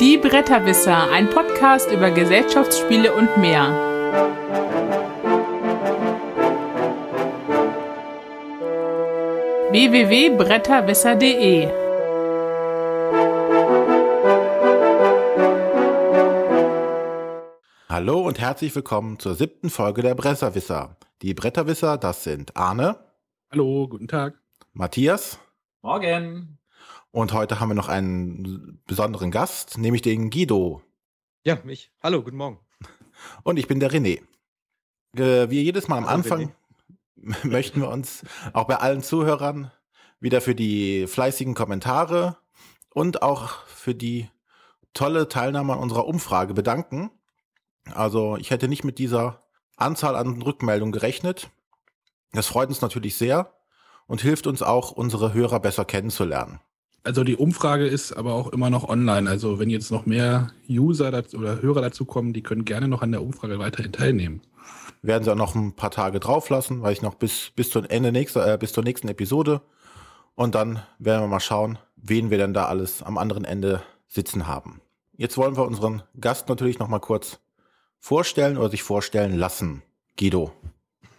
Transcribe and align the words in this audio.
Die 0.00 0.16
Bretterwisser, 0.16 1.10
ein 1.10 1.28
Podcast 1.28 1.92
über 1.92 2.10
Gesellschaftsspiele 2.10 3.14
und 3.14 3.36
mehr. 3.36 3.68
www.bretterwisser.de 9.70 11.68
Hallo 17.90 18.20
und 18.20 18.40
herzlich 18.40 18.74
willkommen 18.74 19.18
zur 19.18 19.34
siebten 19.34 19.68
Folge 19.68 20.00
der 20.00 20.14
Bretterwisser. 20.14 20.96
Die 21.20 21.34
Bretterwisser, 21.34 21.98
das 21.98 22.24
sind 22.24 22.56
Arne. 22.56 22.96
Hallo, 23.52 23.86
guten 23.86 24.08
Tag. 24.08 24.40
Matthias. 24.72 25.38
Morgen. 25.82 26.59
Und 27.12 27.32
heute 27.32 27.58
haben 27.58 27.70
wir 27.70 27.74
noch 27.74 27.88
einen 27.88 28.80
besonderen 28.86 29.32
Gast, 29.32 29.78
nämlich 29.78 30.02
den 30.02 30.30
Guido. 30.30 30.82
Ja, 31.44 31.58
mich. 31.64 31.90
Hallo, 32.02 32.22
guten 32.22 32.36
Morgen. 32.36 32.60
Und 33.42 33.58
ich 33.58 33.66
bin 33.66 33.80
der 33.80 33.90
René. 33.90 34.22
Wie 35.12 35.60
jedes 35.60 35.88
Mal 35.88 35.98
am 35.98 36.06
Hallo, 36.06 36.14
Anfang 36.14 36.54
möchten 37.42 37.80
wir 37.80 37.88
uns 37.88 38.22
auch 38.52 38.68
bei 38.68 38.76
allen 38.76 39.02
Zuhörern 39.02 39.72
wieder 40.20 40.40
für 40.40 40.54
die 40.54 41.08
fleißigen 41.08 41.54
Kommentare 41.54 42.36
und 42.94 43.22
auch 43.22 43.66
für 43.66 43.94
die 43.94 44.28
tolle 44.94 45.28
Teilnahme 45.28 45.72
an 45.72 45.80
unserer 45.80 46.06
Umfrage 46.06 46.54
bedanken. 46.54 47.10
Also 47.92 48.36
ich 48.36 48.50
hätte 48.50 48.68
nicht 48.68 48.84
mit 48.84 48.98
dieser 48.98 49.42
Anzahl 49.76 50.14
an 50.14 50.40
Rückmeldungen 50.42 50.92
gerechnet. 50.92 51.50
Das 52.32 52.46
freut 52.46 52.68
uns 52.68 52.82
natürlich 52.82 53.16
sehr 53.16 53.52
und 54.06 54.20
hilft 54.20 54.46
uns 54.46 54.62
auch, 54.62 54.92
unsere 54.92 55.32
Hörer 55.32 55.58
besser 55.58 55.84
kennenzulernen. 55.84 56.60
Also 57.02 57.24
die 57.24 57.36
Umfrage 57.36 57.86
ist 57.86 58.12
aber 58.12 58.34
auch 58.34 58.48
immer 58.48 58.68
noch 58.68 58.88
online. 58.88 59.28
Also 59.28 59.58
wenn 59.58 59.70
jetzt 59.70 59.90
noch 59.90 60.06
mehr 60.06 60.52
User 60.68 61.10
dazu, 61.10 61.38
oder 61.38 61.62
Hörer 61.62 61.80
dazu 61.80 62.04
kommen, 62.04 62.32
die 62.32 62.42
können 62.42 62.64
gerne 62.64 62.88
noch 62.88 63.02
an 63.02 63.12
der 63.12 63.22
Umfrage 63.22 63.58
weiterhin 63.58 63.92
teilnehmen. 63.92 64.42
Werden 65.02 65.24
sie 65.24 65.32
auch 65.32 65.36
noch 65.36 65.54
ein 65.54 65.72
paar 65.72 65.90
Tage 65.90 66.20
drauflassen, 66.20 66.82
weil 66.82 66.92
ich 66.92 67.00
noch 67.00 67.14
bis, 67.14 67.52
bis, 67.56 67.70
zum 67.70 67.84
Ende 67.86 68.12
nächster, 68.12 68.52
äh, 68.52 68.58
bis 68.58 68.72
zur 68.72 68.84
nächsten 68.84 69.08
Episode. 69.08 69.62
Und 70.34 70.54
dann 70.54 70.82
werden 70.98 71.22
wir 71.22 71.28
mal 71.28 71.40
schauen, 71.40 71.78
wen 71.96 72.30
wir 72.30 72.36
denn 72.36 72.52
da 72.52 72.66
alles 72.66 73.02
am 73.02 73.16
anderen 73.16 73.44
Ende 73.44 73.82
sitzen 74.06 74.46
haben. 74.46 74.80
Jetzt 75.16 75.38
wollen 75.38 75.56
wir 75.56 75.66
unseren 75.66 76.02
Gast 76.20 76.48
natürlich 76.48 76.78
noch 76.78 76.88
mal 76.88 76.98
kurz 76.98 77.40
vorstellen 77.98 78.58
oder 78.58 78.70
sich 78.70 78.82
vorstellen 78.82 79.36
lassen. 79.36 79.82
Guido. 80.18 80.52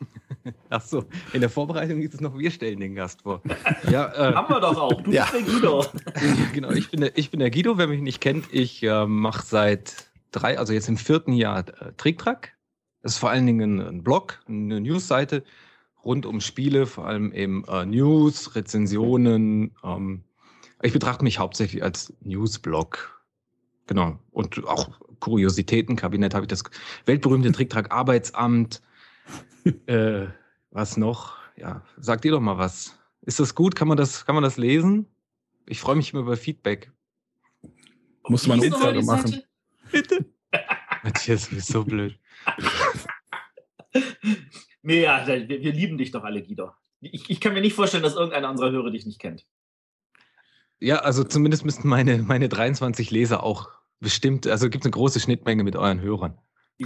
Ach 0.69 0.81
so, 0.81 1.05
in 1.33 1.41
der 1.41 1.49
Vorbereitung 1.49 1.99
hieß 1.99 2.13
es 2.16 2.21
noch, 2.21 2.38
wir 2.38 2.52
stellen 2.52 2.80
den 2.80 2.95
Gast 2.95 3.21
vor. 3.21 3.41
Ja, 3.89 4.11
äh, 4.13 4.33
Haben 4.33 4.53
wir 4.53 4.59
doch 4.59 4.77
auch. 4.77 5.02
Du 5.02 5.11
Ja. 5.11 5.23
bist 5.31 5.33
der 5.47 5.53
Guido. 5.53 5.85
genau, 6.53 6.71
ich 6.71 6.89
bin, 6.89 7.02
der, 7.02 7.17
ich 7.17 7.30
bin 7.31 7.39
der 7.39 7.52
Guido, 7.52 7.77
wer 7.77 7.88
mich 7.88 8.02
nicht 8.02 8.22
kennt. 8.22 8.45
Ich 8.53 8.81
äh, 8.83 9.05
mache 9.05 9.45
seit 9.45 10.09
drei, 10.31 10.57
also 10.57 10.73
jetzt 10.73 10.88
im 10.89 10.97
vierten 10.97 11.33
Jahr 11.33 11.59
äh, 11.81 11.94
Tricktrack. 11.97 12.53
Das 13.02 13.13
ist 13.13 13.17
vor 13.17 13.29
allen 13.29 13.45
Dingen 13.45 13.79
ein, 13.79 13.88
ein 13.88 14.03
Blog, 14.03 14.39
eine 14.47 14.79
Newsseite 14.79 15.44
rund 16.03 16.25
um 16.25 16.41
Spiele, 16.41 16.85
vor 16.85 17.05
allem 17.07 17.31
eben 17.33 17.63
äh, 17.67 17.85
News, 17.85 18.55
Rezensionen. 18.55 19.72
Ähm, 19.83 20.23
ich 20.81 20.94
betrachte 20.94 21.23
mich 21.23 21.38
hauptsächlich 21.39 21.83
als 21.83 22.13
Newsblog. 22.22 23.22
Genau. 23.88 24.17
Und 24.31 24.66
auch 24.67 24.89
Kuriositätenkabinett 25.19 26.33
habe 26.33 26.45
ich 26.45 26.49
das 26.49 26.63
weltberühmte 27.05 27.52
Tricktrack-Arbeitsamt. 27.52 28.81
Äh, 29.88 30.28
was 30.72 30.98
noch? 30.98 31.38
Ja, 31.58 31.84
sagt 31.98 32.26
ihr 32.26 32.31
doch 32.31 32.40
mal 32.40 32.58
was. 32.58 32.98
Ist 33.22 33.40
das 33.40 33.56
gut? 33.56 33.76
Kann 33.76 33.88
man 33.88 33.98
das, 33.98 34.26
kann 34.26 34.36
man 34.36 34.44
das 34.44 34.58
lesen? 34.58 35.06
Ich 35.68 35.80
freue 35.80 35.95
mich 35.95 36.12
immer 36.12 36.23
über 36.23 36.38
Feedback. 36.38 36.92
Musste 38.28 38.50
man 38.50 38.62
eine 38.62 38.74
Umfrage 38.74 39.03
machen. 39.03 39.44
Seite? 39.91 40.25
Matthias, 41.03 41.50
du 41.50 41.56
bist 41.56 41.68
so 41.68 41.84
blöd. 41.84 42.18
Nee, 44.84 45.03
ja, 45.03 45.25
wir, 45.28 45.47
wir 45.47 45.74
lieben 45.74 45.97
dich 45.97 46.12
doch 46.12 46.24
alle, 46.24 46.41
Guido. 46.41 46.72
Ich, 47.02 47.30
ich 47.30 47.40
kann 47.40 47.53
mir 47.53 47.62
nicht 47.62 47.75
vorstellen, 47.75 48.03
dass 48.03 48.16
irgendeiner 48.16 48.50
unserer 48.50 48.72
Hörer 48.72 48.91
dich 48.91 49.06
nicht 49.06 49.19
kennt. 49.19 49.46
Ja, 50.80 50.97
also 50.97 51.24
zumindest 51.24 51.66
müssten 51.66 51.88
meine, 51.88 52.19
meine 52.19 52.50
23 52.50 53.12
Leser 53.12 53.44
auch 53.44 53.69
bestimmt, 54.00 54.47
also 54.47 54.69
gibt 54.69 54.84
es 54.84 54.88
eine 54.88 54.91
große 54.91 55.19
Schnittmenge 55.19 55.64
mit 55.64 55.75
euren 55.75 56.02
Hörern. 56.02 56.38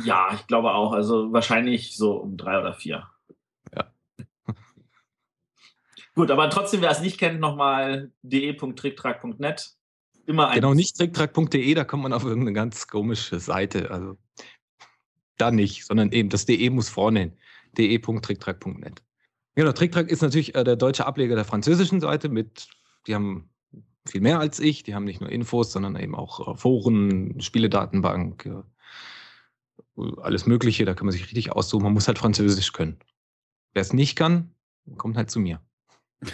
Ja, 0.04 0.30
ich 0.34 0.46
glaube 0.48 0.74
auch. 0.74 0.92
Also 0.92 1.32
wahrscheinlich 1.32 1.96
so 1.96 2.18
um 2.18 2.38
drei 2.38 2.60
oder 2.60 2.74
vier. 2.74 3.08
Ja. 3.76 3.92
Gut, 6.16 6.32
aber 6.32 6.50
trotzdem, 6.50 6.82
wer 6.82 6.92
es 6.92 7.02
nicht 7.02 7.18
kennt, 7.18 7.40
nochmal 7.40 8.12
de.tricktrack.net. 8.22 9.76
Immer 10.26 10.50
ein. 10.50 10.56
Genau, 10.56 10.74
nicht 10.74 10.98
tricktrack.de, 10.98 11.74
da 11.74 11.84
kommt 11.84 12.04
man 12.04 12.14
auf 12.14 12.24
irgendeine 12.24 12.54
ganz 12.54 12.88
komische 12.88 13.40
Seite. 13.40 13.92
Also 13.92 14.18
da 15.38 15.52
nicht, 15.52 15.86
sondern 15.86 16.12
eben 16.12 16.30
das 16.30 16.46
DE 16.46 16.70
muss 16.70 16.90
vorne 16.90 17.20
hin. 17.20 17.38
de.tricktrack.net. 17.78 19.04
Genau, 19.56 19.72
Tricktrack 19.72 20.10
ist 20.10 20.22
natürlich 20.22 20.56
äh, 20.56 20.64
der 20.64 20.76
deutsche 20.76 21.06
Ableger 21.06 21.36
der 21.36 21.46
französischen 21.46 22.02
Seite 22.02 22.28
mit, 22.28 22.68
die 23.08 23.16
haben 23.16 23.50
viel 24.06 24.22
mehr 24.22 24.40
als 24.40 24.60
ich, 24.60 24.84
die 24.84 24.94
haben 24.94 25.06
nicht 25.06 25.22
nur 25.22 25.30
Infos, 25.30 25.72
sondern 25.72 25.96
eben 25.96 26.16
auch 26.16 26.54
äh, 26.54 26.58
Foren, 26.58 27.40
Spieledatenbank, 27.40 28.50
alles 30.22 30.46
Mögliche, 30.46 30.86
da 30.86 30.94
kann 30.94 31.06
man 31.06 31.14
sich 31.14 31.24
richtig 31.24 31.52
aussuchen. 31.52 31.84
Man 31.84 31.94
muss 31.94 32.08
halt 32.08 32.18
Französisch 32.18 32.74
können. 32.74 32.98
Wer 33.74 33.82
es 33.82 33.94
nicht 33.94 34.16
kann, 34.16 34.52
kommt 34.98 35.18
halt 35.18 35.32
zu 35.32 35.40
mir. 35.40 35.62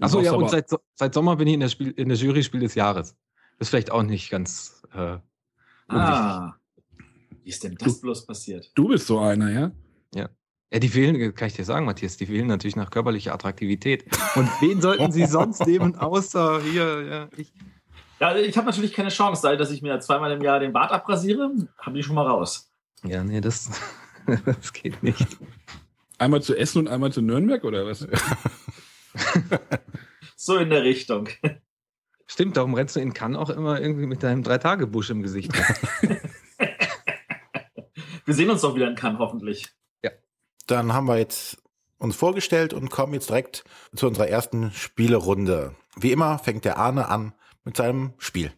Achso, 0.00 0.20
ja, 0.20 0.32
und 0.32 0.50
seit, 0.50 0.68
seit 0.94 1.14
Sommer 1.14 1.36
bin 1.36 1.48
ich 1.48 1.54
in 1.54 1.60
der, 1.60 1.68
Spiel, 1.68 1.90
in 1.92 2.08
der 2.08 2.18
Jury 2.18 2.42
Spiel 2.42 2.60
des 2.60 2.74
Jahres. 2.74 3.16
Das 3.58 3.66
ist 3.66 3.70
vielleicht 3.70 3.90
auch 3.90 4.02
nicht 4.02 4.30
ganz. 4.30 4.82
Äh, 4.92 5.18
Ah. 5.88 6.54
Wie 7.42 7.48
ist 7.48 7.64
denn 7.64 7.74
das 7.76 8.00
bloß 8.00 8.26
passiert? 8.26 8.70
Du 8.74 8.88
bist 8.88 9.06
so 9.06 9.20
einer, 9.20 9.50
ja? 9.50 9.72
ja, 10.70 10.78
die 10.78 10.94
wählen, 10.94 11.34
kann 11.34 11.48
ich 11.48 11.54
dir 11.54 11.64
sagen, 11.64 11.86
Matthias, 11.86 12.18
die 12.18 12.28
wählen 12.28 12.46
natürlich 12.46 12.76
nach 12.76 12.90
körperlicher 12.90 13.32
Attraktivität. 13.32 14.04
Und 14.34 14.48
wen 14.60 14.82
sollten 14.82 15.10
sie 15.12 15.24
sonst 15.26 15.66
nehmen, 15.66 15.96
außer 15.96 16.60
hier, 16.62 17.02
ja, 17.02 17.28
ich. 17.36 17.52
Ja, 18.20 18.36
ich 18.36 18.56
habe 18.56 18.66
natürlich 18.66 18.92
keine 18.92 19.10
Chance, 19.10 19.42
sei 19.42 19.56
dass 19.56 19.70
ich 19.70 19.82
mir 19.82 20.00
zweimal 20.00 20.32
im 20.32 20.42
Jahr 20.42 20.58
den 20.60 20.72
Bart 20.72 20.90
abrasiere, 20.90 21.50
habe 21.78 21.98
ich 21.98 22.06
schon 22.06 22.16
mal 22.16 22.26
raus. 22.26 22.72
Ja, 23.04 23.22
nee, 23.22 23.40
das, 23.40 23.70
das 24.44 24.72
geht 24.72 25.02
nicht. 25.02 25.38
Einmal 26.18 26.42
zu 26.42 26.56
Essen 26.56 26.78
und 26.80 26.88
einmal 26.88 27.12
zu 27.12 27.22
Nürnberg 27.22 27.64
oder 27.64 27.86
was? 27.86 28.06
So 30.40 30.56
in 30.56 30.70
der 30.70 30.84
Richtung. 30.84 31.28
Stimmt, 32.26 32.56
darum 32.56 32.74
rennst 32.74 32.94
du 32.94 33.00
in 33.00 33.12
Cannes 33.12 33.36
auch 33.36 33.50
immer 33.50 33.80
irgendwie 33.80 34.06
mit 34.06 34.22
deinem 34.22 34.44
Drei-Tage-Busch 34.44 35.10
im 35.10 35.22
Gesicht. 35.22 35.52
Wir 38.24 38.34
sehen 38.34 38.48
uns 38.48 38.60
doch 38.60 38.76
wieder 38.76 38.88
in 38.88 38.94
Cannes, 38.94 39.18
hoffentlich. 39.18 39.66
Dann 40.68 40.92
haben 40.92 41.08
wir 41.08 41.16
jetzt 41.16 41.56
uns 41.98 42.14
vorgestellt 42.14 42.74
und 42.74 42.90
kommen 42.90 43.14
jetzt 43.14 43.30
direkt 43.30 43.64
zu 43.96 44.06
unserer 44.06 44.28
ersten 44.28 44.70
Spielerunde. 44.70 45.74
Wie 45.96 46.12
immer 46.12 46.38
fängt 46.38 46.66
der 46.66 46.76
Arne 46.76 47.08
an 47.08 47.32
mit 47.68 47.76
seinem 47.76 48.14
Spiel. 48.16 48.50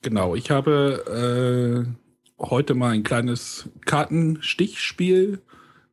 Genau, 0.00 0.36
ich 0.36 0.52
habe 0.52 1.88
äh, 2.38 2.42
heute 2.42 2.74
mal 2.74 2.92
ein 2.92 3.02
kleines 3.02 3.68
Kartenstichspiel 3.84 5.42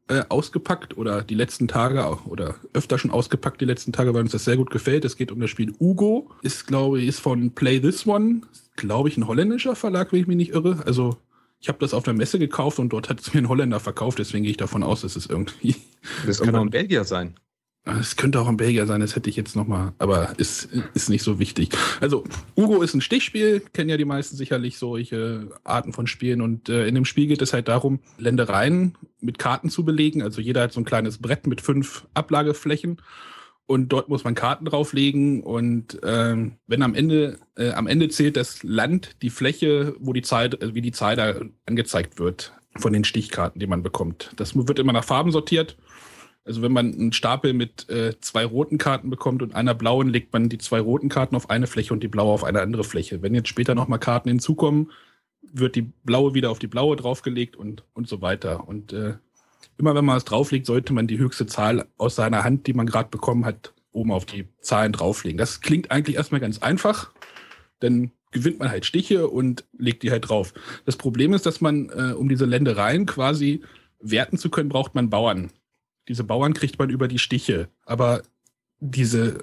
äh, 0.09 0.21
ausgepackt 0.29 0.95
oder 0.95 1.23
die 1.23 1.33
letzten 1.33 1.67
Tage 1.67 2.05
auch- 2.05 2.27
oder 2.27 2.57
öfter 2.71 2.99
schon 2.99 3.09
ausgepackt 3.09 3.61
die 3.61 3.65
letzten 3.65 3.93
Tage, 3.93 4.13
weil 4.13 4.21
uns 4.21 4.31
das 4.31 4.45
sehr 4.45 4.57
gut 4.57 4.69
gefällt. 4.69 5.05
Es 5.05 5.17
geht 5.17 5.31
um 5.31 5.39
das 5.39 5.49
Spiel 5.49 5.73
Ugo. 5.79 6.29
Ist, 6.43 6.67
glaube 6.67 7.01
ich, 7.01 7.07
ist 7.07 7.19
von 7.19 7.49
Play 7.55 7.79
This 7.79 8.05
One. 8.05 8.41
Ist, 8.51 8.77
glaube 8.77 9.09
ich, 9.09 9.17
ein 9.17 9.25
holländischer 9.25 9.75
Verlag, 9.75 10.11
wenn 10.11 10.19
ich 10.19 10.27
mich 10.27 10.37
nicht 10.37 10.53
irre. 10.53 10.83
Also 10.85 11.17
ich 11.59 11.67
habe 11.67 11.79
das 11.79 11.95
auf 11.95 12.03
der 12.03 12.13
Messe 12.13 12.37
gekauft 12.37 12.77
und 12.77 12.89
dort 12.89 13.09
hat 13.09 13.21
es 13.21 13.33
mir 13.33 13.39
ein 13.39 13.49
Holländer 13.49 13.79
verkauft, 13.79 14.19
deswegen 14.19 14.43
gehe 14.43 14.51
ich 14.51 14.57
davon 14.57 14.83
aus, 14.83 15.01
dass 15.01 15.15
es 15.15 15.25
irgendwie 15.25 15.75
Das 16.27 16.39
kann 16.39 16.55
auch 16.55 16.61
ein 16.61 16.69
Belgier 16.69 17.05
sein. 17.05 17.33
Es 17.85 18.15
könnte 18.15 18.39
auch 18.39 18.47
ein 18.47 18.57
Belgier 18.57 18.87
sein, 18.87 19.01
das 19.01 19.15
hätte 19.15 19.29
ich 19.29 19.35
jetzt 19.35 19.55
nochmal, 19.55 19.93
aber 19.99 20.33
ist, 20.37 20.69
ist 20.93 21.09
nicht 21.09 21.23
so 21.23 21.37
wichtig. 21.37 21.69
Also, 22.01 22.23
Ugo 22.57 22.81
ist 22.81 22.95
ein 22.95 23.01
Stichspiel, 23.01 23.61
kennen 23.73 23.89
ja 23.89 23.97
die 23.97 24.05
meisten 24.05 24.35
sicherlich 24.35 24.77
solche 24.77 25.49
Arten 25.63 25.93
von 25.93 26.07
Spielen. 26.07 26.41
Und 26.41 26.67
äh, 26.69 26.87
in 26.87 26.95
dem 26.95 27.05
Spiel 27.05 27.27
geht 27.27 27.41
es 27.41 27.53
halt 27.53 27.67
darum, 27.67 27.99
Ländereien 28.17 28.97
mit 29.21 29.37
Karten 29.37 29.69
zu 29.69 29.85
belegen. 29.85 30.21
Also 30.23 30.41
jeder 30.41 30.63
hat 30.63 30.73
so 30.73 30.81
ein 30.81 30.85
kleines 30.85 31.19
Brett 31.19 31.45
mit 31.47 31.61
fünf 31.61 32.07
Ablageflächen 32.13 33.01
und 33.67 33.89
dort 33.89 34.09
muss 34.09 34.23
man 34.23 34.35
Karten 34.35 34.65
drauflegen. 34.65 35.43
Und 35.43 35.99
ähm, 36.03 36.57
wenn 36.67 36.83
am 36.83 36.93
Ende, 36.93 37.39
äh, 37.57 37.71
am 37.71 37.87
Ende 37.87 38.09
zählt 38.09 38.37
das 38.37 38.63
Land 38.63 39.17
die 39.21 39.29
Fläche, 39.29 39.95
wo 39.99 40.13
die 40.13 40.21
Zahl, 40.21 40.53
äh, 40.53 40.73
wie 40.73 40.81
die 40.81 40.91
Zahl 40.91 41.15
da 41.15 41.35
angezeigt 41.65 42.19
wird 42.19 42.53
von 42.77 42.93
den 42.93 43.03
Stichkarten, 43.03 43.59
die 43.59 43.67
man 43.67 43.83
bekommt. 43.83 44.31
Das 44.35 44.55
wird 44.55 44.79
immer 44.79 44.93
nach 44.93 45.03
Farben 45.03 45.31
sortiert. 45.31 45.77
Also 46.45 46.61
wenn 46.61 46.71
man 46.71 46.93
einen 46.93 47.11
Stapel 47.11 47.53
mit 47.53 47.89
äh, 47.89 48.19
zwei 48.21 48.45
roten 48.45 48.77
Karten 48.77 49.09
bekommt 49.09 49.41
und 49.41 49.55
einer 49.55 49.73
blauen, 49.73 50.09
legt 50.09 50.31
man 50.31 50.47
die 50.47 50.59
zwei 50.59 50.79
roten 50.79 51.09
Karten 51.09 51.35
auf 51.35 51.49
eine 51.49 51.65
Fläche 51.65 51.91
und 51.91 52.03
die 52.03 52.07
blaue 52.07 52.31
auf 52.31 52.43
eine 52.43 52.61
andere 52.61 52.83
Fläche. 52.83 53.23
Wenn 53.23 53.33
jetzt 53.33 53.49
später 53.49 53.73
nochmal 53.73 53.99
Karten 53.99 54.29
hinzukommen, 54.29 54.91
wird 55.41 55.75
die 55.75 55.81
blaue 55.81 56.35
wieder 56.35 56.51
auf 56.51 56.59
die 56.59 56.67
blaue 56.67 56.95
draufgelegt 56.95 57.55
und, 57.55 57.83
und 57.93 58.07
so 58.07 58.21
weiter. 58.21 58.67
Und 58.67 58.93
äh, 58.93 59.15
immer 59.77 59.95
wenn 59.95 60.05
man 60.05 60.17
es 60.17 60.25
drauflegt, 60.25 60.67
sollte 60.67 60.93
man 60.93 61.07
die 61.07 61.17
höchste 61.17 61.47
Zahl 61.47 61.87
aus 61.97 62.15
seiner 62.15 62.43
Hand, 62.43 62.67
die 62.67 62.73
man 62.73 62.85
gerade 62.85 63.09
bekommen 63.09 63.43
hat, 63.43 63.73
oben 63.91 64.11
auf 64.11 64.25
die 64.25 64.47
Zahlen 64.61 64.91
drauflegen. 64.91 65.37
Das 65.37 65.61
klingt 65.61 65.89
eigentlich 65.89 66.17
erstmal 66.17 66.41
ganz 66.41 66.59
einfach, 66.59 67.11
denn 67.81 68.11
gewinnt 68.31 68.59
man 68.59 68.69
halt 68.69 68.85
Stiche 68.85 69.29
und 69.29 69.65
legt 69.77 70.03
die 70.03 70.11
halt 70.11 70.29
drauf. 70.29 70.53
Das 70.85 70.97
Problem 70.97 71.33
ist, 71.33 71.45
dass 71.45 71.61
man, 71.61 71.89
äh, 71.89 72.13
um 72.13 72.29
diese 72.29 72.45
Ländereien 72.45 73.05
quasi 73.05 73.63
werten 73.99 74.37
zu 74.37 74.49
können, 74.49 74.69
braucht 74.69 74.93
man 74.93 75.09
Bauern. 75.09 75.51
Diese 76.07 76.23
Bauern 76.23 76.53
kriegt 76.53 76.77
man 76.79 76.89
über 76.89 77.07
die 77.07 77.19
Stiche. 77.19 77.69
Aber 77.83 78.21
diese 78.79 79.39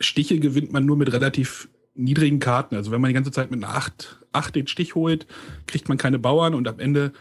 Stiche 0.00 0.38
gewinnt 0.38 0.72
man 0.72 0.84
nur 0.84 0.96
mit 0.96 1.12
relativ 1.12 1.68
niedrigen 1.94 2.40
Karten. 2.40 2.74
Also 2.74 2.90
wenn 2.90 3.00
man 3.00 3.08
die 3.08 3.14
ganze 3.14 3.30
Zeit 3.30 3.50
mit 3.50 3.62
einer 3.62 3.74
8, 3.74 4.26
8 4.32 4.54
den 4.54 4.66
Stich 4.66 4.94
holt, 4.94 5.26
kriegt 5.66 5.88
man 5.88 5.98
keine 5.98 6.18
Bauern 6.18 6.54
und 6.54 6.66
am 6.66 6.80
Ende 6.80 7.12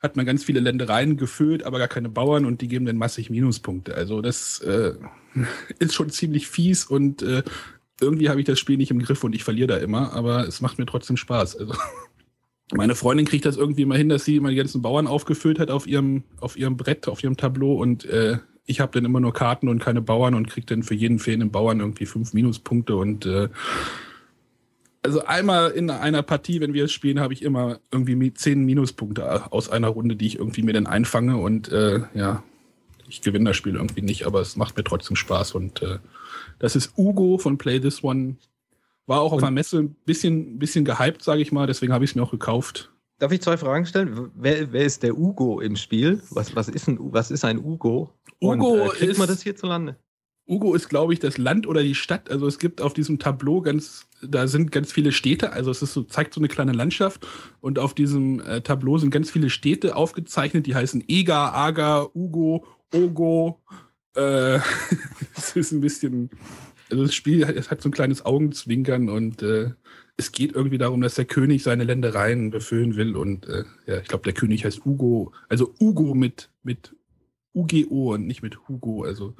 hat 0.00 0.16
man 0.16 0.24
ganz 0.24 0.44
viele 0.44 0.60
Ländereien 0.60 1.16
gefüllt, 1.16 1.62
aber 1.64 1.78
gar 1.78 1.88
keine 1.88 2.08
Bauern 2.08 2.46
und 2.46 2.62
die 2.62 2.68
geben 2.68 2.86
dann 2.86 2.96
massig 2.96 3.28
Minuspunkte. 3.28 3.94
Also 3.94 4.22
das 4.22 4.60
äh, 4.60 4.94
ist 5.78 5.94
schon 5.94 6.10
ziemlich 6.10 6.46
fies 6.48 6.84
und 6.86 7.22
äh, 7.22 7.42
irgendwie 8.00 8.30
habe 8.30 8.40
ich 8.40 8.46
das 8.46 8.58
Spiel 8.58 8.78
nicht 8.78 8.90
im 8.90 9.00
Griff 9.00 9.22
und 9.24 9.34
ich 9.34 9.44
verliere 9.44 9.68
da 9.68 9.76
immer, 9.76 10.12
aber 10.14 10.46
es 10.48 10.62
macht 10.62 10.78
mir 10.78 10.86
trotzdem 10.86 11.18
Spaß. 11.18 11.56
Also 11.56 11.74
meine 12.72 12.94
Freundin 12.94 13.26
kriegt 13.26 13.44
das 13.44 13.56
irgendwie 13.56 13.84
mal 13.84 13.98
hin, 13.98 14.08
dass 14.08 14.24
sie 14.24 14.36
immer 14.36 14.50
die 14.50 14.56
ganzen 14.56 14.82
Bauern 14.82 15.06
aufgefüllt 15.06 15.58
hat 15.58 15.70
auf 15.70 15.86
ihrem, 15.86 16.24
auf 16.40 16.56
ihrem 16.56 16.76
Brett, 16.76 17.08
auf 17.08 17.22
ihrem 17.22 17.36
Tableau. 17.36 17.74
Und 17.74 18.04
äh, 18.04 18.38
ich 18.66 18.80
habe 18.80 18.92
dann 18.92 19.04
immer 19.04 19.20
nur 19.20 19.32
Karten 19.32 19.68
und 19.68 19.80
keine 19.80 20.00
Bauern 20.00 20.34
und 20.34 20.48
kriege 20.48 20.66
dann 20.66 20.82
für 20.82 20.94
jeden 20.94 21.18
fehlenden 21.18 21.50
Bauern 21.50 21.80
irgendwie 21.80 22.06
fünf 22.06 22.32
Minuspunkte. 22.32 22.96
Und 22.96 23.26
äh, 23.26 23.48
also 25.02 25.24
einmal 25.24 25.70
in 25.70 25.90
einer 25.90 26.22
Partie, 26.22 26.60
wenn 26.60 26.74
wir 26.74 26.84
es 26.84 26.92
spielen, 26.92 27.20
habe 27.20 27.32
ich 27.32 27.42
immer 27.42 27.80
irgendwie 27.90 28.32
zehn 28.34 28.64
Minuspunkte 28.64 29.52
aus 29.52 29.68
einer 29.68 29.88
Runde, 29.88 30.14
die 30.14 30.26
ich 30.26 30.38
irgendwie 30.38 30.62
mir 30.62 30.74
dann 30.74 30.86
einfange. 30.86 31.38
Und 31.38 31.70
äh, 31.72 32.02
ja, 32.14 32.44
ich 33.08 33.22
gewinne 33.22 33.50
das 33.50 33.56
Spiel 33.56 33.74
irgendwie 33.74 34.02
nicht, 34.02 34.26
aber 34.26 34.40
es 34.40 34.56
macht 34.56 34.76
mir 34.76 34.84
trotzdem 34.84 35.16
Spaß. 35.16 35.54
Und 35.54 35.82
äh, 35.82 35.98
das 36.58 36.76
ist 36.76 36.92
Ugo 36.96 37.38
von 37.38 37.58
Play 37.58 37.80
This 37.80 38.04
One. 38.04 38.36
War 39.10 39.22
auch 39.22 39.32
auf 39.32 39.40
der 39.40 39.50
Messe 39.50 39.78
ein 39.78 39.96
bisschen, 40.06 40.60
bisschen 40.60 40.84
gehypt, 40.84 41.24
sage 41.24 41.42
ich 41.42 41.50
mal, 41.50 41.66
deswegen 41.66 41.92
habe 41.92 42.04
ich 42.04 42.12
es 42.12 42.14
mir 42.14 42.22
auch 42.22 42.30
gekauft. 42.30 42.92
Darf 43.18 43.32
ich 43.32 43.42
zwei 43.42 43.56
Fragen 43.56 43.84
stellen? 43.84 44.30
Wer, 44.36 44.72
wer 44.72 44.84
ist 44.84 45.02
der 45.02 45.18
Ugo 45.18 45.58
im 45.58 45.74
Spiel? 45.74 46.22
Was, 46.30 46.54
was, 46.54 46.68
ist, 46.68 46.86
ein, 46.86 46.96
was 47.00 47.32
ist 47.32 47.44
ein 47.44 47.58
Ugo? 47.58 48.14
Ugo 48.40 48.68
Und, 48.68 48.80
äh, 48.80 48.88
kriegt 48.90 49.10
ist, 49.10 49.18
man 49.18 49.26
das 49.26 49.42
hierzulande? 49.42 49.96
Ugo 50.48 50.76
ist, 50.76 50.88
glaube 50.88 51.12
ich, 51.12 51.18
das 51.18 51.38
Land 51.38 51.66
oder 51.66 51.82
die 51.82 51.96
Stadt. 51.96 52.30
Also 52.30 52.46
es 52.46 52.60
gibt 52.60 52.80
auf 52.80 52.94
diesem 52.94 53.18
Tableau 53.18 53.62
ganz, 53.62 54.06
da 54.22 54.46
sind 54.46 54.70
ganz 54.70 54.92
viele 54.92 55.10
Städte. 55.10 55.54
Also 55.54 55.72
es 55.72 55.82
ist 55.82 55.92
so, 55.92 56.04
zeigt 56.04 56.32
so 56.32 56.40
eine 56.40 56.46
kleine 56.46 56.70
Landschaft. 56.70 57.26
Und 57.60 57.80
auf 57.80 57.94
diesem 57.94 58.38
äh, 58.38 58.60
Tableau 58.60 58.98
sind 58.98 59.10
ganz 59.10 59.28
viele 59.28 59.50
Städte 59.50 59.96
aufgezeichnet, 59.96 60.68
die 60.68 60.76
heißen 60.76 61.02
Ega, 61.08 61.50
Aga, 61.50 62.06
Ugo, 62.14 62.64
Ogo. 62.94 63.58
Äh, 64.14 64.60
es 65.36 65.56
ist 65.56 65.72
ein 65.72 65.80
bisschen, 65.80 66.30
also 66.90 67.04
das 67.04 67.14
Spiel 67.14 67.46
hat, 67.46 67.56
es 67.56 67.70
hat 67.70 67.80
so 67.82 67.88
ein 67.88 67.92
kleines 67.92 68.24
Augenzwinkern 68.24 69.08
und 69.08 69.42
äh, 69.42 69.70
es 70.16 70.32
geht 70.32 70.52
irgendwie 70.54 70.78
darum, 70.78 71.00
dass 71.00 71.14
der 71.14 71.24
König 71.24 71.62
seine 71.62 71.84
Ländereien 71.84 72.50
befüllen 72.50 72.96
will. 72.96 73.16
Und 73.16 73.46
äh, 73.48 73.64
ja, 73.86 73.98
ich 73.98 74.08
glaube, 74.08 74.24
der 74.24 74.34
König 74.34 74.64
heißt 74.64 74.84
Ugo, 74.84 75.32
also 75.48 75.74
Ugo 75.80 76.14
mit, 76.14 76.50
mit 76.62 76.94
UGO 77.54 78.14
und 78.14 78.26
nicht 78.26 78.42
mit 78.42 78.68
Hugo. 78.68 79.04
Also 79.04 79.34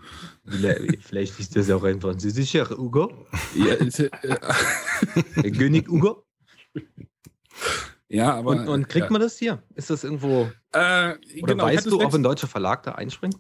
Vielleicht 1.00 1.38
ist 1.38 1.55
das 1.55 1.70
auch 1.70 1.85
ein 1.85 2.00
französischer 2.00 2.79
Ugo. 2.79 3.26
ja, 3.55 3.75
ist, 3.75 4.00
äh, 4.00 4.11
Der 5.43 5.52
König 5.52 5.88
Ugo. 5.91 6.25
ja 8.08 8.35
aber 8.35 8.50
Und, 8.50 8.69
und 8.69 8.88
kriegt 8.88 9.06
ja. 9.06 9.12
man 9.12 9.20
das 9.20 9.38
hier? 9.38 9.62
Ist 9.75 9.91
das 9.91 10.05
irgendwo. 10.05 10.50
Äh, 10.73 11.11
Oder 11.11 11.17
genau, 11.55 11.64
weißt 11.64 11.87
du, 11.87 12.00
ob 12.00 12.14
ein 12.14 12.23
deutscher 12.23 12.49
Verlag 12.49 12.82
da 12.82 12.93
einspringt? 12.93 13.37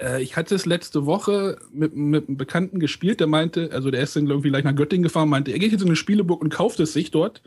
Äh, 0.00 0.22
ich 0.22 0.36
hatte 0.36 0.54
es 0.54 0.66
letzte 0.66 1.06
Woche 1.06 1.58
mit, 1.72 1.94
mit 1.94 2.28
einem 2.28 2.36
Bekannten 2.36 2.80
gespielt, 2.80 3.20
der 3.20 3.26
meinte, 3.26 3.70
also 3.72 3.90
der 3.90 4.02
ist 4.02 4.16
dann 4.16 4.26
irgendwie 4.26 4.50
gleich 4.50 4.64
nach 4.64 4.74
Göttingen 4.74 5.02
gefahren, 5.02 5.28
meinte, 5.28 5.52
er 5.52 5.58
geht 5.58 5.72
jetzt 5.72 5.82
in 5.82 5.88
eine 5.88 5.96
Spieleburg 5.96 6.40
und 6.42 6.50
kauft 6.50 6.80
es 6.80 6.92
sich 6.92 7.10
dort. 7.10 7.42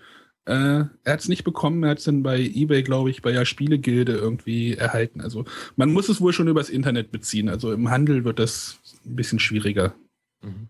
Äh, 0.46 0.86
er 1.04 1.14
hat 1.14 1.20
es 1.20 1.28
nicht 1.28 1.44
bekommen, 1.44 1.84
er 1.84 1.92
hat 1.92 1.98
es 1.98 2.06
dann 2.06 2.24
bei 2.24 2.40
Ebay, 2.40 2.84
glaube 2.84 3.10
ich, 3.10 3.22
bei 3.22 3.32
der 3.32 3.46
Spielegilde 3.46 4.14
irgendwie 4.14 4.76
erhalten. 4.76 5.20
Also 5.22 5.46
man 5.76 5.92
muss 5.92 6.10
es 6.10 6.22
wohl 6.22 6.32
schon 6.32 6.48
übers 6.48 6.70
Internet 6.70 7.12
beziehen. 7.12 7.50
Also 7.50 7.74
im 7.74 7.90
Handel 7.90 8.24
wird 8.24 8.40
das 8.40 8.80
ein 9.06 9.16
bisschen 9.16 9.40
schwieriger. 9.40 9.94
Mhm. 10.42 10.70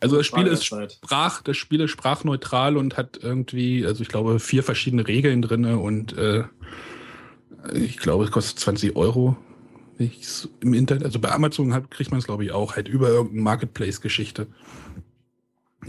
Also 0.00 0.16
das 0.16 0.26
Spiel 0.26 0.46
ist. 0.46 0.64
Sprach, 0.64 1.42
das 1.42 1.56
Spiel 1.56 1.80
ist 1.80 1.90
sprachneutral 1.90 2.76
und 2.76 2.96
hat 2.96 3.18
irgendwie, 3.22 3.86
also 3.86 4.02
ich 4.02 4.08
glaube, 4.08 4.40
vier 4.40 4.64
verschiedene 4.64 5.06
Regeln 5.06 5.42
drin 5.42 5.64
und 5.64 6.16
äh, 6.18 6.44
ich 7.72 7.98
glaube, 7.98 8.24
es 8.24 8.32
kostet 8.32 8.58
20 8.58 8.96
Euro 8.96 9.36
wenn 9.98 10.06
ich's 10.06 10.48
im 10.60 10.74
Internet. 10.74 11.04
Also 11.04 11.18
bei 11.18 11.30
Amazon 11.30 11.72
hat, 11.72 11.90
kriegt 11.90 12.10
man 12.10 12.18
es, 12.18 12.26
glaube 12.26 12.44
ich, 12.44 12.52
auch 12.52 12.76
halt 12.76 12.88
über 12.88 13.08
irgendeine 13.08 13.42
Marketplace-Geschichte. 13.42 14.46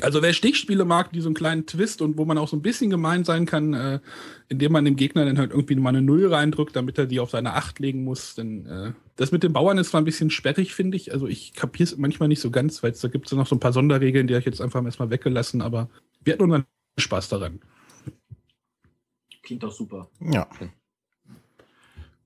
Also 0.02 0.24
wer 0.24 0.34
Stichspiele 0.34 0.86
mag, 0.86 1.12
die 1.12 1.22
so 1.22 1.28
einen 1.28 1.36
kleinen 1.36 1.68
Twist 1.68 2.02
und 2.02 2.18
wo 2.18 2.26
man 2.26 2.40
auch 2.40 2.48
so 2.48 2.56
ein 2.56 2.64
bisschen 2.64 2.90
gemein 2.90 3.24
sein 3.24 3.46
kann, 3.46 3.74
äh, 3.74 4.00
indem 4.50 4.72
man 4.72 4.86
dem 4.86 4.96
Gegner 4.96 5.24
dann 5.26 5.38
halt 5.38 5.52
irgendwie 5.52 5.76
mal 5.76 5.90
eine 5.90 6.02
Null 6.02 6.34
reindrückt, 6.34 6.76
damit 6.76 6.98
er 6.98 7.06
die 7.06 7.20
auf 7.20 7.30
seine 7.30 7.54
Acht 7.54 7.78
legen 7.78 8.04
muss, 8.04 8.34
dann 8.34 8.66
äh, 8.66 8.94
das 9.18 9.32
mit 9.32 9.44
den 9.44 9.54
Bauern 9.54 9.78
ist 9.78 9.90
zwar 9.90 10.02
ein 10.02 10.06
bisschen 10.06 10.32
sperrig, 10.32 10.74
finde 10.74 10.98
ich. 10.98 11.14
Also 11.14 11.28
ich 11.28 11.54
kapiere 11.54 11.84
es 11.84 11.98
manchmal 11.98 12.28
nicht 12.28 12.42
so 12.42 12.50
ganz, 12.50 12.82
weil 12.82 12.94
da 12.94 13.08
gibt 13.08 13.28
es 13.28 13.32
noch 13.34 13.46
so 13.46 13.56
ein 13.56 13.60
paar 13.60 13.74
Sonderregeln, 13.74 14.26
die 14.26 14.34
habe 14.34 14.40
ich 14.40 14.48
jetzt 14.48 14.62
einfach 14.62 14.84
erstmal 14.84 15.12
weggelassen, 15.12 15.62
aber 15.62 15.90
wir 16.24 16.34
hatten 16.34 16.44
unseren 16.44 16.66
Spaß 16.98 17.30
daran. 17.30 17.60
Klingt 19.44 19.62
doch 19.62 19.72
super. 19.72 20.10
Ja. 20.20 20.48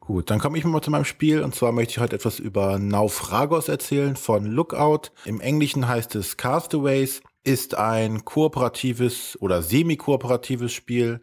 Gut, 0.08 0.30
dann 0.30 0.40
komme 0.40 0.58
ich 0.58 0.64
mal 0.64 0.82
zu 0.82 0.90
meinem 0.90 1.04
Spiel 1.04 1.42
und 1.44 1.54
zwar 1.54 1.74
möchte 1.74 1.92
ich 1.92 2.00
heute 2.00 2.16
etwas 2.16 2.40
über 2.40 2.80
Naufragos 2.80 3.68
erzählen 3.68 4.16
von 4.16 4.46
Lookout. 4.46 5.12
Im 5.26 5.42
Englischen 5.42 5.86
heißt 5.86 6.16
es 6.16 6.38
Castaways, 6.38 7.22
ist 7.44 7.76
ein 7.76 8.24
kooperatives 8.24 9.38
oder 9.42 9.62
semi-kooperatives 9.62 10.72
Spiel, 10.72 11.22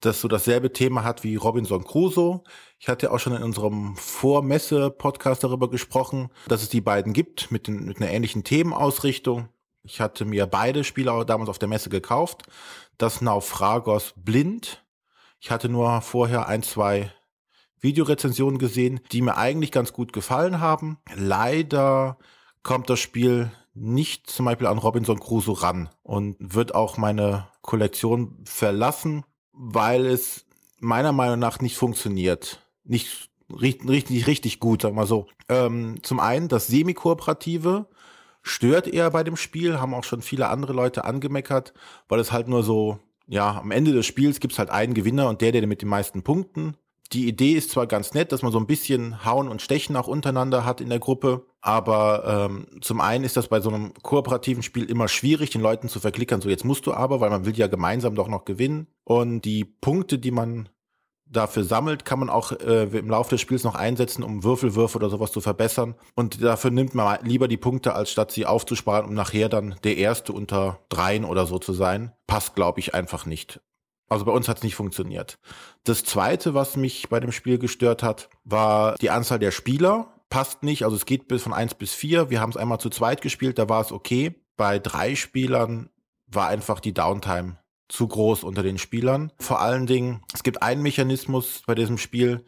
das 0.00 0.20
so 0.20 0.26
dasselbe 0.26 0.72
Thema 0.72 1.04
hat 1.04 1.22
wie 1.22 1.36
Robinson 1.36 1.84
Crusoe. 1.84 2.42
Ich 2.80 2.88
hatte 2.88 3.12
auch 3.12 3.20
schon 3.20 3.36
in 3.36 3.44
unserem 3.44 3.94
Vormesse-Podcast 3.94 5.44
darüber 5.44 5.70
gesprochen, 5.70 6.30
dass 6.48 6.62
es 6.62 6.68
die 6.68 6.80
beiden 6.80 7.12
gibt 7.12 7.52
mit, 7.52 7.68
den, 7.68 7.84
mit 7.84 7.98
einer 7.98 8.10
ähnlichen 8.10 8.42
Themenausrichtung. 8.42 9.50
Ich 9.84 10.00
hatte 10.00 10.24
mir 10.24 10.48
beide 10.48 10.82
Spiele 10.82 11.24
damals 11.24 11.48
auf 11.48 11.60
der 11.60 11.68
Messe 11.68 11.90
gekauft. 11.90 12.42
Das 12.98 13.20
Naufragos 13.20 14.14
Blind. 14.16 14.84
Ich 15.38 15.52
hatte 15.52 15.68
nur 15.68 16.00
vorher 16.00 16.48
ein, 16.48 16.64
zwei 16.64 17.12
Videorezensionen 17.80 18.58
gesehen, 18.58 19.00
die 19.12 19.22
mir 19.22 19.36
eigentlich 19.36 19.72
ganz 19.72 19.92
gut 19.92 20.12
gefallen 20.12 20.60
haben. 20.60 20.98
Leider 21.14 22.18
kommt 22.62 22.90
das 22.90 23.00
Spiel 23.00 23.50
nicht 23.74 24.30
zum 24.30 24.46
Beispiel 24.46 24.66
an 24.66 24.78
Robinson 24.78 25.20
Crusoe 25.20 25.62
ran 25.62 25.90
und 26.02 26.36
wird 26.38 26.74
auch 26.74 26.96
meine 26.96 27.48
Kollektion 27.60 28.38
verlassen, 28.44 29.24
weil 29.52 30.06
es 30.06 30.46
meiner 30.80 31.12
Meinung 31.12 31.38
nach 31.38 31.60
nicht 31.60 31.76
funktioniert. 31.76 32.66
Nicht 32.84 33.30
richtig, 33.50 33.88
richtig, 33.88 34.26
richtig 34.26 34.60
gut, 34.60 34.82
sagen 34.82 34.94
wir 34.94 35.02
mal 35.02 35.06
so. 35.06 35.26
Ähm, 35.48 35.98
zum 36.02 36.20
einen 36.20 36.48
das 36.48 36.66
Semi-Kooperative 36.68 37.86
stört 38.42 38.88
eher 38.88 39.10
bei 39.10 39.24
dem 39.24 39.36
Spiel, 39.36 39.78
haben 39.78 39.94
auch 39.94 40.04
schon 40.04 40.22
viele 40.22 40.48
andere 40.48 40.72
Leute 40.72 41.04
angemeckert, 41.04 41.74
weil 42.08 42.20
es 42.20 42.32
halt 42.32 42.48
nur 42.48 42.62
so, 42.62 42.98
ja, 43.26 43.58
am 43.58 43.70
Ende 43.70 43.92
des 43.92 44.06
Spiels 44.06 44.40
gibt's 44.40 44.58
halt 44.58 44.70
einen 44.70 44.94
Gewinner 44.94 45.28
und 45.28 45.40
der, 45.40 45.52
der 45.52 45.66
mit 45.66 45.82
den 45.82 45.88
meisten 45.88 46.22
Punkten 46.22 46.76
die 47.12 47.28
Idee 47.28 47.52
ist 47.52 47.70
zwar 47.70 47.86
ganz 47.86 48.14
nett, 48.14 48.32
dass 48.32 48.42
man 48.42 48.52
so 48.52 48.58
ein 48.58 48.66
bisschen 48.66 49.24
Hauen 49.24 49.48
und 49.48 49.62
Stechen 49.62 49.96
auch 49.96 50.08
untereinander 50.08 50.64
hat 50.64 50.80
in 50.80 50.88
der 50.88 50.98
Gruppe, 50.98 51.46
aber 51.60 52.48
ähm, 52.48 52.66
zum 52.80 53.00
einen 53.00 53.24
ist 53.24 53.36
das 53.36 53.48
bei 53.48 53.60
so 53.60 53.70
einem 53.70 53.92
kooperativen 54.02 54.62
Spiel 54.62 54.84
immer 54.90 55.08
schwierig, 55.08 55.50
den 55.50 55.60
Leuten 55.60 55.88
zu 55.88 56.00
verklickern, 56.00 56.40
so 56.40 56.48
jetzt 56.48 56.64
musst 56.64 56.86
du 56.86 56.94
aber, 56.94 57.20
weil 57.20 57.30
man 57.30 57.44
will 57.44 57.56
ja 57.56 57.66
gemeinsam 57.66 58.14
doch 58.14 58.28
noch 58.28 58.44
gewinnen. 58.44 58.86
Und 59.04 59.42
die 59.42 59.64
Punkte, 59.64 60.18
die 60.18 60.30
man 60.30 60.68
dafür 61.28 61.64
sammelt, 61.64 62.04
kann 62.04 62.20
man 62.20 62.30
auch 62.30 62.52
äh, 62.52 62.84
im 62.84 63.10
Laufe 63.10 63.30
des 63.30 63.40
Spiels 63.40 63.64
noch 63.64 63.74
einsetzen, 63.74 64.22
um 64.22 64.44
Würfelwürfe 64.44 64.96
oder 64.96 65.10
sowas 65.10 65.32
zu 65.32 65.40
verbessern. 65.40 65.96
Und 66.14 66.42
dafür 66.42 66.70
nimmt 66.70 66.94
man 66.94 67.18
lieber 67.24 67.48
die 67.48 67.56
Punkte, 67.56 67.94
als 67.94 68.10
statt 68.10 68.30
sie 68.30 68.46
aufzusparen, 68.46 69.06
um 69.06 69.14
nachher 69.14 69.48
dann 69.48 69.74
der 69.84 69.96
Erste 69.96 70.32
unter 70.32 70.80
dreien 70.88 71.24
oder 71.24 71.46
so 71.46 71.58
zu 71.58 71.72
sein. 71.72 72.12
Passt, 72.26 72.54
glaube 72.54 72.80
ich, 72.80 72.94
einfach 72.94 73.26
nicht. 73.26 73.60
Also 74.08 74.24
bei 74.24 74.32
uns 74.32 74.48
hat 74.48 74.58
es 74.58 74.62
nicht 74.62 74.76
funktioniert. 74.76 75.38
Das 75.84 76.04
zweite, 76.04 76.54
was 76.54 76.76
mich 76.76 77.08
bei 77.08 77.20
dem 77.20 77.32
Spiel 77.32 77.58
gestört 77.58 78.02
hat, 78.02 78.28
war 78.44 78.94
die 78.96 79.10
Anzahl 79.10 79.38
der 79.38 79.50
Spieler. 79.50 80.12
Passt 80.28 80.62
nicht. 80.62 80.84
Also 80.84 80.96
es 80.96 81.06
geht 81.06 81.28
bis 81.28 81.42
von 81.42 81.52
eins 81.52 81.74
bis 81.74 81.92
vier. 81.92 82.30
Wir 82.30 82.40
haben 82.40 82.50
es 82.50 82.56
einmal 82.56 82.78
zu 82.78 82.90
zweit 82.90 83.20
gespielt, 83.20 83.58
da 83.58 83.68
war 83.68 83.80
es 83.80 83.92
okay. 83.92 84.34
Bei 84.56 84.78
drei 84.78 85.14
Spielern 85.14 85.90
war 86.26 86.48
einfach 86.48 86.80
die 86.80 86.94
Downtime 86.94 87.58
zu 87.88 88.08
groß 88.08 88.42
unter 88.44 88.62
den 88.62 88.78
Spielern. 88.78 89.32
Vor 89.38 89.60
allen 89.60 89.86
Dingen, 89.86 90.22
es 90.34 90.42
gibt 90.42 90.62
einen 90.62 90.82
Mechanismus 90.82 91.62
bei 91.66 91.74
diesem 91.74 91.98
Spiel, 91.98 92.44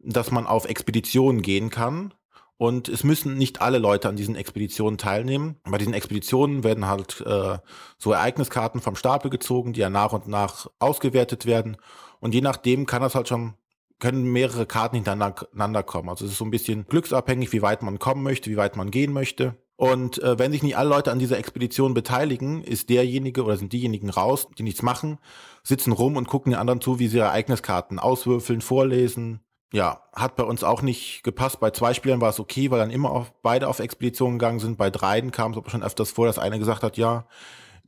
dass 0.00 0.30
man 0.30 0.46
auf 0.46 0.64
Expeditionen 0.64 1.42
gehen 1.42 1.70
kann. 1.70 2.14
Und 2.64 2.88
es 2.88 3.04
müssen 3.04 3.36
nicht 3.36 3.60
alle 3.60 3.76
Leute 3.76 4.08
an 4.08 4.16
diesen 4.16 4.36
Expeditionen 4.36 4.96
teilnehmen. 4.96 5.56
Bei 5.64 5.76
diesen 5.76 5.92
Expeditionen 5.92 6.64
werden 6.64 6.86
halt 6.86 7.20
äh, 7.20 7.58
so 7.98 8.12
Ereigniskarten 8.12 8.80
vom 8.80 8.96
Stapel 8.96 9.30
gezogen, 9.30 9.74
die 9.74 9.80
ja 9.80 9.90
nach 9.90 10.14
und 10.14 10.28
nach 10.28 10.68
ausgewertet 10.78 11.44
werden. 11.44 11.76
Und 12.20 12.32
je 12.32 12.40
nachdem 12.40 12.86
kann 12.86 13.02
das 13.02 13.14
halt 13.14 13.28
schon, 13.28 13.52
können 13.98 14.32
mehrere 14.32 14.64
Karten 14.64 14.96
hintereinander 14.96 15.82
kommen. 15.82 16.08
Also 16.08 16.24
es 16.24 16.30
ist 16.30 16.38
so 16.38 16.46
ein 16.46 16.50
bisschen 16.50 16.86
glücksabhängig, 16.86 17.52
wie 17.52 17.60
weit 17.60 17.82
man 17.82 17.98
kommen 17.98 18.22
möchte, 18.22 18.50
wie 18.50 18.56
weit 18.56 18.76
man 18.76 18.90
gehen 18.90 19.12
möchte. 19.12 19.58
Und 19.76 20.22
äh, 20.22 20.38
wenn 20.38 20.50
sich 20.50 20.62
nicht 20.62 20.78
alle 20.78 20.88
Leute 20.88 21.12
an 21.12 21.18
dieser 21.18 21.36
Expedition 21.36 21.92
beteiligen, 21.92 22.64
ist 22.64 22.88
derjenige 22.88 23.44
oder 23.44 23.58
sind 23.58 23.74
diejenigen 23.74 24.08
raus, 24.08 24.48
die 24.56 24.62
nichts 24.62 24.80
machen, 24.80 25.18
sitzen 25.64 25.92
rum 25.92 26.16
und 26.16 26.28
gucken 26.28 26.52
den 26.52 26.60
anderen 26.60 26.80
zu, 26.80 26.98
wie 26.98 27.08
sie 27.08 27.18
Ereigniskarten 27.18 27.98
auswürfeln, 27.98 28.62
vorlesen. 28.62 29.40
Ja, 29.74 30.02
hat 30.14 30.36
bei 30.36 30.44
uns 30.44 30.62
auch 30.62 30.82
nicht 30.82 31.24
gepasst. 31.24 31.58
Bei 31.58 31.70
zwei 31.70 31.94
Spielern 31.94 32.20
war 32.20 32.30
es 32.30 32.38
okay, 32.38 32.70
weil 32.70 32.78
dann 32.78 32.90
immer 32.90 33.10
auf, 33.10 33.32
beide 33.42 33.66
auf 33.68 33.80
Expeditionen 33.80 34.38
gegangen 34.38 34.60
sind. 34.60 34.78
Bei 34.78 34.88
dreien 34.88 35.32
kam 35.32 35.50
es 35.50 35.56
aber 35.56 35.68
schon 35.68 35.82
öfters 35.82 36.12
vor, 36.12 36.26
dass 36.26 36.38
einer 36.38 36.60
gesagt 36.60 36.84
hat, 36.84 36.96
ja, 36.96 37.26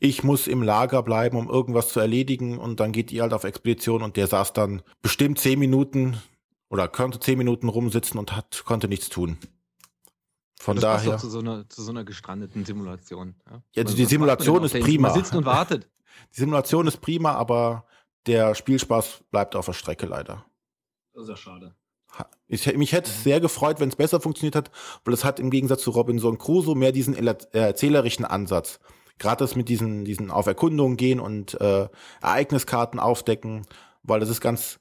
ich 0.00 0.24
muss 0.24 0.48
im 0.48 0.62
Lager 0.62 1.02
bleiben, 1.04 1.38
um 1.38 1.48
irgendwas 1.48 1.90
zu 1.90 2.00
erledigen 2.00 2.58
und 2.58 2.80
dann 2.80 2.90
geht 2.90 3.10
die 3.10 3.22
halt 3.22 3.32
auf 3.32 3.44
Expedition 3.44 4.02
und 4.02 4.16
der 4.16 4.26
saß 4.26 4.52
dann 4.52 4.82
bestimmt 5.00 5.38
zehn 5.38 5.60
Minuten 5.60 6.20
oder 6.70 6.88
konnte 6.88 7.20
zehn 7.20 7.38
Minuten 7.38 7.68
rumsitzen 7.68 8.18
und 8.18 8.34
hat, 8.34 8.64
konnte 8.66 8.88
nichts 8.88 9.08
tun. 9.08 9.38
Von 10.58 10.74
das 10.76 10.82
daher. 10.82 11.10
Passt 11.12 11.24
doch 11.24 11.28
zu 11.28 11.30
so 11.30 11.38
einer, 11.38 11.68
zu 11.68 11.82
so 11.82 11.90
einer 11.92 12.04
gestrandeten 12.04 12.64
Simulation. 12.64 13.36
Ja, 13.48 13.62
Ja, 13.76 13.84
Was- 13.84 13.94
die 13.94 14.04
Simulation 14.06 14.64
ist 14.64 14.72
prima. 14.80 15.08
Man 15.10 15.18
sitzt 15.18 15.34
und 15.36 15.44
wartet. 15.46 15.88
Die 16.34 16.40
Simulation 16.40 16.86
ist 16.88 17.00
prima, 17.00 17.32
aber 17.32 17.84
der 18.26 18.54
Spielspaß 18.56 19.24
bleibt 19.30 19.54
auf 19.54 19.66
der 19.66 19.74
Strecke 19.74 20.06
leider. 20.06 20.44
Das 21.16 21.24
ist 21.24 21.30
ja 21.30 21.36
schade. 21.36 21.74
Ha- 22.18 22.28
Ich, 22.46 22.72
mich 22.76 22.92
hätte 22.92 23.10
es 23.10 23.24
sehr 23.24 23.40
gefreut, 23.40 23.80
wenn 23.80 23.88
es 23.88 23.96
besser 23.96 24.20
funktioniert 24.20 24.54
hat, 24.54 24.70
weil 25.04 25.14
es 25.14 25.24
hat 25.24 25.40
im 25.40 25.50
Gegensatz 25.50 25.82
zu 25.82 25.90
Robinson 25.90 26.36
Crusoe 26.38 26.76
mehr 26.76 26.92
diesen 26.92 27.14
äh, 27.14 27.34
erzählerischen 27.52 28.26
Ansatz. 28.26 28.78
Gerade 29.18 29.38
das 29.42 29.56
mit 29.56 29.70
diesen, 29.70 30.04
diesen 30.04 30.30
auf 30.30 30.46
Erkundungen 30.46 30.98
gehen 30.98 31.20
und 31.20 31.58
äh, 31.58 31.88
Ereigniskarten 32.20 33.00
aufdecken, 33.00 33.66
weil 34.02 34.20
das 34.20 34.28
ist 34.28 34.42
ganz 34.42 34.78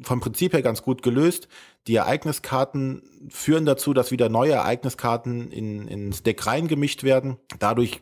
vom 0.00 0.20
Prinzip 0.20 0.52
her 0.52 0.62
ganz 0.62 0.82
gut 0.82 1.02
gelöst. 1.02 1.48
Die 1.88 1.96
Ereigniskarten 1.96 3.02
führen 3.28 3.66
dazu, 3.66 3.92
dass 3.92 4.12
wieder 4.12 4.28
neue 4.28 4.52
Ereigniskarten 4.52 5.50
in, 5.50 5.88
ins 5.88 6.22
Deck 6.22 6.46
reingemischt 6.46 7.02
werden. 7.02 7.38
Dadurch 7.58 8.00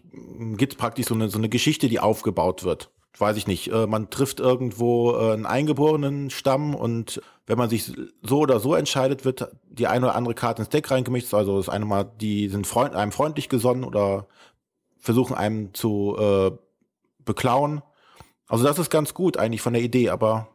gibt 0.56 0.75
es 0.75 0.78
praktisch 0.78 1.06
so 1.06 1.14
eine, 1.14 1.30
so 1.30 1.38
eine 1.38 1.49
Geschichte, 1.49 1.88
die 1.88 1.99
aufgebaut 1.99 2.62
wird. 2.62 2.92
Weiß 3.19 3.37
ich 3.37 3.47
nicht, 3.47 3.73
äh, 3.73 3.87
man 3.87 4.11
trifft 4.11 4.40
irgendwo 4.40 5.12
äh, 5.12 5.33
einen 5.33 5.47
eingeborenen 5.47 6.31
Stamm 6.31 6.75
und 6.75 7.21
wenn 7.47 7.59
man 7.59 7.69
sich 7.69 7.93
so 8.23 8.38
oder 8.38 8.61
so 8.61 8.75
entscheidet, 8.75 9.25
wird 9.25 9.50
die 9.69 9.88
eine 9.88 10.07
oder 10.07 10.14
andere 10.14 10.35
Karte 10.35 10.62
ins 10.62 10.69
Deck 10.69 10.90
reingemischt. 10.90 11.35
Also 11.35 11.57
das 11.57 11.69
eine 11.69 11.85
Mal, 11.85 12.05
die 12.21 12.49
sind 12.49 12.67
freund, 12.67 12.95
einem 12.95 13.12
freundlich 13.12 13.49
gesonnen 13.49 13.85
oder 13.85 14.26
versuchen 14.99 15.35
einem 15.35 15.75
zu 15.75 16.17
äh, 16.19 16.52
beklauen. 17.25 17.83
Also 18.47 18.64
das 18.64 18.79
ist 18.79 18.90
ganz 18.90 19.14
gut 19.14 19.37
eigentlich 19.37 19.62
von 19.62 19.73
der 19.73 19.83
Idee, 19.83 20.11
aber 20.11 20.49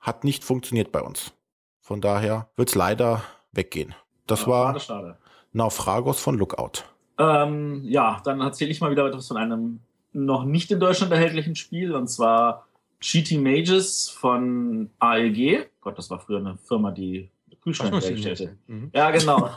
hat 0.00 0.24
nicht 0.24 0.44
funktioniert 0.44 0.92
bei 0.92 1.02
uns. 1.02 1.32
Von 1.80 2.00
daher 2.00 2.48
wird's 2.56 2.74
leider 2.74 3.22
weggehen. 3.52 3.94
Das 4.26 4.42
Ja, 4.42 4.46
war 4.48 4.66
Schade, 4.68 4.80
schade. 4.80 5.18
Naufragos 5.52 6.20
von 6.20 6.38
Lookout. 6.38 6.84
Ähm, 7.18 7.82
ja, 7.84 8.20
dann 8.24 8.40
erzähle 8.40 8.70
ich 8.70 8.80
mal 8.80 8.90
wieder 8.90 9.06
etwas 9.06 9.28
von 9.28 9.36
einem 9.36 9.80
noch 10.14 10.44
nicht 10.44 10.70
in 10.70 10.80
Deutschland 10.80 11.12
erhältlichen 11.12 11.56
Spiel 11.56 11.94
und 11.94 12.08
zwar 12.08 12.66
Cheating 13.00 13.42
Mages 13.42 14.08
von 14.08 14.90
AEG. 14.98 15.68
Gott, 15.80 15.98
das 15.98 16.08
war 16.10 16.20
früher 16.20 16.38
eine 16.38 16.56
Firma, 16.56 16.90
die 16.90 17.28
Kühlschränke 17.62 17.98
herstellte. 17.98 18.56
Mhm. 18.66 18.90
Ja, 18.94 19.10
genau. 19.10 19.50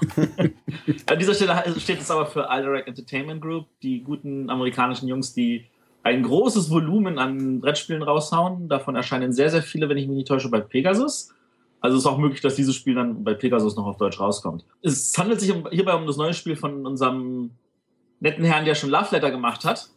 An 1.07 1.19
dieser 1.19 1.33
Stelle 1.33 1.79
steht 1.79 1.99
es 1.99 2.09
aber 2.09 2.25
für 2.25 2.49
Alderac 2.49 2.87
Entertainment 2.87 3.41
Group, 3.41 3.67
die 3.83 4.01
guten 4.01 4.49
amerikanischen 4.49 5.07
Jungs, 5.07 5.33
die 5.33 5.65
ein 6.03 6.23
großes 6.23 6.69
Volumen 6.69 7.19
an 7.19 7.59
Brettspielen 7.59 8.01
raushauen. 8.01 8.69
Davon 8.69 8.95
erscheinen 8.95 9.33
sehr, 9.33 9.49
sehr 9.49 9.61
viele, 9.61 9.89
wenn 9.89 9.97
ich 9.97 10.07
mich 10.07 10.15
nicht 10.15 10.27
täusche, 10.27 10.49
bei 10.49 10.61
Pegasus. 10.61 11.33
Also 11.81 11.97
es 11.97 12.03
ist 12.03 12.07
auch 12.07 12.17
möglich, 12.17 12.41
dass 12.41 12.55
dieses 12.55 12.75
Spiel 12.75 12.95
dann 12.95 13.23
bei 13.23 13.33
Pegasus 13.33 13.75
noch 13.75 13.85
auf 13.85 13.97
Deutsch 13.97 14.19
rauskommt. 14.19 14.65
Es 14.81 15.15
handelt 15.17 15.41
sich 15.41 15.53
hierbei 15.71 15.93
um 15.93 16.07
das 16.07 16.17
neue 16.17 16.33
Spiel 16.33 16.55
von 16.55 16.85
unserem 16.85 17.51
netten 18.19 18.45
Herrn, 18.45 18.65
der 18.65 18.75
schon 18.75 18.89
Love 18.89 19.09
Letter 19.11 19.31
gemacht 19.31 19.65
hat. 19.65 19.89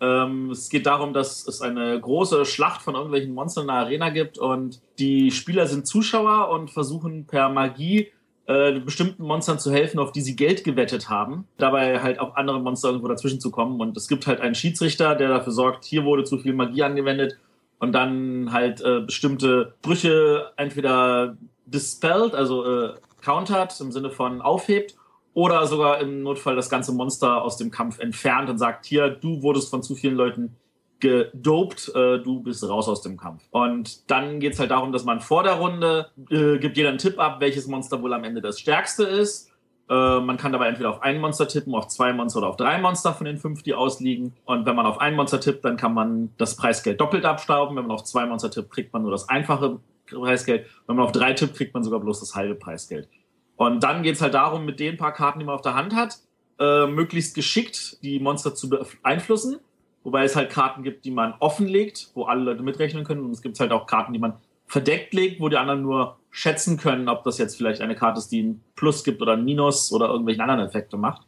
Ähm, 0.00 0.50
es 0.50 0.68
geht 0.68 0.86
darum, 0.86 1.12
dass 1.12 1.46
es 1.46 1.60
eine 1.60 2.00
große 2.00 2.44
Schlacht 2.44 2.82
von 2.82 2.94
irgendwelchen 2.94 3.32
Monstern 3.32 3.62
in 3.62 3.68
der 3.68 3.76
Arena 3.76 4.10
gibt 4.10 4.38
und 4.38 4.80
die 4.98 5.30
Spieler 5.30 5.66
sind 5.66 5.86
Zuschauer 5.86 6.48
und 6.50 6.70
versuchen 6.70 7.26
per 7.26 7.48
Magie 7.48 8.08
äh, 8.46 8.78
bestimmten 8.80 9.22
Monstern 9.22 9.58
zu 9.58 9.72
helfen, 9.72 9.98
auf 9.98 10.12
die 10.12 10.20
sie 10.20 10.36
Geld 10.36 10.64
gewettet 10.64 11.08
haben. 11.08 11.46
Dabei 11.56 12.00
halt 12.00 12.18
auch 12.18 12.34
andere 12.34 12.60
Monster 12.60 12.88
irgendwo 12.88 13.08
dazwischen 13.08 13.40
zu 13.40 13.50
kommen. 13.50 13.80
Und 13.80 13.96
es 13.96 14.06
gibt 14.06 14.26
halt 14.26 14.40
einen 14.40 14.54
Schiedsrichter, 14.54 15.14
der 15.14 15.28
dafür 15.28 15.52
sorgt, 15.52 15.84
hier 15.84 16.04
wurde 16.04 16.24
zu 16.24 16.38
viel 16.38 16.52
Magie 16.52 16.82
angewendet 16.82 17.38
und 17.78 17.92
dann 17.92 18.52
halt 18.52 18.82
äh, 18.82 19.00
bestimmte 19.00 19.74
Brüche 19.80 20.52
entweder 20.56 21.36
dispelled, 21.64 22.34
also 22.34 22.64
äh, 22.66 22.94
countert 23.22 23.80
im 23.80 23.92
Sinne 23.92 24.10
von 24.10 24.42
aufhebt 24.42 24.94
oder 25.34 25.66
sogar 25.66 26.00
im 26.00 26.22
Notfall 26.22 26.56
das 26.56 26.70
ganze 26.70 26.92
Monster 26.92 27.42
aus 27.42 27.56
dem 27.56 27.70
Kampf 27.70 27.98
entfernt 27.98 28.48
und 28.48 28.58
sagt, 28.58 28.86
hier, 28.86 29.10
du 29.10 29.42
wurdest 29.42 29.68
von 29.68 29.82
zu 29.82 29.94
vielen 29.94 30.14
Leuten 30.14 30.56
gedopt, 31.00 31.92
äh, 31.94 32.18
du 32.20 32.40
bist 32.40 32.66
raus 32.66 32.88
aus 32.88 33.02
dem 33.02 33.16
Kampf. 33.16 33.42
Und 33.50 34.10
dann 34.10 34.40
geht 34.40 34.54
es 34.54 34.58
halt 34.58 34.70
darum, 34.70 34.92
dass 34.92 35.04
man 35.04 35.20
vor 35.20 35.42
der 35.42 35.54
Runde 35.54 36.10
äh, 36.30 36.58
gibt 36.58 36.76
jeder 36.76 36.88
einen 36.88 36.98
Tipp 36.98 37.18
ab, 37.18 37.40
welches 37.40 37.66
Monster 37.66 38.00
wohl 38.00 38.12
am 38.14 38.24
Ende 38.24 38.40
das 38.40 38.60
stärkste 38.60 39.04
ist. 39.04 39.50
Äh, 39.90 40.20
man 40.20 40.36
kann 40.36 40.52
dabei 40.52 40.68
entweder 40.68 40.90
auf 40.90 41.02
ein 41.02 41.20
Monster 41.20 41.46
tippen, 41.46 41.74
auf 41.74 41.88
zwei 41.88 42.12
Monster 42.12 42.38
oder 42.38 42.48
auf 42.48 42.56
drei 42.56 42.78
Monster 42.78 43.12
von 43.12 43.26
den 43.26 43.36
fünf, 43.36 43.62
die 43.62 43.74
ausliegen. 43.74 44.32
Und 44.46 44.64
wenn 44.64 44.76
man 44.76 44.86
auf 44.86 44.98
ein 44.98 45.14
Monster 45.14 45.40
tippt, 45.40 45.64
dann 45.64 45.76
kann 45.76 45.92
man 45.92 46.30
das 46.38 46.56
Preisgeld 46.56 47.00
doppelt 47.00 47.24
abstauben. 47.24 47.76
Wenn 47.76 47.86
man 47.86 47.94
auf 47.94 48.04
zwei 48.04 48.24
Monster 48.24 48.50
tippt, 48.50 48.70
kriegt 48.70 48.92
man 48.92 49.02
nur 49.02 49.10
das 49.10 49.28
einfache 49.28 49.80
Preisgeld. 50.06 50.66
Wenn 50.86 50.96
man 50.96 51.04
auf 51.04 51.12
drei 51.12 51.34
tippt, 51.34 51.56
kriegt 51.56 51.74
man 51.74 51.82
sogar 51.82 52.00
bloß 52.00 52.20
das 52.20 52.34
halbe 52.34 52.54
Preisgeld. 52.54 53.08
Und 53.56 53.82
dann 53.82 54.02
geht 54.02 54.16
es 54.16 54.22
halt 54.22 54.34
darum, 54.34 54.64
mit 54.64 54.80
den 54.80 54.96
paar 54.96 55.12
Karten, 55.12 55.38
die 55.38 55.44
man 55.44 55.54
auf 55.54 55.62
der 55.62 55.74
Hand 55.74 55.94
hat, 55.94 56.18
äh, 56.58 56.86
möglichst 56.86 57.34
geschickt 57.34 58.02
die 58.02 58.18
Monster 58.18 58.54
zu 58.54 58.68
beeinflussen. 58.68 59.58
Wobei 60.02 60.24
es 60.24 60.36
halt 60.36 60.50
Karten 60.50 60.82
gibt, 60.82 61.04
die 61.04 61.10
man 61.10 61.34
offenlegt, 61.40 62.10
wo 62.14 62.24
alle 62.24 62.42
Leute 62.42 62.62
mitrechnen 62.62 63.04
können. 63.04 63.24
Und 63.24 63.30
es 63.30 63.42
gibt 63.42 63.58
halt 63.58 63.72
auch 63.72 63.86
Karten, 63.86 64.12
die 64.12 64.18
man 64.18 64.34
verdeckt 64.66 65.14
legt, 65.14 65.40
wo 65.40 65.48
die 65.48 65.56
anderen 65.56 65.82
nur 65.82 66.18
schätzen 66.30 66.76
können, 66.76 67.08
ob 67.08 67.22
das 67.24 67.38
jetzt 67.38 67.56
vielleicht 67.56 67.80
eine 67.80 67.94
Karte 67.94 68.18
ist, 68.18 68.28
die 68.28 68.42
ein 68.42 68.60
Plus 68.74 69.04
gibt 69.04 69.22
oder 69.22 69.32
ein 69.34 69.44
Minus 69.44 69.92
oder 69.92 70.08
irgendwelchen 70.08 70.42
anderen 70.42 70.68
Effekte 70.68 70.96
macht. 70.96 71.22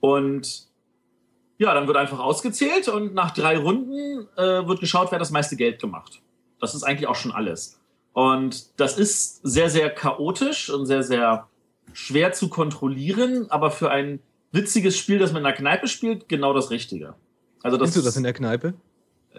Und 0.00 0.68
ja, 1.58 1.74
dann 1.74 1.86
wird 1.86 1.96
einfach 1.96 2.20
ausgezählt 2.20 2.88
und 2.88 3.14
nach 3.14 3.32
drei 3.32 3.58
Runden 3.58 4.28
äh, 4.36 4.66
wird 4.66 4.80
geschaut, 4.80 5.10
wer 5.10 5.18
das 5.18 5.32
meiste 5.32 5.56
Geld 5.56 5.80
gemacht. 5.80 6.22
Das 6.60 6.74
ist 6.74 6.84
eigentlich 6.84 7.08
auch 7.08 7.16
schon 7.16 7.32
alles. 7.32 7.77
Und 8.18 8.80
das 8.80 8.98
ist 8.98 9.46
sehr, 9.46 9.70
sehr 9.70 9.90
chaotisch 9.90 10.70
und 10.70 10.86
sehr, 10.86 11.04
sehr 11.04 11.46
schwer 11.92 12.32
zu 12.32 12.48
kontrollieren, 12.48 13.46
aber 13.48 13.70
für 13.70 13.92
ein 13.92 14.18
witziges 14.50 14.98
Spiel, 14.98 15.20
das 15.20 15.30
man 15.30 15.42
in 15.42 15.44
der 15.44 15.52
Kneipe 15.52 15.86
spielt, 15.86 16.28
genau 16.28 16.52
das 16.52 16.72
Richtige. 16.72 17.14
Also 17.62 17.76
das, 17.76 17.94
du 17.94 18.02
das 18.02 18.16
in 18.16 18.24
der 18.24 18.32
Kneipe? 18.32 18.74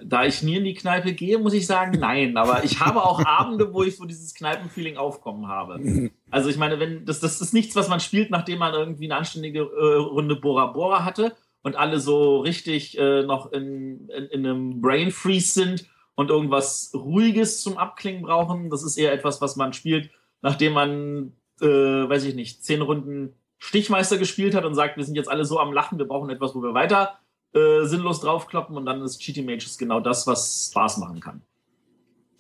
da 0.02 0.24
ich 0.24 0.44
nie 0.44 0.56
in 0.56 0.64
die 0.64 0.76
Kneipe 0.76 1.12
gehe, 1.12 1.40
muss 1.40 1.52
ich 1.52 1.68
sagen, 1.68 2.00
nein. 2.00 2.38
Aber 2.38 2.64
ich 2.64 2.80
habe 2.80 3.04
auch 3.04 3.22
Abende, 3.26 3.74
wo 3.74 3.84
ich 3.84 3.98
so 3.98 4.06
dieses 4.06 4.34
Kneipenfeeling 4.34 4.96
aufkommen 4.96 5.50
habe. 5.50 6.10
Also 6.32 6.50
ich 6.50 6.58
meine, 6.58 6.80
wenn 6.80 7.06
das, 7.06 7.20
das 7.20 7.42
ist 7.42 7.54
nichts, 7.54 7.76
was 7.76 7.90
man 7.90 8.00
spielt, 8.00 8.32
nachdem 8.32 8.60
man 8.60 8.74
irgendwie 8.74 9.08
eine 9.08 9.18
anständige 9.18 9.60
äh, 9.60 9.96
Runde 9.96 10.38
Bora 10.38 10.68
Bora 10.68 11.04
hatte 11.04 11.36
und 11.64 11.76
alle 11.76 12.00
so 12.00 12.40
richtig 12.40 12.98
äh, 12.98 13.24
noch 13.24 13.52
in, 13.52 14.08
in, 14.08 14.26
in 14.28 14.46
einem 14.46 14.80
Brain 14.80 15.12
Freeze 15.12 15.52
sind 15.52 15.86
und 16.20 16.30
irgendwas 16.30 16.92
Ruhiges 16.94 17.62
zum 17.62 17.78
Abklingen 17.78 18.24
brauchen. 18.24 18.70
Das 18.70 18.84
ist 18.84 18.98
eher 18.98 19.14
etwas, 19.14 19.40
was 19.40 19.56
man 19.56 19.72
spielt, 19.72 20.12
nachdem 20.42 20.74
man, 20.74 21.32
äh, 21.62 21.66
weiß 21.66 22.26
ich 22.26 22.36
nicht, 22.36 22.62
zehn 22.62 22.82
Runden 22.82 23.36
Stichmeister 23.58 24.18
gespielt 24.18 24.54
hat 24.54 24.66
und 24.66 24.76
sagt, 24.76 24.98
wir 24.98 25.06
sind 25.06 25.16
jetzt 25.16 25.30
alle 25.30 25.46
so 25.46 25.62
am 25.62 25.72
Lachen, 25.72 25.98
wir 25.98 26.06
brauchen 26.06 26.30
etwas, 26.30 26.54
wo 26.56 26.62
wir 26.62 26.74
weiter 26.74 27.18
äh, 27.54 27.86
sinnlos 27.86 28.20
draufkloppen 28.20 28.76
und 28.76 28.86
dann 28.86 29.02
ist 29.02 29.20
Cheating 29.20 29.46
Mages 29.46 29.78
genau 29.78 30.02
das, 30.02 30.28
was 30.28 30.68
Spaß 30.72 30.98
machen 30.98 31.22
kann. 31.22 31.42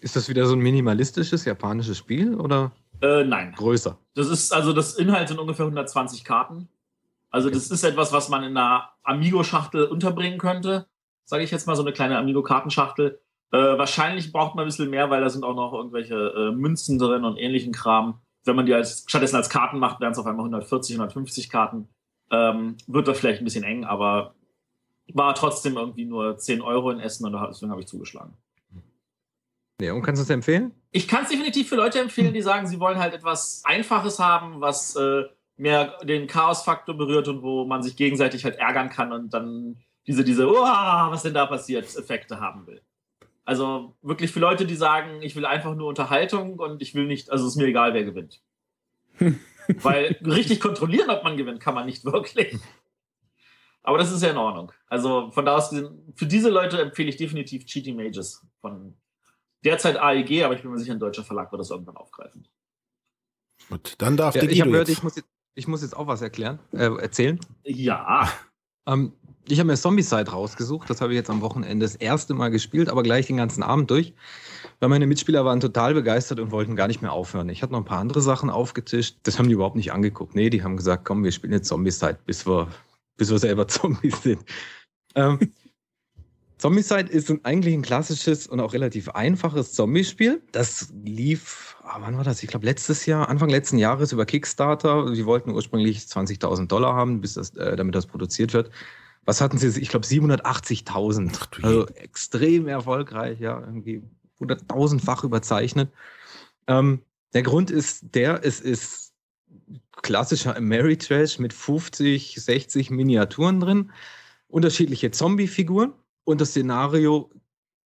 Ist 0.01 0.17
das 0.17 0.27
wieder 0.27 0.45
so 0.45 0.55
ein 0.55 0.59
minimalistisches 0.59 1.45
japanisches 1.45 1.97
Spiel 1.97 2.35
oder 2.35 2.73
Äh, 3.01 3.23
nein. 3.23 3.53
größer? 3.55 3.97
Das 4.13 4.27
ist, 4.27 4.53
also 4.53 4.73
das 4.73 4.95
Inhalt 4.95 5.29
sind 5.29 5.39
ungefähr 5.39 5.65
120 5.65 6.25
Karten. 6.25 6.67
Also 7.29 7.49
das 7.49 7.71
ist 7.71 7.83
etwas, 7.85 8.11
was 8.11 8.27
man 8.27 8.43
in 8.43 8.57
einer 8.57 8.89
Amigo-Schachtel 9.03 9.85
unterbringen 9.85 10.37
könnte. 10.37 10.85
Sage 11.23 11.43
ich 11.43 11.51
jetzt 11.51 11.65
mal, 11.65 11.77
so 11.77 11.83
eine 11.83 11.93
kleine 11.93 12.17
Amigo-Kartenschachtel. 12.17 13.21
Äh, 13.51 13.57
wahrscheinlich 13.57 14.31
braucht 14.31 14.55
man 14.55 14.65
ein 14.65 14.67
bisschen 14.67 14.89
mehr, 14.89 15.09
weil 15.09 15.21
da 15.21 15.29
sind 15.29 15.43
auch 15.43 15.55
noch 15.55 15.73
irgendwelche 15.73 16.15
äh, 16.15 16.51
Münzen 16.51 16.99
drin 16.99 17.23
und 17.23 17.37
ähnlichen 17.37 17.73
Kram. 17.73 18.21
Wenn 18.43 18.55
man 18.55 18.65
die 18.65 18.73
als, 18.73 19.05
stattdessen 19.07 19.35
als 19.35 19.49
Karten 19.49 19.79
macht, 19.79 19.99
wären 19.99 20.11
es 20.11 20.19
auf 20.19 20.25
einmal 20.25 20.45
140, 20.45 20.95
150 20.95 21.49
Karten. 21.49 21.89
Ähm, 22.31 22.77
wird 22.87 23.07
das 23.07 23.19
vielleicht 23.19 23.41
ein 23.41 23.45
bisschen 23.45 23.63
eng, 23.63 23.85
aber 23.85 24.35
war 25.13 25.33
trotzdem 25.33 25.77
irgendwie 25.77 26.05
nur 26.05 26.37
10 26.37 26.61
Euro 26.61 26.91
in 26.91 26.99
Essen 26.99 27.25
und 27.25 27.33
deswegen 27.49 27.71
habe 27.71 27.81
ich 27.81 27.87
zugeschlagen. 27.87 28.33
Nee, 29.81 29.89
und 29.91 30.01
kannst 30.01 30.19
du 30.19 30.23
es 30.23 30.29
empfehlen? 30.29 30.73
Ich 30.91 31.07
kann 31.07 31.23
es 31.23 31.29
definitiv 31.29 31.69
für 31.69 31.75
Leute 31.75 31.99
empfehlen, 31.99 32.33
die 32.33 32.41
sagen, 32.41 32.67
sie 32.67 32.79
wollen 32.79 32.99
halt 32.99 33.13
etwas 33.13 33.63
Einfaches 33.65 34.19
haben, 34.19 34.61
was 34.61 34.95
äh, 34.95 35.23
mehr 35.57 35.97
den 36.03 36.27
Chaos-Faktor 36.27 36.95
berührt 36.95 37.27
und 37.27 37.41
wo 37.41 37.65
man 37.65 37.81
sich 37.81 37.95
gegenseitig 37.95 38.43
halt 38.43 38.57
ärgern 38.57 38.89
kann 38.89 39.13
und 39.13 39.33
dann 39.33 39.77
diese, 40.05 40.23
diese, 40.23 40.49
oh, 40.49 40.53
was 40.53 41.23
denn 41.23 41.33
da 41.33 41.45
passiert, 41.45 41.85
Effekte 41.95 42.39
haben 42.39 42.67
will. 42.67 42.81
Also 43.49 43.95
wirklich 44.03 44.31
für 44.31 44.39
Leute, 44.39 44.67
die 44.67 44.75
sagen, 44.75 45.23
ich 45.23 45.35
will 45.35 45.43
einfach 45.43 45.73
nur 45.73 45.87
Unterhaltung 45.87 46.59
und 46.59 46.83
ich 46.83 46.93
will 46.93 47.07
nicht, 47.07 47.31
also 47.31 47.47
ist 47.47 47.55
mir 47.55 47.65
egal, 47.65 47.95
wer 47.95 48.03
gewinnt. 48.03 48.43
Weil 49.67 50.19
richtig 50.23 50.59
kontrollieren, 50.59 51.09
ob 51.09 51.23
man 51.23 51.35
gewinnt, 51.35 51.59
kann 51.59 51.73
man 51.73 51.87
nicht 51.87 52.05
wirklich. 52.05 52.55
Aber 53.81 53.97
das 53.97 54.11
ist 54.11 54.21
ja 54.21 54.29
in 54.29 54.37
Ordnung. 54.37 54.71
Also 54.85 55.31
von 55.31 55.45
da 55.45 55.55
aus, 55.55 55.75
für 56.13 56.27
diese 56.27 56.51
Leute 56.51 56.79
empfehle 56.79 57.09
ich 57.09 57.17
definitiv 57.17 57.65
Cheaty 57.65 57.91
Mages 57.91 58.45
von 58.61 58.93
derzeit 59.65 59.97
AEG, 59.97 60.43
aber 60.43 60.53
ich 60.53 60.61
bin 60.61 60.69
mir 60.69 60.77
sicher, 60.77 60.93
ein 60.93 60.99
deutscher 60.99 61.23
Verlag 61.23 61.51
wird 61.51 61.59
das 61.59 61.71
irgendwann 61.71 61.97
aufgreifen. 61.97 62.47
Gut, 63.67 63.95
dann 63.97 64.15
darf 64.15 64.35
Ja, 64.35 64.41
der 64.41 64.51
ich, 64.51 64.61
gehört, 64.61 64.89
jetzt. 64.89 64.97
ich, 64.99 65.03
muss 65.03 65.15
jetzt, 65.15 65.29
ich 65.55 65.67
muss 65.67 65.81
jetzt 65.81 65.97
auch 65.97 66.05
was 66.05 66.21
erklären, 66.21 66.59
äh, 66.71 66.85
erzählen. 67.01 67.39
Ja. 67.63 68.31
Ähm, 68.85 69.13
ich 69.51 69.59
habe 69.59 69.67
mir 69.67 69.77
Zombicide 69.77 70.31
rausgesucht. 70.31 70.89
Das 70.89 71.01
habe 71.01 71.13
ich 71.13 71.17
jetzt 71.17 71.29
am 71.29 71.41
Wochenende 71.41 71.85
das 71.85 71.95
erste 71.95 72.33
Mal 72.33 72.49
gespielt, 72.49 72.89
aber 72.89 73.03
gleich 73.03 73.27
den 73.27 73.37
ganzen 73.37 73.63
Abend 73.63 73.89
durch. 73.89 74.13
Weil 74.79 74.89
meine 74.89 75.07
Mitspieler 75.07 75.45
waren 75.45 75.59
total 75.59 75.93
begeistert 75.93 76.39
und 76.39 76.51
wollten 76.51 76.75
gar 76.75 76.87
nicht 76.87 77.01
mehr 77.01 77.11
aufhören. 77.11 77.49
Ich 77.49 77.61
hatte 77.61 77.73
noch 77.73 77.79
ein 77.79 77.85
paar 77.85 77.99
andere 77.99 78.21
Sachen 78.21 78.49
aufgetischt. 78.49 79.17
Das 79.23 79.37
haben 79.39 79.47
die 79.47 79.53
überhaupt 79.53 79.75
nicht 79.75 79.91
angeguckt. 79.91 80.35
Nee, 80.35 80.49
die 80.49 80.63
haben 80.63 80.77
gesagt, 80.77 81.05
komm, 81.05 81.23
wir 81.23 81.31
spielen 81.31 81.53
jetzt 81.53 81.67
Zombicide, 81.67 82.19
bis 82.25 82.47
wir, 82.47 82.67
bis 83.17 83.29
wir 83.29 83.39
selber 83.39 83.67
Zombies 83.67 84.23
sind. 84.23 84.43
Ähm, 85.15 85.39
Zombicide 86.57 87.09
ist 87.09 87.33
eigentlich 87.43 87.73
ein 87.73 87.81
klassisches 87.81 88.45
und 88.45 88.59
auch 88.59 88.73
relativ 88.73 89.07
einfaches 89.09 89.71
Zombie-Spiel. 89.71 90.41
Das 90.51 90.91
lief, 91.05 91.77
ah, 91.83 91.99
wann 92.01 92.17
war 92.17 92.25
das? 92.25 92.43
Ich 92.43 92.49
glaube, 92.49 92.65
letztes 92.65 93.05
Jahr, 93.05 93.29
Anfang 93.29 93.49
letzten 93.49 93.77
Jahres 93.77 94.11
über 94.11 94.25
Kickstarter. 94.25 95.13
Die 95.13 95.25
wollten 95.25 95.51
ursprünglich 95.51 95.99
20.000 95.99 96.67
Dollar 96.67 96.95
haben, 96.95 97.21
bis 97.21 97.35
das, 97.35 97.55
äh, 97.55 97.77
damit 97.77 97.95
das 97.95 98.07
produziert 98.07 98.53
wird. 98.53 98.71
Was 99.25 99.41
hatten 99.41 99.57
sie? 99.57 99.79
Ich 99.79 99.89
glaube, 99.89 100.05
780.000. 100.05 101.31
Ach 101.39 101.45
du 101.47 101.61
je. 101.61 101.67
Also 101.67 101.87
extrem 101.95 102.67
erfolgreich, 102.67 103.39
ja, 103.39 103.59
irgendwie 103.59 104.01
100.000-fach 104.39 105.23
überzeichnet. 105.23 105.91
Ähm, 106.67 107.01
der 107.33 107.43
Grund 107.43 107.71
ist 107.71 108.15
der, 108.15 108.43
es 108.43 108.59
ist 108.59 109.13
klassischer 110.01 110.55
Ameritrash 110.55 111.39
mit 111.39 111.53
50, 111.53 112.35
60 112.35 112.89
Miniaturen 112.89 113.59
drin, 113.59 113.91
unterschiedliche 114.47 115.11
Zombie-Figuren 115.11 115.93
und 116.23 116.41
das 116.41 116.49
Szenario 116.49 117.29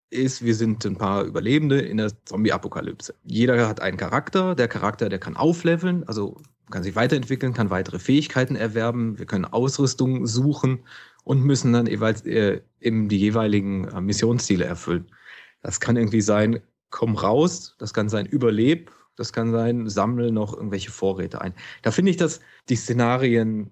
ist, 0.09 0.43
wir 0.43 0.53
sind 0.55 0.85
ein 0.85 0.97
paar 0.97 1.23
Überlebende 1.23 1.79
in 1.79 1.97
der 1.97 2.11
Zombie-Apokalypse. 2.25 3.15
Jeder 3.23 3.67
hat 3.67 3.81
einen 3.81 3.97
Charakter, 3.97 4.53
der 4.53 4.67
Charakter, 4.67 5.09
der 5.09 5.19
kann 5.19 5.35
aufleveln, 5.35 6.07
also 6.07 6.37
kann 6.69 6.83
sich 6.83 6.95
weiterentwickeln, 6.95 7.53
kann 7.53 7.69
weitere 7.69 7.99
Fähigkeiten 7.99 8.55
erwerben, 8.55 9.17
wir 9.17 9.25
können 9.25 9.45
Ausrüstung 9.45 10.27
suchen 10.27 10.83
und 11.23 11.43
müssen 11.43 11.73
dann 11.73 11.87
jeweils 11.87 12.25
äh, 12.25 12.61
eben 12.79 13.09
die 13.09 13.19
jeweiligen 13.19 13.87
äh, 13.87 14.01
Missionsziele 14.01 14.65
erfüllen. 14.65 15.11
Das 15.61 15.79
kann 15.79 15.95
irgendwie 15.95 16.21
sein, 16.21 16.61
komm 16.89 17.15
raus, 17.15 17.75
das 17.79 17.93
kann 17.93 18.09
sein, 18.09 18.25
überleb, 18.25 18.91
das 19.15 19.31
kann 19.31 19.51
sein, 19.51 19.89
sammle 19.89 20.31
noch 20.31 20.53
irgendwelche 20.53 20.91
Vorräte 20.91 21.41
ein. 21.41 21.53
Da 21.81 21.91
finde 21.91 22.11
ich, 22.11 22.17
dass 22.17 22.39
die 22.69 22.75
Szenarien 22.75 23.71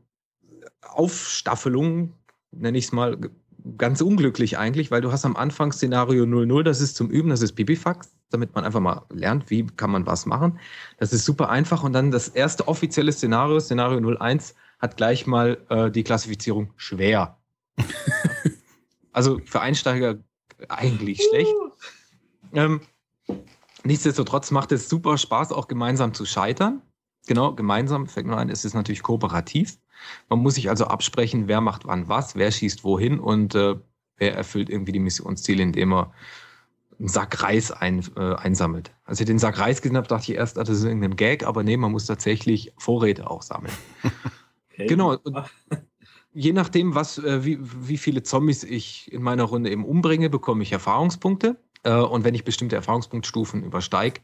Aufstaffelung, 0.81 2.13
nenne 2.51 2.77
ich 2.77 2.85
es 2.85 2.91
mal, 2.91 3.17
ganz 3.77 4.01
unglücklich 4.01 4.57
eigentlich, 4.57 4.91
weil 4.91 5.01
du 5.01 5.11
hast 5.11 5.25
am 5.25 5.35
Anfang 5.35 5.71
Szenario 5.71 6.25
00, 6.25 6.63
das 6.63 6.81
ist 6.81 6.95
zum 6.95 7.09
Üben, 7.09 7.29
das 7.29 7.41
ist 7.41 7.53
Bibifax, 7.53 8.11
damit 8.29 8.55
man 8.55 8.63
einfach 8.65 8.79
mal 8.79 9.03
lernt, 9.09 9.49
wie 9.49 9.67
kann 9.67 9.91
man 9.91 10.05
was 10.05 10.25
machen. 10.25 10.59
Das 10.97 11.13
ist 11.13 11.25
super 11.25 11.49
einfach 11.49 11.83
und 11.83 11.93
dann 11.93 12.11
das 12.11 12.27
erste 12.27 12.67
offizielle 12.67 13.11
Szenario, 13.11 13.59
Szenario 13.59 13.99
01, 14.17 14.55
hat 14.79 14.97
gleich 14.97 15.27
mal 15.27 15.59
äh, 15.69 15.91
die 15.91 16.03
Klassifizierung 16.03 16.73
schwer. 16.75 17.37
also 19.11 19.39
für 19.45 19.61
Einsteiger 19.61 20.19
eigentlich 20.69 21.21
schlecht. 21.29 21.53
Ähm, 22.53 22.81
nichtsdestotrotz 23.83 24.51
macht 24.51 24.71
es 24.71 24.89
super 24.89 25.17
Spaß, 25.17 25.51
auch 25.51 25.67
gemeinsam 25.67 26.13
zu 26.13 26.25
scheitern. 26.25 26.81
Genau, 27.27 27.53
gemeinsam 27.53 28.07
fängt 28.07 28.27
man 28.27 28.39
an, 28.39 28.49
es 28.49 28.65
ist 28.65 28.73
natürlich 28.73 29.03
kooperativ. 29.03 29.77
Man 30.29 30.39
muss 30.39 30.55
sich 30.55 30.69
also 30.69 30.85
absprechen, 30.85 31.47
wer 31.47 31.61
macht 31.61 31.85
wann 31.85 32.07
was, 32.07 32.35
wer 32.35 32.51
schießt 32.51 32.83
wohin 32.83 33.19
und 33.19 33.53
äh, 33.53 33.75
wer 34.17 34.35
erfüllt 34.35 34.69
irgendwie 34.69 34.91
die 34.91 34.99
Missionsziele, 34.99 35.61
indem 35.61 35.93
er 35.93 36.13
einen 36.97 37.07
Sack 37.07 37.41
Reis 37.41 37.71
ein, 37.71 38.03
äh, 38.15 38.35
einsammelt. 38.35 38.91
Als 39.05 39.19
ich 39.19 39.25
den 39.25 39.39
Sack 39.39 39.59
Reis 39.59 39.81
gesehen 39.81 39.97
habe, 39.97 40.07
dachte 40.07 40.31
ich 40.31 40.37
erst, 40.37 40.57
ah, 40.57 40.63
das 40.63 40.77
ist 40.77 40.83
irgendein 40.83 41.15
Gag, 41.15 41.45
aber 41.45 41.63
nee, 41.63 41.77
man 41.77 41.91
muss 41.91 42.05
tatsächlich 42.05 42.73
Vorräte 42.77 43.29
auch 43.29 43.41
sammeln. 43.41 43.73
Okay. 44.73 44.87
Genau. 44.87 45.17
Und 45.17 45.35
je 46.33 46.53
nachdem, 46.53 46.95
was, 46.95 47.17
äh, 47.17 47.43
wie, 47.45 47.59
wie 47.61 47.97
viele 47.97 48.23
Zombies 48.23 48.63
ich 48.63 49.11
in 49.11 49.21
meiner 49.21 49.43
Runde 49.43 49.69
eben 49.69 49.85
umbringe, 49.85 50.29
bekomme 50.29 50.63
ich 50.63 50.71
Erfahrungspunkte. 50.71 51.57
Äh, 51.83 51.95
und 51.95 52.23
wenn 52.23 52.35
ich 52.35 52.43
bestimmte 52.43 52.75
Erfahrungspunktstufen 52.75 53.63
übersteige, 53.63 54.21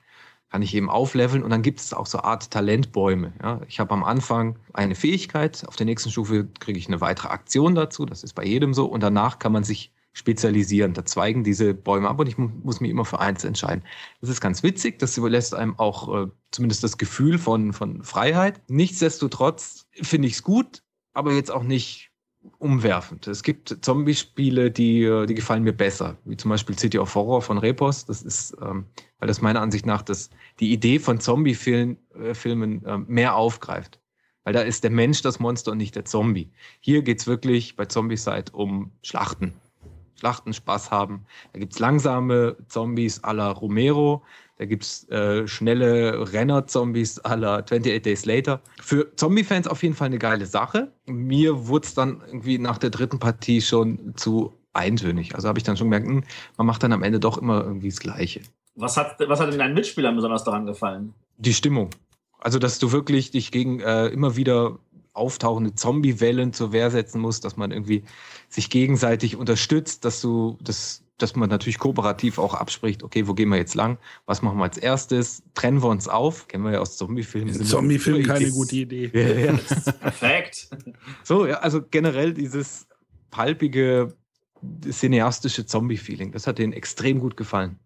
kann 0.49 0.61
ich 0.61 0.73
eben 0.75 0.89
aufleveln. 0.89 1.43
Und 1.43 1.49
dann 1.49 1.61
gibt 1.61 1.79
es 1.79 1.93
auch 1.93 2.05
so 2.05 2.19
Art 2.19 2.51
Talentbäume. 2.51 3.33
Ja? 3.41 3.61
Ich 3.67 3.79
habe 3.79 3.93
am 3.93 4.03
Anfang 4.03 4.57
eine 4.73 4.95
Fähigkeit, 4.95 5.65
auf 5.67 5.75
der 5.75 5.85
nächsten 5.85 6.09
Stufe 6.09 6.47
kriege 6.59 6.79
ich 6.79 6.87
eine 6.87 7.01
weitere 7.01 7.29
Aktion 7.29 7.75
dazu. 7.75 8.05
Das 8.05 8.23
ist 8.23 8.33
bei 8.33 8.45
jedem 8.45 8.73
so. 8.73 8.85
Und 8.85 9.03
danach 9.03 9.39
kann 9.39 9.51
man 9.51 9.63
sich 9.63 9.91
spezialisieren. 10.13 10.93
Da 10.93 11.05
zweigen 11.05 11.43
diese 11.43 11.75
Bäume 11.75 12.09
ab 12.09 12.19
und 12.19 12.27
ich 12.27 12.37
mu 12.39 12.49
muss 12.63 12.79
mich 12.79 12.89
immer 12.89 13.05
für 13.05 13.19
eins 13.19 13.43
entscheiden. 13.43 13.83
Das 14.19 14.31
ist 14.31 14.41
ganz 14.41 14.63
witzig. 14.63 14.97
Das 14.97 15.15
überlässt 15.17 15.53
einem 15.53 15.77
auch 15.77 16.23
äh, 16.23 16.27
zumindest 16.49 16.83
das 16.83 16.97
Gefühl 16.97 17.37
von, 17.37 17.71
von 17.71 18.01
Freiheit. 18.03 18.61
Nichtsdestotrotz 18.67 19.85
finde 19.91 20.27
ich 20.27 20.35
es 20.35 20.43
gut, 20.43 20.81
aber 21.17 21.33
jetzt 21.33 21.51
auch 21.51 21.63
nicht 21.63 22.11
umwerfend. 22.59 23.27
Es 23.27 23.41
gibt 23.41 23.75
Zombie-Spiele, 23.81 24.69
die, 24.69 25.25
die 25.27 25.33
gefallen 25.33 25.63
mir 25.63 25.73
besser, 25.73 26.15
wie 26.25 26.37
zum 26.37 26.49
Beispiel 26.49 26.77
City 26.77 26.99
of 26.99 27.13
Horror 27.15 27.41
von 27.41 27.57
Repos. 27.57 28.05
Das 28.05 28.21
ist, 28.21 28.55
ähm, 28.61 28.85
weil 29.19 29.27
das 29.27 29.41
meiner 29.41 29.59
Ansicht 29.59 29.85
nach 29.85 30.03
das, 30.03 30.29
die 30.59 30.71
Idee 30.71 30.99
von 30.99 31.19
Zombie-Filmen 31.19 31.97
äh, 32.15 32.91
ähm, 32.91 33.05
mehr 33.07 33.35
aufgreift. 33.35 33.99
Weil 34.43 34.53
da 34.53 34.61
ist 34.61 34.83
der 34.83 34.91
Mensch 34.91 35.23
das 35.23 35.39
Monster 35.39 35.71
und 35.71 35.79
nicht 35.79 35.95
der 35.95 36.05
Zombie. 36.05 36.51
Hier 36.79 37.01
geht 37.01 37.19
es 37.19 37.27
wirklich 37.27 37.75
bei 37.75 37.85
Zombie-Side 37.85 38.51
um 38.53 38.91
Schlachten. 39.01 39.53
Schlachten, 40.19 40.53
Spaß 40.53 40.91
haben. 40.91 41.25
Da 41.53 41.59
gibt 41.59 41.73
es 41.73 41.79
langsame 41.79 42.57
Zombies 42.67 43.23
à 43.23 43.33
la 43.33 43.51
Romero. 43.51 44.23
Da 44.57 44.65
gibt 44.65 44.83
es 44.83 45.07
äh, 45.09 45.47
schnelle 45.47 46.33
Renner-Zombies 46.33 47.23
à 47.23 47.35
la 47.35 47.57
28 47.57 48.01
Days 48.01 48.25
Later. 48.25 48.61
Für 48.81 49.15
Zombie-Fans 49.15 49.67
auf 49.67 49.83
jeden 49.83 49.93
Fall 49.93 50.07
eine 50.07 50.17
geile 50.17 50.47
Sache. 50.47 50.91
Mir 51.05 51.67
wurde 51.67 51.85
es 51.85 51.93
dann 51.93 52.21
irgendwie 52.25 52.57
nach 52.57 52.79
der 52.79 52.89
dritten 52.89 53.19
Partie 53.19 53.61
schon 53.61 54.13
zu 54.15 54.53
eintönig. 54.73 55.35
Also 55.35 55.47
habe 55.47 55.59
ich 55.59 55.63
dann 55.63 55.77
schon 55.77 55.87
gemerkt, 55.87 56.07
hm, 56.07 56.23
man 56.57 56.67
macht 56.67 56.81
dann 56.81 56.91
am 56.91 57.03
Ende 57.03 57.19
doch 57.19 57.37
immer 57.37 57.63
irgendwie 57.63 57.89
das 57.89 57.99
Gleiche. 57.99 58.41
Was 58.75 58.97
hat, 58.97 59.17
was 59.27 59.39
hat 59.39 59.51
denn 59.51 59.59
deinen 59.59 59.73
Mitspielern 59.73 60.15
besonders 60.15 60.43
daran 60.43 60.65
gefallen? 60.65 61.13
Die 61.37 61.53
Stimmung. 61.53 61.89
Also, 62.39 62.59
dass 62.59 62.79
du 62.79 62.91
wirklich 62.91 63.31
dich 63.31 63.51
gegen 63.51 63.79
äh, 63.79 64.07
immer 64.07 64.35
wieder 64.35 64.79
auftauchende 65.13 65.73
Zombie-Wellen 65.73 66.53
zur 66.53 66.71
Wehr 66.71 66.91
setzen 66.91 67.19
musst, 67.19 67.43
dass 67.43 67.57
man 67.57 67.71
irgendwie 67.71 68.03
sich 68.49 68.69
gegenseitig 68.69 69.35
unterstützt, 69.35 70.05
dass 70.05 70.21
du, 70.21 70.57
dass, 70.61 71.03
dass 71.17 71.35
man 71.35 71.49
natürlich 71.49 71.79
kooperativ 71.79 72.37
auch 72.37 72.53
abspricht, 72.53 73.03
okay, 73.03 73.27
wo 73.27 73.33
gehen 73.33 73.49
wir 73.49 73.57
jetzt 73.57 73.75
lang? 73.75 73.97
Was 74.25 74.41
machen 74.41 74.57
wir 74.57 74.63
als 74.63 74.77
erstes? 74.77 75.43
Trennen 75.55 75.81
wir 75.81 75.89
uns 75.89 76.07
auf? 76.07 76.47
Kennen 76.47 76.63
wir 76.63 76.73
ja 76.73 76.79
aus 76.79 76.97
Zombie-Filmen. 76.97 77.53
Zombie-Film 77.53 78.23
keine 78.23 78.51
gute 78.51 78.75
Idee. 78.75 79.11
Ja, 79.17 79.53
ja. 79.53 79.53
Perfekt. 79.99 80.69
So, 81.23 81.47
ja, 81.47 81.59
also 81.59 81.81
generell 81.81 82.33
dieses 82.33 82.87
palpige, 83.31 84.15
cineastische 84.89 85.65
Zombie-Feeling, 85.65 86.31
das 86.31 86.45
hat 86.45 86.59
denen 86.59 86.73
extrem 86.73 87.19
gut 87.19 87.35
gefallen. 87.35 87.79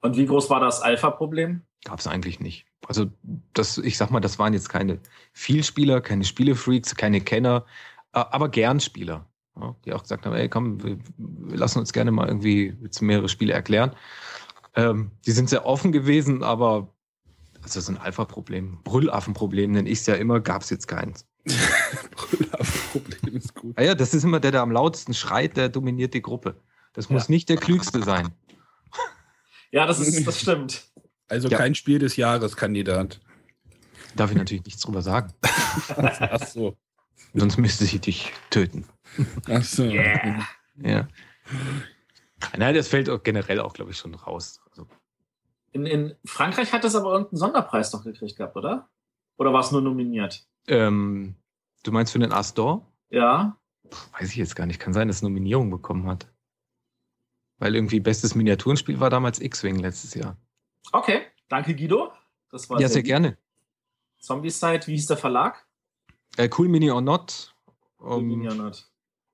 Und 0.00 0.16
wie 0.16 0.26
groß 0.26 0.50
war 0.50 0.60
das 0.60 0.80
Alpha-Problem? 0.80 1.62
Gab 1.84 1.98
es 1.98 2.06
eigentlich 2.06 2.40
nicht. 2.40 2.66
Also, 2.86 3.06
das, 3.52 3.78
ich 3.78 3.96
sag 3.96 4.10
mal, 4.10 4.20
das 4.20 4.38
waren 4.38 4.52
jetzt 4.52 4.68
keine 4.68 4.98
Vielspieler, 5.32 6.00
keine 6.00 6.24
Spielefreaks, 6.24 6.96
keine 6.96 7.20
Kenner, 7.20 7.64
aber 8.12 8.48
gern 8.48 8.80
Spieler. 8.80 9.26
Ja, 9.60 9.76
die 9.84 9.92
auch 9.92 10.02
gesagt 10.02 10.24
haben, 10.24 10.34
ey, 10.34 10.48
komm, 10.48 10.82
wir, 10.82 10.98
wir 11.18 11.58
lassen 11.58 11.78
uns 11.78 11.92
gerne 11.92 12.10
mal 12.10 12.26
irgendwie 12.26 12.74
jetzt 12.82 13.02
mehrere 13.02 13.28
Spiele 13.28 13.52
erklären. 13.52 13.94
Ähm, 14.74 15.10
die 15.26 15.32
sind 15.32 15.50
sehr 15.50 15.66
offen 15.66 15.92
gewesen, 15.92 16.42
aber 16.42 16.88
also 17.62 17.80
so 17.80 17.92
ein 17.92 17.98
Alpha-Problem, 17.98 18.78
Brüllaffen-Problem 18.82 19.72
nenne 19.72 19.88
ich 19.88 20.00
es 20.00 20.06
ja 20.06 20.14
immer, 20.14 20.40
gab 20.40 20.62
es 20.62 20.70
jetzt 20.70 20.88
keins. 20.88 21.26
Problem 22.92 23.36
ist 23.36 23.54
gut. 23.54 23.74
Ah 23.78 23.82
ja, 23.82 23.94
das 23.94 24.14
ist 24.14 24.24
immer 24.24 24.40
der, 24.40 24.52
der 24.52 24.62
am 24.62 24.70
lautesten 24.72 25.14
schreit, 25.14 25.56
der 25.56 25.68
dominiert 25.68 26.14
die 26.14 26.22
Gruppe. 26.22 26.56
Das 26.92 27.10
muss 27.10 27.28
nicht 27.28 27.48
der 27.48 27.56
Klügste 27.56 28.02
sein. 28.02 28.30
Ja, 29.74 29.86
das, 29.86 30.00
ist, 30.00 30.26
das 30.26 30.38
stimmt. 30.38 30.92
Also 31.28 31.48
Ja. 31.48 31.56
kein 31.56 31.74
Spiel 31.74 31.98
des 31.98 32.16
Jahres 32.16 32.56
Kandidat. 32.56 33.20
Darf 34.14 34.30
ich 34.30 34.36
natürlich 34.36 34.66
nichts 34.66 34.82
drüber 34.82 35.00
sagen. 35.00 35.32
Ach 35.96 36.46
so. 36.46 36.76
Sonst 37.34 37.56
müsste 37.56 37.84
ich 37.84 38.00
dich 38.00 38.32
töten. 38.50 38.84
Ach 39.48 39.62
so. 39.62 39.84
Yeah. 39.84 40.46
Ja. 40.76 41.08
Nein, 42.56 42.74
das 42.74 42.88
fällt 42.88 43.08
auch 43.08 43.22
generell 43.22 43.60
auch, 43.60 43.72
glaube 43.72 43.90
ich, 43.92 43.96
schon 43.98 44.14
raus. 44.14 44.60
Also, 44.70 44.86
In, 45.72 45.86
in 45.86 46.14
Frankreich 46.24 46.72
hat 46.72 46.84
das 46.84 46.94
aber 46.94 47.12
irgendeinen 47.12 47.38
Sonderpreis 47.38 47.90
doch 47.90 48.04
gekriegt 48.04 48.36
gehabt, 48.36 48.56
oder? 48.56 48.88
Oder 49.38 49.52
war 49.52 49.60
es 49.60 49.70
nur 49.72 49.80
nominiert? 49.80 50.46
ähm, 50.68 51.34
du 51.82 51.90
meinst 51.92 52.12
für 52.12 52.18
den 52.18 52.32
Astor? 52.32 52.86
Ja. 53.10 53.56
Weiß 54.18 54.30
ich 54.30 54.36
jetzt 54.36 54.54
gar 54.56 54.66
nicht. 54.66 54.78
Kann 54.80 54.92
sein, 54.92 55.08
dass 55.08 55.16
es 55.18 55.22
Nominierung 55.22 55.70
bekommen 55.70 56.06
hat. 56.06 56.28
Weil 57.58 57.74
irgendwie 57.74 58.00
bestes 58.00 58.34
Miniaturenspiel 58.34 59.00
war 59.00 59.10
damals 59.10 59.40
X-Wing 59.40 59.78
letztes 59.78 60.14
Jahr. 60.14 60.36
Okay. 60.92 61.22
Danke, 61.48 61.74
Guido. 61.76 62.12
Das 62.50 62.68
war 62.70 62.80
ja, 62.80 62.88
sehr 62.88 62.98
lieb. 62.98 63.06
gerne. 63.06 63.38
Zombie-Side, 64.20 64.86
wie 64.86 64.92
hieß 64.92 65.06
der 65.06 65.16
Verlag? 65.16 65.66
Äh, 66.36 66.48
cool 66.58 66.68
Mini 66.68 66.90
or 66.90 67.00
Not. 67.00 67.54
Um, 67.98 68.42
Ja, 68.42 68.54
nicht. 68.54 68.88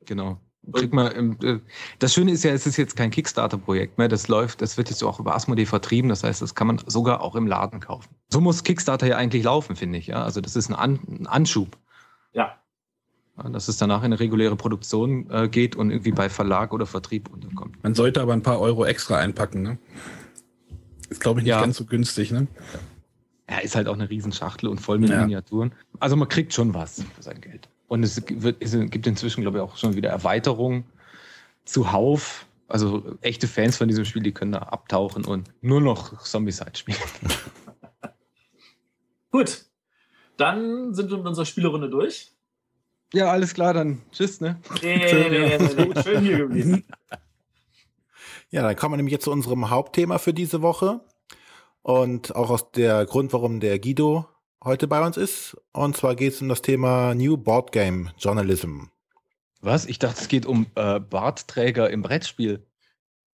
Genau. 0.06 0.40
Kriegt 0.72 0.92
man, 0.92 1.40
äh, 1.40 1.60
das 1.98 2.12
Schöne 2.12 2.32
ist 2.32 2.44
ja, 2.44 2.52
es 2.52 2.66
ist 2.66 2.76
jetzt 2.76 2.94
kein 2.94 3.10
Kickstarter-Projekt 3.10 3.96
mehr. 3.96 4.08
Das 4.08 4.28
läuft, 4.28 4.60
das 4.60 4.76
wird 4.76 4.90
jetzt 4.90 5.02
auch 5.02 5.18
über 5.18 5.34
Asmodee 5.34 5.64
vertrieben. 5.64 6.10
Das 6.10 6.24
heißt, 6.24 6.42
das 6.42 6.54
kann 6.54 6.66
man 6.66 6.78
sogar 6.86 7.22
auch 7.22 7.36
im 7.36 7.46
Laden 7.46 7.80
kaufen. 7.80 8.14
So 8.30 8.40
muss 8.40 8.64
Kickstarter 8.64 9.06
ja 9.06 9.16
eigentlich 9.16 9.44
laufen, 9.44 9.76
finde 9.76 9.98
ich. 9.98 10.08
Ja? 10.08 10.24
Also 10.24 10.40
das 10.40 10.56
ist 10.56 10.68
ein, 10.68 10.74
An 10.74 11.00
ein 11.08 11.26
Anschub. 11.26 11.78
Ja. 12.32 12.58
ja. 13.38 13.48
Dass 13.48 13.68
es 13.68 13.78
danach 13.78 14.00
in 14.00 14.06
eine 14.06 14.20
reguläre 14.20 14.56
Produktion 14.56 15.30
äh, 15.30 15.48
geht 15.48 15.74
und 15.74 15.90
irgendwie 15.90 16.12
bei 16.12 16.28
Verlag 16.28 16.74
oder 16.74 16.84
Vertrieb 16.84 17.32
unterkommt. 17.32 17.82
Man 17.82 17.94
sollte 17.94 18.20
aber 18.20 18.34
ein 18.34 18.42
paar 18.42 18.60
Euro 18.60 18.84
extra 18.84 19.16
einpacken, 19.16 19.62
ne? 19.62 19.78
Ist, 21.08 21.22
glaube 21.22 21.40
ich, 21.40 21.44
nicht 21.44 21.50
ja. 21.50 21.60
ganz 21.62 21.78
so 21.78 21.86
günstig, 21.86 22.30
ne? 22.30 22.46
Ja, 23.50 23.58
ist 23.58 23.76
halt 23.76 23.88
auch 23.88 23.94
eine 23.94 24.10
Riesenschachtel 24.10 24.68
und 24.68 24.80
voll 24.80 24.98
mit 24.98 25.10
ja. 25.10 25.22
Miniaturen. 25.22 25.72
Also 26.00 26.16
man 26.16 26.28
kriegt 26.28 26.52
schon 26.52 26.74
was 26.74 27.02
für 27.14 27.22
sein 27.22 27.40
Geld. 27.40 27.68
Und 27.88 28.02
es 28.02 28.22
wird, 28.28 28.56
es 28.60 28.72
gibt 28.90 29.06
inzwischen, 29.06 29.40
glaube 29.40 29.58
ich, 29.58 29.62
auch 29.62 29.76
schon 29.76 29.96
wieder 29.96 30.10
Erweiterungen 30.10 30.84
zuhauf. 31.64 32.46
Also 32.68 33.16
echte 33.22 33.48
Fans 33.48 33.78
von 33.78 33.88
diesem 33.88 34.04
Spiel, 34.04 34.22
die 34.22 34.32
können 34.32 34.52
da 34.52 34.58
abtauchen 34.58 35.24
und 35.24 35.50
nur 35.62 35.80
noch 35.80 36.22
Zombicide 36.22 36.72
spielen. 36.74 36.98
Gut. 39.30 39.64
Dann 40.36 40.94
sind 40.94 41.10
wir 41.10 41.16
mit 41.16 41.26
unserer 41.26 41.46
Spielerunde 41.46 41.88
durch. 41.88 42.32
Ja, 43.14 43.30
alles 43.30 43.54
klar, 43.54 43.72
dann 43.72 44.02
tschüss, 44.12 44.42
ne? 44.42 44.60
Nee, 44.82 44.98
nee, 44.98 45.28
nee, 45.30 45.58
nee, 45.58 46.02
Schön 46.02 46.20
hier 46.20 46.38
geblieben. 46.38 46.84
Ja, 48.50 48.62
dann 48.62 48.76
kommen 48.76 48.94
wir 48.94 48.96
nämlich 48.96 49.12
jetzt 49.12 49.24
zu 49.24 49.30
unserem 49.30 49.68
Hauptthema 49.68 50.16
für 50.16 50.32
diese 50.32 50.62
Woche. 50.62 51.00
Und 51.88 52.36
auch 52.36 52.50
aus 52.50 52.70
der 52.72 53.06
Grund, 53.06 53.32
warum 53.32 53.60
der 53.60 53.78
Guido 53.78 54.28
heute 54.62 54.86
bei 54.86 55.02
uns 55.02 55.16
ist. 55.16 55.56
Und 55.72 55.96
zwar 55.96 56.16
geht 56.16 56.34
es 56.34 56.42
um 56.42 56.50
das 56.50 56.60
Thema 56.60 57.14
New 57.14 57.38
Board 57.38 57.72
Game 57.72 58.10
Journalism. 58.18 58.88
Was? 59.62 59.86
Ich 59.86 59.98
dachte, 59.98 60.20
es 60.20 60.28
geht 60.28 60.44
um 60.44 60.66
äh, 60.74 61.00
Bartträger 61.00 61.88
im 61.88 62.02
Brettspiel. 62.02 62.66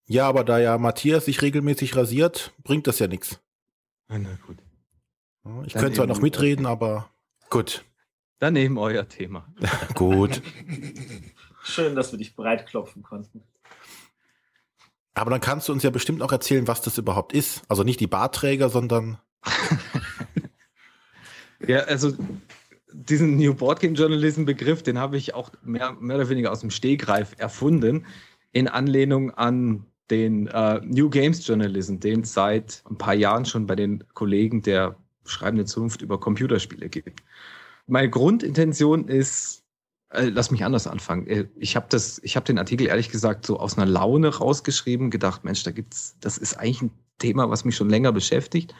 Ja, 0.07 0.29
aber 0.29 0.45
da 0.45 0.61
ja 0.61 0.79
Matthias 0.79 1.25
sich 1.25 1.43
regelmäßig 1.43 1.97
rasiert, 1.97 2.55
bringt 2.63 2.87
das 2.87 3.01
ja 3.01 3.09
nichts. 3.09 3.41
Na 4.07 4.19
gut. 4.47 4.59
Ich 5.67 5.73
Dann 5.73 5.83
könnte 5.83 5.97
zwar 5.97 6.07
noch 6.07 6.21
mitreden, 6.21 6.65
aber 6.65 7.11
gut. 7.51 7.85
Dann 8.39 8.55
eben 8.55 8.79
euer 8.79 9.09
Thema. 9.09 9.53
gut. 9.95 10.43
Schön, 11.65 11.97
dass 11.97 12.13
wir 12.13 12.21
dich 12.21 12.37
breitklopfen 12.37 13.03
konnten. 13.03 13.43
Aber 15.15 15.31
dann 15.31 15.41
kannst 15.41 15.69
du 15.69 15.73
uns 15.73 15.83
ja 15.83 15.91
bestimmt 15.91 16.23
auch 16.23 16.33
erzählen, 16.33 16.67
was 16.67 16.83
das 16.83 16.99
überhaupt 16.99 17.33
ist. 17.33 17.63
Also 17.69 17.85
nicht 17.85 18.01
die 18.01 18.07
Bartträger, 18.07 18.69
sondern 18.69 19.19
Ja, 21.67 21.81
also 21.81 22.13
diesen 22.93 23.37
New 23.37 23.55
Board 23.55 23.81
Game 23.81 23.95
Journalism 23.95 24.45
Begriff, 24.45 24.83
den 24.83 24.99
habe 24.99 25.17
ich 25.17 25.35
auch 25.35 25.51
mehr, 25.63 25.93
mehr 26.01 26.17
oder 26.17 26.29
weniger 26.29 26.53
aus 26.53 26.61
dem 26.61 26.71
Stehgreif 26.71 27.35
erfunden, 27.39 28.07
in 28.53 28.69
Anlehnung 28.69 29.31
an 29.33 29.85
den 30.11 30.47
äh, 30.49 30.81
New 30.85 31.09
Games 31.11 31.47
Journalism, 31.47 31.99
den 31.99 32.21
es 32.21 32.35
seit 32.35 32.83
ein 32.89 32.99
paar 32.99 33.15
Jahren 33.15 33.47
schon 33.47 33.67
bei 33.67 33.75
den 33.75 34.05
Kollegen 34.15 34.63
der 34.63 34.97
schreibenden 35.25 35.67
Zunft 35.67 36.03
über 36.03 36.21
Computerspiele 36.21 36.89
gibt. 36.89 37.23
Meine 37.87 38.11
Grundintention 38.11 39.09
ist, 39.09 39.64
äh, 40.15 40.31
lass 40.31 40.51
mich 40.51 40.65
anders 40.65 40.87
anfangen. 40.87 41.27
Äh, 41.27 41.49
ich 41.57 41.77
habe 41.77 41.87
das, 41.89 42.21
ich 42.23 42.37
habe 42.37 42.47
den 42.47 42.59
Artikel 42.59 42.87
ehrlich 42.87 43.11
gesagt 43.11 43.47
so 43.47 43.59
aus 43.59 43.77
einer 43.77 43.87
Laune 43.87 44.35
rausgeschrieben, 44.35 45.11
gedacht, 45.11 45.45
Mensch, 45.45 45.63
da 45.63 45.71
gibt's, 45.71 46.17
das 46.21 46.39
ist 46.39 46.55
eigentlich 46.55 46.83
ein 46.83 46.91
Thema, 47.19 47.51
was 47.51 47.65
mich 47.65 47.77
schon 47.77 47.91
länger 47.91 48.13
beschäftigt. 48.13 48.75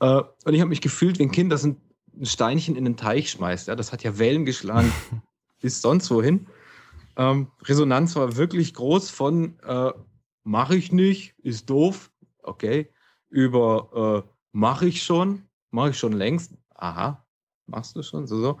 Äh, 0.00 0.22
und 0.44 0.54
ich 0.54 0.60
habe 0.60 0.70
mich 0.70 0.80
gefühlt 0.80 1.18
wie 1.18 1.24
ein 1.24 1.30
Kind, 1.30 1.52
das 1.52 1.64
ein 1.64 1.76
ein 2.18 2.26
Steinchen 2.26 2.76
in 2.76 2.84
den 2.84 2.96
Teich 2.96 3.30
schmeißt. 3.30 3.68
Ja, 3.68 3.76
das 3.76 3.92
hat 3.92 4.02
ja 4.02 4.18
Wellen 4.18 4.44
geschlagen 4.44 4.92
bis 5.60 5.82
sonst 5.82 6.10
wohin. 6.10 6.46
Ähm, 7.16 7.50
Resonanz 7.62 8.16
war 8.16 8.36
wirklich 8.36 8.74
groß 8.74 9.10
von 9.10 9.58
äh, 9.60 9.92
mache 10.42 10.76
ich 10.76 10.92
nicht, 10.92 11.34
ist 11.38 11.68
doof, 11.68 12.10
okay, 12.42 12.88
über 13.28 14.24
äh, 14.26 14.30
mache 14.52 14.86
ich 14.86 15.02
schon, 15.02 15.48
mache 15.70 15.90
ich 15.90 15.98
schon 15.98 16.12
längst, 16.12 16.54
aha, 16.74 17.24
machst 17.66 17.96
du 17.96 18.02
schon, 18.02 18.26
so, 18.26 18.40
so. 18.40 18.58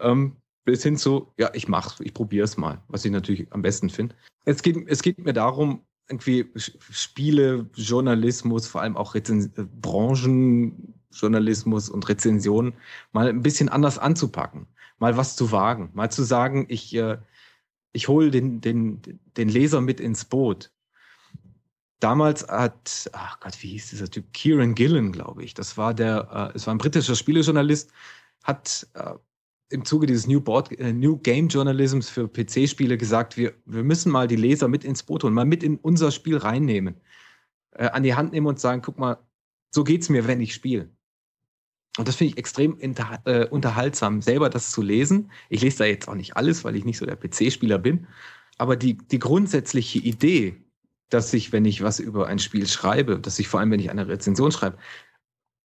Ähm, 0.00 0.36
bis 0.64 0.82
hin 0.82 0.96
zu, 0.96 1.32
ja, 1.38 1.50
ich 1.54 1.68
mach's, 1.68 2.00
ich 2.00 2.14
probiere 2.14 2.44
es 2.44 2.56
mal, 2.56 2.82
was 2.88 3.04
ich 3.04 3.10
natürlich 3.10 3.52
am 3.52 3.62
besten 3.62 3.90
finde. 3.90 4.14
Es 4.44 4.62
geht, 4.62 4.76
es 4.88 5.02
geht 5.02 5.18
mir 5.18 5.32
darum, 5.32 5.84
irgendwie 6.08 6.50
Spiele, 6.56 7.70
Journalismus, 7.74 8.66
vor 8.66 8.82
allem 8.82 8.96
auch 8.96 9.14
Rezen 9.14 9.52
Branchen, 9.80 10.94
Journalismus 11.12 11.88
und 11.88 12.08
Rezensionen 12.08 12.74
mal 13.12 13.28
ein 13.28 13.42
bisschen 13.42 13.68
anders 13.68 13.98
anzupacken, 13.98 14.66
mal 14.98 15.16
was 15.16 15.36
zu 15.36 15.52
wagen, 15.52 15.90
mal 15.94 16.10
zu 16.10 16.22
sagen, 16.22 16.66
ich, 16.68 16.94
äh, 16.94 17.18
ich 17.92 18.08
hole 18.08 18.30
den, 18.30 18.60
den, 18.60 19.00
den 19.36 19.48
Leser 19.48 19.80
mit 19.80 20.00
ins 20.00 20.24
Boot. 20.24 20.70
Damals 22.00 22.48
hat, 22.48 23.10
ach 23.12 23.38
Gott, 23.40 23.62
wie 23.62 23.68
hieß 23.68 23.90
dieser 23.90 24.10
Typ? 24.10 24.32
Kieran 24.32 24.74
Gillen, 24.74 25.12
glaube 25.12 25.44
ich. 25.44 25.54
Das 25.54 25.76
war 25.76 25.94
der, 25.94 26.50
äh, 26.52 26.56
es 26.56 26.66
war 26.66 26.74
ein 26.74 26.78
britischer 26.78 27.14
Spielejournalist, 27.14 27.92
hat 28.42 28.88
äh, 28.94 29.14
im 29.72 29.84
Zuge 29.84 30.06
dieses 30.06 30.26
New, 30.26 30.40
Board, 30.40 30.70
äh, 30.78 30.92
New 30.92 31.16
Game 31.18 31.48
Journalisms 31.48 32.08
für 32.08 32.28
PC-Spiele 32.28 32.98
gesagt, 32.98 33.36
wir, 33.36 33.54
wir 33.64 33.82
müssen 33.82 34.12
mal 34.12 34.28
die 34.28 34.36
Leser 34.36 34.68
mit 34.68 34.84
ins 34.84 35.02
Boot 35.02 35.24
holen, 35.24 35.34
mal 35.34 35.44
mit 35.44 35.62
in 35.62 35.76
unser 35.78 36.10
Spiel 36.10 36.36
reinnehmen, 36.36 36.96
äh, 37.72 37.86
an 37.88 38.02
die 38.02 38.14
Hand 38.14 38.32
nehmen 38.32 38.46
und 38.46 38.60
sagen, 38.60 38.82
guck 38.82 38.98
mal, 38.98 39.18
so 39.70 39.84
geht's 39.84 40.08
mir, 40.08 40.26
wenn 40.26 40.40
ich 40.40 40.54
spiele. 40.54 40.90
Und 41.98 42.08
das 42.08 42.16
finde 42.16 42.32
ich 42.32 42.38
extrem 42.38 42.78
äh, 42.80 43.46
unterhaltsam, 43.48 44.22
selber 44.22 44.48
das 44.48 44.70
zu 44.70 44.80
lesen. 44.80 45.30
Ich 45.50 45.60
lese 45.60 45.78
da 45.78 45.84
jetzt 45.84 46.08
auch 46.08 46.14
nicht 46.14 46.36
alles, 46.36 46.64
weil 46.64 46.76
ich 46.76 46.84
nicht 46.84 46.98
so 46.98 47.04
der 47.04 47.16
PC-Spieler 47.16 47.78
bin. 47.78 48.06
Aber 48.56 48.76
die, 48.76 48.96
die 48.96 49.18
grundsätzliche 49.18 49.98
Idee, 49.98 50.56
dass 51.10 51.32
ich, 51.34 51.52
wenn 51.52 51.66
ich 51.66 51.82
was 51.82 52.00
über 52.00 52.28
ein 52.28 52.38
Spiel 52.38 52.66
schreibe, 52.66 53.18
dass 53.18 53.38
ich 53.38 53.48
vor 53.48 53.60
allem, 53.60 53.70
wenn 53.70 53.80
ich 53.80 53.90
eine 53.90 54.08
Rezension 54.08 54.52
schreibe, 54.52 54.78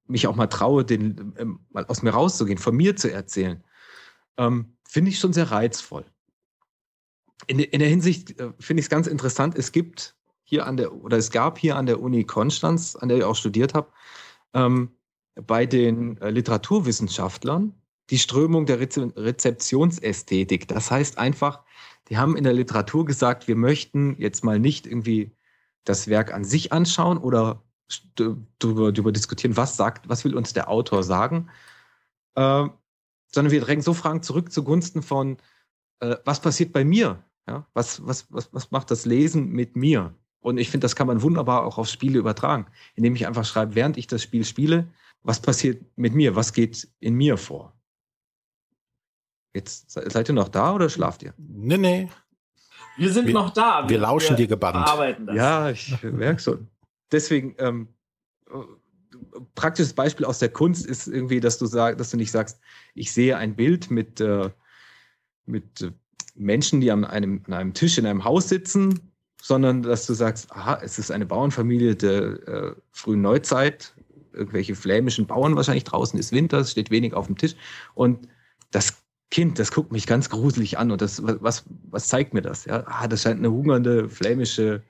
mich 0.08 0.28
auch 0.28 0.36
mal 0.36 0.48
traue, 0.48 0.84
den, 0.84 1.34
ähm, 1.38 1.60
mal 1.72 1.86
aus 1.86 2.02
mir 2.02 2.12
rauszugehen, 2.12 2.58
von 2.58 2.76
mir 2.76 2.96
zu 2.96 3.12
erzählen, 3.12 3.64
ähm, 4.38 4.78
finde 4.88 5.12
ich 5.12 5.20
schon 5.20 5.34
sehr 5.34 5.52
reizvoll. 5.52 6.06
In, 7.48 7.60
in 7.60 7.80
der 7.80 7.90
Hinsicht 7.90 8.40
äh, 8.40 8.52
finde 8.60 8.80
ich 8.80 8.86
es 8.86 8.90
ganz 8.90 9.08
interessant. 9.08 9.58
Es 9.58 9.72
gibt 9.72 10.16
hier 10.44 10.66
an 10.66 10.78
der, 10.78 10.94
oder 10.94 11.18
es 11.18 11.32
gab 11.32 11.58
hier 11.60 11.76
an 11.76 11.86
der 11.86 12.02
Uni 12.02 12.24
Konstanz, 12.24 12.96
an 12.96 13.10
der 13.10 13.18
ich 13.18 13.24
auch 13.24 13.36
studiert 13.36 13.74
habe, 13.74 13.92
ähm, 14.54 14.92
bei 15.36 15.66
den 15.66 16.20
äh, 16.22 16.30
Literaturwissenschaftlern 16.30 17.74
die 18.10 18.18
Strömung 18.18 18.66
der 18.66 18.80
Reze 18.80 19.12
Rezeptionsästhetik. 19.16 20.68
Das 20.68 20.90
heißt 20.90 21.18
einfach, 21.18 21.64
die 22.10 22.18
haben 22.18 22.38
in 22.38 22.44
der 22.44 22.54
Literatur 22.54 23.06
gesagt, 23.06 23.48
wir 23.48 23.56
möchten 23.56 24.16
jetzt 24.18 24.44
mal 24.44 24.60
nicht 24.60 24.88
irgendwie 24.88 25.36
das 25.84 26.08
Werk 26.08 26.34
an 26.34 26.44
sich 26.44 26.72
anschauen 26.72 27.18
oder 27.18 27.64
darüber, 28.60 29.12
diskutieren, 29.12 29.56
was 29.56 29.78
sagt, 29.78 30.10
was 30.10 30.26
will 30.26 30.36
uns 30.36 30.54
der 30.54 30.70
Autor 30.70 31.04
sagen, 31.04 31.50
äh, 32.36 32.66
sondern 33.28 33.52
wir 33.52 33.62
drängen 33.62 33.82
so 33.82 33.94
Fragen 33.94 34.22
zurück 34.24 34.52
zugunsten 34.52 35.02
von, 35.02 35.38
äh, 36.00 36.18
was 36.26 36.42
passiert 36.42 36.74
bei 36.74 36.84
mir? 36.84 37.24
Ja? 37.48 37.68
Was, 37.74 38.06
was, 38.06 38.32
was, 38.32 38.54
was 38.54 38.72
macht 38.72 38.92
das 38.92 39.06
Lesen 39.06 39.50
mit 39.50 39.76
mir? 39.76 40.14
Und 40.40 40.58
ich 40.58 40.70
finde, 40.70 40.86
das 40.86 40.96
kann 40.96 41.08
man 41.08 41.22
wunderbar 41.22 41.66
auch 41.66 41.78
auf 41.78 41.88
Spiele 41.88 42.20
übertragen, 42.20 42.68
indem 42.96 43.16
ich 43.16 43.28
einfach 43.28 43.46
schreibe, 43.46 43.76
während 43.76 43.98
ich 43.98 44.08
das 44.08 44.24
Spiel 44.24 44.46
spiele, 44.46 44.88
was 45.24 45.42
passiert 45.42 45.84
mit 45.98 46.14
mir? 46.14 46.36
Was 46.36 46.54
geht 46.54 46.88
in 47.00 47.16
mir 47.16 47.38
vor? 47.38 47.74
Jetzt 49.54 49.92
seid 49.92 50.30
ihr 50.30 50.36
noch 50.36 50.50
da 50.50 50.74
oder 50.74 50.90
schlaft 50.90 51.24
ihr? 51.24 51.34
Nee, 51.38 51.78
nee. 51.78 52.10
Wir 52.98 53.12
sind 53.12 53.28
wir, 53.28 53.34
noch 53.34 53.50
da. 53.50 53.84
Wir, 53.84 53.90
wir 53.90 53.98
lauschen 54.00 54.30
wir 54.32 54.38
dir 54.38 54.48
gebannt. 54.48 54.88
Arbeiten 54.88 55.26
das. 55.26 55.36
Ja, 55.36 55.70
ich 55.70 56.02
merke 56.04 56.42
schon. 56.42 56.68
Deswegen, 57.12 57.56
ähm, 57.60 57.88
praktisches 59.56 59.94
Beispiel 59.94 60.26
aus 60.26 60.40
der 60.40 60.50
Kunst 60.50 60.86
ist 60.86 61.08
irgendwie, 61.08 61.40
dass 61.40 61.58
du 61.58 61.66
sag, 61.66 61.98
dass 61.98 62.12
du 62.12 62.18
nicht 62.18 62.32
sagst, 62.32 62.60
ich 62.94 63.12
sehe 63.12 63.38
ein 63.38 63.56
Bild 63.56 63.92
mit, 63.92 64.22
äh, 64.22 64.50
mit 65.46 65.82
äh, 65.82 65.92
Menschen, 66.36 66.82
die 66.82 66.92
an 66.92 67.06
einem, 67.06 67.42
an 67.48 67.54
einem 67.54 67.74
Tisch 67.74 67.98
in 67.98 68.06
einem 68.06 68.24
Haus 68.24 68.50
sitzen, 68.50 69.12
sondern 69.42 69.84
dass 69.84 70.06
du 70.06 70.14
sagst, 70.14 70.52
aha, 70.52 70.80
es 70.84 71.00
ist 71.00 71.12
eine 71.12 71.26
Bauernfamilie 71.26 71.96
der 71.96 72.48
äh, 72.48 72.76
frühen 72.92 73.22
Neuzeit, 73.22 73.94
irgendwelche 74.34 74.76
flämischen 74.76 75.26
Bauern 75.26 75.56
wahrscheinlich 75.56 75.84
draußen 75.84 76.20
ist 76.20 76.32
Winter, 76.32 76.60
es 76.60 76.72
steht 76.72 76.92
wenig 76.92 77.14
auf 77.14 77.28
dem 77.28 77.38
Tisch. 77.38 77.56
Und 77.96 78.28
das 78.72 79.04
Kind, 79.30 79.60
das 79.60 79.72
guckt 79.72 79.92
mich 79.92 80.08
ganz 80.08 80.30
gruselig 80.30 80.78
an 80.78 80.92
und 80.92 81.02
das, 81.02 81.22
was, 81.24 81.66
was 81.90 82.08
zeigt 82.08 82.34
mir 82.34 82.42
das? 82.42 82.66
Ja, 82.66 82.84
ah, 82.88 83.08
das 83.08 83.24
scheint 83.24 83.40
eine 83.40 83.52
hungernde 83.52 84.10
flämische 84.10 84.84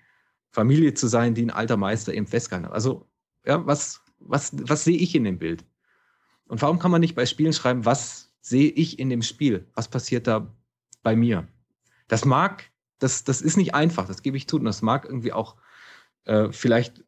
Familie 0.52 0.94
zu 0.94 1.08
sein, 1.08 1.34
die 1.34 1.44
ein 1.44 1.50
alter 1.50 1.78
Meister 1.78 2.14
eben 2.14 2.28
festgehalten 2.28 2.68
hat. 2.68 2.74
Also, 2.74 3.08
ja, 3.46 3.66
was, 3.66 4.02
was, 4.20 4.52
was 4.68 4.84
sehe 4.84 4.98
ich 4.98 5.16
in 5.16 5.24
dem 5.24 5.40
Bild? 5.40 5.66
Und 6.48 6.62
warum 6.62 6.80
kann 6.80 6.92
man 6.92 7.02
nicht 7.02 7.16
bei 7.16 7.26
Spielen 7.26 7.54
schreiben, 7.54 7.86
was 7.86 8.32
sehe 8.42 8.70
ich 8.70 9.00
in 9.00 9.10
dem 9.10 9.22
Spiel? 9.22 9.68
Was 9.74 9.88
passiert 9.88 10.28
da 10.28 10.54
bei 11.04 11.16
mir? 11.16 11.48
Das 12.08 12.26
mag, 12.26 12.72
das, 13.00 13.24
das 13.24 13.42
ist 13.42 13.58
nicht 13.58 13.76
einfach, 13.76 14.08
das 14.08 14.22
gebe 14.22 14.38
ich 14.38 14.48
zu. 14.48 14.58
Und 14.58 14.66
das 14.66 14.82
mag 14.82 15.06
irgendwie 15.06 15.34
auch 15.34 15.56
äh, 16.26 16.52
vielleicht 16.52 17.04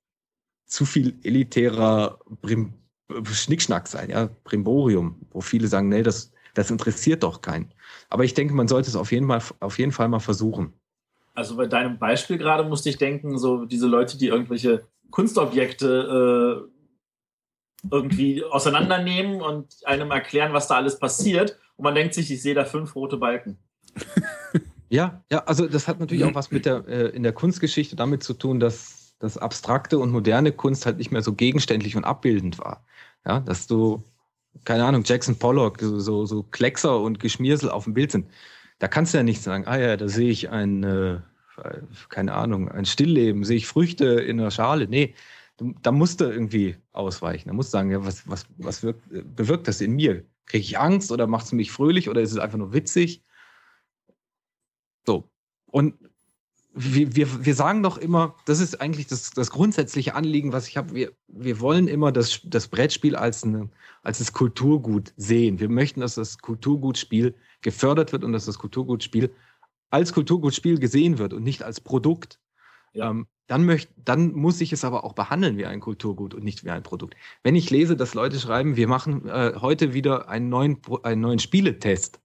zu 0.65 0.85
viel 0.85 1.19
elitärer 1.23 2.19
Brim 2.41 2.73
Schnickschnack 3.23 3.87
sein, 3.87 4.11
ja, 4.11 4.29
Brimborium, 4.43 5.19
wo 5.31 5.41
viele 5.41 5.67
sagen, 5.67 5.89
nee, 5.89 6.03
das, 6.03 6.31
Das 6.53 6.71
interessiert 6.71 7.23
doch 7.23 7.41
keinen. 7.41 7.71
Aber 8.09 8.23
ich 8.23 8.33
denke, 8.33 8.53
man 8.53 8.67
sollte 8.67 8.89
es 8.89 8.95
auf 8.95 9.11
jeden, 9.11 9.25
mal, 9.25 9.41
auf 9.59 9.79
jeden 9.79 9.91
Fall 9.91 10.09
mal 10.09 10.19
versuchen. 10.19 10.73
Also 11.33 11.55
bei 11.55 11.67
deinem 11.67 11.97
Beispiel 11.97 12.37
gerade 12.37 12.67
musste 12.67 12.89
ich 12.89 12.97
denken, 12.97 13.37
so 13.37 13.65
diese 13.65 13.87
Leute, 13.87 14.17
die 14.17 14.27
irgendwelche 14.27 14.85
Kunstobjekte 15.09 16.67
äh, 16.67 16.78
irgendwie 17.89 18.43
auseinandernehmen 18.43 19.41
und 19.41 19.73
einem 19.85 20.11
erklären, 20.11 20.53
was 20.53 20.67
da 20.67 20.75
alles 20.75 20.99
passiert. 20.99 21.57
Und 21.75 21.83
man 21.83 21.95
denkt 21.95 22.13
sich, 22.13 22.31
ich 22.31 22.41
sehe 22.41 22.55
da 22.55 22.65
fünf 22.65 22.95
rote 22.95 23.17
Balken. 23.17 23.57
Ja, 24.91 25.23
ja, 25.31 25.43
also 25.45 25.67
das 25.67 25.87
hat 25.87 25.99
natürlich 25.99 26.23
auch 26.23 26.33
was 26.33 26.49
mit 26.49 26.65
der 26.65 26.87
äh, 26.87 27.09
in 27.09 27.21
der 27.21 27.31
Kunstgeschichte 27.31 27.95
damit 27.95 28.23
zu 28.23 28.33
tun, 28.33 28.59
dass 28.59 29.13
das 29.19 29.37
abstrakte 29.37 29.99
und 29.99 30.09
moderne 30.09 30.51
Kunst 30.51 30.87
halt 30.87 30.97
nicht 30.97 31.11
mehr 31.11 31.21
so 31.21 31.33
gegenständlich 31.33 31.95
und 31.95 32.05
abbildend 32.05 32.57
war. 32.57 32.83
Ja, 33.23 33.39
dass 33.39 33.67
du 33.67 34.01
keine 34.65 34.85
Ahnung, 34.85 35.03
Jackson 35.05 35.37
Pollock, 35.37 35.79
so, 35.79 35.99
so, 35.99 36.25
so 36.25 36.43
Kleckser 36.43 36.99
und 36.99 37.19
Geschmiersel 37.19 37.69
auf 37.69 37.85
dem 37.85 37.93
Bild 37.93 38.11
sind. 38.11 38.29
Da 38.79 38.87
kannst 38.87 39.13
du 39.13 39.17
ja 39.17 39.23
nicht 39.23 39.41
sagen, 39.41 39.65
ah 39.67 39.77
ja, 39.77 39.97
da 39.97 40.07
sehe 40.07 40.29
ich 40.29 40.49
ein, 40.49 40.83
äh, 40.83 41.19
keine 42.09 42.33
Ahnung, 42.33 42.69
ein 42.69 42.85
Stillleben, 42.85 43.43
sehe 43.43 43.57
ich 43.57 43.67
Früchte 43.67 44.05
in 44.05 44.37
der 44.37 44.51
Schale. 44.51 44.87
Nee, 44.87 45.15
da 45.81 45.91
musst 45.91 46.21
du 46.21 46.25
irgendwie 46.25 46.77
ausweichen. 46.91 47.49
Da 47.49 47.53
musst 47.53 47.69
du 47.69 47.71
sagen, 47.77 47.91
ja, 47.91 48.05
was, 48.05 48.27
was, 48.27 48.45
was 48.57 48.83
wirkt, 48.83 49.03
bewirkt 49.35 49.67
das 49.67 49.81
in 49.81 49.95
mir? 49.95 50.25
Kriege 50.45 50.63
ich 50.63 50.79
Angst 50.79 51.11
oder 51.11 51.27
macht 51.27 51.45
es 51.45 51.51
mich 51.51 51.71
fröhlich 51.71 52.09
oder 52.09 52.21
ist 52.21 52.31
es 52.31 52.37
einfach 52.37 52.57
nur 52.57 52.73
witzig? 52.73 53.23
So. 55.05 55.29
Und 55.65 55.95
wir, 56.73 57.15
wir, 57.15 57.45
wir 57.45 57.55
sagen 57.55 57.83
doch 57.83 57.97
immer, 57.97 58.35
das 58.45 58.59
ist 58.59 58.79
eigentlich 58.79 59.07
das, 59.07 59.31
das 59.31 59.51
grundsätzliche 59.51 60.15
Anliegen, 60.15 60.53
was 60.53 60.67
ich 60.67 60.77
habe. 60.77 60.93
Wir, 60.93 61.11
wir 61.27 61.59
wollen 61.59 61.87
immer 61.87 62.11
das, 62.11 62.41
das 62.43 62.67
Brettspiel 62.67 63.15
als, 63.15 63.43
eine, 63.43 63.69
als 64.03 64.19
das 64.19 64.33
Kulturgut 64.33 65.13
sehen. 65.17 65.59
Wir 65.59 65.69
möchten, 65.69 65.99
dass 66.01 66.15
das 66.15 66.37
Kulturgutspiel 66.37 67.35
gefördert 67.61 68.11
wird 68.11 68.23
und 68.23 68.33
dass 68.33 68.45
das 68.45 68.59
Kulturgutspiel 68.59 69.33
als 69.89 70.13
Kulturgutspiel 70.13 70.79
gesehen 70.79 71.17
wird 71.17 71.33
und 71.33 71.43
nicht 71.43 71.63
als 71.63 71.81
Produkt. 71.81 72.39
Ja. 72.93 73.09
Ähm, 73.09 73.27
dann, 73.47 73.65
möcht, 73.65 73.89
dann 73.97 74.31
muss 74.33 74.61
ich 74.61 74.71
es 74.73 74.83
aber 74.83 75.03
auch 75.03 75.13
behandeln 75.13 75.57
wie 75.57 75.65
ein 75.65 75.79
Kulturgut 75.79 76.33
und 76.33 76.43
nicht 76.43 76.63
wie 76.63 76.69
ein 76.69 76.83
Produkt. 76.83 77.15
Wenn 77.43 77.55
ich 77.55 77.69
lese, 77.69 77.95
dass 77.95 78.13
Leute 78.13 78.39
schreiben, 78.39 78.75
wir 78.75 78.87
machen 78.87 79.27
äh, 79.27 79.53
heute 79.55 79.93
wieder 79.93 80.29
einen 80.29 80.49
neuen, 80.49 80.79
einen 81.03 81.21
neuen 81.21 81.39
Spieletest. 81.39 82.21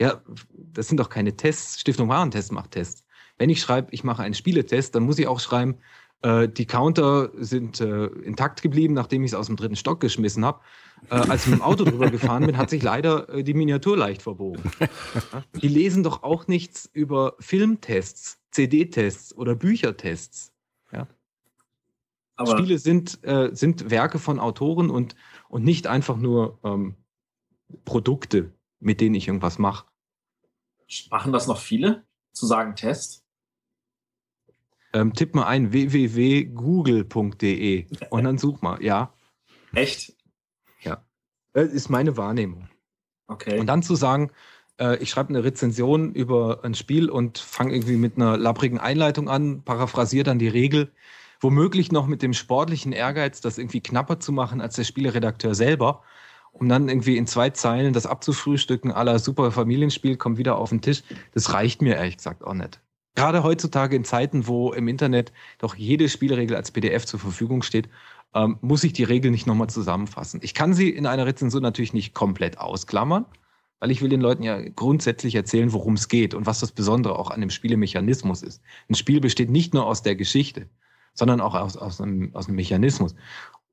Ja, 0.00 0.22
das 0.52 0.86
sind 0.86 0.98
doch 0.98 1.08
keine 1.08 1.36
Tests. 1.36 1.80
Stiftung 1.80 2.08
Warentest 2.08 2.52
macht 2.52 2.70
Tests. 2.72 3.04
Wenn 3.36 3.50
ich 3.50 3.60
schreibe, 3.60 3.88
ich 3.92 4.04
mache 4.04 4.22
einen 4.22 4.34
Spieletest, 4.34 4.94
dann 4.94 5.02
muss 5.02 5.18
ich 5.18 5.26
auch 5.26 5.40
schreiben, 5.40 5.78
äh, 6.22 6.48
die 6.48 6.66
Counter 6.66 7.30
sind 7.34 7.80
äh, 7.80 8.06
intakt 8.06 8.62
geblieben, 8.62 8.94
nachdem 8.94 9.22
ich 9.24 9.32
es 9.32 9.34
aus 9.34 9.46
dem 9.46 9.56
dritten 9.56 9.76
Stock 9.76 10.00
geschmissen 10.00 10.44
habe. 10.44 10.60
Äh, 11.10 11.14
als 11.14 11.44
ich 11.44 11.50
mit 11.50 11.60
dem 11.60 11.62
Auto 11.62 11.84
drüber 11.84 12.10
gefahren 12.10 12.46
bin, 12.46 12.56
hat 12.56 12.70
sich 12.70 12.82
leider 12.82 13.28
äh, 13.28 13.44
die 13.44 13.54
Miniatur 13.54 13.96
leicht 13.96 14.22
verbogen. 14.22 14.62
Die 15.62 15.68
lesen 15.68 16.02
doch 16.02 16.22
auch 16.22 16.48
nichts 16.48 16.90
über 16.92 17.36
Filmtests, 17.38 18.40
CD-Tests 18.50 19.36
oder 19.36 19.54
Büchertests. 19.54 20.52
Ja? 20.92 21.06
Spiele 22.44 22.78
sind, 22.78 23.22
äh, 23.24 23.50
sind 23.52 23.90
Werke 23.90 24.18
von 24.18 24.40
Autoren 24.40 24.90
und, 24.90 25.14
und 25.48 25.64
nicht 25.64 25.86
einfach 25.86 26.16
nur 26.16 26.58
ähm, 26.64 26.96
Produkte, 27.84 28.52
mit 28.80 29.00
denen 29.00 29.14
ich 29.14 29.28
irgendwas 29.28 29.58
mache. 29.58 29.86
Machen 31.10 31.32
das 31.32 31.46
noch 31.46 31.58
viele? 31.58 32.04
Zu 32.32 32.46
sagen 32.46 32.74
Test? 32.76 33.24
Ähm, 34.92 35.14
tipp 35.14 35.34
mal 35.34 35.46
ein 35.46 35.72
www.google.de 35.72 37.86
und 38.10 38.24
dann 38.24 38.38
such 38.38 38.62
mal, 38.62 38.82
ja. 38.82 39.12
Echt? 39.74 40.14
Ja. 40.82 41.04
Das 41.52 41.68
ist 41.68 41.90
meine 41.90 42.16
Wahrnehmung. 42.16 42.68
Okay. 43.26 43.58
Und 43.58 43.66
dann 43.66 43.82
zu 43.82 43.94
sagen, 43.94 44.30
äh, 44.78 44.96
ich 44.96 45.10
schreibe 45.10 45.30
eine 45.30 45.44
Rezension 45.44 46.14
über 46.14 46.64
ein 46.64 46.74
Spiel 46.74 47.10
und 47.10 47.38
fange 47.38 47.74
irgendwie 47.74 47.96
mit 47.96 48.16
einer 48.16 48.38
labbrigen 48.38 48.78
Einleitung 48.78 49.28
an, 49.28 49.62
paraphrasiere 49.62 50.24
dann 50.24 50.38
die 50.38 50.48
Regel, 50.48 50.92
womöglich 51.40 51.92
noch 51.92 52.06
mit 52.06 52.22
dem 52.22 52.32
sportlichen 52.32 52.92
Ehrgeiz, 52.92 53.40
das 53.40 53.58
irgendwie 53.58 53.82
knapper 53.82 54.20
zu 54.20 54.32
machen 54.32 54.60
als 54.60 54.76
der 54.76 54.84
Spieleredakteur 54.84 55.54
selber, 55.54 56.02
um 56.52 56.68
dann 56.68 56.88
irgendwie 56.88 57.16
in 57.16 57.26
zwei 57.26 57.50
Zeilen 57.50 57.92
das 57.92 58.06
abzufrühstücken, 58.06 58.90
aller 58.90 59.18
super 59.18 59.52
Familienspiel 59.52 60.16
kommt 60.16 60.38
wieder 60.38 60.56
auf 60.56 60.70
den 60.70 60.80
Tisch. 60.80 61.02
Das 61.34 61.52
reicht 61.52 61.82
mir 61.82 61.96
ehrlich 61.96 62.16
gesagt 62.16 62.42
auch 62.42 62.54
nicht. 62.54 62.80
Gerade 63.18 63.42
heutzutage 63.42 63.96
in 63.96 64.04
Zeiten, 64.04 64.46
wo 64.46 64.72
im 64.72 64.86
Internet 64.86 65.32
doch 65.58 65.74
jede 65.74 66.08
Spielregel 66.08 66.56
als 66.56 66.70
PDF 66.70 67.04
zur 67.04 67.18
Verfügung 67.18 67.62
steht, 67.62 67.88
ähm, 68.32 68.58
muss 68.60 68.84
ich 68.84 68.92
die 68.92 69.02
Regel 69.02 69.32
nicht 69.32 69.44
nochmal 69.44 69.68
zusammenfassen. 69.68 70.38
Ich 70.44 70.54
kann 70.54 70.72
sie 70.72 70.88
in 70.88 71.04
einer 71.04 71.26
Rezension 71.26 71.62
natürlich 71.64 71.92
nicht 71.92 72.14
komplett 72.14 72.58
ausklammern, 72.58 73.26
weil 73.80 73.90
ich 73.90 74.02
will 74.02 74.08
den 74.08 74.20
Leuten 74.20 74.44
ja 74.44 74.60
grundsätzlich 74.60 75.34
erzählen, 75.34 75.72
worum 75.72 75.94
es 75.94 76.06
geht 76.06 76.32
und 76.32 76.46
was 76.46 76.60
das 76.60 76.70
Besondere 76.70 77.18
auch 77.18 77.32
an 77.32 77.40
dem 77.40 77.50
Spielemechanismus 77.50 78.42
ist. 78.42 78.62
Ein 78.88 78.94
Spiel 78.94 79.20
besteht 79.20 79.50
nicht 79.50 79.74
nur 79.74 79.84
aus 79.84 80.02
der 80.02 80.14
Geschichte, 80.14 80.68
sondern 81.12 81.40
auch 81.40 81.56
aus, 81.56 81.76
aus, 81.76 82.00
einem, 82.00 82.32
aus 82.36 82.46
einem 82.46 82.54
Mechanismus. 82.54 83.16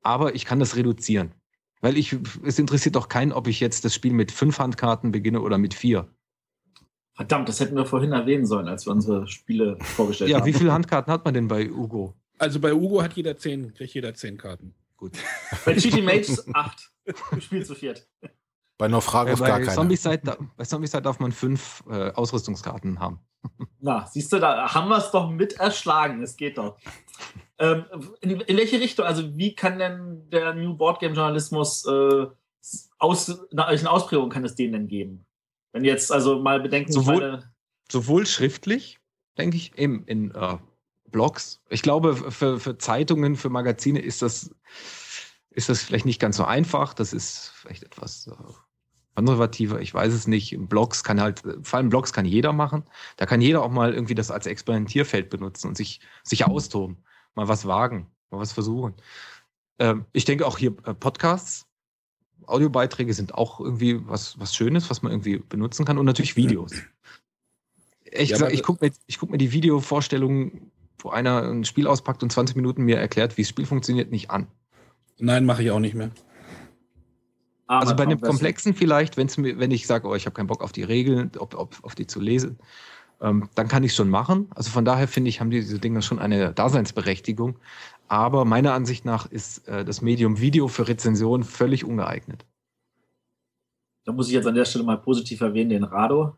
Aber 0.02 0.34
ich 0.34 0.44
kann 0.44 0.58
das 0.58 0.74
reduzieren. 0.74 1.30
Weil 1.82 1.96
ich, 1.96 2.16
es 2.42 2.58
interessiert 2.58 2.96
doch 2.96 3.08
keinen, 3.08 3.32
ob 3.32 3.46
ich 3.46 3.60
jetzt 3.60 3.84
das 3.84 3.94
Spiel 3.94 4.12
mit 4.12 4.32
fünf 4.32 4.58
Handkarten 4.58 5.12
beginne 5.12 5.40
oder 5.40 5.56
mit 5.56 5.72
vier. 5.72 6.08
Verdammt, 7.16 7.48
das 7.48 7.60
hätten 7.60 7.74
wir 7.76 7.86
vorhin 7.86 8.12
erwähnen 8.12 8.44
sollen, 8.44 8.68
als 8.68 8.86
wir 8.86 8.92
unsere 8.92 9.26
Spiele 9.26 9.78
vorgestellt 9.80 10.30
ja, 10.30 10.36
haben. 10.36 10.46
Ja, 10.46 10.54
wie 10.54 10.58
viele 10.58 10.72
Handkarten 10.72 11.10
hat 11.10 11.24
man 11.24 11.32
denn 11.32 11.48
bei 11.48 11.70
Ugo? 11.70 12.14
Also 12.38 12.60
bei 12.60 12.74
Ugo 12.74 13.02
hat 13.02 13.14
jeder 13.14 13.38
zehn, 13.38 13.72
kriegt 13.72 13.94
jeder 13.94 14.14
zehn 14.14 14.36
Karten. 14.36 14.74
Gut. 14.98 15.12
Bei 15.64 15.74
Cheaty 15.74 16.02
Mates 16.02 16.46
acht. 16.54 16.90
Du 17.32 17.40
spielst 17.40 17.68
zu 17.68 17.74
viert. 17.74 18.06
Bei 18.78 18.88
Naufragos 18.88 19.40
ja, 19.40 19.46
gar 19.46 19.60
keine. 19.60 19.72
Zombicide, 19.72 20.36
bei 20.56 20.64
Zombicide 20.64 21.02
darf 21.02 21.18
man 21.18 21.32
fünf 21.32 21.82
äh, 21.88 22.10
Ausrüstungskarten 22.12 23.00
haben. 23.00 23.20
Na, 23.80 24.06
siehst 24.06 24.32
du, 24.32 24.38
da 24.38 24.74
haben 24.74 24.88
wir 24.88 24.98
es 24.98 25.10
doch 25.10 25.30
mit 25.30 25.54
erschlagen. 25.54 26.22
Es 26.22 26.36
geht 26.36 26.58
doch. 26.58 26.76
Ähm, 27.58 27.84
in, 28.20 28.40
in, 28.40 28.56
welche 28.56 28.80
Richtung, 28.80 29.06
also 29.06 29.36
wie 29.36 29.54
kann 29.54 29.78
denn 29.78 30.28
der 30.28 30.54
New 30.54 30.76
Board 30.76 31.00
Game 31.00 31.14
Journalismus 31.14 31.86
äh, 31.86 32.26
aus, 32.98 33.46
na, 33.52 33.68
welche 33.70 33.90
Ausprägung 33.90 34.28
kann 34.28 34.44
es 34.44 34.54
denen 34.54 34.72
denn 34.72 34.88
geben? 34.88 35.25
Wenn 35.76 35.84
jetzt 35.84 36.10
also 36.10 36.38
mal 36.38 36.58
bedenken, 36.58 36.90
sowohl, 36.90 37.20
meine, 37.20 37.52
sowohl 37.92 38.24
schriftlich, 38.24 38.98
denke 39.36 39.58
ich, 39.58 39.76
eben 39.76 40.04
in 40.06 40.30
äh, 40.30 40.56
Blogs. 41.10 41.60
Ich 41.68 41.82
glaube, 41.82 42.16
für, 42.16 42.58
für 42.58 42.78
Zeitungen, 42.78 43.36
für 43.36 43.50
Magazine 43.50 44.00
ist 44.00 44.22
das, 44.22 44.54
ist 45.50 45.68
das 45.68 45.82
vielleicht 45.82 46.06
nicht 46.06 46.18
ganz 46.18 46.38
so 46.38 46.44
einfach. 46.46 46.94
Das 46.94 47.12
ist 47.12 47.52
vielleicht 47.56 47.82
etwas 47.82 48.26
äh, 48.26 48.52
konservativer, 49.16 49.78
ich 49.82 49.92
weiß 49.92 50.14
es 50.14 50.26
nicht. 50.26 50.56
Blogs 50.58 51.04
kann 51.04 51.20
halt, 51.20 51.42
vor 51.60 51.76
allem 51.76 51.90
Blogs 51.90 52.14
kann 52.14 52.24
jeder 52.24 52.54
machen. 52.54 52.84
Da 53.18 53.26
kann 53.26 53.42
jeder 53.42 53.62
auch 53.62 53.70
mal 53.70 53.92
irgendwie 53.92 54.14
das 54.14 54.30
als 54.30 54.46
Experimentierfeld 54.46 55.28
benutzen 55.28 55.68
und 55.68 55.76
sich, 55.76 56.00
sich 56.22 56.46
austoben, 56.46 57.04
mal 57.34 57.48
was 57.48 57.66
wagen, 57.66 58.10
mal 58.30 58.40
was 58.40 58.52
versuchen. 58.52 58.94
Ähm, 59.78 60.06
ich 60.14 60.24
denke 60.24 60.46
auch 60.46 60.56
hier 60.56 60.74
äh, 60.86 60.94
Podcasts 60.94 61.66
Audiobeiträge 62.46 63.12
sind 63.14 63.34
auch 63.34 63.60
irgendwie 63.60 64.00
was, 64.08 64.38
was 64.38 64.54
Schönes, 64.54 64.90
was 64.90 65.02
man 65.02 65.12
irgendwie 65.12 65.38
benutzen 65.38 65.84
kann 65.84 65.98
und 65.98 66.06
natürlich 66.06 66.36
Videos. 66.36 66.72
Ich, 68.04 68.30
ja, 68.30 68.48
ich 68.48 68.62
gucke 68.62 68.84
mir, 68.84 68.92
guck 69.18 69.30
mir 69.30 69.38
die 69.38 69.52
Videovorstellung, 69.52 70.70
wo 70.98 71.10
einer 71.10 71.42
ein 71.42 71.64
Spiel 71.64 71.86
auspackt 71.86 72.22
und 72.22 72.30
20 72.30 72.56
Minuten 72.56 72.82
mir 72.82 72.98
erklärt, 72.98 73.36
wie 73.36 73.42
das 73.42 73.48
Spiel 73.48 73.66
funktioniert, 73.66 74.10
nicht 74.10 74.30
an. 74.30 74.46
Nein, 75.18 75.44
mache 75.44 75.62
ich 75.62 75.70
auch 75.70 75.80
nicht 75.80 75.94
mehr. 75.94 76.10
Aber 77.66 77.80
also 77.80 77.96
bei 77.96 78.04
einem 78.04 78.20
komplexen 78.20 78.74
vielleicht, 78.74 79.16
wenn's 79.16 79.36
mir, 79.36 79.58
wenn 79.58 79.72
ich 79.72 79.86
sage, 79.86 80.06
oh, 80.06 80.14
ich 80.14 80.26
habe 80.26 80.34
keinen 80.34 80.46
Bock 80.46 80.62
auf 80.62 80.72
die 80.72 80.84
Regeln, 80.84 81.32
ob, 81.38 81.54
ob, 81.54 81.76
auf 81.82 81.94
die 81.94 82.06
zu 82.06 82.20
lesen, 82.20 82.58
ähm, 83.20 83.48
dann 83.54 83.66
kann 83.68 83.82
ich 83.82 83.90
es 83.90 83.96
schon 83.96 84.08
machen. 84.08 84.48
Also 84.54 84.70
von 84.70 84.84
daher 84.84 85.08
finde 85.08 85.30
ich, 85.30 85.40
haben 85.40 85.50
diese 85.50 85.78
Dinge 85.78 86.02
schon 86.02 86.18
eine 86.18 86.52
Daseinsberechtigung. 86.52 87.58
Aber 88.08 88.44
meiner 88.44 88.72
Ansicht 88.72 89.04
nach 89.04 89.26
ist 89.26 89.66
äh, 89.68 89.84
das 89.84 90.02
Medium 90.02 90.40
Video 90.40 90.68
für 90.68 90.88
Rezension 90.88 91.42
völlig 91.42 91.84
ungeeignet. 91.84 92.44
Da 94.04 94.12
muss 94.12 94.28
ich 94.28 94.34
jetzt 94.34 94.46
an 94.46 94.54
der 94.54 94.64
Stelle 94.64 94.84
mal 94.84 94.98
positiv 94.98 95.40
erwähnen, 95.40 95.70
den 95.70 95.84
Rado, 95.84 96.36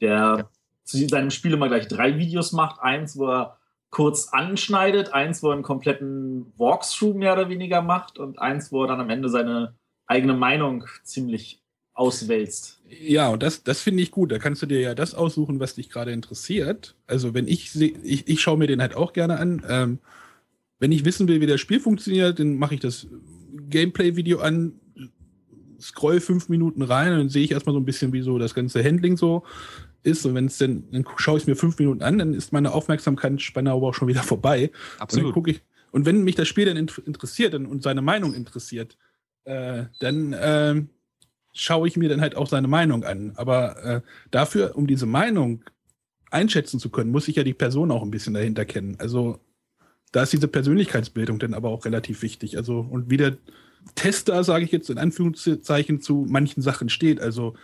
der 0.00 0.16
ja. 0.16 0.50
zu 0.84 1.08
seinem 1.08 1.30
Spiel 1.30 1.52
immer 1.52 1.68
gleich 1.68 1.86
drei 1.86 2.18
Videos 2.18 2.52
macht. 2.52 2.80
Eins, 2.80 3.16
wo 3.16 3.28
er 3.28 3.58
kurz 3.90 4.28
anschneidet, 4.28 5.12
eins, 5.12 5.42
wo 5.42 5.48
er 5.48 5.54
einen 5.54 5.62
kompletten 5.62 6.52
Walkthrough 6.56 7.14
mehr 7.14 7.32
oder 7.34 7.48
weniger 7.48 7.82
macht 7.82 8.18
und 8.18 8.38
eins, 8.40 8.72
wo 8.72 8.82
er 8.82 8.88
dann 8.88 9.00
am 9.00 9.10
Ende 9.10 9.28
seine 9.28 9.74
eigene 10.06 10.34
Meinung 10.34 10.84
ziemlich 11.04 11.62
auswälzt. 11.92 12.80
Ja, 12.88 13.28
und 13.28 13.42
das, 13.42 13.62
das 13.62 13.80
finde 13.80 14.02
ich 14.02 14.10
gut. 14.10 14.32
Da 14.32 14.38
kannst 14.38 14.62
du 14.62 14.66
dir 14.66 14.80
ja 14.80 14.94
das 14.94 15.14
aussuchen, 15.14 15.60
was 15.60 15.74
dich 15.74 15.90
gerade 15.90 16.12
interessiert. 16.12 16.96
Also 17.06 17.34
wenn 17.34 17.46
ich, 17.46 17.80
ich, 17.80 18.26
ich 18.26 18.40
schaue 18.40 18.58
mir 18.58 18.66
den 18.66 18.80
halt 18.80 18.96
auch 18.96 19.12
gerne 19.12 19.38
an. 19.38 19.64
Ähm, 19.68 19.98
wenn 20.80 20.92
ich 20.92 21.04
wissen 21.04 21.28
will, 21.28 21.40
wie 21.40 21.46
das 21.46 21.60
Spiel 21.60 21.78
funktioniert, 21.78 22.40
dann 22.40 22.56
mache 22.56 22.74
ich 22.74 22.80
das 22.80 23.06
Gameplay-Video 23.68 24.40
an, 24.40 24.72
scroll 25.80 26.20
fünf 26.20 26.48
Minuten 26.48 26.82
rein 26.82 27.12
und 27.12 27.18
dann 27.18 27.28
sehe 27.28 27.44
ich 27.44 27.52
erstmal 27.52 27.74
so 27.74 27.80
ein 27.80 27.84
bisschen, 27.84 28.12
wie 28.12 28.22
so 28.22 28.38
das 28.38 28.54
ganze 28.54 28.82
Handling 28.82 29.16
so 29.16 29.44
ist. 30.02 30.24
Und 30.26 30.34
wenn 30.34 30.46
es 30.46 30.58
dann, 30.58 30.84
dann 30.90 31.04
schaue 31.16 31.36
ich 31.36 31.44
es 31.44 31.46
mir 31.46 31.54
fünf 31.54 31.78
Minuten 31.78 32.02
an, 32.02 32.18
dann 32.18 32.34
ist 32.34 32.52
meine 32.52 32.72
Aufmerksamkeitsspanne 32.72 33.70
aber 33.70 33.88
auch 33.88 33.94
schon 33.94 34.08
wieder 34.08 34.22
vorbei. 34.22 34.70
Absolut. 34.98 35.36
Und, 35.36 35.48
ich, 35.48 35.62
und 35.92 36.06
wenn 36.06 36.24
mich 36.24 36.34
das 36.34 36.48
Spiel 36.48 36.66
dann 36.66 36.76
interessiert 36.76 37.54
und 37.54 37.82
seine 37.82 38.02
Meinung 38.02 38.34
interessiert, 38.34 38.96
äh, 39.44 39.84
dann 40.00 40.32
äh, 40.32 40.82
schaue 41.52 41.88
ich 41.88 41.96
mir 41.96 42.08
dann 42.08 42.20
halt 42.20 42.36
auch 42.36 42.48
seine 42.48 42.68
Meinung 42.68 43.04
an. 43.04 43.32
Aber 43.36 43.84
äh, 43.84 44.00
dafür, 44.30 44.76
um 44.76 44.86
diese 44.86 45.06
Meinung 45.06 45.64
einschätzen 46.30 46.78
zu 46.78 46.90
können, 46.90 47.10
muss 47.10 47.28
ich 47.28 47.36
ja 47.36 47.42
die 47.42 47.54
Person 47.54 47.90
auch 47.90 48.02
ein 48.02 48.10
bisschen 48.10 48.34
dahinter 48.34 48.64
kennen. 48.64 48.96
Also 48.98 49.40
da 50.12 50.22
ist 50.22 50.32
diese 50.32 50.48
Persönlichkeitsbildung 50.48 51.38
dann 51.38 51.54
aber 51.54 51.68
auch 51.68 51.84
relativ 51.84 52.22
wichtig. 52.22 52.56
Also 52.56 52.80
und 52.80 53.10
wie 53.10 53.16
der 53.16 53.36
Tester, 53.94 54.44
sage 54.44 54.64
ich 54.64 54.72
jetzt 54.72 54.90
in 54.90 54.98
Anführungszeichen, 54.98 56.00
zu 56.00 56.26
manchen 56.28 56.62
Sachen 56.62 56.88
steht. 56.88 57.20
Also 57.20 57.54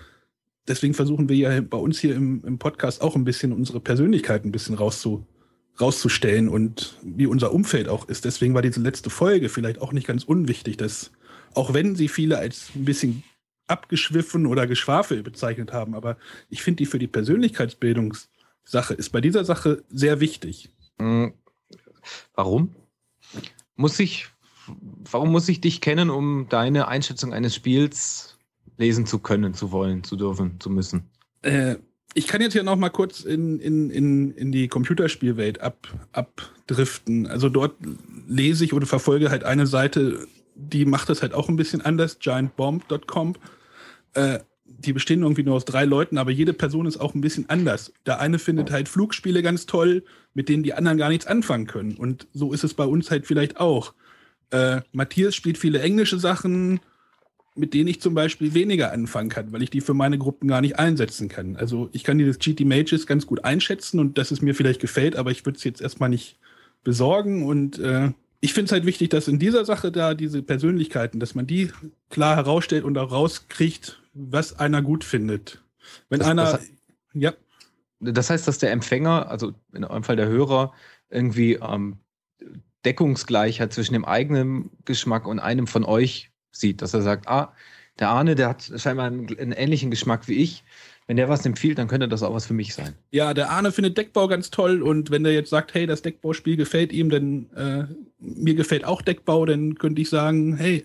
deswegen 0.68 0.94
versuchen 0.94 1.28
wir 1.28 1.36
ja 1.36 1.60
bei 1.60 1.76
uns 1.76 1.98
hier 1.98 2.14
im, 2.14 2.42
im 2.44 2.58
Podcast 2.58 3.02
auch 3.02 3.16
ein 3.16 3.24
bisschen 3.24 3.52
unsere 3.52 3.80
Persönlichkeit 3.80 4.44
ein 4.44 4.52
bisschen 4.52 4.74
rauszu, 4.74 5.26
rauszustellen 5.80 6.48
und 6.48 6.98
wie 7.02 7.26
unser 7.26 7.52
Umfeld 7.52 7.88
auch 7.88 8.08
ist. 8.08 8.24
Deswegen 8.24 8.54
war 8.54 8.62
diese 8.62 8.80
letzte 8.80 9.10
Folge 9.10 9.48
vielleicht 9.48 9.80
auch 9.80 9.92
nicht 9.92 10.06
ganz 10.06 10.24
unwichtig, 10.24 10.76
dass 10.76 11.10
auch 11.54 11.74
wenn 11.74 11.96
sie 11.96 12.08
viele 12.08 12.38
als 12.38 12.70
ein 12.74 12.84
bisschen 12.84 13.22
abgeschwiffen 13.66 14.46
oder 14.46 14.66
geschwafel 14.66 15.22
bezeichnet 15.22 15.72
haben, 15.72 15.94
aber 15.94 16.16
ich 16.50 16.62
finde 16.62 16.78
die 16.78 16.86
für 16.86 17.00
die 17.00 17.08
Persönlichkeitsbildungssache 17.08 18.94
ist 18.94 19.10
bei 19.10 19.20
dieser 19.20 19.44
Sache 19.44 19.82
sehr 19.88 20.20
wichtig. 20.20 20.70
Mhm. 20.98 21.32
Warum? 22.34 22.74
Muss 23.74 23.98
ich, 24.00 24.28
warum 25.10 25.32
muss 25.32 25.48
ich 25.48 25.60
dich 25.60 25.80
kennen, 25.80 26.10
um 26.10 26.48
deine 26.48 26.88
Einschätzung 26.88 27.32
eines 27.32 27.54
Spiels 27.54 28.38
lesen 28.78 29.06
zu 29.06 29.18
können, 29.18 29.54
zu 29.54 29.72
wollen, 29.72 30.04
zu 30.04 30.16
dürfen, 30.16 30.60
zu 30.60 30.70
müssen? 30.70 31.10
Äh, 31.42 31.76
ich 32.14 32.26
kann 32.26 32.40
jetzt 32.40 32.54
hier 32.54 32.62
noch 32.62 32.76
mal 32.76 32.88
kurz 32.88 33.20
in, 33.20 33.58
in, 33.60 33.90
in, 33.90 34.30
in 34.32 34.52
die 34.52 34.68
Computerspielwelt 34.68 35.60
ab, 35.60 35.86
abdriften. 36.12 37.26
Also 37.26 37.48
dort 37.48 37.74
lese 38.26 38.64
ich 38.64 38.72
oder 38.72 38.86
verfolge 38.86 39.30
halt 39.30 39.44
eine 39.44 39.66
Seite, 39.66 40.26
die 40.54 40.86
macht 40.86 41.10
das 41.10 41.20
halt 41.20 41.34
auch 41.34 41.48
ein 41.48 41.56
bisschen 41.56 41.82
anders, 41.82 42.18
giantbomb.com. 42.18 43.34
Äh, 44.14 44.38
die 44.68 44.92
bestehen 44.92 45.22
irgendwie 45.22 45.42
nur 45.42 45.54
aus 45.54 45.64
drei 45.64 45.84
Leuten, 45.84 46.18
aber 46.18 46.30
jede 46.30 46.52
Person 46.52 46.86
ist 46.86 46.98
auch 46.98 47.14
ein 47.14 47.20
bisschen 47.20 47.48
anders. 47.48 47.92
Der 48.04 48.20
eine 48.20 48.38
findet 48.38 48.70
halt 48.70 48.88
Flugspiele 48.88 49.42
ganz 49.42 49.66
toll, 49.66 50.04
mit 50.34 50.48
denen 50.48 50.62
die 50.62 50.74
anderen 50.74 50.98
gar 50.98 51.08
nichts 51.08 51.26
anfangen 51.26 51.66
können. 51.66 51.96
Und 51.96 52.26
so 52.32 52.52
ist 52.52 52.64
es 52.64 52.74
bei 52.74 52.84
uns 52.84 53.10
halt 53.10 53.26
vielleicht 53.26 53.58
auch. 53.58 53.94
Äh, 54.50 54.82
Matthias 54.92 55.34
spielt 55.34 55.58
viele 55.58 55.80
englische 55.80 56.18
Sachen, 56.18 56.80
mit 57.54 57.74
denen 57.74 57.88
ich 57.88 58.00
zum 58.00 58.14
Beispiel 58.14 58.54
weniger 58.54 58.92
anfangen 58.92 59.30
kann, 59.30 59.52
weil 59.52 59.62
ich 59.62 59.70
die 59.70 59.80
für 59.80 59.94
meine 59.94 60.18
Gruppen 60.18 60.46
gar 60.48 60.60
nicht 60.60 60.78
einsetzen 60.78 61.28
kann. 61.28 61.56
Also 61.56 61.88
ich 61.92 62.04
kann 62.04 62.18
dieses 62.18 62.38
GT 62.38 62.60
Mages 62.66 63.06
ganz 63.06 63.26
gut 63.26 63.44
einschätzen 63.44 63.98
und 63.98 64.18
dass 64.18 64.30
es 64.30 64.42
mir 64.42 64.54
vielleicht 64.54 64.80
gefällt, 64.80 65.16
aber 65.16 65.30
ich 65.30 65.44
würde 65.46 65.56
es 65.56 65.64
jetzt 65.64 65.80
erstmal 65.80 66.10
nicht 66.10 66.38
besorgen 66.84 67.46
und 67.46 67.78
äh, 67.78 68.12
ich 68.40 68.52
finde 68.52 68.66
es 68.66 68.72
halt 68.72 68.86
wichtig, 68.86 69.10
dass 69.10 69.28
in 69.28 69.38
dieser 69.38 69.64
Sache 69.64 69.90
da 69.92 70.14
diese 70.14 70.42
Persönlichkeiten, 70.42 71.20
dass 71.20 71.34
man 71.34 71.46
die 71.46 71.70
klar 72.10 72.36
herausstellt 72.36 72.84
und 72.84 72.96
auch 72.98 73.10
rauskriegt, 73.12 74.00
was 74.14 74.58
einer 74.58 74.82
gut 74.82 75.04
findet. 75.04 75.62
Wenn 76.08 76.18
Das- 76.20 76.28
einer, 76.28 76.44
das- 76.52 76.66
ja, 77.14 77.32
Das 77.98 78.28
heißt, 78.28 78.46
dass 78.46 78.58
der 78.58 78.72
Empfänger, 78.72 79.30
also 79.30 79.54
in 79.72 79.82
eurem 79.84 80.04
Fall 80.04 80.16
der 80.16 80.28
Hörer, 80.28 80.74
irgendwie 81.08 81.54
ähm, 81.54 81.96
Deckungsgleichheit 82.84 83.72
zwischen 83.72 83.94
dem 83.94 84.04
eigenen 84.04 84.70
Geschmack 84.84 85.26
und 85.26 85.38
einem 85.38 85.66
von 85.66 85.84
euch 85.84 86.30
sieht, 86.52 86.82
dass 86.82 86.94
er 86.94 87.02
sagt, 87.02 87.26
ah, 87.28 87.54
der 87.98 88.10
Arne, 88.10 88.34
der 88.34 88.50
hat 88.50 88.70
scheinbar 88.76 89.06
einen, 89.06 89.28
einen 89.38 89.52
ähnlichen 89.52 89.90
Geschmack 89.90 90.28
wie 90.28 90.34
ich. 90.34 90.62
Wenn 91.08 91.16
der 91.16 91.28
was 91.28 91.46
empfiehlt, 91.46 91.78
dann 91.78 91.86
könnte 91.86 92.08
das 92.08 92.22
auch 92.24 92.34
was 92.34 92.46
für 92.46 92.54
mich 92.54 92.74
sein. 92.74 92.94
ja, 93.12 93.32
der 93.32 93.50
Arne 93.50 93.70
findet 93.70 93.96
Deckbau 93.96 94.26
ganz 94.26 94.50
toll 94.50 94.82
und 94.82 95.10
wenn 95.10 95.22
der 95.22 95.32
jetzt 95.32 95.50
sagt, 95.50 95.72
hey, 95.74 95.86
das 95.86 96.02
Deckbauspiel 96.02 96.56
gefällt 96.56 96.92
ihm, 96.92 97.10
dann 97.10 97.46
äh, 97.54 97.84
mir 98.18 98.54
gefällt 98.56 98.84
auch 98.84 99.02
Deckbau, 99.02 99.46
dann 99.46 99.76
könnte 99.76 100.02
ich 100.02 100.08
sagen, 100.10 100.56
hey, 100.56 100.84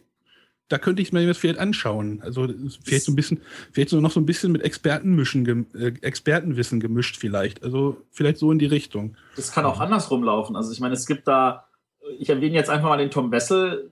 da 0.69 0.77
könnte 0.77 1.01
ich 1.01 1.11
mir 1.11 1.25
das 1.27 1.37
vielleicht 1.37 1.59
anschauen. 1.59 2.21
Also 2.23 2.47
vielleicht 2.83 3.03
so 3.05 3.11
ein 3.11 3.15
bisschen, 3.15 3.41
vielleicht 3.73 3.89
so 3.89 3.99
noch 3.99 4.11
so 4.11 4.21
ein 4.21 4.25
bisschen 4.25 4.51
mit 4.53 4.61
Expertenmischen, 4.61 5.43
gem- 5.43 5.65
äh, 5.73 5.91
Expertenwissen 6.01 6.79
gemischt 6.79 7.17
vielleicht. 7.17 7.61
Also 7.63 7.97
vielleicht 8.11 8.37
so 8.37 8.51
in 8.53 8.59
die 8.59 8.67
Richtung. 8.67 9.17
Das 9.35 9.51
kann 9.51 9.65
auch 9.65 9.81
andersrum 9.81 10.23
laufen. 10.23 10.55
Also 10.55 10.71
ich 10.71 10.79
meine, 10.79 10.93
es 10.93 11.07
gibt 11.07 11.27
da, 11.27 11.65
ich 12.19 12.29
erwähne 12.29 12.55
jetzt 12.55 12.69
einfach 12.69 12.87
mal 12.87 12.97
den 12.97 13.11
Tom 13.11 13.31
Wessel, 13.31 13.89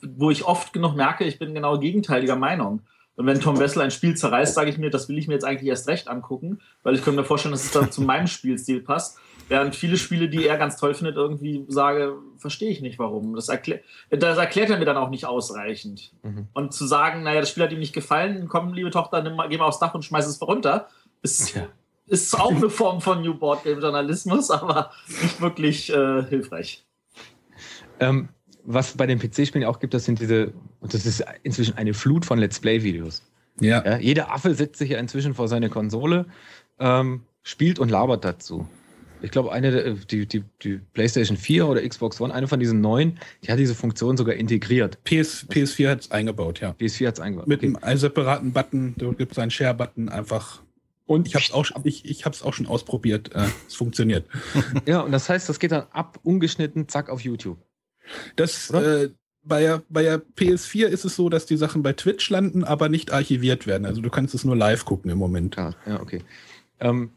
wo 0.00 0.30
ich 0.30 0.44
oft 0.44 0.72
genug 0.72 0.94
merke, 0.94 1.24
ich 1.24 1.38
bin 1.40 1.54
genau 1.54 1.78
gegenteiliger 1.80 2.36
Meinung. 2.36 2.82
Und 3.16 3.26
wenn 3.26 3.40
Tom 3.40 3.58
Wessel 3.58 3.82
ein 3.82 3.90
Spiel 3.90 4.16
zerreißt, 4.16 4.54
sage 4.54 4.70
ich 4.70 4.78
mir, 4.78 4.90
das 4.90 5.08
will 5.08 5.18
ich 5.18 5.28
mir 5.28 5.34
jetzt 5.34 5.44
eigentlich 5.44 5.68
erst 5.68 5.86
recht 5.86 6.08
angucken, 6.08 6.60
weil 6.82 6.94
ich 6.94 7.02
könnte 7.02 7.20
mir 7.20 7.26
vorstellen, 7.26 7.52
dass 7.52 7.64
es 7.64 7.70
dann 7.72 7.92
zu 7.92 8.00
meinem 8.02 8.26
Spielstil 8.26 8.80
passt. 8.80 9.18
Während 9.48 9.76
viele 9.76 9.98
Spiele, 9.98 10.28
die 10.30 10.46
er 10.46 10.56
ganz 10.56 10.76
toll 10.78 10.94
findet, 10.94 11.16
irgendwie 11.16 11.64
sage, 11.68 12.14
verstehe 12.38 12.70
ich 12.70 12.80
nicht 12.80 12.98
warum. 12.98 13.34
Das, 13.34 13.48
erklär, 13.50 13.80
das 14.08 14.38
erklärt 14.38 14.70
er 14.70 14.78
mir 14.78 14.86
dann 14.86 14.96
auch 14.96 15.10
nicht 15.10 15.26
ausreichend. 15.26 16.12
Mhm. 16.22 16.48
Und 16.54 16.72
zu 16.72 16.86
sagen, 16.86 17.22
naja, 17.22 17.40
das 17.40 17.50
Spiel 17.50 17.64
hat 17.64 17.72
ihm 17.72 17.80
nicht 17.80 17.92
gefallen, 17.92 18.48
komm, 18.48 18.72
liebe 18.72 18.90
Tochter, 18.90 19.22
nimm 19.22 19.36
mal, 19.36 19.48
geh 19.48 19.58
mal 19.58 19.66
aufs 19.66 19.78
Dach 19.78 19.94
und 19.94 20.04
schmeiß 20.04 20.26
es 20.26 20.40
runter, 20.40 20.88
ist, 21.22 21.54
Ja. 21.54 21.68
ist 22.06 22.38
auch 22.40 22.50
eine 22.50 22.70
Form 22.70 23.02
von 23.02 23.20
New 23.20 23.34
Board 23.34 23.64
Game 23.64 23.80
Journalismus, 23.80 24.50
aber 24.50 24.90
nicht 25.22 25.40
wirklich 25.40 25.92
äh, 25.92 26.24
hilfreich. 26.24 26.86
Ähm, 28.00 28.30
was 28.64 28.96
bei 28.96 29.06
den 29.06 29.18
PC-Spielen 29.18 29.64
auch 29.64 29.80
gibt, 29.80 29.92
das 29.92 30.04
sind 30.04 30.18
diese, 30.20 30.52
und 30.82 30.92
das 30.92 31.06
ist 31.06 31.24
inzwischen 31.42 31.76
eine 31.78 31.94
Flut 31.94 32.26
von 32.26 32.38
Let's 32.38 32.60
Play-Videos. 32.60 33.22
Ja. 33.60 33.82
Ja, 33.84 33.96
jeder 33.98 34.30
Affe 34.32 34.54
setzt 34.54 34.78
sich 34.78 34.90
ja 34.90 34.98
inzwischen 34.98 35.34
vor 35.34 35.48
seine 35.48 35.68
Konsole, 35.70 36.26
ähm, 36.78 37.22
spielt 37.42 37.78
und 37.78 37.90
labert 37.90 38.24
dazu. 38.24 38.68
Ich 39.24 39.30
glaube, 39.30 39.52
eine 39.52 39.70
der, 39.70 39.92
die, 39.94 40.26
die, 40.26 40.42
die 40.62 40.80
PlayStation 40.94 41.36
4 41.36 41.68
oder 41.68 41.88
Xbox 41.88 42.20
One, 42.20 42.34
eine 42.34 42.48
von 42.48 42.58
diesen 42.58 42.80
neuen, 42.80 43.20
die 43.44 43.52
hat 43.52 43.58
diese 43.58 43.74
Funktion 43.76 44.16
sogar 44.16 44.34
integriert. 44.34 44.98
PS, 45.04 45.46
PS4 45.48 45.90
hat 45.90 46.00
es 46.00 46.10
eingebaut, 46.10 46.60
ja. 46.60 46.70
PS4 46.72 47.06
hat 47.06 47.14
es 47.14 47.20
eingebaut. 47.20 47.46
Mit 47.46 47.62
einem 47.62 47.76
einen 47.76 47.98
separaten 48.00 48.52
Button, 48.52 48.94
da 48.98 49.10
gibt 49.12 49.32
es 49.32 49.38
einen 49.38 49.52
Share-Button 49.52 50.08
einfach. 50.08 50.62
Und 51.06 51.28
Ich 51.28 51.34
habe 51.36 51.44
es 51.44 51.52
auch, 51.52 51.64
schon- 51.64 51.82
ich, 51.84 52.04
ich 52.04 52.24
hab's 52.24 52.42
auch 52.42 52.54
schon 52.54 52.66
ausprobiert. 52.66 53.32
Äh, 53.34 53.46
es 53.68 53.74
funktioniert. 53.76 54.26
Ja, 54.86 55.00
und 55.02 55.12
das 55.12 55.28
heißt, 55.28 55.48
das 55.48 55.60
geht 55.60 55.70
dann 55.70 55.86
ab, 55.92 56.18
ungeschnitten, 56.24 56.88
zack, 56.88 57.08
auf 57.08 57.20
YouTube. 57.20 57.58
Das, 58.34 58.70
äh, 58.70 59.10
bei, 59.44 59.80
bei 59.88 60.02
der 60.02 60.22
PS4 60.22 60.86
ist 60.86 61.04
es 61.04 61.16
so, 61.16 61.28
dass 61.28 61.46
die 61.46 61.56
Sachen 61.56 61.82
bei 61.82 61.92
Twitch 61.92 62.30
landen, 62.30 62.64
aber 62.64 62.88
nicht 62.88 63.12
archiviert 63.12 63.66
werden. 63.66 63.86
Also 63.86 64.00
du 64.00 64.10
kannst 64.10 64.34
es 64.34 64.44
nur 64.44 64.56
live 64.56 64.84
gucken 64.84 65.10
im 65.10 65.18
Moment. 65.18 65.56
Ja, 65.56 65.74
ja 65.86 66.00
okay. 66.00 66.22
Ähm, 66.80 67.10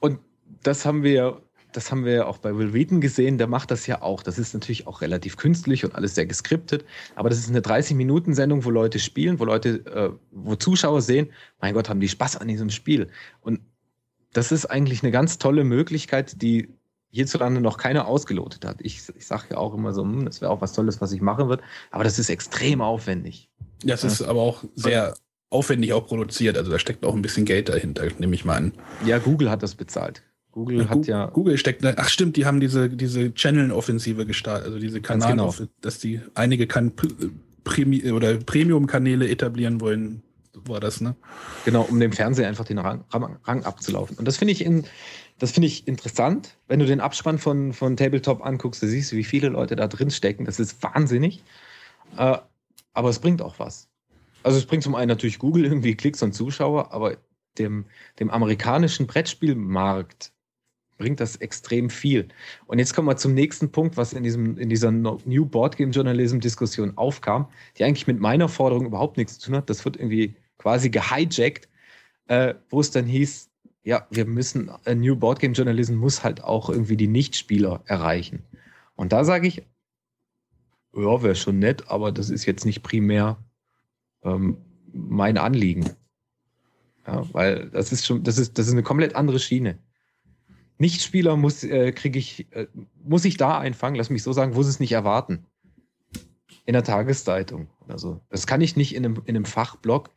und 0.00 0.18
das 0.62 0.84
haben 0.84 1.02
wir, 1.02 1.40
das 1.72 1.90
haben 1.90 2.04
wir 2.04 2.12
ja 2.12 2.26
auch 2.26 2.38
bei 2.38 2.56
Will 2.56 2.72
Wheaton 2.72 3.00
gesehen, 3.00 3.38
der 3.38 3.46
macht 3.46 3.70
das 3.70 3.86
ja 3.86 4.02
auch. 4.02 4.22
Das 4.22 4.38
ist 4.38 4.52
natürlich 4.52 4.86
auch 4.86 5.00
relativ 5.00 5.36
künstlich 5.36 5.84
und 5.84 5.94
alles 5.94 6.14
sehr 6.14 6.26
geskriptet, 6.26 6.84
aber 7.14 7.30
das 7.30 7.38
ist 7.38 7.50
eine 7.50 7.60
30-Minuten-Sendung, 7.60 8.64
wo 8.64 8.70
Leute 8.70 8.98
spielen, 8.98 9.38
wo 9.38 9.44
Leute, 9.44 9.86
äh, 9.86 10.10
wo 10.32 10.56
Zuschauer 10.56 11.02
sehen, 11.02 11.30
mein 11.60 11.74
Gott, 11.74 11.88
haben 11.88 12.00
die 12.00 12.08
Spaß 12.08 12.36
an 12.36 12.48
diesem 12.48 12.70
Spiel. 12.70 13.08
Und 13.40 13.60
das 14.32 14.52
ist 14.52 14.66
eigentlich 14.66 15.02
eine 15.02 15.12
ganz 15.12 15.38
tolle 15.38 15.64
Möglichkeit, 15.64 16.42
die 16.42 16.68
hierzulande 17.10 17.60
noch 17.60 17.76
keiner 17.76 18.06
ausgelotet 18.06 18.64
hat. 18.64 18.78
Ich, 18.80 19.02
ich 19.16 19.26
sage 19.26 19.44
ja 19.50 19.56
auch 19.58 19.74
immer 19.74 19.92
so, 19.92 20.02
hm, 20.02 20.24
das 20.24 20.40
wäre 20.40 20.50
auch 20.50 20.60
was 20.60 20.72
Tolles, 20.72 21.00
was 21.00 21.12
ich 21.12 21.20
machen 21.20 21.48
würde, 21.48 21.62
aber 21.90 22.04
das 22.04 22.18
ist 22.18 22.30
extrem 22.30 22.80
aufwendig. 22.80 23.48
Das 23.84 24.04
ist 24.04 24.22
aber 24.22 24.40
auch 24.40 24.64
sehr 24.74 25.14
aufwendig 25.48 25.92
auch 25.92 26.06
produziert. 26.06 26.56
Also 26.56 26.70
da 26.70 26.78
steckt 26.78 27.04
auch 27.04 27.14
ein 27.14 27.22
bisschen 27.22 27.44
Geld 27.44 27.68
dahinter, 27.68 28.06
nehme 28.18 28.34
ich 28.34 28.44
mal 28.44 28.56
an. 28.56 28.72
Ja, 29.04 29.18
Google 29.18 29.50
hat 29.50 29.62
das 29.62 29.74
bezahlt. 29.74 30.22
Google 30.52 30.88
hat 30.88 31.06
ja 31.06 31.26
Google 31.26 31.58
steckt 31.58 31.84
da. 31.84 31.94
Ach 31.96 32.08
stimmt, 32.08 32.36
die 32.36 32.44
haben 32.44 32.60
diese, 32.60 32.88
diese 32.88 33.32
Channel-Offensive 33.32 34.26
gestartet, 34.26 34.66
also 34.66 34.78
diese 34.78 35.00
Kanal, 35.00 35.30
genau. 35.30 35.54
dass 35.80 35.98
die 35.98 36.20
einige 36.34 36.66
kan 36.66 36.92
Premi 37.64 38.10
oder 38.10 38.36
Premium-Kanäle 38.36 39.28
etablieren 39.28 39.80
wollen. 39.80 40.22
So 40.52 40.62
war 40.66 40.80
das, 40.80 41.00
ne? 41.00 41.14
Genau, 41.64 41.82
um 41.82 42.00
dem 42.00 42.12
Fernseher 42.12 42.48
einfach 42.48 42.64
den 42.64 42.78
Rang, 42.78 43.04
Rang 43.12 43.62
abzulaufen. 43.62 44.18
Und 44.18 44.26
das 44.26 44.38
finde 44.38 44.52
ich, 44.52 44.64
in, 44.64 44.84
das 45.40 45.52
finde 45.52 45.68
ich 45.68 45.88
interessant, 45.88 46.58
wenn 46.68 46.80
du 46.80 46.86
den 46.86 47.00
Abspann 47.00 47.38
von, 47.38 47.72
von 47.72 47.96
Tabletop 47.96 48.44
anguckst, 48.44 48.82
du 48.82 48.86
siehst, 48.86 49.12
wie 49.12 49.24
viele 49.24 49.48
Leute 49.48 49.74
da 49.74 49.88
drin 49.88 50.10
stecken. 50.10 50.44
Das 50.44 50.60
ist 50.60 50.82
wahnsinnig. 50.82 51.42
Äh, 52.16 52.36
aber 52.92 53.08
es 53.08 53.18
bringt 53.18 53.40
auch 53.40 53.58
was. 53.58 53.88
Also 54.42 54.58
es 54.58 54.66
bringt 54.66 54.82
zum 54.82 54.94
einen 54.94 55.08
natürlich 55.08 55.38
Google 55.38 55.64
irgendwie 55.64 55.94
Klicks 55.94 56.22
und 56.22 56.34
Zuschauer, 56.34 56.92
aber 56.92 57.16
dem, 57.58 57.86
dem 58.18 58.30
amerikanischen 58.30 59.06
Brettspielmarkt 59.06 60.32
bringt 60.98 61.20
das 61.20 61.36
extrem 61.36 61.88
viel. 61.88 62.28
Und 62.66 62.78
jetzt 62.78 62.94
kommen 62.94 63.08
wir 63.08 63.16
zum 63.16 63.32
nächsten 63.32 63.72
Punkt, 63.72 63.96
was 63.96 64.12
in, 64.12 64.22
diesem, 64.22 64.58
in 64.58 64.68
dieser 64.68 64.90
New 64.90 65.46
Board 65.46 65.78
Game 65.78 65.92
Journalism 65.92 66.40
Diskussion 66.40 66.98
aufkam, 66.98 67.48
die 67.78 67.84
eigentlich 67.84 68.06
mit 68.06 68.20
meiner 68.20 68.50
Forderung 68.50 68.84
überhaupt 68.84 69.16
nichts 69.16 69.38
zu 69.38 69.46
tun 69.46 69.56
hat. 69.56 69.70
Das 69.70 69.86
wird 69.86 69.96
irgendwie 69.96 70.36
quasi 70.58 70.90
gehijackt, 70.90 71.70
äh, 72.26 72.54
wo 72.68 72.80
es 72.80 72.90
dann 72.90 73.06
hieß, 73.06 73.49
ja, 73.82 74.06
wir 74.10 74.26
müssen, 74.26 74.70
äh, 74.84 74.94
New 74.94 75.16
Board 75.16 75.40
Game 75.40 75.54
Journalism 75.54 75.94
muss 75.94 76.22
halt 76.22 76.42
auch 76.44 76.68
irgendwie 76.68 76.96
die 76.96 77.08
Nichtspieler 77.08 77.82
erreichen. 77.86 78.44
Und 78.94 79.12
da 79.12 79.24
sage 79.24 79.46
ich, 79.46 79.62
ja, 80.94 81.22
wäre 81.22 81.36
schon 81.36 81.58
nett, 81.58 81.88
aber 81.88 82.12
das 82.12 82.30
ist 82.30 82.44
jetzt 82.44 82.64
nicht 82.64 82.82
primär 82.82 83.38
ähm, 84.22 84.58
mein 84.92 85.38
Anliegen. 85.38 85.90
Ja, 87.06 87.24
weil 87.32 87.70
das 87.70 87.92
ist 87.92 88.06
schon, 88.06 88.22
das 88.22 88.38
ist, 88.38 88.58
das 88.58 88.66
ist 88.66 88.72
eine 88.72 88.82
komplett 88.82 89.14
andere 89.14 89.38
Schiene. 89.38 89.78
Nichtspieler 90.78 91.36
muss, 91.36 91.62
äh, 91.64 91.92
kriege 91.92 92.18
ich, 92.18 92.52
äh, 92.52 92.66
muss 93.02 93.24
ich 93.24 93.36
da 93.36 93.58
einfangen, 93.58 93.96
lass 93.96 94.10
mich 94.10 94.22
so 94.22 94.32
sagen, 94.32 94.54
wo 94.54 94.62
sie 94.62 94.70
es 94.70 94.80
nicht 94.80 94.92
erwarten. 94.92 95.46
In 96.66 96.74
der 96.74 96.84
Tageszeitung 96.84 97.68
oder 97.84 97.98
so. 97.98 98.20
Das 98.28 98.46
kann 98.46 98.60
ich 98.60 98.76
nicht 98.76 98.94
in 98.94 99.04
einem, 99.04 99.22
in 99.24 99.34
einem 99.34 99.44
Fachblog 99.44 100.10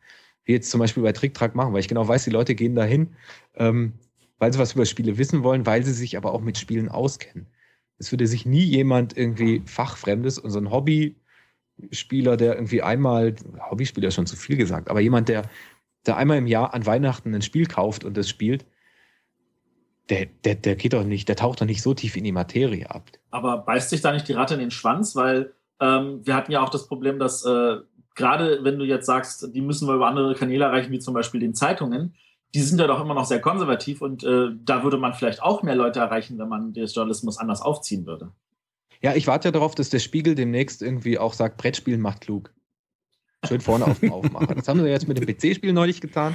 wie 0.44 0.52
jetzt 0.52 0.70
zum 0.70 0.80
Beispiel 0.80 1.02
bei 1.02 1.12
Tricktrack 1.12 1.54
machen, 1.54 1.72
weil 1.72 1.80
ich 1.80 1.88
genau 1.88 2.06
weiß, 2.06 2.24
die 2.24 2.30
Leute 2.30 2.54
gehen 2.54 2.74
dahin, 2.74 3.14
ähm, 3.54 3.94
weil 4.38 4.52
sie 4.52 4.58
was 4.58 4.74
über 4.74 4.86
Spiele 4.86 5.18
wissen 5.18 5.42
wollen, 5.42 5.66
weil 5.66 5.84
sie 5.84 5.92
sich 5.92 6.16
aber 6.16 6.32
auch 6.32 6.40
mit 6.40 6.58
Spielen 6.58 6.88
auskennen. 6.88 7.46
Es 7.98 8.12
würde 8.12 8.26
sich 8.26 8.44
nie 8.44 8.64
jemand 8.64 9.16
irgendwie 9.16 9.62
fachfremdes 9.64 10.38
und 10.38 10.50
so 10.50 10.58
ein 10.58 10.70
Hobbyspieler, 10.70 12.36
der 12.36 12.54
irgendwie 12.54 12.82
einmal, 12.82 13.34
Hobbyspieler 13.70 14.08
ist 14.08 14.14
schon 14.14 14.26
zu 14.26 14.36
viel 14.36 14.56
gesagt, 14.56 14.90
aber 14.90 15.00
jemand, 15.00 15.28
der, 15.28 15.48
der 16.06 16.16
einmal 16.16 16.38
im 16.38 16.46
Jahr 16.46 16.74
an 16.74 16.86
Weihnachten 16.86 17.34
ein 17.34 17.42
Spiel 17.42 17.66
kauft 17.66 18.04
und 18.04 18.16
das 18.16 18.28
spielt, 18.28 18.66
der, 20.10 20.26
der, 20.44 20.56
der 20.56 20.76
geht 20.76 20.92
doch 20.92 21.04
nicht, 21.04 21.28
der 21.28 21.36
taucht 21.36 21.60
doch 21.60 21.66
nicht 21.66 21.82
so 21.82 21.94
tief 21.94 22.16
in 22.16 22.24
die 22.24 22.32
Materie 22.32 22.90
ab. 22.90 23.10
Aber 23.30 23.58
beißt 23.58 23.90
sich 23.90 24.02
da 24.02 24.12
nicht 24.12 24.28
die 24.28 24.34
Ratte 24.34 24.54
in 24.54 24.60
den 24.60 24.70
Schwanz? 24.70 25.16
Weil 25.16 25.54
ähm, 25.80 26.20
wir 26.24 26.34
hatten 26.34 26.52
ja 26.52 26.62
auch 26.62 26.68
das 26.68 26.86
Problem, 26.86 27.18
dass 27.18 27.44
äh, 27.44 27.76
gerade 28.14 28.62
wenn 28.62 28.78
du 28.78 28.84
jetzt 28.84 29.06
sagst, 29.06 29.54
die 29.54 29.60
müssen 29.60 29.88
wir 29.88 29.94
über 29.94 30.06
andere 30.06 30.34
Kanäle 30.34 30.64
erreichen, 30.64 30.92
wie 30.92 30.98
zum 30.98 31.14
Beispiel 31.14 31.40
den 31.40 31.54
Zeitungen, 31.54 32.14
die 32.54 32.60
sind 32.60 32.78
ja 32.78 32.86
doch 32.86 33.00
immer 33.00 33.14
noch 33.14 33.24
sehr 33.24 33.40
konservativ 33.40 34.00
und 34.00 34.22
äh, 34.22 34.50
da 34.64 34.84
würde 34.84 34.96
man 34.96 35.14
vielleicht 35.14 35.42
auch 35.42 35.62
mehr 35.62 35.74
Leute 35.74 36.00
erreichen, 36.00 36.38
wenn 36.38 36.48
man 36.48 36.72
den 36.72 36.86
Journalismus 36.86 37.38
anders 37.38 37.60
aufziehen 37.60 38.06
würde. 38.06 38.30
Ja, 39.02 39.14
ich 39.14 39.26
warte 39.26 39.48
ja 39.48 39.52
darauf, 39.52 39.74
dass 39.74 39.90
der 39.90 39.98
Spiegel 39.98 40.34
demnächst 40.34 40.80
irgendwie 40.80 41.18
auch 41.18 41.34
sagt, 41.34 41.56
Brettspielen 41.56 42.00
macht 42.00 42.22
klug. 42.22 42.54
Schön 43.46 43.60
vorne 43.60 43.86
auf 43.86 44.00
dem 44.00 44.12
Aufmacher. 44.12 44.54
Das 44.54 44.68
haben 44.68 44.80
sie 44.80 44.88
jetzt 44.88 45.06
mit 45.06 45.18
dem 45.18 45.26
PC-Spiel 45.26 45.72
neulich 45.72 46.00
getan. 46.00 46.34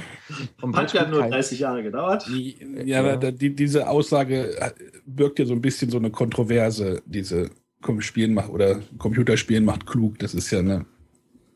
Vom 0.58 0.76
Hat 0.76 0.92
ja 0.92 1.08
nur 1.08 1.22
30 1.22 1.58
Jahre 1.58 1.82
gedauert. 1.82 2.28
Ja, 2.28 2.84
ja. 2.84 3.00
aber 3.00 3.32
die, 3.32 3.56
diese 3.56 3.88
Aussage 3.88 4.56
äh, 4.58 4.70
birgt 5.06 5.38
ja 5.38 5.46
so 5.46 5.54
ein 5.54 5.60
bisschen 5.60 5.90
so 5.90 5.98
eine 5.98 6.10
Kontroverse, 6.10 7.02
diese 7.06 7.50
Spielen 7.98 8.34
macht 8.34 8.50
oder 8.50 8.80
Computerspielen 8.98 9.64
macht 9.64 9.86
klug. 9.86 10.18
Das 10.18 10.34
ist 10.34 10.50
ja 10.50 10.60
eine, 10.60 10.86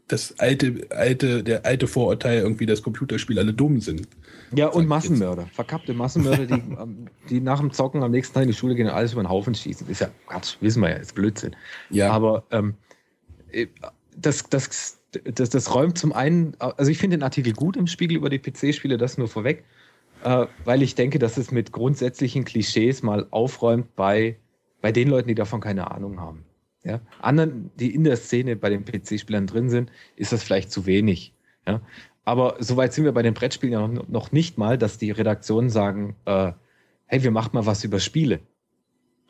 das 0.09 0.39
alte, 0.39 0.87
alte, 0.91 1.43
der 1.43 1.65
alte 1.65 1.87
Vorurteil 1.87 2.41
irgendwie, 2.41 2.67
dass 2.67 2.83
Computerspiele 2.83 3.41
alle 3.41 3.55
dumm 3.55 3.81
sind. 3.81 4.07
Ja, 4.55 4.69
und 4.69 4.87
Massenmörder. 4.87 5.47
Verkappte 5.53 5.95
Massenmörder, 5.95 6.47
die, 6.47 6.63
die 7.31 7.41
nach 7.41 7.61
dem 7.61 7.73
Zocken 7.73 8.03
am 8.03 8.11
nächsten 8.11 8.35
Tag 8.35 8.43
in 8.43 8.51
die 8.51 8.55
Schule 8.55 8.75
gehen 8.75 8.87
und 8.87 8.93
alles 8.93 9.13
über 9.13 9.23
den 9.23 9.31
Haufen 9.31 9.55
schießen. 9.55 9.89
Ist 9.89 10.01
ja 10.01 10.11
Quatsch, 10.27 10.57
wissen 10.61 10.83
wir 10.83 10.91
ja, 10.91 10.97
ist 10.97 11.15
Blödsinn. 11.15 11.57
Ja. 11.91 12.11
Aber 12.11 12.45
ähm, 12.51 12.75
äh, 13.51 13.67
das, 14.17 14.45
das, 14.51 14.99
das, 15.25 15.51
das 15.51 15.75
räumt 15.75 15.97
zum 15.97 16.13
einen, 16.13 16.55
also 16.59 16.91
ich 16.91 16.99
finde 16.99 17.17
den 17.17 17.23
Artikel 17.23 17.55
gut 17.55 17.77
im 17.77 17.87
Spiegel 17.87 18.17
über 18.17 18.29
die 18.29 18.39
PC-Spiele, 18.39 18.99
das 18.99 19.17
nur 19.17 19.29
vorweg, 19.29 19.65
äh, 20.23 20.47
weil 20.65 20.83
ich 20.83 20.95
denke, 20.95 21.19
dass 21.19 21.39
es 21.39 21.51
mit 21.51 21.73
grundsätzlichen 21.73 22.45
Klischees 22.45 23.03
mal 23.03 23.27
aufräumt 23.31 23.97
bei, 23.97 24.37
bei 24.83 24.93
den 24.93 25.09
Leuten, 25.09 25.29
die 25.29 25.35
davon 25.35 25.61
keine 25.61 25.91
Ahnung 25.91 26.21
haben. 26.21 26.45
Ja? 26.85 27.01
Anderen, 27.21 27.71
die 27.77 27.95
in 27.95 28.05
der 28.05 28.17
Szene 28.17 28.57
bei 28.57 28.71
den 28.71 28.85
PC-Spielern 28.85 29.47
drin 29.47 29.71
sind, 29.71 29.91
ist 30.17 30.33
das 30.33 30.43
vielleicht 30.43 30.71
zu 30.71 30.87
wenig. 30.87 31.35
Ja? 31.67 31.81
Aber 32.25 32.57
soweit 32.61 32.93
sind 32.93 33.05
wir 33.05 33.13
bei 33.13 33.23
den 33.23 33.35
Brettspielen 33.35 33.73
ja 33.73 33.87
noch, 33.87 34.09
noch 34.09 34.33
nicht 34.33 34.59
mal, 34.59 34.79
dass 34.79 34.99
die 34.99 35.11
Redaktionen 35.11 35.71
sagen, 35.71 36.17
äh, 36.25 36.53
hey, 37.07 37.23
wir 37.23 37.31
machen 37.31 37.51
mal 37.53 37.67
was 37.67 37.85
über 37.85 38.01
Spiele. 38.01 38.41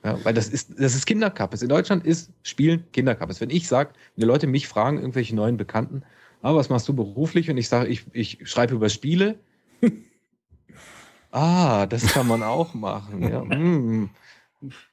Ja, 0.05 0.22
weil 0.24 0.34
das 0.34 0.48
ist, 0.48 0.78
das 0.78 0.94
ist 0.94 1.07
Kinderkappes. 1.07 1.62
In 1.62 1.70
Deutschland 1.70 2.05
ist 2.05 2.30
Spielen 2.42 2.84
Kinderkappes. 2.92 3.40
Wenn 3.40 3.50
ich 3.50 3.66
sage, 3.66 3.90
wenn 4.14 4.22
die 4.22 4.26
Leute 4.26 4.46
mich 4.46 4.68
fragen, 4.68 4.98
irgendwelche 4.98 5.34
neuen 5.34 5.57
Bekannten, 5.57 6.02
ah, 6.42 6.55
was 6.55 6.68
machst 6.68 6.86
du 6.88 6.94
beruflich? 6.94 7.50
Und 7.50 7.57
ich 7.57 7.68
sage, 7.68 7.88
ich, 7.88 8.05
ich 8.12 8.38
schreibe 8.44 8.74
über 8.74 8.90
Spiele. 8.90 9.38
ah, 11.30 11.86
das 11.86 12.07
kann 12.09 12.28
man 12.28 12.42
auch 12.42 12.74
machen. 12.74 13.22
Ja. 13.22 13.44
Mm. 13.44 14.11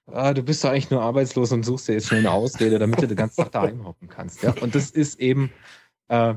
Ah, 0.06 0.34
du 0.34 0.44
bist 0.44 0.64
doch 0.64 0.70
eigentlich 0.70 0.90
nur 0.90 1.02
arbeitslos 1.02 1.52
und 1.52 1.64
suchst 1.64 1.88
dir 1.88 1.94
jetzt 1.94 2.08
schnell 2.08 2.22
eine 2.22 2.32
Ausrede, 2.32 2.80
damit 2.80 3.02
du 3.02 3.08
den 3.08 3.18
ganzen 3.18 3.42
Tag 3.42 3.52
daheim 3.52 3.86
hocken 3.86 4.08
kannst. 4.08 4.44
Ja? 4.44 4.54
Und 4.62 4.76
das 4.76 4.92
ist 4.92 5.20
eben, 5.20 5.52
äh, 6.08 6.36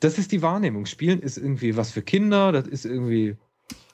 das 0.00 0.18
ist 0.18 0.32
die 0.32 0.42
Wahrnehmung. 0.42 0.86
Spielen 0.86 1.20
ist 1.20 1.36
irgendwie 1.36 1.76
was 1.76 1.92
für 1.92 2.02
Kinder, 2.02 2.52
das 2.52 2.66
ist 2.66 2.84
irgendwie 2.84 3.36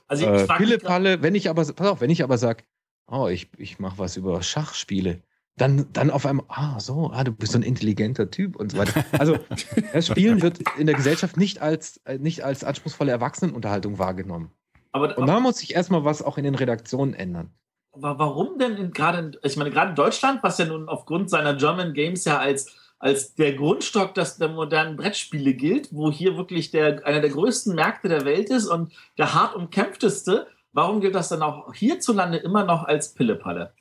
also 0.09 0.27
äh, 0.27 0.47
Pille-Palle. 0.47 1.23
Wenn 1.23 1.35
ich 1.35 1.49
aber, 1.49 1.65
pass 1.65 1.89
auf, 1.89 2.01
wenn 2.01 2.11
ich 2.11 2.23
aber 2.23 2.39
sage, 2.39 2.65
oh, 3.07 3.29
ich, 3.29 3.51
ich 3.59 3.79
mache 3.79 3.99
was 3.99 4.17
über 4.17 4.43
Schachspiele. 4.43 5.23
Dann, 5.57 5.87
dann 5.93 6.11
auf 6.11 6.25
einmal, 6.25 6.47
ah, 6.49 6.79
so, 6.79 7.11
ah, 7.13 7.25
du 7.25 7.33
bist 7.33 7.53
so 7.53 7.59
ein 7.59 7.63
intelligenter 7.63 8.31
Typ 8.31 8.55
und 8.55 8.73
so 8.73 8.79
weiter. 8.79 9.05
Also, 9.19 9.39
das 9.93 10.07
Spielen 10.07 10.41
wird 10.41 10.61
in 10.79 10.87
der 10.87 10.95
Gesellschaft 10.95 11.37
nicht 11.37 11.61
als, 11.61 12.01
nicht 12.19 12.45
als 12.45 12.63
anspruchsvolle 12.63 13.11
Erwachsenenunterhaltung 13.11 13.99
wahrgenommen. 13.99 14.53
Aber, 14.93 15.19
und 15.19 15.27
da 15.27 15.41
muss 15.41 15.59
sich 15.59 15.75
erstmal 15.75 16.05
was 16.05 16.23
auch 16.23 16.39
in 16.39 16.45
den 16.45 16.55
Redaktionen 16.55 17.13
ändern. 17.13 17.51
Warum 17.93 18.59
denn 18.59 18.93
gerade, 18.93 19.33
ich 19.43 19.57
meine, 19.57 19.71
gerade 19.71 19.91
in 19.91 19.97
Deutschland, 19.97 20.43
was 20.43 20.59
ja 20.59 20.67
nun 20.67 20.89
aufgrund 20.89 21.31
seiner 21.31 21.55
German 21.55 21.95
Games 21.95 22.25
ja 22.25 22.39
als, 22.39 22.75
als 22.99 23.35
der 23.35 23.55
Grundstock 23.55 24.15
des, 24.15 24.37
der 24.37 24.49
modernen 24.49 24.97
Brettspiele 24.97 25.55
gilt, 25.55 25.93
wo 25.93 26.13
hier 26.13 26.37
wirklich 26.37 26.71
der, 26.71 27.05
einer 27.07 27.21
der 27.21 27.31
größten 27.31 27.75
Märkte 27.75 28.09
der 28.09 28.25
Welt 28.25 28.51
ist 28.51 28.67
und 28.67 28.93
der 29.17 29.35
hart 29.35 29.57
umkämpfteste, 29.57 30.47
Warum 30.73 31.01
gilt 31.01 31.15
das 31.15 31.29
dann 31.29 31.43
auch 31.43 31.75
hierzulande 31.75 32.39
immer 32.39 32.65
noch 32.65 32.85
als 32.85 33.15
Pillepalle? 33.15 33.73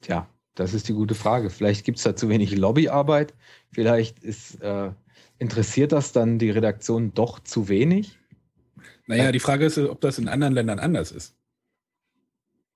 Tja, 0.00 0.28
das 0.54 0.74
ist 0.74 0.88
die 0.88 0.92
gute 0.92 1.14
Frage. 1.14 1.50
Vielleicht 1.50 1.84
gibt 1.84 1.98
es 1.98 2.04
da 2.04 2.16
zu 2.16 2.28
wenig 2.28 2.56
Lobbyarbeit. 2.56 3.34
Vielleicht 3.70 4.18
ist, 4.20 4.60
äh, 4.60 4.90
interessiert 5.38 5.92
das 5.92 6.12
dann 6.12 6.38
die 6.38 6.50
Redaktion 6.50 7.14
doch 7.14 7.38
zu 7.38 7.68
wenig. 7.68 8.18
Naja, 9.06 9.32
die 9.32 9.40
Frage 9.40 9.66
ist, 9.66 9.78
ob 9.78 10.00
das 10.00 10.18
in 10.18 10.28
anderen 10.28 10.54
Ländern 10.54 10.78
anders 10.78 11.12
ist. 11.12 11.36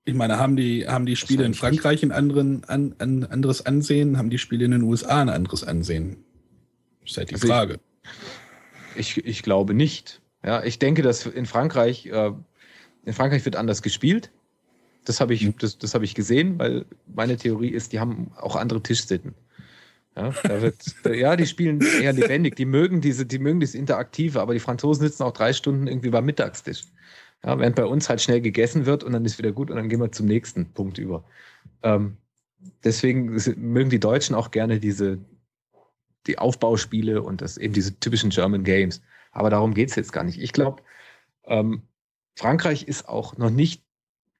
Ich 0.08 0.14
meine, 0.14 0.38
haben 0.38 0.56
die, 0.56 0.88
haben 0.88 1.04
die 1.04 1.16
Spiele 1.16 1.44
in 1.44 1.52
Frankreich 1.52 2.02
ein 2.02 2.12
anderen, 2.12 2.64
an, 2.64 2.94
an, 2.96 3.24
anderes 3.24 3.66
Ansehen? 3.66 4.16
Haben 4.16 4.30
die 4.30 4.38
Spiele 4.38 4.64
in 4.64 4.70
den 4.70 4.80
USA 4.80 5.20
ein 5.20 5.28
anderes 5.28 5.64
Ansehen? 5.64 6.24
Das 7.02 7.10
ist 7.10 7.16
halt 7.18 7.30
die 7.30 7.34
also 7.34 7.46
Frage. 7.46 7.78
Ich, 8.96 9.18
ich, 9.18 9.26
ich, 9.26 9.42
glaube 9.42 9.74
nicht. 9.74 10.22
Ja, 10.42 10.64
ich 10.64 10.78
denke, 10.78 11.02
dass 11.02 11.26
in 11.26 11.44
Frankreich 11.44 12.06
äh, 12.06 12.32
in 13.04 13.12
Frankreich 13.12 13.44
wird 13.44 13.56
anders 13.56 13.82
gespielt. 13.82 14.30
Das 15.04 15.20
habe 15.20 15.34
ich, 15.34 15.42
mhm. 15.42 15.54
das, 15.58 15.76
das 15.76 15.94
ich 15.94 16.14
gesehen, 16.14 16.58
weil 16.58 16.86
meine 17.06 17.36
Theorie 17.36 17.68
ist, 17.68 17.92
die 17.92 18.00
haben 18.00 18.32
auch 18.40 18.56
andere 18.56 18.82
Tischsitten. 18.82 19.34
Ja, 20.16 20.34
da 20.42 20.62
wird, 20.62 20.76
ja, 21.04 21.36
die 21.36 21.46
spielen 21.46 21.82
eher 22.00 22.14
lebendig. 22.14 22.56
Die 22.56 22.64
mögen 22.64 23.02
diese, 23.02 23.26
die 23.26 23.38
mögen 23.38 23.60
dieses 23.60 23.74
Interaktive, 23.74 24.40
aber 24.40 24.54
die 24.54 24.60
Franzosen 24.60 25.06
sitzen 25.06 25.22
auch 25.22 25.32
drei 25.32 25.52
Stunden 25.52 25.86
irgendwie 25.86 26.08
beim 26.08 26.24
Mittagstisch. 26.24 26.84
Ja, 27.44 27.58
während 27.58 27.76
bei 27.76 27.84
uns 27.84 28.08
halt 28.08 28.20
schnell 28.20 28.40
gegessen 28.40 28.86
wird 28.86 29.04
und 29.04 29.12
dann 29.12 29.24
ist 29.24 29.38
wieder 29.38 29.52
gut 29.52 29.70
und 29.70 29.76
dann 29.76 29.88
gehen 29.88 30.00
wir 30.00 30.10
zum 30.10 30.26
nächsten 30.26 30.72
Punkt 30.72 30.98
über. 30.98 31.24
Ähm, 31.82 32.16
deswegen 32.84 33.26
mögen 33.56 33.90
die 33.90 34.00
Deutschen 34.00 34.34
auch 34.34 34.50
gerne 34.50 34.80
diese, 34.80 35.18
die 36.26 36.38
Aufbauspiele 36.38 37.22
und 37.22 37.40
das 37.40 37.56
eben 37.56 37.74
diese 37.74 37.98
typischen 38.00 38.30
German 38.30 38.64
Games. 38.64 39.00
Aber 39.30 39.50
darum 39.50 39.74
geht 39.74 39.90
es 39.90 39.96
jetzt 39.96 40.12
gar 40.12 40.24
nicht. 40.24 40.40
Ich 40.40 40.52
glaube, 40.52 40.82
ähm, 41.44 41.82
Frankreich 42.36 42.84
ist 42.88 43.08
auch 43.08 43.36
noch 43.36 43.50
nicht 43.50 43.84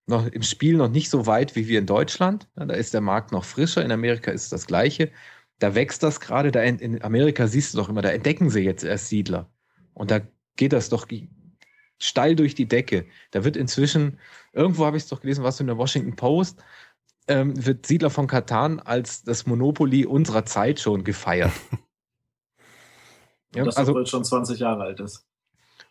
noch 0.06 0.26
im 0.26 0.42
Spiel 0.42 0.76
noch 0.76 0.88
nicht 0.88 1.10
so 1.10 1.26
weit 1.26 1.54
wie 1.54 1.68
wir 1.68 1.78
in 1.78 1.86
Deutschland. 1.86 2.48
da 2.54 2.74
ist 2.74 2.94
der 2.94 3.02
Markt 3.02 3.30
noch 3.30 3.44
frischer. 3.44 3.84
In 3.84 3.92
Amerika 3.92 4.30
ist 4.30 4.44
es 4.44 4.48
das 4.48 4.66
Gleiche. 4.66 5.10
Da 5.58 5.74
wächst 5.74 6.02
das 6.02 6.20
gerade. 6.20 6.50
Da 6.50 6.62
in 6.62 7.02
Amerika 7.02 7.46
siehst 7.46 7.74
du 7.74 7.78
doch 7.78 7.88
immer, 7.88 8.02
da 8.02 8.10
entdecken 8.10 8.48
sie 8.50 8.60
jetzt 8.60 8.84
erst 8.84 9.08
Siedler. 9.08 9.50
Und 9.92 10.10
da 10.10 10.20
geht 10.56 10.72
das 10.72 10.88
doch 10.88 11.06
steil 11.98 12.36
durch 12.36 12.54
die 12.54 12.66
Decke. 12.66 13.06
Da 13.30 13.44
wird 13.44 13.56
inzwischen, 13.56 14.18
irgendwo 14.52 14.86
habe 14.86 14.96
ich 14.96 15.04
es 15.04 15.08
doch 15.08 15.20
gelesen, 15.20 15.44
was 15.44 15.60
in 15.60 15.66
der 15.66 15.78
Washington 15.78 16.16
Post, 16.16 16.62
ähm, 17.26 17.64
wird 17.64 17.86
Siedler 17.86 18.10
von 18.10 18.26
Katan 18.26 18.80
als 18.80 19.22
das 19.22 19.46
Monopoly 19.46 20.06
unserer 20.06 20.44
Zeit 20.46 20.80
schon 20.80 21.04
gefeiert. 21.04 21.52
ja, 23.54 23.64
das 23.64 23.76
also, 23.76 24.04
schon 24.06 24.24
20 24.24 24.58
Jahre 24.58 24.84
alt 24.84 25.00
ist. 25.00 25.26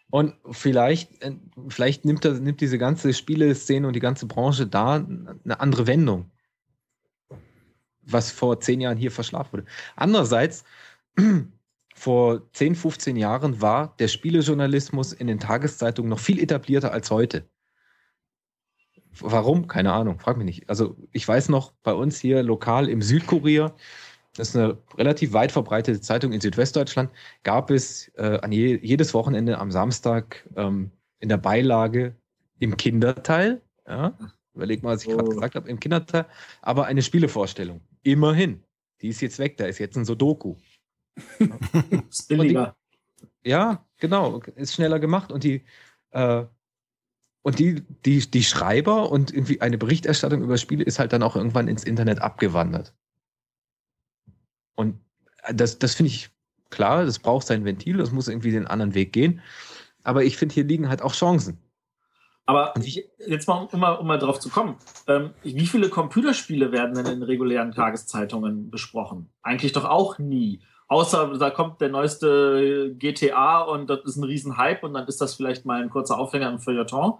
Und 0.09 0.35
vielleicht, 0.51 1.21
äh, 1.21 1.35
vielleicht 1.67 2.05
nimmt, 2.05 2.23
das, 2.23 2.39
nimmt 2.39 2.61
diese 2.61 2.77
ganze 2.77 3.13
Spieleszene 3.13 3.87
und 3.87 3.93
die 3.93 3.99
ganze 3.99 4.25
Branche 4.25 4.65
da 4.65 4.95
eine 4.95 5.59
andere 5.59 5.85
Wendung, 5.85 6.31
was 8.01 8.31
vor 8.31 8.59
zehn 8.59 8.79
Jahren 8.79 8.97
hier 8.97 9.11
verschlafen 9.11 9.53
wurde. 9.53 9.65
Andererseits, 9.95 10.63
vor 11.97 12.51
10, 12.53 12.75
15 12.75 13.15
Jahren 13.15 13.61
war 13.61 13.95
der 13.97 14.07
Spielejournalismus 14.07 15.13
in 15.13 15.27
den 15.27 15.39
Tageszeitungen 15.39 16.09
noch 16.09 16.19
viel 16.19 16.39
etablierter 16.39 16.91
als 16.91 17.09
heute. 17.11 17.49
Warum? 19.19 19.67
Keine 19.67 19.93
Ahnung, 19.93 20.19
frag 20.19 20.37
mich 20.37 20.45
nicht. 20.45 20.69
Also 20.69 20.95
ich 21.11 21.27
weiß 21.27 21.49
noch, 21.49 21.73
bei 21.81 21.93
uns 21.93 22.19
hier 22.19 22.43
lokal 22.43 22.87
im 22.87 23.01
Südkurier 23.01 23.73
das 24.37 24.49
ist 24.49 24.55
eine 24.55 24.77
relativ 24.97 25.33
weit 25.33 25.51
verbreitete 25.51 25.99
Zeitung 25.99 26.31
in 26.31 26.39
Südwestdeutschland, 26.39 27.09
gab 27.43 27.71
es 27.71 28.11
äh, 28.17 28.39
an 28.41 28.51
je, 28.51 28.79
jedes 28.81 29.13
Wochenende 29.13 29.57
am 29.57 29.71
Samstag 29.71 30.47
ähm, 30.55 30.91
in 31.19 31.29
der 31.29 31.37
Beilage 31.37 32.15
im 32.59 32.77
Kinderteil, 32.77 33.61
ja, 33.87 34.15
überleg 34.53 34.83
mal, 34.83 34.95
was 34.95 35.03
ich 35.03 35.09
oh. 35.09 35.17
gerade 35.17 35.29
gesagt 35.29 35.55
habe, 35.55 35.69
im 35.69 35.79
Kinderteil, 35.79 36.25
aber 36.61 36.85
eine 36.85 37.01
Spielevorstellung. 37.01 37.81
Immerhin. 38.03 38.63
Die 39.01 39.09
ist 39.09 39.21
jetzt 39.21 39.39
weg, 39.39 39.57
da 39.57 39.65
ist 39.65 39.79
jetzt 39.79 39.95
ein 39.97 40.05
Sudoku. 40.05 40.55
Ist 42.09 42.27
billiger. 42.27 42.75
Die, 43.43 43.49
ja, 43.49 43.85
genau, 43.97 44.39
ist 44.55 44.73
schneller 44.73 44.99
gemacht 44.99 45.31
und 45.31 45.43
die, 45.43 45.63
äh, 46.11 46.45
und 47.41 47.59
die, 47.59 47.81
die, 48.05 48.29
die 48.29 48.43
Schreiber 48.43 49.09
und 49.09 49.33
irgendwie 49.33 49.61
eine 49.61 49.77
Berichterstattung 49.77 50.41
über 50.41 50.57
Spiele 50.57 50.83
ist 50.83 50.99
halt 50.99 51.13
dann 51.13 51.23
auch 51.23 51.35
irgendwann 51.35 51.67
ins 51.67 51.83
Internet 51.83 52.21
abgewandert. 52.21 52.93
Und 54.75 54.99
das, 55.53 55.79
das 55.79 55.95
finde 55.95 56.11
ich 56.11 56.29
klar, 56.69 57.05
das 57.05 57.19
braucht 57.19 57.47
sein 57.47 57.65
Ventil, 57.65 57.97
das 57.97 58.11
muss 58.11 58.27
irgendwie 58.27 58.51
den 58.51 58.67
anderen 58.67 58.93
Weg 58.93 59.13
gehen. 59.13 59.41
Aber 60.03 60.23
ich 60.23 60.37
finde, 60.37 60.55
hier 60.55 60.65
liegen 60.65 60.89
halt 60.89 61.01
auch 61.01 61.13
Chancen. 61.13 61.57
Aber 62.45 62.73
jetzt 63.25 63.47
mal, 63.47 63.67
um 63.71 63.79
mal, 63.79 63.93
um 63.93 64.07
mal 64.07 64.17
drauf 64.17 64.39
zu 64.39 64.49
kommen, 64.49 64.77
ähm, 65.07 65.31
wie 65.43 65.67
viele 65.67 65.89
Computerspiele 65.89 66.71
werden 66.71 66.95
denn 66.95 67.05
in 67.05 67.23
regulären 67.23 67.73
Tageszeitungen 67.73 68.71
besprochen? 68.71 69.29
Eigentlich 69.41 69.73
doch 69.73 69.83
auch 69.83 70.17
nie. 70.17 70.61
Außer 70.87 71.37
da 71.37 71.49
kommt 71.49 71.81
der 71.81 71.89
neueste 71.89 72.95
GTA 72.97 73.61
und 73.61 73.89
das 73.89 73.99
ist 74.05 74.15
ein 74.15 74.23
Riesenhype 74.23 74.85
und 74.85 74.93
dann 74.93 75.07
ist 75.07 75.19
das 75.19 75.35
vielleicht 75.35 75.65
mal 75.65 75.81
ein 75.81 75.89
kurzer 75.89 76.17
Aufhänger 76.17 76.49
im 76.49 76.59
Feuilleton. 76.59 77.13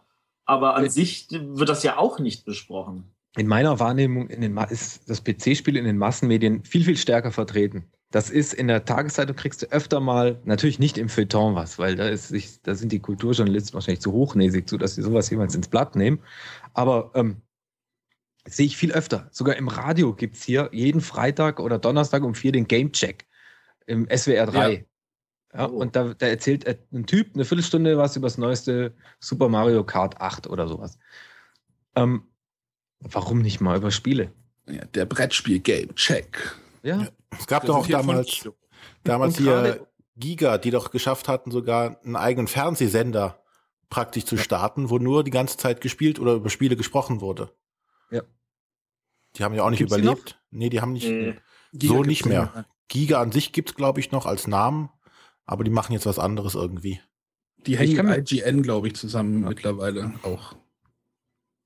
Aber 0.45 0.75
an 0.75 0.85
ja. 0.85 0.89
sich 0.89 1.27
wird 1.29 1.67
das 1.67 1.83
ja 1.83 1.97
auch 1.97 2.19
nicht 2.19 2.45
besprochen. 2.45 3.11
In 3.35 3.47
meiner 3.47 3.79
Wahrnehmung 3.79 4.29
in 4.29 4.41
den, 4.41 4.57
ist 4.69 5.09
das 5.09 5.21
PC-Spiel 5.23 5.75
in 5.75 5.83
den 5.83 5.97
Massenmedien 5.97 6.63
viel, 6.63 6.85
viel 6.85 6.97
stärker 6.97 7.31
vertreten. 7.31 7.85
Das 8.09 8.29
ist 8.29 8.53
in 8.53 8.69
der 8.69 8.85
Tageszeitung 8.85 9.35
kriegst 9.35 9.61
du 9.61 9.65
öfter 9.67 9.99
mal, 9.99 10.39
natürlich 10.45 10.79
nicht 10.79 10.97
im 10.97 11.09
Feuilleton 11.09 11.53
was, 11.53 11.77
weil 11.77 11.97
da, 11.97 12.07
ist, 12.07 12.31
ich, 12.31 12.61
da 12.61 12.73
sind 12.73 12.93
die 12.93 12.99
Kulturjournalisten 12.99 13.73
wahrscheinlich 13.73 13.99
zu 13.99 14.13
hochnäsig 14.13 14.69
zu, 14.69 14.77
dass 14.77 14.95
sie 14.95 15.01
sowas 15.01 15.29
jemals 15.29 15.53
ins 15.55 15.67
Blatt 15.67 15.97
nehmen. 15.97 16.19
Aber 16.73 17.11
ähm, 17.15 17.41
sehe 18.45 18.65
ich 18.65 18.77
viel 18.77 18.93
öfter. 18.93 19.27
Sogar 19.31 19.57
im 19.57 19.67
Radio 19.67 20.13
gibt 20.13 20.37
es 20.37 20.43
hier 20.43 20.69
jeden 20.71 21.01
Freitag 21.01 21.59
oder 21.59 21.77
Donnerstag 21.77 22.23
um 22.23 22.33
vier 22.33 22.53
den 22.53 22.67
Gamecheck 22.67 23.26
im 23.87 24.07
SWR 24.15 24.45
3. 24.45 24.73
Ja. 24.73 24.79
Ja, 25.53 25.69
oh. 25.69 25.77
Und 25.77 25.95
da, 25.95 26.13
da, 26.13 26.27
erzählt 26.27 26.67
ein 26.91 27.05
Typ 27.05 27.33
eine 27.33 27.45
Viertelstunde 27.45 27.97
was 27.97 28.15
über 28.15 28.27
das 28.27 28.37
neueste 28.37 28.93
Super 29.19 29.49
Mario 29.49 29.83
Kart 29.83 30.19
8 30.19 30.47
oder 30.47 30.67
sowas. 30.67 30.99
Ähm, 31.95 32.27
warum 32.99 33.41
nicht 33.41 33.61
mal 33.61 33.77
über 33.77 33.89
Spiele? 33.89 34.31
Ja, 34.67 34.85
der 34.85 35.05
Brettspiel-Game, 35.05 35.95
check. 35.95 36.55
Ja. 36.83 36.97
ja. 36.97 37.07
Es 37.37 37.47
gab 37.47 37.63
das 37.63 37.67
doch 37.69 37.77
auch 37.77 37.87
damals, 37.87 38.47
damals 39.03 39.37
hier 39.37 39.87
Giga, 40.17 40.57
die 40.57 40.71
doch 40.71 40.91
geschafft 40.91 41.27
hatten, 41.27 41.51
sogar 41.51 42.01
einen 42.03 42.15
eigenen 42.15 42.47
Fernsehsender 42.47 43.41
praktisch 43.89 44.25
zu 44.25 44.37
starten, 44.37 44.89
wo 44.89 44.97
nur 44.97 45.23
die 45.23 45.31
ganze 45.31 45.57
Zeit 45.57 45.79
gespielt 45.79 46.19
oder 46.19 46.33
über 46.33 46.49
Spiele 46.49 46.75
gesprochen 46.75 47.21
wurde. 47.21 47.51
Ja. 48.11 48.21
Die 49.35 49.43
haben 49.43 49.53
ja 49.53 49.63
auch 49.63 49.69
nicht 49.69 49.79
Gibt's 49.79 49.95
überlebt. 49.95 50.39
Nee, 50.51 50.69
die 50.69 50.81
haben 50.81 50.91
nicht, 50.91 51.07
äh, 51.07 51.35
so 51.73 52.03
nicht 52.03 52.25
mehr. 52.25 52.65
Giga 52.87 53.21
an 53.21 53.31
sich 53.31 53.51
gibt 53.51 53.69
es, 53.69 53.75
glaube 53.75 53.99
ich, 53.99 54.11
noch 54.11 54.25
als 54.25 54.47
Namen, 54.47 54.89
aber 55.45 55.63
die 55.63 55.71
machen 55.71 55.93
jetzt 55.93 56.05
was 56.05 56.19
anderes 56.19 56.55
irgendwie. 56.55 56.99
Die 57.65 57.77
hängen 57.77 58.05
mit 58.05 58.31
IGN, 58.31 58.61
glaube 58.61 58.87
ich, 58.87 58.95
zusammen 58.95 59.43
ja. 59.43 59.49
mittlerweile 59.49 60.13
auch. 60.23 60.55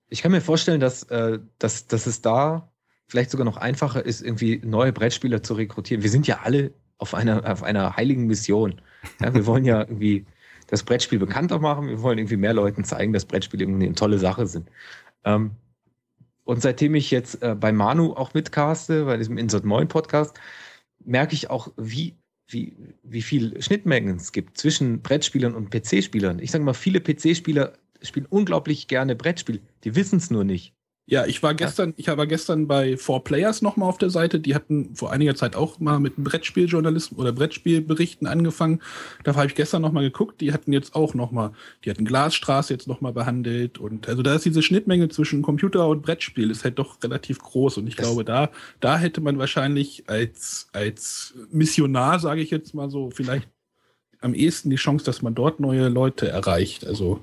Ich 0.09 0.22
kann 0.22 0.32
mir 0.32 0.41
vorstellen, 0.41 0.80
dass, 0.80 1.03
äh, 1.03 1.39
dass, 1.59 1.88
dass 1.88 2.07
es 2.07 2.22
da 2.22 2.72
vielleicht 3.07 3.30
sogar 3.30 3.45
noch 3.45 3.57
einfacher 3.57 4.05
ist, 4.05 4.22
irgendwie 4.22 4.61
neue 4.63 4.93
Brettspieler 4.93 5.43
zu 5.43 5.53
rekrutieren. 5.53 6.01
Wir 6.01 6.09
sind 6.09 6.28
ja 6.28 6.39
alle 6.43 6.74
auf 6.97 7.13
einer, 7.13 7.49
auf 7.49 7.63
einer 7.63 7.95
heiligen 7.97 8.26
Mission. 8.26 8.82
Ja, 9.19 9.34
wir 9.34 9.45
wollen 9.45 9.65
ja 9.65 9.82
irgendwie 9.82 10.26
das 10.67 10.84
Brettspiel 10.84 11.19
bekannter 11.19 11.59
machen. 11.59 11.88
Wir 11.88 12.01
wollen 12.01 12.17
irgendwie 12.17 12.38
mehr 12.38 12.53
Leuten 12.53 12.84
zeigen, 12.84 13.11
dass 13.11 13.26
Brettspiele 13.26 13.63
irgendwie 13.63 13.88
eine 13.88 13.95
tolle 13.95 14.17
Sache 14.17 14.47
sind. 14.47 14.69
Ähm, 15.26 15.51
und 16.45 16.61
seitdem 16.61 16.95
ich 16.95 17.11
jetzt 17.11 17.41
äh, 17.43 17.55
bei 17.55 17.72
Manu 17.72 18.13
auch 18.13 18.34
mitcaste, 18.34 19.05
bei 19.05 19.17
diesem 19.17 19.38
Insert 19.38 19.65
Moin 19.65 19.88
Podcast, 19.88 20.39
merke 21.05 21.33
ich 21.33 21.49
auch, 21.49 21.71
wie, 21.77 22.17
wie, 22.47 22.75
wie 23.03 23.21
viel 23.21 23.61
Schnittmengen 23.61 24.17
es 24.17 24.31
gibt 24.31 24.57
zwischen 24.57 25.01
Brettspielern 25.01 25.55
und 25.55 25.69
PC-Spielern. 25.69 26.39
Ich 26.39 26.51
sage 26.51 26.63
mal, 26.63 26.73
viele 26.73 27.01
PC-Spieler 27.01 27.73
spielen 28.01 28.25
unglaublich 28.25 28.87
gerne 28.87 29.15
Brettspiel. 29.15 29.61
Die 29.83 29.95
wissen 29.95 30.17
es 30.17 30.31
nur 30.31 30.43
nicht. 30.43 30.73
Ja, 31.12 31.26
ich 31.26 31.43
war 31.43 31.53
gestern, 31.53 31.93
ich 31.97 32.07
war 32.07 32.26
gestern 32.26 32.68
bei 32.68 32.95
Four 32.95 33.26
Players 33.26 33.62
nochmal 33.62 33.89
auf 33.89 33.97
der 33.97 34.09
Seite. 34.09 34.39
Die 34.39 34.55
hatten 34.55 34.95
vor 34.95 35.12
einiger 35.12 35.36
Zeit 35.36 35.57
auch 35.57 35.78
mal 35.78 35.99
mit 35.99 36.16
Brettspieljournalismus 36.16 37.20
oder 37.20 37.34
Brettspielberichten 37.34 38.28
angefangen. 38.28 38.82
Da 39.26 39.36
habe 39.36 39.45
ich 39.47 39.55
gestern 39.55 39.82
nochmal 39.82 40.03
geguckt. 40.03 40.39
Die 40.39 40.53
hatten 40.53 40.72
jetzt 40.72 40.95
auch 40.95 41.14
nochmal, 41.14 41.51
die 41.84 41.89
hatten 41.89 42.05
Glasstraße 42.05 42.72
jetzt 42.72 42.88
nochmal 42.88 43.12
behandelt. 43.12 43.78
Und 43.78 44.07
also 44.07 44.24
da 44.24 44.36
ist 44.36 44.45
diese 44.45 44.62
Schnittmenge 44.62 45.09
zwischen 45.09 45.41
Computer 45.41 45.89
und 45.89 46.01
Brettspiel 46.01 46.49
ist 46.49 46.64
halt 46.64 46.80
doch 46.80 47.03
relativ 47.03 47.39
groß. 47.39 47.80
Und 47.80 47.88
ich 47.88 47.97
das 47.97 48.05
glaube, 48.05 48.24
da, 48.24 48.49
da 48.80 48.97
hätte 48.97 49.20
man 49.20 49.38
wahrscheinlich 49.38 50.05
als, 50.07 50.70
als 50.72 51.34
Missionar, 51.51 52.20
sage 52.20 52.39
ich 52.39 52.51
jetzt 52.51 52.74
mal 52.74 52.89
so, 52.89 53.09
vielleicht 53.09 53.49
am 54.22 54.34
ehesten 54.34 54.70
die 54.70 54.78
Chance, 54.78 55.03
dass 55.03 55.22
man 55.22 55.36
dort 55.36 55.59
neue 55.59 55.89
Leute 55.89 56.30
erreicht. 56.30 56.88
Also, 56.88 57.20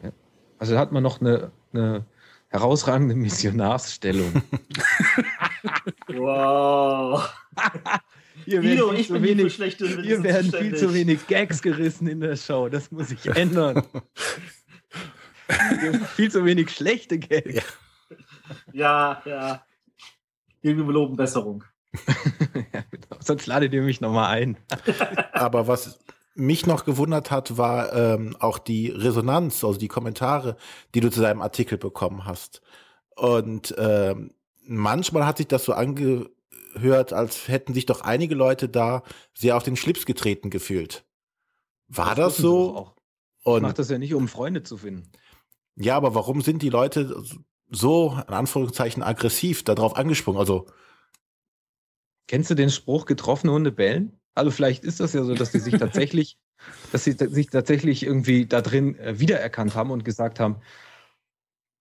also 0.59 0.75
da 0.75 0.79
hat 0.79 0.93
man 0.93 1.03
noch 1.03 1.23
eine, 1.23 1.53
eine 1.73 2.05
herausragende 2.49 3.15
Missionarsstellung. 3.15 4.43
wow. 6.09 7.29
Hier 8.45 8.63
werden, 8.63 8.97
viel, 8.97 9.07
zu 9.07 9.23
wenig, 9.23 9.55
hier 9.55 10.23
werden 10.23 10.53
viel 10.53 10.77
zu 10.77 10.95
wenig 10.95 11.27
Gags 11.27 11.61
gerissen 11.61 12.09
in 12.09 12.21
der 12.21 12.37
Show. 12.37 12.69
Das 12.69 12.91
muss 12.91 13.09
sich 13.09 13.27
ändern. 13.27 13.83
viel 16.17 16.31
zu 16.31 16.45
wenig 16.45 16.71
schlechte 16.71 17.19
Gags. 17.19 17.63
Ja, 18.73 19.23
ja. 19.25 19.65
Wir 20.63 20.75
loben 20.75 21.17
Besserung. 21.17 21.65
ja, 22.73 22.85
genau. 22.91 23.17
Sonst 23.21 23.47
ladet 23.47 23.73
ihr 23.73 23.83
mich 23.83 24.01
nochmal 24.01 24.37
ein. 24.37 24.57
Aber 25.33 25.67
was 25.67 25.99
mich 26.39 26.67
noch 26.67 26.85
gewundert 26.85 27.31
hat, 27.31 27.59
war 27.59 27.93
ähm, 27.93 28.37
auch 28.39 28.59
die 28.59 28.89
Resonanz, 28.89 29.65
also 29.65 29.79
die 29.79 29.89
Kommentare, 29.89 30.57
die 30.95 31.01
du 31.01 31.11
zu 31.11 31.21
deinem 31.21 31.43
Artikel 31.43 31.79
bekommen 31.79 32.25
hast. 32.25 32.63
Und 33.17 33.75
ähm, 33.77 34.33
manchmal 34.63 35.27
hat 35.27 35.39
sich 35.39 35.49
das 35.49 35.65
so 35.65 35.73
angehört, 35.73 37.13
als 37.13 37.49
hätten 37.49 37.75
sich 37.75 37.87
doch 37.87 38.03
einige 38.03 38.37
Leute 38.37 38.69
da 38.69 39.03
sehr 39.35 39.57
auf 39.57 39.65
den 39.65 39.77
Schlips 39.77 40.07
getreten 40.07 40.51
gefühlt. 40.51 41.05
War 41.89 42.15
das, 42.15 42.35
das 42.35 42.37
so? 42.37 42.95
Und 43.43 43.63
macht 43.63 43.79
das 43.79 43.91
ja 43.91 43.99
nicht, 43.99 44.15
um 44.15 44.29
Freunde 44.29 44.63
zu 44.63 44.77
finden. 44.77 45.11
Ja, 45.75 45.97
aber 45.97 46.15
warum 46.15 46.43
sind 46.43 46.63
die 46.63 46.71
Leute 46.71 47.23
so, 47.71 48.19
in 48.27 48.35
Anführungszeichen, 48.35 49.03
aggressiv 49.03 49.65
darauf 49.65 49.97
angesprungen? 49.97 50.41
Also. 50.41 50.67
Kennst 52.27 52.51
du 52.51 52.55
den 52.55 52.71
Spruch, 52.71 53.07
getroffene 53.07 53.53
Hunde 53.53 53.73
bellen? 53.73 54.18
Also 54.39 54.51
vielleicht 54.51 54.85
ist 54.85 55.01
das 55.01 55.13
ja 55.13 55.25
so, 55.25 55.35
dass 55.35 55.53
sie 55.53 55.59
sich 55.59 55.75
tatsächlich, 55.75 56.39
dass 56.93 57.05
sie 57.05 57.13
sich 57.13 57.49
tatsächlich 57.49 58.05
irgendwie 58.05 58.47
da 58.47 58.63
drin 58.63 58.99
äh, 58.99 59.19
wiedererkannt 59.19 59.75
haben 59.75 59.91
und 59.91 60.05
gesagt 60.05 60.41
haben, 60.41 60.57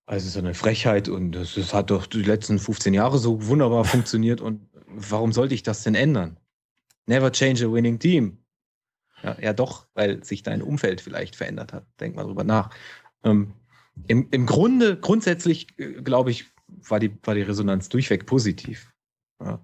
also 0.05 0.29
so 0.29 0.39
eine 0.39 0.53
Frechheit 0.53 1.09
und 1.09 1.33
das, 1.33 1.55
das, 1.55 1.73
hat 1.73 1.91
doch 1.91 2.05
die 2.07 2.23
letzten 2.23 2.59
15 2.59 2.93
Jahre 2.93 3.17
so 3.17 3.47
wunderbar 3.47 3.85
funktioniert 3.85 4.41
und 4.41 4.67
warum 4.87 5.33
sollte 5.33 5.53
ich 5.53 5.63
das 5.63 5.83
denn 5.83 5.95
ändern? 5.95 6.37
Never 7.05 7.31
change 7.31 7.65
a 7.65 7.71
winning 7.71 7.99
team. 7.99 8.37
Ja, 9.23 9.37
ja 9.39 9.53
doch, 9.53 9.87
weil 9.93 10.23
sich 10.23 10.43
dein 10.43 10.61
Umfeld 10.61 11.01
vielleicht 11.01 11.35
verändert 11.35 11.73
hat. 11.73 11.85
Denk 11.99 12.15
mal 12.15 12.23
drüber 12.23 12.43
nach. 12.43 12.69
Ähm, 13.23 13.53
im, 14.07 14.27
Im 14.31 14.45
Grunde, 14.45 14.99
grundsätzlich, 14.99 15.67
äh, 15.77 16.01
glaube 16.01 16.31
ich, 16.31 16.45
war 16.67 16.99
die, 16.99 17.17
war 17.23 17.35
die 17.35 17.41
Resonanz 17.41 17.89
durchweg 17.89 18.25
positiv. 18.25 18.93
Ja. 19.41 19.59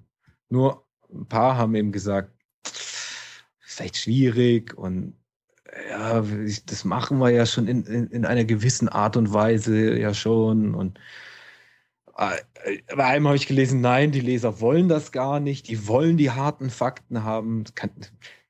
Nur 0.49 0.87
ein 1.13 1.27
paar 1.27 1.57
haben 1.57 1.75
eben 1.75 1.91
gesagt, 1.91 2.32
vielleicht 2.63 3.97
schwierig 3.97 4.73
und 4.77 5.15
ja, 5.89 6.23
das 6.65 6.85
machen 6.85 7.17
wir 7.19 7.29
ja 7.29 7.45
schon 7.45 7.67
in, 7.67 7.83
in, 7.85 8.07
in 8.07 8.25
einer 8.25 8.45
gewissen 8.45 8.89
Art 8.89 9.17
und 9.17 9.33
Weise 9.33 9.97
ja 9.97 10.13
schon. 10.13 10.75
Und 10.75 10.99
äh, 12.17 12.37
bei 12.95 13.05
einem 13.05 13.27
habe 13.27 13.37
ich 13.37 13.47
gelesen, 13.47 13.81
nein, 13.81 14.11
die 14.11 14.21
Leser 14.21 14.61
wollen 14.61 14.87
das 14.87 15.11
gar 15.11 15.39
nicht, 15.39 15.67
die 15.67 15.87
wollen 15.87 16.17
die 16.17 16.31
harten 16.31 16.69
Fakten 16.69 17.23
haben. 17.23 17.63
Das, 17.63 17.73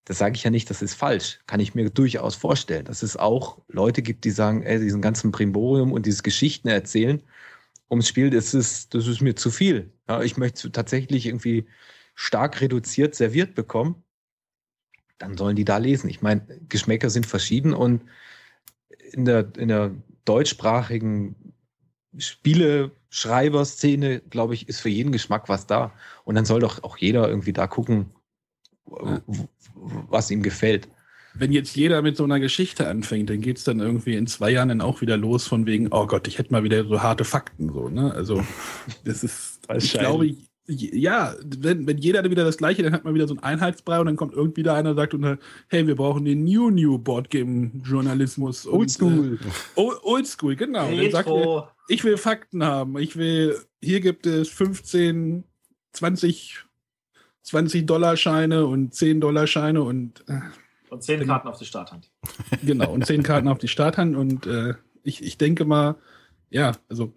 das 0.05 0.17
sage 0.17 0.35
ich 0.35 0.43
ja 0.43 0.51
nicht, 0.51 0.69
das 0.69 0.81
ist 0.81 0.95
falsch. 0.95 1.39
Kann 1.47 1.59
ich 1.61 1.75
mir 1.75 1.89
durchaus 1.89 2.35
vorstellen, 2.35 2.85
dass 2.85 3.03
es 3.03 3.15
auch 3.15 3.59
Leute 3.69 4.01
gibt, 4.01 4.25
die 4.25 4.31
sagen, 4.31 4.63
ey, 4.63 4.79
diesen 4.79 5.01
ganzen 5.01 5.31
Primborium 5.31 5.93
und 5.93 6.05
dieses 6.05 6.23
Geschichten 6.23 6.67
erzählen 6.67 7.21
ums 7.89 8.07
Spiel, 8.07 8.29
das 8.31 8.53
ist, 8.53 8.93
das 8.95 9.07
ist 9.07 9.21
mir 9.21 9.35
zu 9.35 9.51
viel. 9.51 9.93
Ja, 10.09 10.21
ich 10.21 10.37
möchte 10.37 10.71
tatsächlich 10.71 11.27
irgendwie 11.27 11.67
stark 12.15 12.61
reduziert 12.61 13.15
serviert 13.15 13.55
bekommen 13.55 14.02
dann 15.17 15.37
sollen 15.37 15.55
die 15.55 15.65
da 15.65 15.77
lesen. 15.77 16.09
Ich 16.09 16.21
meine, 16.21 16.45
Geschmäcker 16.69 17.09
sind 17.09 17.25
verschieden 17.25 17.73
und 17.73 18.03
in 19.11 19.25
der, 19.25 19.51
in 19.57 19.67
der 19.67 19.91
deutschsprachigen 20.25 21.35
Spiele-Schreiber-Szene, 22.17 24.21
glaube 24.29 24.53
ich, 24.53 24.69
ist 24.69 24.81
für 24.81 24.89
jeden 24.89 25.11
Geschmack 25.11 25.49
was 25.49 25.67
da. 25.67 25.91
Und 26.23 26.35
dann 26.35 26.45
soll 26.45 26.59
doch 26.59 26.83
auch 26.83 26.97
jeder 26.97 27.27
irgendwie 27.27 27.53
da 27.53 27.67
gucken, 27.67 28.11
was 28.85 30.31
ihm 30.31 30.43
gefällt. 30.43 30.87
Wenn 31.35 31.51
jetzt 31.51 31.75
jeder 31.75 32.03
mit 32.03 32.15
so 32.15 32.25
einer 32.25 32.39
Geschichte 32.39 32.87
anfängt, 32.87 33.31
dann 33.31 33.41
geht 33.41 33.57
es 33.57 33.63
dann 33.63 33.79
irgendwie 33.79 34.15
in 34.15 34.27
zwei 34.27 34.51
Jahren 34.51 34.69
dann 34.69 34.81
auch 34.81 35.01
wieder 35.01 35.17
los 35.17 35.47
von 35.47 35.65
wegen, 35.65 35.87
oh 35.91 36.05
Gott, 36.05 36.27
ich 36.27 36.37
hätte 36.37 36.51
mal 36.51 36.63
wieder 36.63 36.85
so 36.85 37.01
harte 37.01 37.25
Fakten 37.25 37.73
so, 37.73 37.89
ne? 37.89 38.13
Also 38.13 38.45
das 39.03 39.23
ist, 39.23 39.61
ich 39.75 39.93
glaube, 39.93 40.35
ja, 40.67 41.35
wenn, 41.43 41.85
wenn 41.87 41.97
jeder 41.97 42.23
wieder 42.29 42.45
das 42.45 42.57
Gleiche, 42.57 42.83
dann 42.83 42.93
hat 42.93 43.03
man 43.03 43.13
wieder 43.13 43.27
so 43.27 43.33
einen 43.33 43.43
Einheitsbrei 43.43 43.99
und 43.99 44.05
dann 44.05 44.15
kommt 44.15 44.33
irgendwie 44.33 44.63
da 44.63 44.75
einer 44.75 44.91
und 44.91 44.95
sagt, 44.95 45.13
und, 45.13 45.37
hey, 45.67 45.87
wir 45.87 45.95
brauchen 45.95 46.23
den 46.23 46.43
New 46.45 46.69
New 46.69 46.97
Boardgame-Journalismus. 46.97 48.67
Oldschool. 48.67 49.39
Äh, 49.75 49.81
Oldschool, 50.03 50.55
genau. 50.55 50.89
Dann 50.89 51.11
sagt 51.11 51.29
er, 51.29 51.71
ich 51.89 52.03
will 52.03 52.17
Fakten 52.17 52.63
haben. 52.63 52.97
Ich 52.97 53.17
will, 53.17 53.57
hier 53.81 53.99
gibt 53.99 54.25
es 54.25 54.49
15, 54.49 55.43
20 55.91 56.65
20-Dollar-Scheine 57.45 58.65
und 58.65 58.93
10-Dollar-Scheine 58.93 59.81
und 59.81 60.23
äh, 60.29 60.39
Und 60.89 61.03
zehn 61.03 61.25
Karten 61.25 61.47
auf 61.47 61.57
die 61.57 61.65
Starthand. 61.65 62.09
genau, 62.63 62.91
und 62.91 63.05
10 63.05 63.23
Karten 63.23 63.47
auf 63.47 63.57
die 63.57 63.67
Starthand. 63.67 64.15
Und 64.15 64.47
äh, 64.47 64.75
ich, 65.03 65.23
ich 65.23 65.37
denke 65.37 65.65
mal, 65.65 65.95
ja, 66.49 66.71
also 66.89 67.13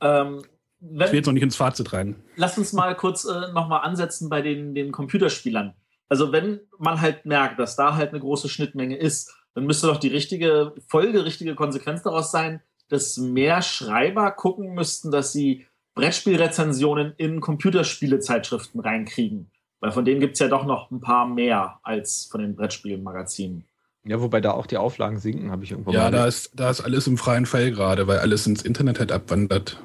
Ähm, 0.00 0.42
ich 0.80 0.88
wenn, 0.98 1.08
will 1.08 1.16
jetzt 1.16 1.26
noch 1.26 1.32
nicht 1.32 1.42
ins 1.42 1.56
Fazit 1.56 1.92
rein. 1.92 2.16
lass 2.36 2.58
uns 2.58 2.72
mal 2.72 2.94
kurz 2.94 3.24
äh, 3.24 3.52
nochmal 3.52 3.82
ansetzen 3.82 4.28
bei 4.28 4.42
den, 4.42 4.74
den 4.74 4.92
Computerspielern. 4.92 5.74
Also 6.08 6.32
wenn 6.32 6.60
man 6.78 7.00
halt 7.00 7.26
merkt, 7.26 7.58
dass 7.58 7.76
da 7.76 7.96
halt 7.96 8.10
eine 8.10 8.20
große 8.20 8.48
Schnittmenge 8.48 8.96
ist, 8.96 9.34
dann 9.54 9.64
müsste 9.64 9.86
doch 9.86 9.96
die 9.96 10.08
richtige 10.08 10.74
Folge, 10.86 11.24
richtige 11.24 11.54
Konsequenz 11.54 12.02
daraus 12.02 12.30
sein, 12.30 12.60
dass 12.88 13.16
mehr 13.16 13.62
Schreiber 13.62 14.30
gucken 14.30 14.74
müssten, 14.74 15.10
dass 15.10 15.32
sie 15.32 15.66
Brettspielrezensionen 15.94 17.14
in 17.16 17.40
Computerspielezeitschriften 17.40 18.80
reinkriegen. 18.80 19.50
Weil 19.80 19.92
von 19.92 20.04
denen 20.04 20.20
gibt 20.20 20.34
es 20.34 20.40
ja 20.40 20.48
doch 20.48 20.66
noch 20.66 20.90
ein 20.90 21.00
paar 21.00 21.26
mehr 21.26 21.80
als 21.82 22.26
von 22.30 22.42
den 22.42 22.54
Brettspielmagazinen. 22.54 23.64
Ja, 24.04 24.20
wobei 24.20 24.40
da 24.40 24.52
auch 24.52 24.66
die 24.66 24.76
Auflagen 24.76 25.18
sinken, 25.18 25.50
habe 25.50 25.64
ich 25.64 25.72
irgendwo 25.72 25.90
Ja, 25.90 26.04
mal 26.04 26.10
da 26.12 26.26
ist, 26.26 26.52
da 26.54 26.70
ist 26.70 26.80
alles 26.82 27.06
im 27.06 27.18
freien 27.18 27.44
Fall 27.44 27.72
gerade, 27.72 28.06
weil 28.06 28.18
alles 28.18 28.46
ins 28.46 28.62
Internet 28.62 29.00
halt 29.00 29.10
abwandert. 29.10 29.82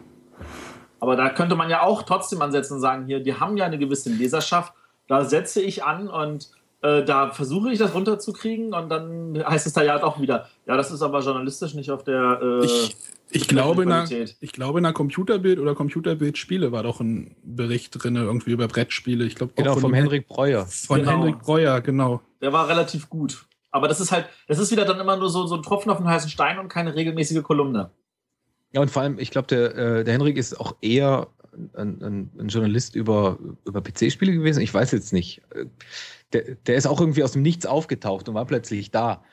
Aber 1.02 1.16
da 1.16 1.30
könnte 1.30 1.56
man 1.56 1.70
ja 1.70 1.82
auch 1.82 2.04
trotzdem 2.04 2.42
ansetzen 2.44 2.76
und 2.76 2.80
sagen, 2.80 3.08
hier, 3.08 3.20
die 3.22 3.34
haben 3.34 3.58
ja 3.58 3.66
eine 3.66 3.80
gewisse 3.80 4.10
Leserschaft, 4.10 4.74
da 5.08 5.26
setze 5.26 5.60
ich 5.60 5.84
an 5.84 6.08
und 6.08 6.52
äh, 6.84 7.04
da 7.04 7.32
versuche 7.32 7.72
ich 7.72 7.80
das 7.80 7.96
runterzukriegen 7.96 8.74
und 8.76 8.90
dann 8.90 9.44
heißt 9.44 9.66
es 9.66 9.74
da 9.74 9.82
ja 9.82 9.98
doch 9.98 10.22
wieder, 10.22 10.48
ja, 10.68 10.78
das 10.78 10.92
ist 10.92 11.02
aber 11.02 11.22
journalistisch 11.22 11.74
nicht 11.74 11.90
auf 11.90 12.04
der 12.04 12.40
äh, 12.42 12.66
Ich, 12.66 12.96
ich, 13.32 13.48
glaube, 13.48 13.82
in 13.82 13.90
der, 13.90 14.04
Qualität. 14.04 14.38
ich 14.42 14.52
glaube, 14.52 14.78
in 14.78 14.84
der 14.84 14.94
Computerbild 14.94 15.58
oder 15.58 15.74
Computerbildspiele 15.74 16.72
war 16.72 16.84
doch 16.84 17.00
ein 17.00 17.36
Bericht 17.44 18.02
drin, 18.02 18.16
irgendwie 18.16 18.52
über 18.52 18.68
Brettspiele. 18.68 19.26
Ich 19.26 19.34
glaube, 19.34 19.54
auch 19.54 19.58
Genau, 19.58 19.74
von 19.74 19.82
vom 19.82 19.94
Henrik 19.96 20.28
Breuer. 20.28 20.68
Von 20.68 21.00
Genau. 21.00 21.12
Henrik 21.12 21.40
Breuer, 21.40 21.82
genau. 21.82 22.22
Der 22.42 22.54
war 22.54 22.68
relativ 22.68 23.10
gut. 23.10 23.48
Aber 23.72 23.88
das 23.88 24.00
ist 24.00 24.12
halt, 24.12 24.28
das 24.48 24.60
ist 24.60 24.70
wieder 24.70 24.86
dann 24.86 25.00
immer 25.00 25.18
nur 25.18 25.30
so, 25.30 25.48
so 25.48 25.56
ein 25.56 25.64
Tropfen 25.64 25.92
auf 25.92 25.98
den 25.98 26.08
heißen 26.08 26.30
Stein 26.30 26.60
und 26.60 26.68
keine 26.68 26.94
regelmäßige 26.94 27.42
Kolumne. 27.42 27.90
Ja, 28.74 28.82
und 28.82 28.90
vor 28.92 29.02
allem, 29.02 29.20
ich 29.20 29.32
glaube, 29.32 29.48
der, 29.48 29.76
äh, 29.76 30.04
der 30.04 30.14
Henrik 30.14 30.38
ist 30.38 30.60
auch 30.60 30.76
eher 30.82 31.28
ein, 31.76 32.02
ein, 32.02 32.32
ein 32.40 32.48
Journalist 32.48 32.96
über, 32.96 33.38
über 33.66 33.82
PC-Spiele 33.82 34.32
gewesen. 34.34 34.62
Ich 34.62 34.74
weiß 34.74 34.92
jetzt 34.92 35.12
nicht. 35.14 35.42
Äh, 35.54 35.66
Der, 36.34 36.56
der 36.56 36.76
ist 36.76 36.88
auch 36.88 37.02
irgendwie 37.02 37.24
aus 37.26 37.34
dem 37.34 37.42
Nichts 37.42 37.66
aufgetaucht 37.66 38.30
und 38.30 38.36
war 38.36 38.46
plötzlich 38.46 38.90
da. 38.92 39.24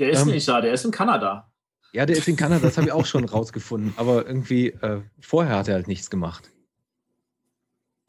Der 0.00 0.10
ist 0.10 0.22
Ähm. 0.22 0.32
nicht 0.32 0.48
da, 0.48 0.60
der 0.60 0.72
ist 0.72 0.84
in 0.84 0.90
Kanada. 0.90 1.48
Ja, 1.92 2.06
der 2.06 2.16
ist 2.16 2.26
in 2.26 2.34
Kanada, 2.36 2.66
das 2.66 2.76
habe 2.76 2.88
ich 2.88 2.92
auch 2.92 3.06
schon 3.06 3.24
rausgefunden. 3.36 3.94
Aber 3.96 4.26
irgendwie, 4.26 4.68
äh, 4.70 5.00
vorher 5.20 5.56
hat 5.58 5.68
er 5.68 5.74
halt 5.74 5.86
nichts 5.88 6.10
gemacht. 6.10 6.50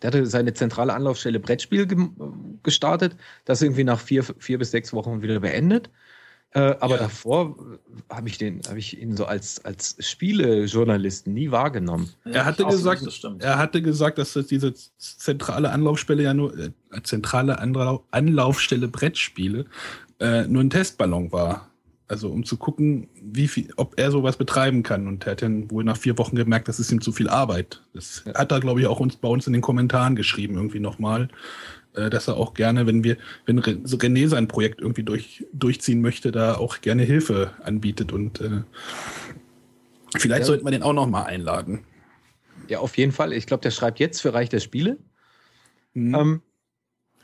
Der 0.01 0.07
hatte 0.07 0.25
seine 0.25 0.53
zentrale 0.55 0.93
Anlaufstelle 0.95 1.39
Brettspiel 1.39 1.85
gem- 1.85 2.59
gestartet, 2.63 3.15
das 3.45 3.61
irgendwie 3.61 3.83
nach 3.83 3.99
vier, 3.99 4.23
vier 4.23 4.57
bis 4.57 4.71
sechs 4.71 4.93
Wochen 4.93 5.21
wieder 5.21 5.39
beendet. 5.39 5.91
Äh, 6.53 6.75
aber 6.81 6.95
Ja. 6.95 7.03
davor 7.03 7.55
habe 8.09 8.27
ich, 8.27 8.37
den- 8.37 8.61
habe 8.67 8.77
ich 8.77 8.99
ihn 9.01 9.15
so 9.15 9.23
als, 9.25 9.63
als 9.63 9.95
Spielejournalisten 9.99 11.33
nie 11.33 11.49
wahrgenommen. 11.51 12.09
Er 12.25 12.43
hatte 12.45 12.65
gesagt-. 12.65 13.03
Er 13.39 13.57
hatte 13.57 13.81
gesagt, 13.81 14.17
dass 14.17 14.33
das 14.33 14.47
diese 14.47 14.73
zentrale 14.97 15.71
Anlaufstelle 15.71 16.23
ja 16.23 16.33
nur, 16.33 16.57
äh, 16.57 16.71
zentrale 17.03 17.59
Anlau 17.59 18.05
Anlaufstelle 18.11 18.87
Brettspiele 18.89 19.65
äh, 20.19 20.45
nur 20.47 20.61
ein 20.63 20.69
Testballon 20.69 21.31
war. 21.31 21.70
Also 22.11 22.29
um 22.29 22.43
zu 22.43 22.57
gucken, 22.57 23.07
wie 23.21 23.47
viel, 23.47 23.71
ob 23.77 23.97
er 23.97 24.11
sowas 24.11 24.35
betreiben 24.35 24.83
kann. 24.83 25.07
Und 25.07 25.25
er 25.25 25.31
hat 25.31 25.41
dann 25.43 25.71
wohl 25.71 25.85
nach 25.85 25.95
vier 25.95 26.17
Wochen 26.17 26.35
gemerkt, 26.35 26.67
das 26.67 26.77
ist 26.77 26.91
ihm 26.91 26.99
zu 26.99 27.13
viel 27.13 27.29
Arbeit. 27.29 27.81
Das 27.93 28.25
hat 28.35 28.51
er, 28.51 28.59
glaube 28.59 28.81
ich, 28.81 28.87
auch 28.87 28.99
uns 28.99 29.15
bei 29.15 29.29
uns 29.29 29.47
in 29.47 29.53
den 29.53 29.61
Kommentaren 29.61 30.17
geschrieben, 30.17 30.55
irgendwie 30.55 30.81
nochmal. 30.81 31.29
Äh, 31.93 32.09
dass 32.09 32.27
er 32.27 32.35
auch 32.35 32.53
gerne, 32.53 32.85
wenn 32.85 33.05
wir, 33.05 33.15
wenn 33.45 33.61
René 33.61 34.27
sein 34.27 34.49
Projekt 34.49 34.81
irgendwie 34.81 35.03
durch, 35.03 35.45
durchziehen 35.53 36.01
möchte, 36.01 36.33
da 36.33 36.55
auch 36.55 36.81
gerne 36.81 37.03
Hilfe 37.03 37.51
anbietet. 37.63 38.11
Und 38.11 38.41
äh, 38.41 38.61
vielleicht 40.17 40.41
Ja. 40.41 40.45
sollten 40.47 40.65
wir 40.65 40.71
den 40.71 40.83
auch 40.83 40.93
nochmal 40.93 41.27
einladen. 41.27 41.79
Ja, 42.67 42.79
auf 42.79 42.97
jeden 42.97 43.13
Fall. 43.13 43.31
Ich 43.31 43.45
glaube, 43.45 43.61
der 43.61 43.71
schreibt 43.71 43.99
jetzt 43.99 44.21
für 44.21 44.33
Reich 44.33 44.49
der 44.49 44.59
Spiele. 44.59 44.97
Mhm. 45.93 46.15
Ähm, 46.15 46.41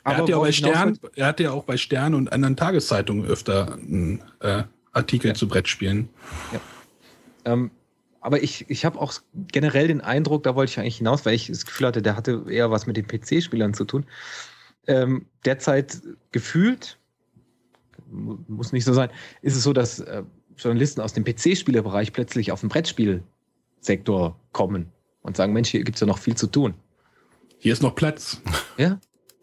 Er 0.04 0.16
hat 0.16 0.28
ja 0.30 0.38
bei 0.38 0.52
Stern, 0.52 0.98
er 1.14 1.26
hat 1.26 1.40
ja 1.40 1.50
auch 1.50 1.64
bei 1.64 1.76
Stern 1.76 2.14
und 2.14 2.32
anderen 2.32 2.56
Tageszeitungen 2.56 3.26
öfter 3.26 3.74
einen 3.74 4.22
äh, 4.40 4.62
Artikel 4.98 5.28
Ja. 5.28 5.34
zu 5.34 5.48
Brettspielen. 5.48 6.08
Ähm, 7.44 7.70
aber 8.20 8.42
ich, 8.42 8.68
ich 8.68 8.84
habe 8.84 9.00
auch 9.00 9.12
generell 9.52 9.88
den 9.88 10.00
Eindruck, 10.00 10.42
da 10.42 10.54
wollte 10.54 10.70
ich 10.70 10.78
eigentlich 10.78 10.98
hinaus, 10.98 11.24
weil 11.24 11.34
ich 11.34 11.46
das 11.46 11.64
Gefühl 11.64 11.86
hatte, 11.86 12.02
der 12.02 12.16
hatte 12.16 12.44
eher 12.48 12.70
was 12.70 12.86
mit 12.86 12.96
den 12.96 13.06
PC-Spielern 13.06 13.74
zu 13.74 13.84
tun. 13.84 14.04
Ähm, 14.86 15.26
derzeit 15.44 16.00
gefühlt, 16.32 16.98
mu- 18.10 18.38
muss 18.48 18.72
nicht 18.72 18.84
so 18.84 18.92
sein, 18.92 19.10
ist 19.42 19.56
es 19.56 19.62
so, 19.62 19.72
dass 19.72 20.00
äh, 20.00 20.22
Journalisten 20.56 21.00
aus 21.00 21.12
dem 21.12 21.24
PC-Spielerbereich 21.24 22.12
plötzlich 22.12 22.50
auf 22.52 22.60
den 22.60 22.68
Brettspielsektor 22.68 24.38
kommen 24.52 24.90
und 25.22 25.36
sagen, 25.36 25.52
Mensch, 25.52 25.68
hier 25.70 25.84
gibt 25.84 25.96
es 25.96 26.00
ja 26.00 26.06
noch 26.06 26.18
viel 26.18 26.34
zu 26.36 26.48
tun. 26.48 26.74
Hier 27.58 27.72
ist 27.72 27.82
noch 27.82 27.94
Platz. 27.94 28.40
Ja? 28.76 28.98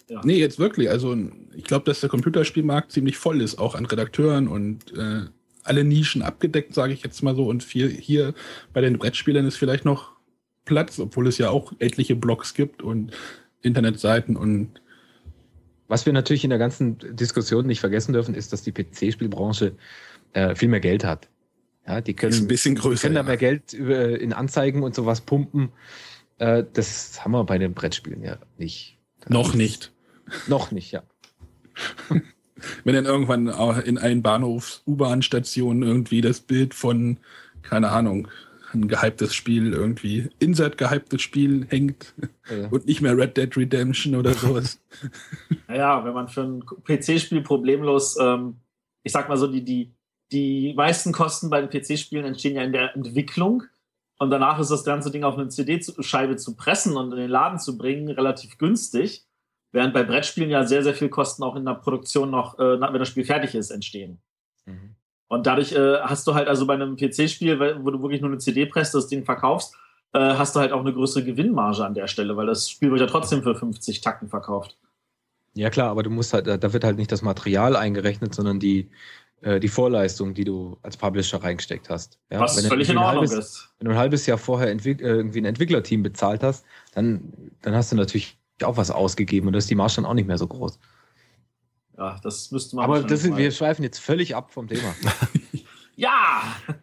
Ja. 0.10 0.22
Nee, 0.24 0.38
jetzt 0.38 0.60
wirklich. 0.60 0.90
Also 0.90 1.16
ich 1.56 1.64
glaube, 1.64 1.86
dass 1.86 2.00
der 2.02 2.10
Computerspielmarkt 2.10 2.92
ziemlich 2.92 3.18
voll 3.18 3.42
ist, 3.42 3.58
auch 3.58 3.76
an 3.76 3.86
Redakteuren 3.86 4.48
und 4.48 4.92
äh, 4.98 5.26
alle 5.66 5.84
Nischen 5.84 6.22
abgedeckt, 6.22 6.74
sage 6.74 6.94
ich 6.94 7.04
jetzt 7.04 7.22
mal 7.22 7.36
so. 7.36 7.48
Und 7.48 7.64
viel, 7.64 7.90
hier 7.90 8.34
bei 8.74 8.82
den 8.82 8.98
Brettspielern 8.98 9.46
ist 9.46 9.58
vielleicht 9.58 9.86
noch 9.86 10.14
Platz, 10.64 11.00
obwohl 11.00 11.28
es 11.28 11.38
ja 11.38 11.50
auch 11.50 11.74
etliche 11.80 12.16
Blogs 12.16 12.54
gibt 12.54 12.82
und 12.82 13.12
Internetseiten 13.62 14.36
und 14.36 14.82
Was 15.88 16.08
wir 16.08 16.14
natürlich 16.14 16.44
in 16.44 16.50
der 16.50 16.58
ganzen 16.58 16.98
Diskussion 17.16 17.68
nicht 17.68 17.80
vergessen 17.80 18.14
dürfen, 18.14 18.34
ist, 18.34 18.52
dass 18.52 18.64
die 18.64 18.72
PC-Spielbranche 18.72 19.76
äh, 20.34 20.56
viel 20.56 20.70
mehr 20.70 20.80
Geld 20.80 21.04
hat. 21.04 21.30
Ja, 21.88 22.02
die 22.02 22.14
ist 22.14 22.24
ein 22.24 22.32
können, 22.32 22.48
bisschen 22.48 22.76
größer. 22.76 23.04
können 23.04 23.16
da 23.16 23.22
ja. 23.22 23.28
mehr 23.28 23.38
Geld 23.38 23.74
über, 23.74 24.20
in 24.20 24.34
Anzeigen 24.34 24.82
und 24.82 24.96
sowas 24.96 25.22
pumpen. 25.22 25.70
Äh, 26.40 26.64
das 26.74 27.24
haben 27.24 27.34
wir 27.34 27.44
bei 27.44 27.60
den 27.60 27.74
Brettspielen 27.74 28.24
ja 28.24 28.38
nicht. 28.58 28.98
Noch 29.28 29.54
nicht. 29.54 29.92
Noch 30.48 30.72
nicht, 30.72 30.92
ja. 30.92 31.04
wenn 32.84 32.96
dann 32.96 33.06
irgendwann 33.06 33.50
auch 33.50 33.78
in 33.78 33.98
einen 33.98 34.22
Bahnhof 34.22 34.82
U-Bahn-Station 34.88 35.84
irgendwie 35.84 36.22
das 36.22 36.40
Bild 36.40 36.74
von, 36.74 37.18
keine 37.62 37.92
Ahnung, 37.92 38.28
ein 38.74 38.88
gehyptes 38.88 39.34
Spiel 39.34 39.74
irgendwie, 39.74 40.30
insert 40.40 40.78
gehyptes 40.78 41.22
Spiel 41.22 41.66
hängt 41.70 42.14
Äh, 42.48 42.68
und 42.70 42.86
nicht 42.86 43.02
mehr 43.02 43.18
Red 43.18 43.38
Dead 43.38 43.56
Redemption 43.58 44.16
oder 44.16 44.34
sowas. 44.34 44.80
Naja, 45.68 46.06
wenn 46.06 46.14
man 46.14 46.28
für 46.28 46.44
ein 46.44 46.64
PC-Spiel 46.84 47.42
problemlos, 47.42 48.18
ähm, 48.20 48.58
ich 49.04 49.12
sag 49.12 49.30
mal 49.30 49.38
so, 49.38 49.48
die, 49.48 49.64
die, 49.64 49.94
die 50.32 50.74
meisten 50.76 51.12
Kosten 51.12 51.50
bei 51.50 51.62
den 51.62 51.70
PC-Spielen 51.70 52.26
entstehen 52.26 52.56
ja 52.56 52.64
in 52.64 52.72
der 52.72 52.96
Entwicklung. 52.96 53.64
Und 54.18 54.30
danach 54.30 54.60
ist 54.60 54.72
das 54.72 54.84
ganze 54.84 55.12
Ding 55.12 55.24
auf 55.24 55.38
eine 55.38 55.50
CD-Scheibe 55.50 56.38
zu 56.38 56.56
pressen 56.56 56.96
und 56.96 57.12
in 57.12 57.18
den 57.18 57.30
Laden 57.30 57.60
zu 57.60 57.78
bringen 57.78 58.10
relativ 58.10 58.58
günstig. 58.58 59.26
Während 59.76 59.94
bei 59.94 60.04
Brettspielen 60.04 60.50
ja 60.50 60.64
sehr, 60.64 60.84
sehr 60.84 60.94
viel 60.94 61.10
Kosten 61.10 61.44
auch 61.44 61.58
in 61.58 61.66
der 61.66 61.74
Produktion 61.74 62.32
noch, 62.32 62.58
äh, 62.58 62.80
wenn 62.80 62.98
das 62.98 63.10
Spiel 63.10 63.26
fertig 63.26 63.56
ist, 63.56 63.72
entstehen. 63.72 64.20
mhm. 64.66 64.96
Und 65.28 65.48
dadurch 65.48 65.74
äh, 65.74 65.98
hast 66.02 66.26
du 66.28 66.34
halt 66.34 66.48
also 66.48 66.66
bei 66.66 66.76
einem 66.76 66.96
PC-Spiel, 66.96 67.60
wo 67.84 67.92
du 67.92 68.02
wirklich 68.02 68.22
nur 68.22 68.30
eine 68.30 68.38
CD 68.38 68.68
presst, 68.68 68.94
das 68.94 69.08
Ding 69.08 69.26
verkaufst, 69.26 69.76
äh, 70.14 70.20
hast 70.20 70.56
du 70.56 70.62
halt 70.62 70.72
auch 70.72 70.80
eine 70.80 70.94
größere 70.94 71.26
Gewinnmarge 71.26 71.84
an 71.84 71.94
der 71.94 72.08
Stelle, 72.08 72.38
weil 72.38 72.46
das 72.46 72.70
Spiel 72.70 72.90
wird 72.92 73.02
ja 73.02 73.08
trotzdem 73.08 73.44
für 73.44 73.54
50 73.54 74.00
Tacken 74.00 74.30
verkauft. 74.30 74.78
Ja 75.56 75.70
klar, 75.70 75.90
aber 75.90 76.04
du 76.04 76.10
musst 76.10 76.34
halt, 76.34 76.48
da 76.48 76.74
wird 76.74 76.86
halt 76.86 76.98
nicht 76.98 77.12
das 77.12 77.22
Material 77.22 77.76
eingerechnet, 77.76 78.34
sondern 78.34 78.62
die, 78.62 78.90
äh, 79.42 79.60
die 79.60 79.68
Vorleistung, 79.68 80.36
die 80.36 80.46
du 80.46 80.78
als 80.84 80.96
Publisher 80.96 81.44
reingesteckt 81.44 81.90
hast. 81.90 82.18
Ja, 82.30 82.40
was 82.40 82.56
wenn 82.56 82.64
du 82.64 82.70
völlig 82.70 82.90
in 82.90 82.98
Ordnung 82.98 83.24
halbes, 83.24 83.34
ist. 83.34 83.70
Wenn 83.80 83.88
du 83.88 83.92
ein 83.92 83.98
halbes 83.98 84.26
Jahr 84.26 84.38
vorher 84.38 84.70
äh, 84.70 84.72
irgendwie 84.72 85.42
ein 85.42 85.46
Entwicklerteam 85.46 86.02
bezahlt 86.02 86.44
hast, 86.44 86.64
dann, 86.94 87.34
dann 87.62 87.74
hast 87.74 87.92
du 87.92 87.96
natürlich 87.98 88.38
auch 88.64 88.78
was 88.78 88.92
ausgegeben 88.92 89.48
und 89.48 89.54
da 89.54 89.60
ist 89.60 89.70
die 89.70 89.76
Marge 89.76 89.96
dann 89.98 90.06
auch 90.06 90.14
nicht 90.14 90.28
mehr 90.28 90.38
so 90.38 90.48
groß. 90.48 90.80
Ja, 91.98 92.20
das 92.24 92.52
müsste 92.52 92.76
man. 92.76 92.86
Aber 92.86 93.04
das 93.04 93.22
sind, 93.22 93.38
wir 93.38 93.52
schweifen 93.52 93.84
jetzt 93.84 94.00
völlig 94.00 94.36
ab 94.36 94.52
vom 94.52 94.68
Thema. 94.68 94.94
Ja! 95.96 96.42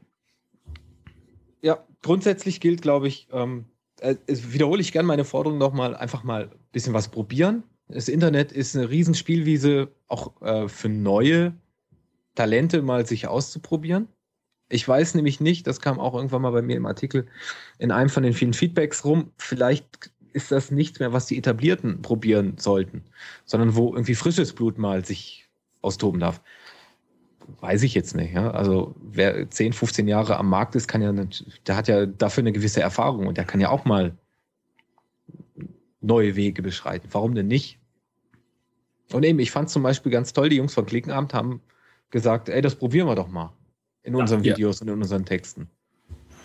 Ja, 1.64 1.86
grundsätzlich 2.02 2.60
gilt, 2.60 2.82
glaube 2.82 3.06
ich, 3.06 3.28
ähm, 3.30 3.66
äh, 4.00 4.16
wiederhole 4.26 4.80
ich 4.80 4.90
gerne 4.90 5.06
meine 5.06 5.24
Forderung 5.24 5.58
nochmal, 5.58 5.94
einfach 5.94 6.24
mal 6.24 6.50
ein 6.50 6.58
bisschen 6.72 6.92
was 6.92 7.06
probieren. 7.06 7.62
Das 7.86 8.08
Internet 8.08 8.50
ist 8.50 8.74
eine 8.74 8.90
Riesenspielwiese, 8.90 9.92
auch 10.08 10.42
äh, 10.42 10.68
für 10.68 10.88
neue 10.88 11.54
Talente 12.34 12.82
mal 12.82 13.06
sich 13.06 13.28
auszuprobieren. 13.28 14.08
Ich 14.70 14.88
weiß 14.88 15.14
nämlich 15.14 15.40
nicht, 15.40 15.68
das 15.68 15.80
kam 15.80 16.00
auch 16.00 16.14
irgendwann 16.14 16.42
mal 16.42 16.50
bei 16.50 16.62
mir 16.62 16.76
im 16.76 16.86
Artikel 16.86 17.28
in 17.78 17.92
einem 17.92 18.08
von 18.08 18.24
den 18.24 18.32
vielen 18.32 18.54
Feedbacks 18.54 19.04
rum, 19.04 19.30
vielleicht 19.36 20.10
ist 20.32 20.52
das 20.52 20.70
nichts 20.70 20.98
mehr, 21.00 21.12
was 21.12 21.26
die 21.26 21.38
Etablierten 21.38 22.02
probieren 22.02 22.54
sollten, 22.58 23.02
sondern 23.44 23.76
wo 23.76 23.92
irgendwie 23.92 24.14
frisches 24.14 24.52
Blut 24.52 24.78
mal 24.78 25.04
sich 25.04 25.48
austoben 25.80 26.20
darf. 26.20 26.40
Weiß 27.60 27.82
ich 27.82 27.94
jetzt 27.94 28.14
nicht. 28.14 28.32
Ja? 28.32 28.50
Also 28.50 28.94
wer 29.02 29.50
10, 29.50 29.72
15 29.72 30.08
Jahre 30.08 30.36
am 30.36 30.48
Markt 30.48 30.74
ist, 30.74 30.88
kann 30.88 31.02
ja, 31.02 31.12
der 31.66 31.76
hat 31.76 31.88
ja 31.88 32.06
dafür 32.06 32.42
eine 32.42 32.52
gewisse 32.52 32.80
Erfahrung 32.80 33.26
und 33.26 33.36
der 33.36 33.44
kann 33.44 33.60
ja 33.60 33.70
auch 33.70 33.84
mal 33.84 34.16
neue 36.00 36.36
Wege 36.36 36.62
beschreiten. 36.62 37.08
Warum 37.12 37.34
denn 37.34 37.48
nicht? 37.48 37.78
Und 39.12 39.24
eben, 39.24 39.38
ich 39.38 39.50
fand 39.50 39.70
zum 39.70 39.82
Beispiel 39.82 40.10
ganz 40.10 40.32
toll, 40.32 40.48
die 40.48 40.56
Jungs 40.56 40.74
von 40.74 40.86
Klickenabend 40.86 41.34
haben 41.34 41.60
gesagt, 42.10 42.48
ey, 42.48 42.62
das 42.62 42.74
probieren 42.74 43.06
wir 43.06 43.14
doch 43.14 43.28
mal 43.28 43.52
in 44.02 44.14
unseren 44.14 44.42
Ja. 44.42 44.52
Videos 44.52 44.80
und 44.80 44.88
in 44.88 44.94
unseren 44.94 45.24
Texten. 45.24 45.68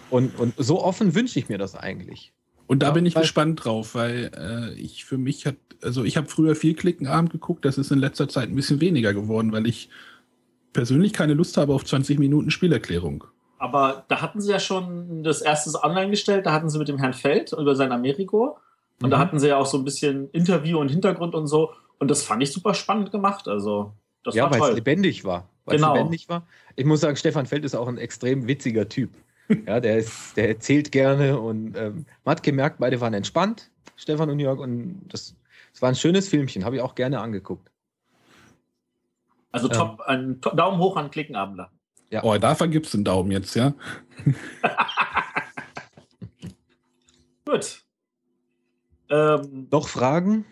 Und, 0.09 0.39
und 0.39 0.53
so 0.57 0.83
offen 0.83 1.15
wünsche 1.15 1.39
ich 1.39 1.49
mir 1.49 1.57
das 1.57 1.75
eigentlich. 1.75 2.33
Und 2.67 2.83
da 2.83 2.87
Ja, 2.87 2.93
bin 2.93 3.05
ich 3.05 3.15
gespannt 3.15 3.63
drauf, 3.63 3.95
weil 3.95 4.31
äh, 4.37 4.73
ich 4.79 5.05
für 5.05 5.17
mich 5.17 5.45
hat, 5.45 5.55
also 5.81 6.03
ich 6.03 6.17
habe 6.17 6.27
früher 6.27 6.55
viel 6.55 6.75
Klickenabend 6.75 7.31
geguckt, 7.31 7.65
das 7.65 7.77
ist 7.77 7.91
in 7.91 7.99
letzter 7.99 8.27
Zeit 8.27 8.49
ein 8.49 8.55
bisschen 8.55 8.81
weniger 8.81 9.13
geworden, 9.13 9.51
weil 9.53 9.65
ich 9.67 9.89
persönlich 10.73 11.13
keine 11.13 11.33
Lust 11.33 11.57
habe 11.57 11.73
auf 11.73 11.85
20 11.85 12.19
Minuten 12.19 12.51
Spielerklärung. 12.51 13.23
Aber 13.57 14.05
da 14.07 14.21
hatten 14.21 14.39
sie 14.41 14.51
ja 14.51 14.59
schon 14.59 15.23
das 15.23 15.41
erste 15.41 15.71
online 15.83 16.11
gestellt, 16.11 16.45
da 16.45 16.51
hatten 16.53 16.69
sie 16.69 16.77
mit 16.77 16.87
dem 16.87 16.99
Herrn 16.99 17.13
Feld 17.13 17.53
über 17.53 17.75
sein 17.75 17.91
Amerigo. 17.91 18.57
Und 19.01 19.09
da 19.11 19.17
Mhm. 19.17 19.21
hatten 19.21 19.39
sie 19.39 19.47
ja 19.47 19.57
auch 19.57 19.65
so 19.65 19.77
ein 19.77 19.83
bisschen 19.83 20.29
Interview 20.31 20.79
und 20.79 20.89
Hintergrund 20.89 21.35
und 21.35 21.47
so. 21.47 21.71
Und 21.99 22.09
das 22.11 22.23
fand 22.23 22.43
ich 22.43 22.51
super 22.51 22.73
spannend 22.73 23.11
gemacht. 23.11 23.47
Also, 23.47 23.93
das 24.23 24.35
ja, 24.35 24.43
war 24.43 24.51
weil 24.51 24.59
es 24.61 24.65
toll. 24.67 24.75
lebendig 24.75 25.23
war. 25.25 25.49
Weil 25.65 25.77
Genau. 25.77 25.93
es 25.93 25.97
lebendig 25.97 26.29
war. 26.29 26.47
Ich 26.75 26.85
muss 26.85 27.01
sagen, 27.01 27.15
Stefan 27.15 27.45
Feld 27.47 27.65
ist 27.65 27.75
auch 27.75 27.87
ein 27.87 27.97
extrem 27.97 28.47
witziger 28.47 28.87
Typ. 28.89 29.11
Ja, 29.65 29.79
der, 29.79 29.97
ist, 29.97 30.35
der 30.35 30.49
erzählt 30.49 30.91
gerne 30.91 31.39
und 31.39 31.75
ähm, 31.77 32.05
man 32.25 32.31
hat 32.35 32.43
gemerkt, 32.43 32.79
beide 32.79 32.99
waren 32.99 33.13
entspannt, 33.13 33.71
Stefan 33.95 34.29
und 34.29 34.39
Jörg, 34.39 34.59
und 34.59 35.07
das, 35.07 35.35
das 35.71 35.81
war 35.81 35.89
ein 35.89 35.95
schönes 35.95 36.27
Filmchen, 36.27 36.65
habe 36.65 36.75
ich 36.75 36.81
auch 36.81 36.95
gerne 36.95 37.19
angeguckt. 37.21 37.71
Also 39.51 39.69
Ähm. 39.69 39.73
top, 39.73 40.01
ein 40.01 40.41
to 40.41 40.49
Daumen 40.49 40.79
hoch 40.79 40.97
an 40.97 41.09
Klickenabender. 41.11 41.71
Ja. 42.09 42.23
Oh, 42.23 42.37
da 42.37 42.55
vergibst 42.55 42.93
du 42.93 42.97
einen 42.97 43.05
Daumen 43.05 43.31
jetzt, 43.31 43.55
ja? 43.55 43.73
Gut. 47.45 47.83
Ähm, 49.09 49.67
Noch 49.71 49.87
Fragen? 49.87 50.45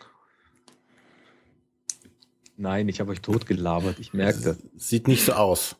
Nein, 2.57 2.87
ich 2.87 3.01
habe 3.01 3.11
euch 3.11 3.21
totgelabert, 3.21 3.99
ich 3.99 4.13
merke 4.13 4.39
das. 4.39 4.57
Sieht 4.77 5.07
nicht 5.07 5.25
so 5.25 5.33
aus. 5.33 5.75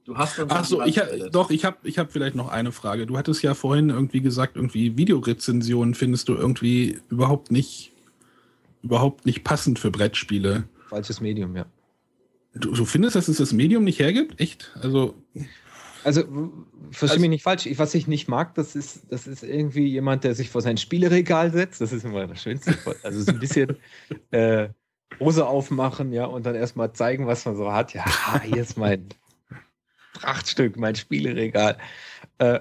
du 0.09 0.17
hast 0.17 0.41
Ach 0.49 0.65
so, 0.65 0.83
ich, 0.83 0.99
ha- 0.99 1.29
doch, 1.31 1.51
ich 1.51 1.65
habe 1.65 1.77
ich 1.85 1.99
hab 1.99 2.11
vielleicht 2.11 2.35
noch 2.35 2.49
eine 2.49 2.73
Frage. 2.73 3.07
Du 3.07 3.17
hattest 3.17 3.43
ja 3.43 3.55
vorhin 3.55 3.91
irgendwie 3.91 4.21
gesagt, 4.21 4.57
irgendwie 4.57 4.97
Videorezensionen 4.97 5.95
findest 5.95 6.29
du 6.29 6.35
irgendwie 6.35 6.99
überhaupt 7.11 7.53
nicht, 7.53 7.93
überhaupt 8.83 9.25
nicht 9.27 9.45
passend 9.45 9.79
für 9.79 9.91
Brettspiele. 9.93 10.65
Falsches 10.89 11.21
Medium, 11.21 11.55
ja. 11.55 11.67
Du, 12.55 12.73
du 12.73 12.85
findest, 12.85 13.15
dass 13.15 13.29
es 13.29 13.37
das 13.37 13.53
Medium 13.53 13.85
nicht 13.85 14.01
hergibt? 14.01 14.41
Echt? 14.41 14.73
Also, 14.81 15.15
Also, 16.05 16.23
verstehe 16.91 17.11
Also- 17.11 17.21
mich 17.21 17.31
nicht 17.31 17.43
falsch. 17.43 17.67
Ich, 17.67 17.79
was 17.79 17.95
ich 17.95 18.07
nicht 18.09 18.27
mag, 18.29 18.55
das 18.55 18.75
ist, 18.75 19.03
das 19.11 19.27
ist 19.27 19.43
irgendwie 19.45 19.87
jemand, 19.87 20.25
der 20.25 20.35
sich 20.35 20.49
vor 20.49 20.63
sein 20.63 20.77
Spieleregal 20.79 21.53
setzt. 21.53 21.81
Das 21.81 21.93
ist 21.93 22.05
immer 22.05 22.27
das 22.27 22.43
Schönste. 22.43 22.75
Also 23.03 23.21
so 23.21 23.33
ein 23.33 23.39
bisschen 23.39 23.77
äh, 24.31 24.69
Hose 25.21 25.47
aufmachen, 25.47 26.13
ja, 26.13 26.25
und 26.27 26.47
dann 26.47 26.55
erstmal 26.55 26.93
zeigen, 26.93 27.27
was 27.27 27.45
man 27.45 27.57
so 27.57 27.71
hat. 27.73 27.93
Ja, 27.95 28.05
hier 28.43 28.63
ist 28.63 28.79
mein 28.79 29.09
Prachtstück, 30.19 30.77
mein 30.77 30.97
Spieleregal. 30.97 31.79
Äh, 32.39 32.61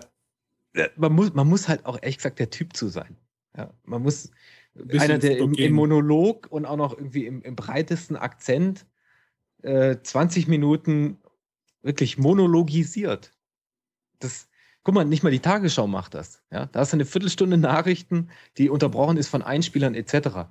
man, 0.95 1.14
muss, 1.14 1.34
man 1.34 1.47
muss 1.47 1.68
halt 1.68 1.86
auch 1.86 1.97
ehrlich 2.01 2.18
gesagt 2.18 2.39
der 2.39 2.51
Typ 2.51 2.76
zu 2.76 2.88
sein. 2.88 3.18
Ja, 3.55 3.74
man 3.84 4.03
muss 4.03 4.32
einer, 4.99 5.18
der 5.18 5.39
im, 5.39 5.53
im 5.53 5.74
Monolog 5.74 6.47
und 6.51 6.66
auch 6.66 6.78
noch 6.78 6.95
irgendwie 6.95 7.26
im, 7.26 7.41
im 7.41 7.55
breitesten 7.55 8.16
Akzent 8.16 8.86
äh, 9.64 9.97
20 10.01 10.47
Minuten 10.47 11.18
wirklich 11.82 12.20
monologisiert. 12.20 13.34
Das, 14.20 14.49
guck 14.84 14.93
mal, 14.93 15.05
nicht 15.05 15.24
mal 15.24 15.32
die 15.32 15.39
Tagesschau 15.39 15.88
macht 15.88 16.14
das. 16.14 16.43
Ja? 16.51 16.68
Da 16.68 16.82
hast 16.82 16.93
du 16.93 16.97
eine 16.97 17.05
Viertelstunde 17.05 17.58
Nachrichten, 17.58 18.30
die 18.58 18.70
unterbrochen 18.70 19.18
ist 19.18 19.30
von 19.30 19.41
Einspielern 19.41 19.95
etc. 19.95 20.49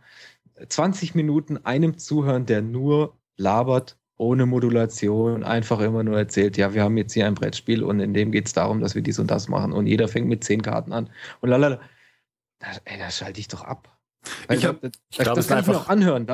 20 0.69 1.15
Minuten 1.15 1.59
einem 1.59 1.99
zuhören, 1.99 2.47
der 2.47 2.63
nur 2.63 3.17
labert, 3.37 3.97
ohne 4.19 4.47
Modulation, 4.47 5.45
einfach 5.45 5.81
immer 5.81 6.03
nur 6.03 6.17
erzählt, 6.19 6.57
ja, 6.57 6.73
wir 6.75 6.83
haben 6.83 6.97
jetzt 6.97 7.13
hier 7.13 7.27
ein 7.27 7.35
Brettspiel 7.35 7.83
und 7.83 8.01
in 8.01 8.15
dem 8.15 8.33
geht 8.33 8.47
es 8.47 8.53
darum, 8.55 8.81
dass 8.81 8.95
wir 8.95 9.03
dies 9.03 9.19
und 9.19 9.31
das 9.31 9.49
machen 9.49 9.73
und 9.73 9.87
jeder 9.87 10.09
fängt 10.09 10.27
mit 10.29 10.43
zehn 10.45 10.63
Karten 10.63 10.93
an 10.93 11.11
und 11.41 11.51
lalala. 11.51 11.81
Da, 12.59 12.69
ey, 12.87 12.99
da 12.99 13.11
schalte 13.11 13.39
ich 13.41 13.49
doch 13.49 13.63
ab. 13.63 13.93
Weil 14.49 14.59
Ich 14.59 14.65
hab- 14.65 14.81
da, 14.81 14.89
ich 15.11 15.17
da, 15.19 15.25
glaub, 15.25 15.37
das 15.37 15.47
kann 15.49 15.61
ich 15.61 15.67
mir 15.67 15.73
einfach- 15.75 15.87
auch 15.87 15.91
anhören. 15.91 16.27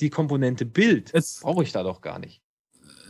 Die 0.00 0.10
Komponente 0.10 0.66
Bild 0.66 1.12
brauche 1.40 1.62
ich 1.62 1.72
da 1.72 1.82
doch 1.82 2.00
gar 2.02 2.18
nicht. 2.18 2.42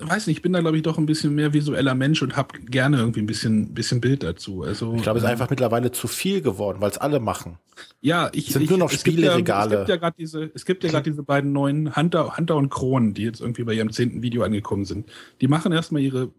Weiß 0.02 0.26
nicht, 0.26 0.38
ich 0.38 0.42
bin 0.42 0.52
da, 0.52 0.60
glaube 0.60 0.76
ich, 0.76 0.82
doch 0.82 0.98
ein 0.98 1.06
bisschen 1.06 1.34
mehr 1.34 1.52
visueller 1.52 1.94
Mensch 1.94 2.22
und 2.22 2.36
habe 2.36 2.58
gerne 2.60 2.98
irgendwie 2.98 3.20
ein 3.20 3.26
bisschen, 3.26 3.74
bisschen 3.74 4.00
Bild 4.00 4.22
dazu. 4.22 4.62
Also, 4.62 4.94
Ich 4.94 5.02
glaube, 5.02 5.18
es 5.18 5.24
ist 5.24 5.28
äh, 5.28 5.32
einfach 5.32 5.50
mittlerweile 5.50 5.92
zu 5.92 6.08
viel 6.08 6.40
geworden, 6.40 6.80
weil 6.80 6.90
es 6.90 6.98
alle 6.98 7.20
machen. 7.20 7.58
Ja, 8.00 8.30
ich 8.32 8.48
Es 8.48 8.52
sind 8.54 8.62
ich, 8.62 8.70
nur 8.70 8.78
noch 8.78 8.90
Spieleregale. 8.90 9.74
Es 9.74 9.80
gibt 9.80 9.88
ja 9.88 9.96
gerade 9.96 10.16
diese, 10.18 10.50
es 10.54 10.64
gibt 10.64 10.84
ja 10.84 10.90
gerade 10.90 11.10
diese 11.10 11.22
beiden 11.22 11.52
neuen 11.52 11.96
Hunter, 11.96 12.36
Hunter 12.36 12.56
und 12.56 12.68
Kronen, 12.70 13.14
die 13.14 13.22
jetzt 13.22 13.40
irgendwie 13.40 13.64
bei 13.64 13.74
ihrem 13.74 13.92
zehnten 13.92 14.22
Video 14.22 14.42
angekommen 14.42 14.84
sind. 14.84 15.08
Die 15.40 15.48
machen 15.48 15.72
erstmal 15.72 16.02
ihre 16.02 16.30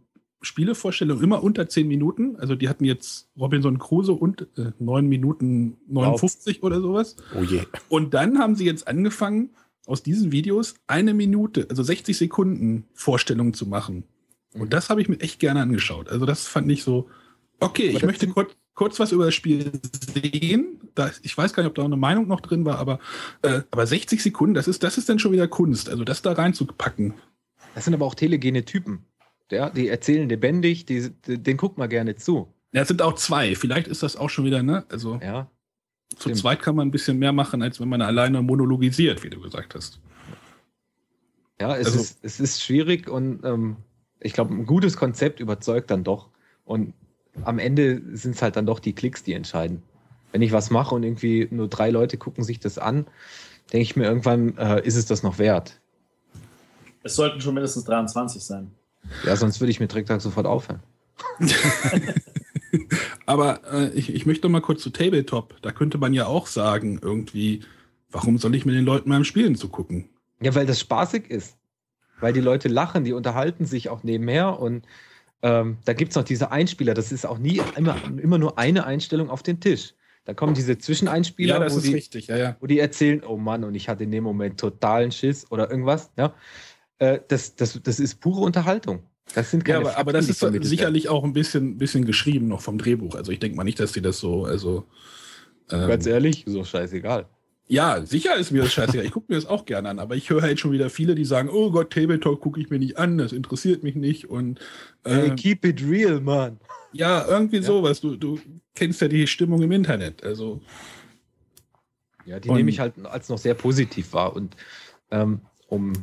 Spielevorstellung 0.41 1.21
immer 1.21 1.43
unter 1.43 1.69
zehn 1.69 1.87
Minuten. 1.87 2.35
Also 2.37 2.55
die 2.55 2.67
hatten 2.67 2.85
jetzt 2.85 3.29
Robinson 3.39 3.77
Crusoe 3.77 4.15
und 4.15 4.47
äh, 4.57 4.71
neun 4.79 5.07
Minuten 5.07 5.77
59 5.87 6.63
oder 6.63 6.81
sowas. 6.81 7.15
Oh 7.39 7.43
je. 7.43 7.61
Und 7.89 8.13
dann 8.13 8.39
haben 8.39 8.55
sie 8.55 8.65
jetzt 8.65 8.87
angefangen, 8.87 9.51
aus 9.85 10.03
diesen 10.03 10.31
Videos 10.31 10.75
eine 10.87 11.13
Minute, 11.13 11.67
also 11.69 11.83
60 11.83 12.17
Sekunden 12.17 12.85
Vorstellungen 12.93 13.53
zu 13.53 13.65
machen. 13.65 14.03
Mhm. 14.53 14.61
Und 14.61 14.73
das 14.73 14.89
habe 14.89 15.01
ich 15.01 15.09
mir 15.09 15.19
echt 15.19 15.39
gerne 15.39 15.61
angeschaut. 15.61 16.09
Also 16.09 16.25
das 16.25 16.47
fand 16.47 16.71
ich 16.71 16.83
so, 16.83 17.09
okay, 17.59 17.89
Aber 17.89 17.97
ich 17.97 18.03
möchte 18.03 18.27
kurz, 18.27 18.55
kurz 18.73 18.99
was 18.99 19.11
über 19.11 19.25
das 19.25 19.35
Spiel 19.35 19.71
sehen. 20.13 20.79
Da, 20.95 21.11
ich 21.21 21.37
weiß 21.37 21.53
gar 21.53 21.63
nicht, 21.63 21.69
ob 21.69 21.75
da 21.75 21.83
eine 21.85 21.97
Meinung 21.97 22.27
noch 22.27 22.41
drin 22.41 22.65
war, 22.65 22.77
aber, 22.77 22.99
äh, 23.41 23.61
aber 23.71 23.87
60 23.87 24.21
Sekunden, 24.21 24.53
das 24.53 24.67
ist, 24.67 24.83
das 24.83 24.97
ist 24.97 25.09
dann 25.09 25.19
schon 25.19 25.31
wieder 25.31 25.47
Kunst. 25.47 25.89
Also 25.89 26.03
das 26.03 26.21
da 26.21 26.33
reinzupacken. 26.33 27.13
Das 27.75 27.85
sind 27.85 27.93
aber 27.93 28.05
auch 28.05 28.15
telegene 28.15 28.65
Typen. 28.65 29.05
Ja, 29.51 29.69
die 29.69 29.89
erzählen 29.89 30.29
lebendig, 30.29 30.85
die, 30.85 31.09
den 31.27 31.57
guckt 31.57 31.77
man 31.77 31.89
gerne 31.89 32.15
zu. 32.15 32.53
Ja, 32.73 32.83
es 32.83 32.87
sind 32.87 33.01
auch 33.01 33.15
zwei. 33.15 33.55
Vielleicht 33.55 33.87
ist 33.87 34.01
das 34.01 34.15
auch 34.15 34.29
schon 34.29 34.45
wieder, 34.45 34.63
ne? 34.63 34.85
Also 34.89 35.19
Ja, 35.21 35.49
zu 36.15 36.21
stimmt. 36.23 36.37
zweit 36.37 36.61
kann 36.61 36.75
man 36.75 36.87
ein 36.87 36.91
bisschen 36.91 37.17
mehr 37.19 37.31
machen, 37.33 37.61
als 37.61 37.79
wenn 37.79 37.89
man 37.89 38.01
alleine 38.01 38.41
monologisiert, 38.41 39.23
wie 39.23 39.29
du 39.29 39.39
gesagt 39.41 39.75
hast. 39.75 39.99
ja 41.59 41.75
es, 41.77 41.87
Also- 41.87 41.99
ist, 41.99 42.19
es 42.21 42.39
ist 42.39 42.63
schwierig 42.63 43.09
und 43.09 43.43
ähm, 43.43 43.77
ich 44.19 44.33
glaube, 44.33 44.53
ein 44.53 44.65
gutes 44.65 44.97
Konzept 44.97 45.39
überzeugt 45.39 45.89
dann 45.89 46.03
doch. 46.03 46.29
Und 46.65 46.93
am 47.43 47.59
Ende 47.59 48.01
sind 48.15 48.35
es 48.35 48.41
halt 48.41 48.55
dann 48.55 48.65
doch 48.65 48.79
die 48.79 48.93
Klicks, 48.93 49.23
die 49.23 49.33
entscheiden. 49.33 49.81
Wenn 50.31 50.41
ich 50.41 50.51
was 50.51 50.69
mache 50.69 50.93
und 50.95 51.03
irgendwie 51.03 51.47
nur 51.51 51.67
drei 51.67 51.89
Leute 51.89 52.17
gucken 52.17 52.43
sich 52.43 52.59
das 52.59 52.77
an, 52.77 53.05
denke 53.73 53.83
ich 53.83 53.95
mir 53.95 54.03
irgendwann, 54.05 54.57
äh, 54.57 54.85
ist 54.85 54.95
es 54.95 55.05
das 55.05 55.23
noch 55.23 55.39
wert? 55.39 55.79
Es 57.03 57.15
sollten 57.15 57.41
schon 57.41 57.53
mindestens 57.55 57.83
23 57.85 58.43
sein. 58.43 58.71
Ja, 59.25 59.35
sonst 59.35 59.59
würde 59.59 59.71
ich 59.71 59.79
mit 59.79 59.91
Tricktag 59.91 60.21
sofort 60.21 60.45
aufhören. 60.45 60.81
Aber 63.31 63.61
äh, 63.71 63.89
ich, 63.93 64.13
ich 64.13 64.25
möchte 64.25 64.45
noch 64.45 64.51
mal 64.51 64.61
kurz 64.61 64.81
zu 64.81 64.89
Tabletop. 64.89 65.55
Da 65.61 65.71
könnte 65.71 65.97
man 65.97 66.13
ja 66.13 66.25
auch 66.25 66.47
sagen, 66.47 66.99
irgendwie, 67.01 67.61
warum 68.09 68.37
soll 68.37 68.55
ich 68.55 68.65
mir 68.65 68.73
den 68.73 68.83
Leuten 68.83 69.09
beim 69.09 69.23
Spielen 69.23 69.55
zugucken? 69.55 70.09
Ja, 70.41 70.53
weil 70.53 70.65
das 70.65 70.81
spaßig 70.81 71.29
ist. 71.29 71.55
Weil 72.19 72.33
die 72.33 72.41
Leute 72.41 72.67
lachen, 72.67 73.05
die 73.05 73.13
unterhalten 73.13 73.65
sich 73.65 73.87
auch 73.87 74.03
nebenher 74.03 74.59
und 74.59 74.85
ähm, 75.43 75.77
da 75.85 75.93
gibt 75.93 76.11
es 76.11 76.17
noch 76.17 76.25
diese 76.25 76.51
Einspieler. 76.51 76.93
Das 76.93 77.13
ist 77.13 77.25
auch 77.25 77.39
nie 77.39 77.61
immer, 77.77 77.95
immer 78.21 78.37
nur 78.37 78.59
eine 78.59 78.85
Einstellung 78.85 79.29
auf 79.29 79.43
den 79.43 79.61
Tisch. 79.61 79.93
Da 80.25 80.33
kommen 80.33 80.53
diese 80.53 80.77
Zwischeneinspieler, 80.77 81.55
ja, 81.55 81.59
das 81.59 81.73
wo, 81.73 81.77
ist 81.77 81.87
die, 81.87 81.93
richtig, 81.93 82.27
ja, 82.27 82.37
ja. 82.37 82.57
wo 82.59 82.67
die 82.67 82.79
erzählen, 82.79 83.23
oh 83.25 83.37
Mann, 83.37 83.63
und 83.63 83.75
ich 83.75 83.87
hatte 83.87 84.03
in 84.03 84.11
dem 84.11 84.25
Moment 84.25 84.59
totalen 84.59 85.11
Schiss 85.11 85.49
oder 85.49 85.71
irgendwas. 85.71 86.11
Ja? 86.17 86.35
Äh, 86.99 87.21
das, 87.29 87.55
das, 87.55 87.79
das 87.81 87.99
ist 87.99 88.19
pure 88.19 88.41
Unterhaltung. 88.41 89.03
Das 89.33 89.49
sind 89.51 89.67
Ja, 89.67 89.75
keine 89.75 89.89
aber, 89.89 89.97
aber 89.97 90.11
Fakten, 90.13 90.27
das 90.53 90.63
ist 90.63 90.69
sicherlich 90.69 91.09
auch 91.09 91.23
ein 91.23 91.33
bisschen, 91.33 91.77
bisschen 91.77 92.05
geschrieben 92.05 92.47
noch 92.47 92.61
vom 92.61 92.77
Drehbuch. 92.77 93.15
Also 93.15 93.31
ich 93.31 93.39
denke 93.39 93.55
mal 93.57 93.63
nicht, 93.63 93.79
dass 93.79 93.91
die 93.93 94.01
das 94.01 94.19
so, 94.19 94.45
also 94.45 94.85
ähm, 95.69 95.87
Ganz 95.87 96.05
ehrlich, 96.05 96.43
so 96.47 96.63
scheißegal. 96.65 97.27
ja, 97.67 98.05
sicher 98.05 98.35
ist 98.35 98.51
mir 98.51 98.63
das 98.63 98.73
scheißegal. 98.73 99.05
Ich 99.05 99.11
gucke 99.11 99.27
mir 99.29 99.35
das 99.35 99.45
auch 99.45 99.63
gerne 99.65 99.87
an, 99.89 99.99
aber 99.99 100.15
ich 100.15 100.29
höre 100.29 100.41
halt 100.41 100.59
schon 100.59 100.73
wieder 100.73 100.89
viele, 100.89 101.15
die 101.15 101.23
sagen, 101.25 101.49
oh 101.49 101.71
Gott, 101.71 101.93
Tabletop 101.93 102.41
gucke 102.41 102.59
ich 102.59 102.69
mir 102.69 102.79
nicht 102.79 102.97
an, 102.97 103.17
das 103.17 103.31
interessiert 103.31 103.83
mich 103.83 103.95
nicht 103.95 104.29
und 104.29 104.59
Hey, 105.05 105.27
äh, 105.29 105.35
keep 105.35 105.63
it 105.65 105.81
real, 105.87 106.19
Mann. 106.19 106.59
ja, 106.91 107.25
irgendwie 107.27 107.57
Ja. 107.57 107.63
sowas. 107.63 108.01
Du, 108.01 108.17
du 108.17 108.39
kennst 108.75 108.99
ja 109.01 109.07
die 109.07 109.27
Stimmung 109.27 109.61
im 109.61 109.71
Internet. 109.71 110.23
Also 110.23 110.61
Ja, 112.25 112.39
die 112.39 112.49
Und- 112.49 112.57
nehme 112.57 112.69
ich 112.69 112.79
halt 112.79 112.93
als 113.05 113.29
noch 113.29 113.37
sehr 113.37 113.53
positiv 113.55 114.13
wahr. 114.13 114.35
Und 114.35 114.55
ähm, 115.09 115.41
um 115.67 115.93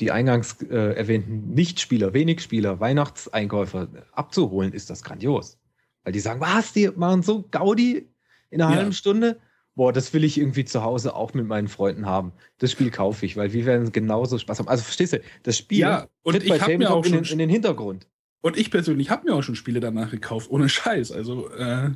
die 0.00 0.10
eingangs 0.10 0.60
äh, 0.62 0.94
erwähnten 0.94 1.54
Nichtspieler, 1.54 2.12
Wenigspieler, 2.14 2.80
Weihnachtseinkäufer 2.80 3.88
abzuholen, 4.12 4.72
ist 4.72 4.90
das 4.90 5.02
grandios. 5.02 5.58
Weil 6.02 6.12
die 6.12 6.20
sagen, 6.20 6.40
was, 6.40 6.72
die 6.72 6.88
machen 6.96 7.22
so 7.22 7.42
Gaudi 7.50 8.08
in 8.50 8.60
einer 8.60 8.72
Ja. 8.72 8.78
halben 8.78 8.92
Stunde? 8.92 9.40
Boah, 9.76 9.92
das 9.92 10.12
will 10.14 10.22
ich 10.22 10.38
irgendwie 10.38 10.64
zu 10.64 10.82
Hause 10.82 11.16
auch 11.16 11.34
mit 11.34 11.46
meinen 11.46 11.66
Freunden 11.68 12.06
haben. 12.06 12.32
Das 12.58 12.70
Spiel 12.70 12.90
kaufe 12.90 13.26
ich, 13.26 13.36
weil 13.36 13.52
wir 13.52 13.66
werden 13.66 13.90
genauso 13.90 14.38
Spaß 14.38 14.60
haben. 14.60 14.68
Also 14.68 14.84
verstehst 14.84 15.14
du, 15.14 15.20
das 15.42 15.58
Spiel 15.58 15.78
Ja, 15.80 16.06
und 16.22 16.34
tritt 16.34 16.44
ich 16.44 16.50
bei 16.50 16.58
hab 16.60 16.68
mir 16.78 16.90
auch 16.92 17.04
in, 17.04 17.24
schon- 17.24 17.32
in 17.32 17.38
den 17.38 17.50
Hintergrund. 17.50 18.06
Und 18.40 18.56
ich 18.58 18.70
persönlich 18.70 19.10
habe 19.10 19.24
mir 19.28 19.34
auch 19.34 19.42
schon 19.42 19.56
Spiele 19.56 19.80
danach 19.80 20.10
gekauft, 20.10 20.50
ohne 20.50 20.68
Scheiß. 20.68 21.10
Also, 21.12 21.48
äh, 21.50 21.90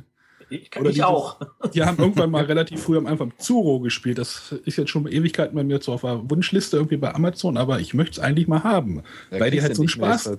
Ich, 0.49 0.69
Oder 0.75 0.89
ich 0.89 0.95
dieses- 0.95 1.05
auch. 1.05 1.39
Die 1.73 1.83
haben 1.83 1.97
irgendwann 1.97 2.31
mal 2.31 2.43
relativ 2.45 2.81
früh 2.83 2.97
am 2.97 3.05
Anfang 3.05 3.31
Zuro 3.37 3.79
gespielt. 3.79 4.17
Das 4.17 4.51
ist 4.65 4.77
jetzt 4.77 4.89
schon 4.89 5.07
Ewigkeiten 5.07 5.55
bei 5.55 5.63
mir 5.63 5.81
so 5.81 5.93
auf 5.93 6.01
der 6.01 6.29
Wunschliste 6.29 6.77
irgendwie 6.77 6.97
bei 6.97 7.13
Amazon, 7.13 7.57
aber 7.57 7.79
ich 7.79 7.93
möchte 7.93 8.13
es 8.13 8.19
eigentlich 8.19 8.47
mal 8.47 8.63
haben. 8.63 9.03
Da 9.29 9.39
Weil 9.39 9.51
die 9.51 9.61
halt 9.61 9.75
so 9.75 9.83
einen 9.83 9.89
Spaß. 9.89 10.35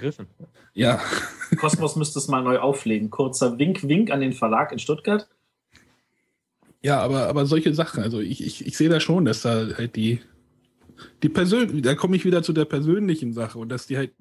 Ja, 0.74 1.00
Kosmos 1.58 1.96
müsste 1.96 2.18
es 2.18 2.28
mal 2.28 2.42
neu 2.42 2.58
auflegen. 2.58 3.10
Kurzer 3.10 3.58
Wink, 3.58 3.86
Wink 3.88 4.10
an 4.10 4.20
den 4.20 4.32
Verlag 4.32 4.72
in 4.72 4.78
Stuttgart. 4.78 5.28
ja, 6.82 7.00
aber, 7.00 7.26
aber 7.28 7.46
solche 7.46 7.74
Sachen, 7.74 8.02
also 8.02 8.20
ich, 8.20 8.44
ich, 8.44 8.66
ich 8.66 8.76
sehe 8.76 8.88
da 8.88 9.00
schon, 9.00 9.24
dass 9.24 9.42
da 9.42 9.66
halt 9.76 9.96
die, 9.96 10.20
die 11.22 11.28
persönlich, 11.28 11.82
da 11.82 11.94
komme 11.94 12.16
ich 12.16 12.24
wieder 12.24 12.42
zu 12.42 12.52
der 12.52 12.64
persönlichen 12.64 13.32
Sache 13.32 13.58
und 13.58 13.68
dass 13.68 13.86
die 13.86 13.96
halt 13.96 14.12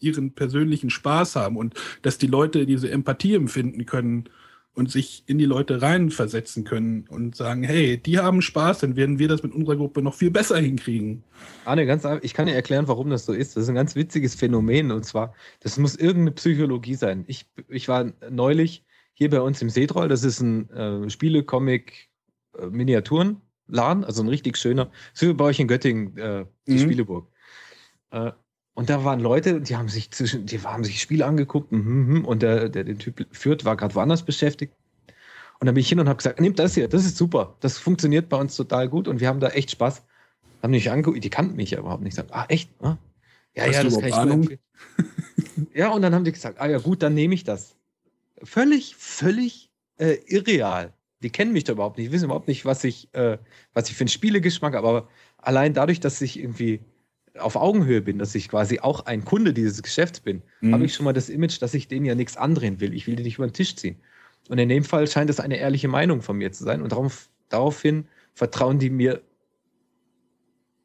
ihren 0.00 0.32
persönlichen 0.32 0.90
Spaß 0.90 1.36
haben 1.36 1.56
und 1.56 1.74
dass 2.02 2.18
die 2.18 2.26
Leute 2.26 2.66
diese 2.66 2.90
Empathie 2.90 3.34
empfinden 3.34 3.86
können 3.86 4.28
und 4.74 4.90
sich 4.90 5.24
in 5.26 5.36
die 5.38 5.44
Leute 5.44 5.82
reinversetzen 5.82 6.64
können 6.64 7.04
und 7.08 7.36
sagen, 7.36 7.62
hey, 7.62 7.98
die 7.98 8.18
haben 8.18 8.40
Spaß, 8.40 8.78
dann 8.80 8.96
werden 8.96 9.18
wir 9.18 9.28
das 9.28 9.42
mit 9.42 9.52
unserer 9.52 9.76
Gruppe 9.76 10.00
noch 10.00 10.14
viel 10.14 10.30
besser 10.30 10.56
hinkriegen. 10.58 11.24
Arne, 11.66 11.84
ganz 11.84 12.06
ich 12.22 12.32
kann 12.32 12.46
dir 12.46 12.54
erklären, 12.54 12.88
warum 12.88 13.10
das 13.10 13.26
so 13.26 13.34
ist. 13.34 13.54
Das 13.56 13.64
ist 13.64 13.68
ein 13.68 13.74
ganz 13.74 13.94
witziges 13.96 14.34
Phänomen 14.34 14.90
und 14.90 15.04
zwar, 15.04 15.34
das 15.60 15.76
muss 15.78 15.94
irgendeine 15.96 16.30
Psychologie 16.32 16.94
sein. 16.94 17.24
Ich, 17.26 17.44
ich 17.68 17.86
war 17.88 18.12
neulich 18.30 18.86
hier 19.12 19.28
bei 19.28 19.42
uns 19.42 19.60
im 19.60 19.68
Seetroll, 19.68 20.08
das 20.08 20.24
ist 20.24 20.40
ein 20.40 20.70
äh, 20.70 21.10
Spiele-Comic-Miniaturenladen, 21.10 24.04
also 24.04 24.22
ein 24.22 24.28
richtig 24.28 24.56
schöner, 24.56 24.90
so 25.12 25.28
wie 25.28 25.34
bei 25.34 25.44
euch 25.44 25.60
in 25.60 25.68
Göttingen, 25.68 26.16
äh, 26.16 26.46
die 26.66 26.72
Mhm. 26.74 26.78
Spieleburg. 26.78 27.28
Äh, 28.10 28.32
und 28.74 28.88
da 28.88 29.04
waren 29.04 29.20
Leute, 29.20 29.60
die 29.60 29.76
haben 29.76 29.88
sich 29.88 30.10
zwischen, 30.10 30.46
die 30.46 30.60
haben 30.60 30.84
sich 30.84 31.00
Spiele 31.00 31.26
angeguckt 31.26 31.72
mhm, 31.72 32.06
mhm, 32.06 32.24
und 32.24 32.42
der, 32.42 32.68
der 32.68 32.84
den 32.84 32.98
Typ 32.98 33.26
führt, 33.32 33.64
war 33.64 33.76
gerade 33.76 33.94
woanders 33.94 34.24
beschäftigt. 34.24 34.74
Und 35.60 35.66
dann 35.66 35.74
bin 35.74 35.82
ich 35.82 35.88
hin 35.88 36.00
und 36.00 36.08
habe 36.08 36.16
gesagt, 36.16 36.40
nehmt 36.40 36.58
das 36.58 36.74
hier, 36.74 36.88
das 36.88 37.04
ist 37.04 37.16
super, 37.16 37.56
das 37.60 37.78
funktioniert 37.78 38.28
bei 38.28 38.36
uns 38.36 38.56
total 38.56 38.88
gut 38.88 39.08
und 39.08 39.20
wir 39.20 39.28
haben 39.28 39.40
da 39.40 39.48
echt 39.48 39.70
Spaß. 39.70 40.02
Haben 40.62 40.72
die 40.72 40.78
mich 40.78 40.90
angeguckt, 40.90 41.22
die 41.22 41.30
kannten 41.30 41.56
mich 41.56 41.70
ja 41.72 41.80
überhaupt 41.80 42.02
nicht. 42.02 42.14
Sagen, 42.14 42.28
ah, 42.32 42.46
echt? 42.48 42.70
Ah? 42.80 42.96
Ja, 43.54 43.64
Hast 43.64 43.74
ja, 43.74 43.84
das 43.84 43.98
kann 43.98 44.08
ich 44.08 44.14
Ahnung? 44.14 44.48
ja, 45.74 45.90
und 45.90 46.02
dann 46.02 46.14
haben 46.14 46.24
die 46.24 46.32
gesagt, 46.32 46.60
ah 46.60 46.68
ja, 46.68 46.78
gut, 46.78 47.02
dann 47.02 47.14
nehme 47.14 47.34
ich 47.34 47.44
das. 47.44 47.76
Völlig, 48.42 48.96
völlig 48.96 49.70
äh, 49.98 50.18
irreal. 50.26 50.92
Die 51.22 51.30
kennen 51.30 51.52
mich 51.52 51.64
da 51.64 51.72
überhaupt 51.72 51.98
nicht, 51.98 52.10
wissen 52.10 52.24
überhaupt 52.26 52.48
nicht, 52.48 52.64
was 52.64 52.82
ich, 52.84 53.12
äh, 53.14 53.38
was 53.74 53.88
ich 53.88 53.96
für 53.96 54.02
einen 54.02 54.08
Spielegeschmack 54.08 54.74
habe. 54.74 54.88
Aber 54.88 55.08
allein 55.36 55.74
dadurch, 55.74 56.00
dass 56.00 56.20
ich 56.20 56.38
irgendwie 56.38 56.80
auf 57.38 57.56
Augenhöhe 57.56 58.02
bin, 58.02 58.18
dass 58.18 58.34
ich 58.34 58.48
quasi 58.48 58.80
auch 58.80 59.06
ein 59.06 59.24
Kunde 59.24 59.52
dieses 59.54 59.82
Geschäfts 59.82 60.20
bin, 60.20 60.42
Mhm. 60.60 60.74
habe 60.74 60.84
ich 60.84 60.94
schon 60.94 61.04
mal 61.04 61.12
das 61.12 61.28
Image, 61.28 61.60
dass 61.62 61.74
ich 61.74 61.88
denen 61.88 62.04
ja 62.04 62.14
nichts 62.14 62.36
andrehen 62.36 62.80
will. 62.80 62.92
Ich 62.94 63.06
will 63.06 63.16
die 63.16 63.22
nicht 63.22 63.36
über 63.38 63.46
den 63.46 63.54
Tisch 63.54 63.74
ziehen. 63.76 63.96
Und 64.48 64.58
in 64.58 64.68
dem 64.68 64.84
Fall 64.84 65.06
scheint 65.06 65.30
es 65.30 65.40
eine 65.40 65.56
ehrliche 65.56 65.88
Meinung 65.88 66.20
von 66.20 66.36
mir 66.36 66.52
zu 66.52 66.64
sein. 66.64 66.82
Und 66.82 66.92
darauf, 66.92 67.30
daraufhin 67.48 68.06
vertrauen 68.34 68.78
die 68.78 68.90
mir 68.90 69.22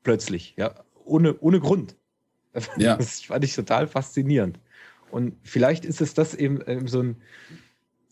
plötzlich, 0.04 0.54
ja, 0.58 0.74
ohne, 1.04 1.38
ohne 1.40 1.60
Grund. 1.60 1.96
Ja. 2.78 2.98
Das 2.98 3.22
fand 3.22 3.44
ich 3.44 3.54
total 3.54 3.88
faszinierend. 3.88 4.60
Und 5.12 5.36
vielleicht 5.44 5.86
ist 5.86 6.02
es 6.02 6.14
das 6.16 6.34
eben, 6.34 6.60
eben 6.68 6.88
so 6.88 7.02
ein. 7.04 7.18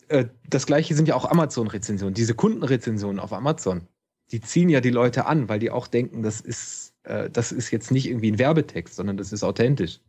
Äh, 0.08 0.26
das 0.48 0.68
gleiche 0.68 0.94
sind 0.94 1.08
ja 1.08 1.16
auch 1.16 1.26
Amazon-Rezensionen. 1.26 2.14
Diese 2.14 2.36
Kundenrezensionen 2.36 3.20
auf 3.20 3.34
Amazon, 3.34 3.88
die 4.32 4.42
ziehen 4.42 4.70
ja 4.70 4.82
die 4.82 4.92
Leute 4.92 5.26
an, 5.26 5.50
weil 5.50 5.58
die 5.60 5.72
auch 5.72 5.88
denken, 5.88 6.22
das 6.22 6.42
ist, 6.42 6.94
äh, 7.06 7.30
das 7.30 7.52
ist 7.52 7.72
jetzt 7.72 7.92
nicht 7.92 8.08
irgendwie 8.08 8.32
ein 8.32 8.40
Werbetext, 8.40 8.96
sondern 8.96 9.18
das 9.18 9.32
ist 9.34 9.44
authentisch. 9.44 10.00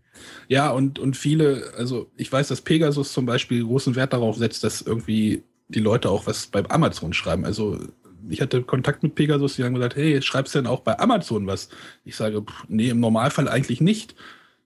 Ja, 0.48 0.70
und, 0.70 0.98
und 0.98 1.16
viele, 1.16 1.72
also 1.76 2.10
ich 2.16 2.32
weiß, 2.32 2.48
dass 2.48 2.62
Pegasus 2.62 3.12
zum 3.12 3.26
Beispiel 3.26 3.64
großen 3.64 3.94
Wert 3.96 4.12
darauf 4.12 4.36
setzt, 4.36 4.64
dass 4.64 4.80
irgendwie 4.82 5.44
die 5.68 5.80
Leute 5.80 6.10
auch 6.10 6.26
was 6.26 6.46
bei 6.46 6.68
Amazon 6.70 7.12
schreiben. 7.12 7.44
Also 7.44 7.78
ich 8.28 8.40
hatte 8.40 8.62
Kontakt 8.62 9.02
mit 9.02 9.14
Pegasus, 9.14 9.56
die 9.56 9.64
haben 9.64 9.74
gesagt, 9.74 9.96
hey, 9.96 10.20
schreibst 10.22 10.54
du 10.54 10.58
denn 10.58 10.66
auch 10.66 10.80
bei 10.80 10.98
Amazon 10.98 11.46
was? 11.46 11.68
Ich 12.04 12.16
sage, 12.16 12.42
pff, 12.42 12.64
nee, 12.68 12.88
im 12.90 13.00
Normalfall 13.00 13.48
eigentlich 13.48 13.80
nicht. 13.80 14.14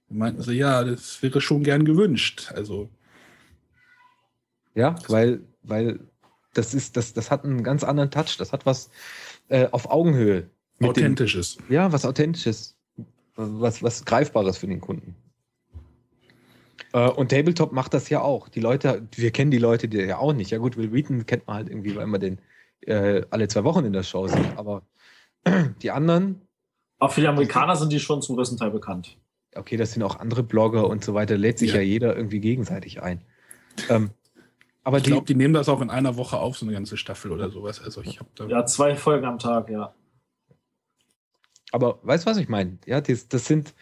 Die 0.09 0.15
meinten 0.15 0.43
sie, 0.43 0.55
ja, 0.55 0.85
das 0.85 1.23
wäre 1.23 1.41
schon 1.41 1.63
gern 1.65 1.85
gewünscht. 1.85 2.53
Also, 2.55 2.91
Ja, 4.75 4.97
weil, 5.09 5.41
weil 5.63 6.01
das 6.55 6.75
ist, 6.75 6.97
das, 6.97 7.13
das 7.13 7.31
hat 7.31 7.45
einen 7.45 7.63
ganz 7.63 7.85
anderen 7.85 8.11
Touch. 8.11 8.37
Das 8.39 8.53
hat 8.53 8.67
was 8.67 8.91
äh, 9.49 9.69
auf 9.71 9.91
Augenhöhe. 9.91 10.51
Authentisches. 10.83 11.59
Ja, 11.69 11.93
was 11.93 12.05
Authentisches. 12.05 12.77
Was, 13.37 13.83
was 13.83 14.05
Greifbares 14.05 14.59
für 14.59 14.67
den 14.67 14.81
Kunden. 14.81 15.15
Äh, 16.93 17.09
und 17.11 17.29
Tabletop 17.31 17.73
macht 17.73 17.95
das 17.95 18.09
ja 18.11 18.21
auch. 18.21 18.49
Die 18.49 18.61
Leute, 18.61 19.07
wir 19.15 19.31
kennen 19.31 19.51
die 19.51 19.59
Leute 19.59 19.89
die 19.89 19.99
ja 19.99 20.19
auch 20.19 20.33
nicht. 20.33 20.51
Ja 20.51 20.59
gut, 20.59 20.77
Will 20.77 20.93
Wheaton 20.93 21.25
kennt 21.27 21.47
man 21.47 21.57
halt 21.57 21.69
irgendwie, 21.69 21.95
weil 21.97 22.07
man 22.07 22.21
den 22.21 22.39
äh, 22.83 23.23
alle 23.31 23.49
zwei 23.49 23.65
Wochen 23.65 23.85
in 23.85 23.93
der 23.93 24.03
Show 24.03 24.27
sieht. 24.27 24.57
Aber 24.57 24.83
die 25.83 25.91
anderen, 25.91 26.43
Auch 26.99 27.13
für 27.13 27.21
die 27.21 27.29
Amerikaner 27.29 27.77
sind 27.77 27.93
die 27.93 28.01
schon 28.01 28.21
zum 28.21 28.37
größten 28.37 28.59
Teil 28.59 28.71
bekannt. 28.71 29.17
okay, 29.55 29.77
das 29.77 29.93
sind 29.93 30.03
auch 30.03 30.19
andere 30.19 30.43
Blogger 30.43 30.87
und 30.89 31.05
so 31.05 31.15
weiter, 31.15 31.37
lädt 31.39 31.59
sich 31.59 31.71
ja, 31.71 31.77
Ja. 31.77 31.83
jeder 31.83 32.17
irgendwie 32.17 32.41
gegenseitig 32.41 33.03
ein. 33.03 33.23
Ähm, 33.89 34.11
aber 34.83 34.99
Ich 34.99 35.05
die, 35.05 35.11
glaube, 35.11 35.27
die 35.27 35.35
nehmen 35.35 35.55
das 35.55 35.69
auch 35.69 35.81
in 35.81 35.91
einer 35.91 36.17
Woche 36.17 36.39
auf, 36.39 36.59
so 36.59 36.67
eine 36.67 36.75
ganze 36.75 36.97
Staffel 36.97 37.31
oder 37.33 37.51
sowas. 37.51 37.81
Also 37.83 38.03
ich 38.03 38.19
habe 38.19 38.29
da. 38.35 38.47
Ja, 38.47 38.67
zwei 38.67 38.97
Folgen 38.97 39.25
am 39.27 39.39
Tag, 39.39 39.71
ja. 39.71 39.95
Aber 41.73 41.99
weißt 42.03 42.27
du, 42.27 42.31
was 42.31 42.37
ich 42.39 42.49
meine? 42.49 42.79
Ja, 42.87 43.01
das, 43.01 43.29
das 43.29 43.47
sind, 43.47 43.75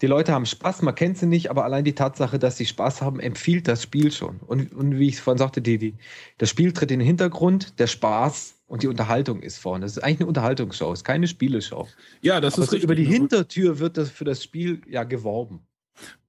die 0.00 0.06
Leute 0.06 0.32
haben 0.32 0.46
Spaß, 0.46 0.82
man 0.82 0.94
kennt 0.94 1.18
sie 1.18 1.26
nicht, 1.26 1.50
aber 1.50 1.64
allein 1.64 1.84
die 1.84 1.94
Tatsache, 1.94 2.38
dass 2.38 2.56
sie 2.56 2.66
Spaß 2.66 3.02
haben, 3.02 3.20
empfiehlt 3.20 3.66
das 3.68 3.82
Spiel 3.82 4.12
schon. 4.12 4.38
Und, 4.46 4.72
und 4.72 4.98
wie 4.98 5.08
ich 5.08 5.20
vorhin 5.20 5.38
sagte, 5.38 5.60
die, 5.60 5.78
die, 5.78 5.94
das 6.38 6.50
Spiel 6.50 6.72
tritt 6.72 6.90
in 6.90 7.00
den 7.00 7.06
Hintergrund, 7.06 7.78
der 7.78 7.86
Spaß 7.86 8.56
und 8.66 8.82
die 8.82 8.88
Unterhaltung 8.88 9.40
ist 9.42 9.58
vorne. 9.58 9.84
Das 9.84 9.96
ist 9.96 10.02
eigentlich 10.02 10.20
eine 10.20 10.28
Unterhaltungsshow, 10.28 10.92
ist 10.92 11.04
keine 11.04 11.26
Spieleshow. 11.26 11.88
Ja, 12.20 12.40
das 12.40 12.54
aber 12.54 12.64
ist 12.64 12.70
so 12.70 12.76
richtig. 12.76 12.84
über 12.84 12.94
die 12.94 13.06
Also- 13.06 13.12
Hintertür 13.18 13.78
wird 13.78 13.96
das 13.96 14.10
für 14.10 14.24
das 14.24 14.42
Spiel 14.42 14.82
ja 14.88 15.04
geworben. 15.04 15.60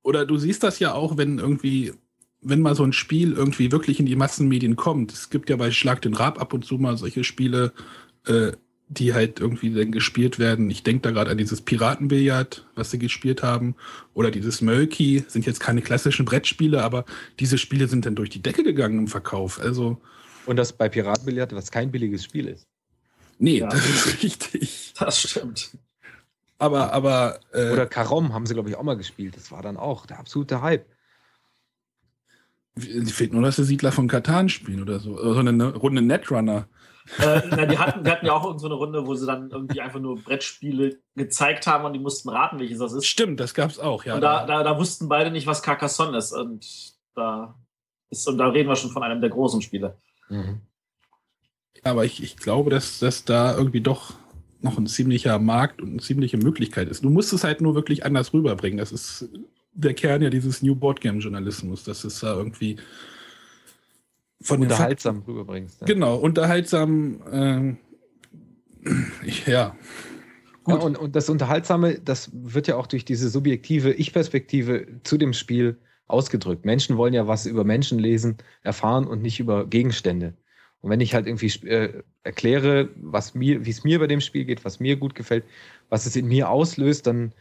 Oder 0.01 0.25
du 0.25 0.37
siehst 0.37 0.63
das 0.63 0.79
ja 0.79 0.93
auch, 0.93 1.17
wenn 1.17 1.37
irgendwie, 1.37 1.93
wenn 2.41 2.61
mal 2.61 2.73
so 2.75 2.83
ein 2.83 2.93
Spiel 2.93 3.33
irgendwie 3.33 3.71
wirklich 3.71 3.99
in 3.99 4.05
die 4.05 4.15
Massenmedien 4.15 4.75
kommt. 4.77 5.11
Es 5.11 5.29
gibt 5.29 5.49
ja 5.49 5.57
bei 5.57 5.69
Schlag 5.71 6.01
den 6.01 6.13
Rab 6.13 6.39
ab 6.41 6.53
und 6.53 6.65
zu 6.65 6.77
mal 6.77 6.97
solche 6.97 7.23
Spiele, 7.23 7.73
äh, 8.25 8.53
die 8.91 9.13
halt 9.13 9.39
irgendwie 9.39 9.71
dann 9.73 9.91
gespielt 9.91 10.39
werden. 10.39 10.69
Ich 10.71 10.81
denke 10.81 11.01
da 11.03 11.11
gerade 11.11 11.29
an 11.31 11.37
dieses 11.37 11.61
Piratenbillard, 11.61 12.67
was 12.75 12.89
sie 12.89 12.97
gespielt 12.97 13.43
haben, 13.43 13.75
oder 14.15 14.31
dieses 14.31 14.61
Mölki, 14.61 15.23
sind 15.27 15.45
jetzt 15.45 15.59
keine 15.59 15.81
klassischen 15.83 16.25
Brettspiele, 16.25 16.83
aber 16.83 17.05
diese 17.39 17.59
Spiele 17.59 17.87
sind 17.87 18.05
dann 18.07 18.15
durch 18.15 18.31
die 18.31 18.41
Decke 18.41 18.63
gegangen 18.63 18.97
im 18.97 19.07
Verkauf. 19.07 19.59
Also, 19.59 20.01
Und 20.47 20.55
das 20.57 20.73
bei 20.73 20.89
Piratenbillard, 20.89 21.53
was 21.53 21.69
kein 21.71 21.91
billiges 21.91 22.23
Spiel 22.23 22.47
ist. 22.47 22.67
nee, 23.37 23.59
Ja. 23.59 23.67
das 23.69 23.87
ist 23.87 24.23
richtig. 24.23 24.93
Das 24.97 25.21
stimmt. 25.21 25.77
Aber, 26.57 26.91
aber, 26.91 27.39
äh, 27.53 27.71
Oder 27.71 27.85
Karom 27.85 28.33
haben 28.33 28.45
sie, 28.45 28.53
glaube 28.55 28.69
ich, 28.69 28.75
auch 28.75 28.83
mal 28.83 28.97
gespielt. 28.97 29.37
Das 29.37 29.51
war 29.51 29.61
dann 29.61 29.77
auch 29.77 30.05
der 30.07 30.19
absolute 30.19 30.61
Hype. 30.61 30.85
fehlt 32.75 33.33
nur, 33.33 33.41
dass 33.43 33.57
sie 33.57 33.63
Siedler 33.63 33.91
von 33.91 34.07
Katan 34.07 34.49
spielen 34.49 34.81
oder 34.81 34.99
so. 34.99 35.17
Oder 35.17 35.33
so 35.35 35.39
eine 35.39 35.73
Runde 35.75 36.01
Netrunner. 36.01 36.67
Äh, 37.17 37.41
na, 37.49 37.65
die, 37.65 37.77
hatten, 37.77 38.03
die 38.03 38.11
hatten 38.11 38.25
ja 38.25 38.33
auch 38.33 38.45
irgend 38.45 38.61
so 38.61 38.67
eine 38.67 38.75
Runde, 38.75 39.07
wo 39.07 39.15
sie 39.15 39.25
dann 39.25 39.49
irgendwie 39.49 39.81
einfach 39.81 39.99
nur 39.99 40.21
Brettspiele 40.21 40.99
gezeigt 41.15 41.67
haben 41.67 41.85
und 41.85 41.93
die 41.93 41.99
mussten 41.99 42.29
raten, 42.29 42.59
welches 42.59 42.79
das 42.79 42.93
ist. 42.93 43.07
Stimmt, 43.07 43.39
das 43.39 43.53
gab's 43.53 43.79
auch, 43.79 44.05
ja. 44.05 44.15
und 44.15 44.21
da, 44.21 44.45
da, 44.45 44.63
da 44.63 44.77
wussten 44.77 45.09
beide 45.09 45.31
nicht, 45.31 45.47
was 45.47 45.63
Carcassonne 45.63 46.17
ist. 46.17 46.31
Und 46.31 46.65
da 47.15 47.55
ist, 48.09 48.27
und 48.27 48.37
da 48.37 48.47
reden 48.49 48.69
wir 48.69 48.75
schon 48.75 48.91
von 48.91 49.03
einem 49.03 49.21
der 49.21 49.29
großen 49.29 49.61
Spiele. 49.61 49.97
Mhm. 50.29 50.61
Aber 51.83 52.05
ich, 52.05 52.21
ich 52.21 52.37
glaube, 52.37 52.69
dass 52.69 52.99
das 52.99 53.25
da 53.25 53.55
irgendwie 53.55 53.81
doch 53.81 54.13
noch 54.61 54.77
ein 54.77 54.87
ziemlicher 54.87 55.39
Markt 55.39 55.81
und 55.81 55.91
eine 55.91 55.99
ziemliche 55.99 56.37
Möglichkeit 56.37 56.89
ist. 56.89 57.03
Du 57.03 57.09
musst 57.09 57.31
es 57.31 57.43
halt 57.43 57.61
nur 57.61 57.75
wirklich 57.75 58.05
anders 58.05 58.33
rüberbringen. 58.33 58.77
Das 58.77 58.91
ist 58.91 59.29
der 59.71 59.93
Kern 59.93 60.21
ja 60.21 60.29
dieses 60.29 60.61
New 60.61 60.75
Board 60.75 60.99
Game 60.99 61.19
Journalismus. 61.19 61.83
Das 61.83 62.03
ist 62.03 62.21
da 62.21 62.35
irgendwie 62.35 62.77
von 64.41 64.59
den 64.61 64.69
Unterhaltsam 64.69 65.23
rüberbringst. 65.27 65.79
Fakten- 65.79 65.93
Genau, 65.93 66.15
unterhaltsam. 66.17 67.21
ähm, 67.31 67.77
ja, 69.45 69.45
Ja, 69.45 69.75
Gut. 70.63 70.83
und, 70.83 70.97
und 70.97 71.15
das 71.15 71.29
Unterhaltsame, 71.29 71.99
das 71.99 72.29
wird 72.33 72.67
ja 72.67 72.75
auch 72.75 72.87
durch 72.87 73.03
diese 73.05 73.29
subjektive 73.29 73.91
Ich-Perspektive 73.93 74.87
zu 75.03 75.17
dem 75.17 75.33
Spiel 75.33 75.77
ausgedrückt. 76.07 76.65
Menschen 76.65 76.97
wollen 76.97 77.13
ja 77.13 77.27
was 77.27 77.45
über 77.45 77.63
Menschen 77.63 77.97
lesen, 77.99 78.37
erfahren 78.61 79.07
und 79.07 79.21
nicht 79.21 79.39
über 79.39 79.65
Gegenstände. 79.67 80.35
Und 80.81 80.89
wenn 80.91 81.01
ich 81.01 81.13
halt 81.13 81.27
irgendwie 81.27 81.67
äh, 81.67 82.03
erkläre, 82.23 82.89
was 82.95 83.35
mir, 83.35 83.65
wie 83.65 83.69
es 83.69 83.83
mir 83.83 83.99
bei 83.99 84.07
dem 84.07 84.21
Spiel 84.21 84.45
geht, 84.45 84.63
was 84.63 84.79
mir 84.79 84.95
gut 84.95 85.15
gefällt, 85.15 85.43
was 85.89 86.05
es 86.05 86.15
in 86.15 86.27
mir 86.27 86.49
auslöst, 86.49 87.05
dann, 87.07 87.33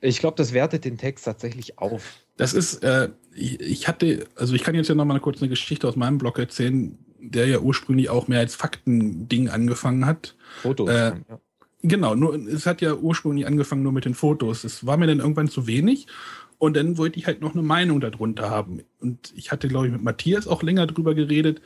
ich 0.00 0.20
glaube, 0.20 0.36
das 0.36 0.52
wertet 0.52 0.84
den 0.84 0.98
Text 0.98 1.24
tatsächlich 1.24 1.78
auf. 1.78 2.02
Das 2.36 2.52
ist, 2.52 2.82
äh, 2.82 3.10
ich, 3.34 3.88
hatte, 3.88 4.26
also 4.34 4.54
ich 4.54 4.62
kann 4.62 4.74
jetzt 4.74 4.88
ja 4.88 4.94
noch 4.94 5.04
mal 5.04 5.20
kurz 5.20 5.40
eine 5.40 5.48
Geschichte 5.48 5.88
aus 5.88 5.96
meinem 5.96 6.18
Blog 6.18 6.38
erzählen, 6.38 6.98
der 7.18 7.46
ja 7.46 7.58
ursprünglich 7.60 8.10
auch 8.10 8.28
mehr 8.28 8.40
als 8.40 8.54
Faktending 8.54 9.48
angefangen 9.48 10.06
hat. 10.06 10.36
Fotos. 10.62 10.90
Äh, 10.90 11.14
ja. 11.28 11.40
Genau, 11.82 12.14
nur 12.14 12.34
es 12.34 12.66
hat 12.66 12.80
ja 12.80 12.94
ursprünglich 12.94 13.46
angefangen 13.46 13.82
nur 13.82 13.92
mit 13.92 14.04
den 14.04 14.14
Fotos. 14.14 14.62
Das 14.62 14.86
war 14.86 14.96
mir 14.96 15.06
dann 15.06 15.20
irgendwann 15.20 15.48
zu 15.48 15.66
wenig. 15.66 16.06
Und 16.58 16.76
dann 16.76 16.96
wollte 16.96 17.18
ich 17.18 17.26
halt 17.26 17.40
noch 17.40 17.52
eine 17.52 17.62
Meinung 17.62 18.00
darunter 18.00 18.50
haben. 18.50 18.82
Und 19.00 19.32
ich 19.36 19.52
hatte, 19.52 19.68
glaube 19.68 19.86
ich, 19.86 19.92
mit 19.92 20.02
Matthias 20.02 20.46
auch 20.46 20.62
länger 20.62 20.86
drüber 20.86 21.14
geredet. 21.14 21.60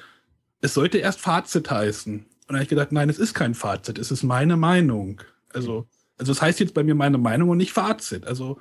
es 0.61 0.75
sollte 0.75 0.99
erst 0.99 1.21
Fazit 1.21 1.71
heißen. 1.71 2.15
Und 2.15 2.27
dann 2.49 2.57
habe 2.57 2.65
ich 2.65 2.69
gedacht, 2.69 2.93
nein, 2.93 3.09
es 3.09 3.19
ist 3.19 3.35
kein 3.35 3.55
Fazit, 3.55 3.99
es 3.99 4.11
ist 4.11 4.25
meine 4.25 4.57
Meinung. 4.57 5.23
Also, 5.53 5.87
also 6.21 6.33
es 6.33 6.43
heißt 6.43 6.61
jetzt 6.61 6.75
bei 6.75 6.85
mir 6.85 6.95
meine 6.95 7.17
Meinung 7.19 7.49
und 7.49 7.57
nicht 7.57 7.73
Fazit. 7.73 8.27
Also 8.27 8.61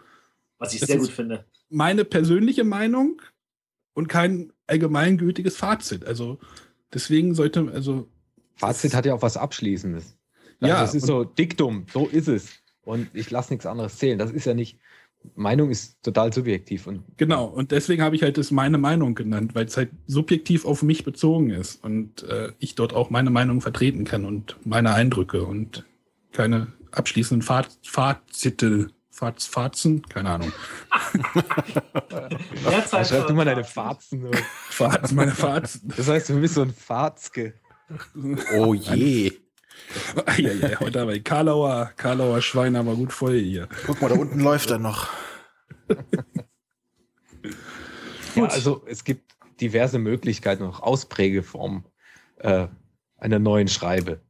Was 0.57 0.73
ich 0.73 0.79
Das 0.79 0.87
sehr 0.87 0.97
gut 0.97 1.09
finde. 1.09 1.45
meine 1.69 2.05
persönliche 2.05 2.63
Meinung 2.63 3.21
und 3.93 4.07
kein 4.07 4.53
allgemeingültiges 4.65 5.57
Fazit. 5.57 6.05
Also 6.05 6.39
deswegen 6.93 7.35
sollte, 7.35 7.69
also 7.73 8.07
Fazit 8.55 8.93
hat 8.95 9.05
ja 9.05 9.13
auch 9.13 9.21
was 9.21 9.35
Abschließendes. 9.35 10.15
Ja, 10.61 10.81
das 10.81 10.95
ist 10.95 11.05
so 11.05 11.23
Diktum, 11.25 11.85
so 11.91 12.07
ist 12.07 12.27
es. 12.29 12.49
Und 12.83 13.09
ich 13.13 13.29
lasse 13.29 13.53
nichts 13.53 13.65
anderes 13.65 13.97
zählen. 13.97 14.17
Das 14.17 14.31
ist 14.31 14.45
ja 14.45 14.53
nicht, 14.53 14.79
Meinung 15.35 15.69
ist 15.69 16.01
total 16.01 16.31
subjektiv. 16.31 16.87
Und 16.87 17.03
Genau, 17.17 17.45
und 17.45 17.71
deswegen 17.71 18.01
habe 18.01 18.15
ich 18.15 18.23
halt 18.23 18.37
das 18.37 18.51
meine 18.51 18.77
Meinung 18.77 19.15
genannt, 19.15 19.53
weil 19.53 19.65
es 19.65 19.75
halt 19.75 19.91
subjektiv 20.07 20.63
auf 20.65 20.81
mich 20.81 21.03
bezogen 21.03 21.49
ist 21.49 21.83
und 21.83 22.23
äh, 22.23 22.53
ich 22.59 22.75
dort 22.75 22.93
auch 22.93 23.09
meine 23.09 23.29
Meinung 23.29 23.59
vertreten 23.59 24.05
kann 24.05 24.23
und 24.23 24.55
meine 24.65 24.93
Eindrücke 24.93 25.43
und 25.43 25.85
keine 26.31 26.67
abschließenden 26.91 27.41
Faz 27.41 27.79
Fazite, 27.83 28.87
Faz 29.11 29.45
Fazen, 29.45 30.01
keine 30.03 30.29
Ahnung. 30.29 30.51
Derzeit 32.69 33.07
schreib 33.07 33.27
du 33.27 33.33
mal 33.33 33.45
deine 33.45 33.63
Fazit. 33.63 34.19
Fazen. 34.21 34.43
Fazen, 34.69 35.15
meine 35.15 35.31
Fazen. 35.31 35.93
Das 35.95 36.07
heißt, 36.07 36.29
du 36.29 36.39
bist 36.39 36.55
so 36.55 36.61
ein 36.61 36.73
Farzke. 36.73 37.53
Oh 38.57 38.73
je. 38.73 39.31
Eieiei, 40.25 40.75
heute 40.79 41.01
aber 41.01 41.13
die 41.13 41.23
Karlauer, 41.23 41.91
Karlauer 41.95 42.41
Schweine 42.41 42.79
aber 42.79 42.95
gut 42.95 43.11
voll 43.11 43.39
hier. 43.39 43.67
Guck 43.85 44.01
mal, 44.01 44.09
da 44.09 44.15
unten 44.15 44.39
läuft 44.39 44.69
er 44.69 44.79
noch. 44.79 45.09
Ja, 48.35 48.45
also 48.45 48.83
es 48.85 49.03
gibt 49.03 49.33
diverse 49.59 49.99
Möglichkeiten, 49.99 50.63
auch 50.63 50.81
Ausprägeformen 50.81 51.85
äh, 52.37 52.67
einer 53.17 53.39
neuen 53.39 53.67
Schreibe. 53.67 54.21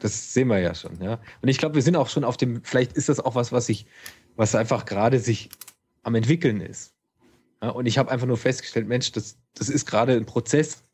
Das 0.00 0.32
sehen 0.32 0.48
wir 0.48 0.58
ja 0.58 0.74
schon, 0.74 1.00
ja. 1.02 1.20
Und 1.42 1.48
ich 1.48 1.58
glaube, 1.58 1.74
wir 1.74 1.82
sind 1.82 1.96
auch 1.96 2.08
schon 2.08 2.24
auf 2.24 2.36
dem, 2.36 2.62
vielleicht 2.62 2.92
ist 2.92 3.08
das 3.08 3.18
auch 3.20 3.34
was, 3.34 3.50
was 3.52 3.66
sich, 3.66 3.86
was 4.36 4.54
einfach 4.54 4.84
gerade 4.84 5.18
sich 5.18 5.50
am 6.02 6.14
entwickeln 6.14 6.60
ist. 6.60 6.94
Ja, 7.62 7.70
und 7.70 7.86
ich 7.86 7.98
habe 7.98 8.10
einfach 8.10 8.26
nur 8.26 8.36
festgestellt, 8.36 8.86
Mensch, 8.86 9.10
das, 9.12 9.36
das 9.54 9.68
ist 9.68 9.86
gerade 9.86 10.12
ein 10.12 10.26
Prozess. 10.26 10.84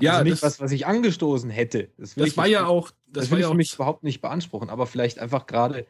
Ja, 0.00 0.14
also 0.14 0.24
nicht 0.24 0.42
das- 0.42 0.42
was, 0.42 0.60
was 0.60 0.72
ich 0.72 0.86
angestoßen 0.86 1.48
hätte. 1.50 1.90
Das, 1.96 2.14
Das 2.16 2.26
ich 2.26 2.36
war 2.36 2.46
ja 2.48 2.66
auch, 2.66 2.90
das, 3.06 3.24
das 3.24 3.30
will 3.30 3.38
ich 3.38 3.42
ja 3.42 3.48
auch 3.50 3.54
mich 3.54 3.74
überhaupt 3.74 4.02
nicht 4.02 4.20
beanspruchen, 4.20 4.70
aber 4.70 4.86
vielleicht 4.86 5.20
einfach 5.20 5.46
gerade 5.46 5.86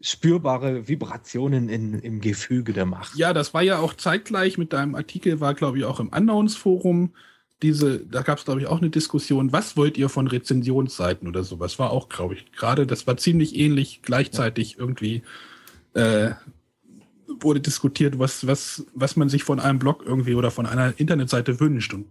spürbare 0.00 0.88
Vibrationen 0.88 1.68
in, 1.68 1.94
im 2.00 2.20
Gefüge 2.20 2.72
der 2.72 2.86
Macht. 2.86 3.16
Ja, 3.16 3.32
das 3.32 3.54
war 3.54 3.62
ja 3.62 3.78
auch 3.78 3.94
zeitgleich 3.94 4.58
mit 4.58 4.72
deinem 4.72 4.94
Artikel, 4.94 5.40
war, 5.40 5.54
glaube 5.54 5.78
ich, 5.78 5.84
auch 5.84 6.00
im 6.00 6.08
Unknowns-Forum. 6.08 7.14
Diese, 7.62 8.00
da 8.00 8.22
gab 8.22 8.38
es, 8.38 8.44
glaube 8.44 8.60
ich, 8.60 8.66
auch 8.66 8.80
eine 8.80 8.90
Diskussion, 8.90 9.52
was 9.52 9.76
wollt 9.76 9.96
ihr 9.96 10.08
von 10.08 10.26
Rezensionsseiten 10.26 11.28
oder 11.28 11.44
sowas? 11.44 11.78
War 11.78 11.90
auch, 11.90 12.08
glaube 12.08 12.34
ich, 12.34 12.52
gerade, 12.52 12.86
das 12.86 13.06
war 13.06 13.16
ziemlich 13.16 13.56
ähnlich 13.56 14.00
gleichzeitig 14.02 14.78
irgendwie 14.78 15.22
äh, 15.94 16.32
wurde 17.40 17.60
diskutiert, 17.60 18.18
was, 18.18 18.46
was, 18.46 18.86
was 18.94 19.16
man 19.16 19.28
sich 19.28 19.44
von 19.44 19.60
einem 19.60 19.78
Blog 19.78 20.02
irgendwie 20.04 20.34
oder 20.34 20.50
von 20.50 20.66
einer 20.66 20.98
Internetseite 20.98 21.60
wünscht. 21.60 21.94
Und 21.94 22.06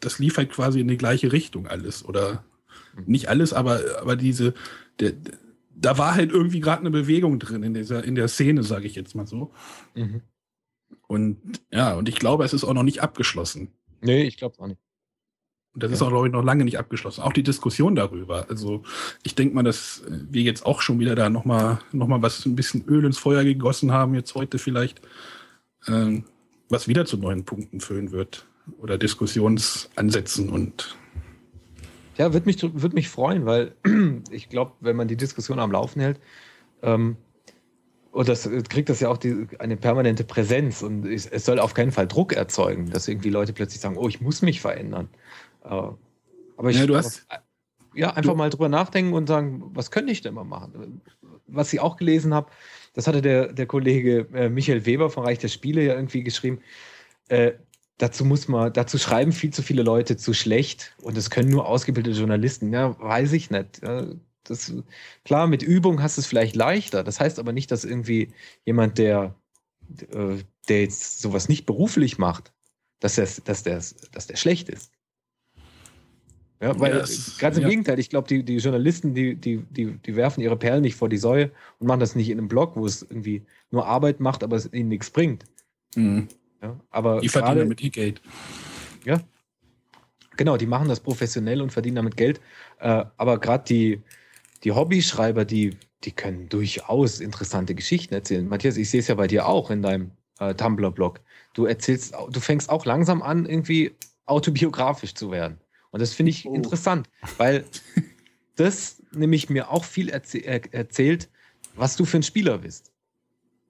das 0.00 0.18
lief 0.18 0.36
halt 0.36 0.50
quasi 0.50 0.80
in 0.80 0.88
die 0.88 0.96
gleiche 0.96 1.32
Richtung 1.32 1.66
alles. 1.66 2.04
Oder 2.04 2.44
nicht 3.06 3.28
alles, 3.28 3.52
aber, 3.52 3.80
aber 4.00 4.16
diese, 4.16 4.54
der, 5.00 5.12
da 5.74 5.98
war 5.98 6.14
halt 6.14 6.32
irgendwie 6.32 6.60
gerade 6.60 6.80
eine 6.80 6.90
Bewegung 6.90 7.38
drin 7.38 7.62
in 7.62 7.74
dieser, 7.74 8.04
in 8.04 8.14
der 8.14 8.28
Szene, 8.28 8.62
sage 8.62 8.86
ich 8.86 8.94
jetzt 8.94 9.14
mal 9.14 9.26
so. 9.26 9.52
Mhm. 9.94 10.22
Und 11.06 11.38
ja, 11.70 11.94
und 11.94 12.08
ich 12.08 12.16
glaube, 12.16 12.44
es 12.44 12.52
ist 12.52 12.64
auch 12.64 12.74
noch 12.74 12.82
nicht 12.82 13.02
abgeschlossen. 13.02 13.68
Nee, 14.00 14.24
ich 14.24 14.36
glaube 14.36 14.58
auch 14.58 14.66
nicht. 14.66 14.80
Und 15.74 15.82
das 15.82 15.90
Ja. 15.90 15.94
ist 15.96 16.02
auch, 16.02 16.08
glaube 16.08 16.28
ich, 16.28 16.32
noch 16.32 16.44
lange 16.44 16.64
nicht 16.64 16.78
abgeschlossen. 16.78 17.22
Auch 17.22 17.32
die 17.32 17.42
Diskussion 17.42 17.96
darüber. 17.96 18.46
Also 18.48 18.82
ich 19.24 19.34
denke 19.34 19.54
mal, 19.54 19.64
dass 19.64 20.02
wir 20.08 20.42
jetzt 20.42 20.64
auch 20.64 20.80
schon 20.80 21.00
wieder 21.00 21.14
da 21.16 21.28
nochmal 21.28 21.80
noch 21.92 22.06
mal 22.06 22.22
was 22.22 22.46
ein 22.46 22.54
bisschen 22.56 22.84
Öl 22.86 23.04
ins 23.04 23.18
Feuer 23.18 23.42
gegossen 23.44 23.90
haben, 23.92 24.14
jetzt 24.14 24.34
heute 24.34 24.58
vielleicht, 24.58 25.00
ähm, 25.88 26.24
was 26.68 26.86
wieder 26.88 27.04
zu 27.06 27.16
neuen 27.16 27.44
Punkten 27.44 27.80
führen 27.80 28.12
wird. 28.12 28.46
Oder 28.78 28.96
Diskussionsansätzen 28.96 30.48
und 30.48 30.96
Ja, 32.16 32.32
würde 32.32 32.46
mich, 32.46 32.62
würd 32.62 32.94
mich 32.94 33.08
freuen, 33.08 33.44
weil 33.44 33.74
ich 34.30 34.48
glaube, 34.48 34.72
wenn 34.80 34.96
man 34.96 35.08
die 35.08 35.16
Diskussion 35.16 35.58
am 35.58 35.72
Laufen 35.72 36.00
hält, 36.00 36.20
ähm, 36.82 37.16
und 38.12 38.28
das 38.28 38.46
äh, 38.46 38.62
kriegt 38.62 38.88
das 38.88 39.00
ja 39.00 39.08
auch 39.08 39.16
die, 39.18 39.48
eine 39.58 39.76
permanente 39.76 40.22
Präsenz 40.22 40.82
und 40.82 41.04
es, 41.04 41.26
es 41.26 41.44
soll 41.44 41.58
auf 41.58 41.74
keinen 41.74 41.90
Fall 41.90 42.06
Druck 42.06 42.32
erzeugen, 42.32 42.88
dass 42.90 43.08
irgendwie 43.08 43.30
Leute 43.30 43.52
plötzlich 43.52 43.80
sagen, 43.80 43.96
oh, 43.98 44.08
ich 44.08 44.20
muss 44.20 44.40
mich 44.40 44.60
verändern. 44.60 45.08
Äh, 45.64 45.68
aber 46.56 46.70
ich 46.70 46.78
Ja, 46.78 46.86
du 46.86 46.96
hast- 46.96 47.26
ja 47.94 48.12
einfach 48.12 48.34
mal 48.34 48.50
drüber 48.50 48.68
nachdenken 48.68 49.12
und 49.12 49.28
sagen, 49.28 49.70
was 49.74 49.90
könnte 49.90 50.12
ich 50.12 50.20
denn 50.20 50.34
mal 50.34 50.44
machen? 50.44 51.00
Was 51.46 51.72
ich 51.72 51.80
auch 51.80 51.96
gelesen 51.96 52.34
habe, 52.34 52.50
das 52.92 53.06
hatte 53.06 53.22
der, 53.22 53.52
der 53.52 53.66
Kollege 53.66 54.28
äh, 54.34 54.48
Michael 54.48 54.86
Weber 54.86 55.10
von 55.10 55.24
Reich 55.24 55.38
der 55.38 55.48
Spiele 55.48 55.82
ja 55.84 55.94
irgendwie 55.94 56.22
geschrieben. 56.24 56.60
Äh, 57.28 57.52
dazu 57.98 58.24
muss 58.24 58.48
man, 58.48 58.72
dazu 58.72 58.98
schreiben 58.98 59.32
viel 59.32 59.52
zu 59.52 59.62
viele 59.62 59.82
Leute 59.82 60.16
zu 60.16 60.34
schlecht 60.34 60.94
und 61.02 61.16
es 61.16 61.30
können 61.30 61.50
nur 61.50 61.68
ausgebildete 61.68 62.18
Journalisten. 62.18 62.72
Ja, 62.72 62.98
weiß 62.98 63.32
ich 63.32 63.50
nicht. 63.50 63.82
Ja, 63.82 64.06
das, 64.42 64.74
klar, 65.24 65.46
mit 65.46 65.62
Übung 65.62 66.02
hast 66.02 66.16
du 66.16 66.20
es 66.20 66.26
vielleicht 66.26 66.56
leichter. 66.56 67.02
Das 67.04 67.20
heißt 67.20 67.38
aber 67.38 67.52
nicht, 67.52 67.70
dass 67.70 67.84
irgendwie 67.84 68.32
jemand, 68.64 68.98
der, 68.98 69.34
äh, 70.12 70.38
der 70.68 70.82
jetzt 70.82 71.20
sowas 71.20 71.48
nicht 71.48 71.64
beruflich 71.66 72.18
macht, 72.18 72.52
dass 73.00 73.14
der, 73.14 73.28
dass 73.44 73.62
der, 73.62 73.82
dass 74.12 74.26
der 74.26 74.36
schlecht 74.36 74.68
ist. 74.68 74.90
Ja, 76.64 76.80
weil 76.80 76.92
Ja, 76.94 77.00
es- 77.00 77.36
ganz 77.36 77.56
im 77.58 77.64
ja. 77.64 77.68
Gegenteil, 77.68 77.98
ich 77.98 78.08
glaube, 78.08 78.26
die, 78.26 78.42
die 78.42 78.56
Journalisten, 78.56 79.12
die, 79.12 79.34
die, 79.36 79.58
die, 79.70 79.98
die 79.98 80.16
werfen 80.16 80.40
ihre 80.40 80.56
Perlen 80.56 80.80
nicht 80.80 80.96
vor 80.96 81.10
die 81.10 81.18
Säue 81.18 81.50
und 81.78 81.86
machen 81.86 82.00
das 82.00 82.14
nicht 82.16 82.30
in 82.30 82.38
einem 82.38 82.48
Blog, 82.48 82.74
wo 82.74 82.86
es 82.86 83.02
irgendwie 83.02 83.42
nur 83.70 83.86
Arbeit 83.86 84.18
macht, 84.20 84.42
aber 84.42 84.56
es 84.56 84.72
ihnen 84.72 84.88
nichts 84.88 85.10
bringt. 85.10 85.44
mh, 85.94 86.22
Ja, 86.62 86.80
aber 86.90 87.20
die 87.20 87.28
verdienen 87.28 87.48
gerade- 87.56 87.60
damit 87.64 87.82
ihr 87.82 87.90
Geld. 87.90 88.22
ja. 89.04 89.20
Genau, 90.38 90.56
die 90.56 90.66
machen 90.66 90.88
das 90.88 91.00
professionell 91.00 91.60
und 91.60 91.70
verdienen 91.70 91.96
damit 91.96 92.16
Geld. 92.16 92.40
Äh, 92.80 93.04
aber 93.18 93.38
gerade 93.38 93.64
die, 93.68 94.00
die 94.64 94.72
Hobbyschreiber, 94.72 95.44
die, 95.44 95.76
die 96.02 96.12
können 96.12 96.48
durchaus 96.48 97.20
interessante 97.20 97.74
Geschichten 97.74 98.14
erzählen. 98.14 98.48
Matthias, 98.48 98.76
ich 98.78 98.88
sehe 98.90 99.00
es 99.00 99.08
ja 99.08 99.14
bei 99.16 99.26
dir 99.28 99.46
auch 99.46 99.70
in 99.70 99.82
deinem 99.82 100.10
äh, 100.40 100.54
Tumblr-Blog. 100.54 101.20
Du 101.52 101.66
erzählst, 101.66 102.14
du 102.30 102.40
fängst 102.40 102.68
auch 102.70 102.84
langsam 102.86 103.22
an, 103.22 103.44
irgendwie 103.46 103.92
autobiografisch 104.26 105.14
zu 105.14 105.30
werden. 105.30 105.58
Und 105.94 106.00
das 106.00 106.12
finde 106.12 106.30
ich 106.30 106.44
Oh. 106.44 106.52
interessant, 106.52 107.08
weil 107.38 107.64
das 108.56 109.00
nämlich 109.12 109.48
mir 109.48 109.70
auch 109.70 109.84
viel 109.84 110.08
erzäh 110.08 110.40
er 110.40 110.74
erzählt, 110.74 111.28
was 111.76 111.94
du 111.94 112.04
für 112.04 112.16
ein 112.16 112.24
Spieler 112.24 112.58
bist. 112.58 112.90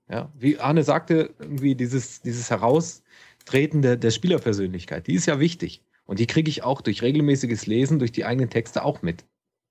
Ja, 0.08 0.32
wie 0.38 0.58
Arne 0.58 0.84
sagte, 0.84 1.34
irgendwie 1.38 1.74
dieses, 1.74 2.22
dieses 2.22 2.48
Heraustreten 2.48 3.82
der, 3.82 3.98
der 3.98 4.10
Spielerpersönlichkeit, 4.10 5.06
die 5.06 5.12
ist 5.12 5.26
ja 5.26 5.38
wichtig. 5.38 5.82
Und 6.06 6.18
die 6.18 6.26
kriege 6.26 6.48
ich 6.48 6.62
auch 6.62 6.80
durch 6.80 7.02
regelmäßiges 7.02 7.66
Lesen, 7.66 7.98
durch 7.98 8.12
die 8.12 8.24
eigenen 8.24 8.48
Texte 8.48 8.84
auch 8.84 9.02
mit. 9.02 9.26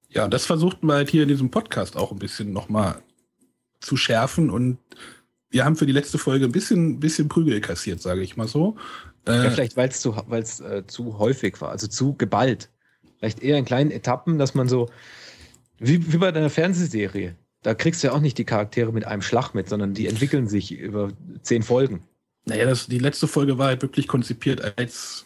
Ja, 0.10 0.28
das 0.28 0.46
versuchten 0.46 0.86
wir 0.86 0.94
halt 0.94 1.10
hier 1.10 1.24
in 1.24 1.30
diesem 1.30 1.50
Podcast 1.50 1.98
auch 1.98 2.12
ein 2.12 2.20
bisschen 2.20 2.54
nochmal 2.54 3.02
zu 3.80 3.98
schärfen 3.98 4.52
und 4.52 4.78
wir 5.50 5.66
haben 5.66 5.76
für 5.76 5.88
die 5.88 5.92
letzte 5.92 6.20
Folge 6.20 6.46
ein 6.46 6.52
bisschen, 6.52 7.00
bisschen 7.00 7.30
Prügel 7.30 7.62
kassiert, 7.62 8.00
sage 8.00 8.22
ich 8.22 8.38
mal 8.38 8.48
so. 8.48 8.76
Ja, 9.28 9.46
Äh, 9.46 9.52
vielleicht, 9.52 9.78
weil 9.78 9.90
es 9.90 10.02
zu, 10.02 10.16
weil's, 10.28 10.60
äh, 10.60 10.86
zu 10.88 11.18
häufig 11.18 11.60
war, 11.62 11.70
also 11.70 11.88
zu 11.88 12.14
geballt. 12.16 12.70
Vielleicht 13.20 13.42
eher 13.42 13.58
in 13.58 13.66
kleinen 13.66 13.92
Etappen, 13.92 14.38
dass 14.38 14.54
man 14.54 14.68
so, 14.68 14.90
wie, 15.80 16.12
wie 16.12 16.18
bei 16.18 16.32
deiner 16.32 16.50
Fernsehserie, 16.50 17.36
da 17.62 17.74
kriegst 17.74 18.04
du 18.04 18.08
ja 18.08 18.14
auch 18.14 18.20
nicht 18.20 18.38
die 18.38 18.44
Charaktere 18.44 18.92
mit 18.92 19.06
einem 19.06 19.22
Schlag 19.22 19.54
mit, 19.54 19.70
sondern 19.70 19.94
die 19.94 20.08
entwickeln 20.08 20.48
sich 20.48 20.74
über 20.74 21.12
zehn 21.42 21.64
Folgen. 21.64 22.04
naja, 22.46 22.66
das, 22.66 22.88
die 22.88 23.00
letzte 23.00 23.28
Folge 23.28 23.58
war 23.58 23.68
halt 23.68 23.82
wirklich 23.82 24.08
konzipiert 24.08 24.78
als, 24.78 25.26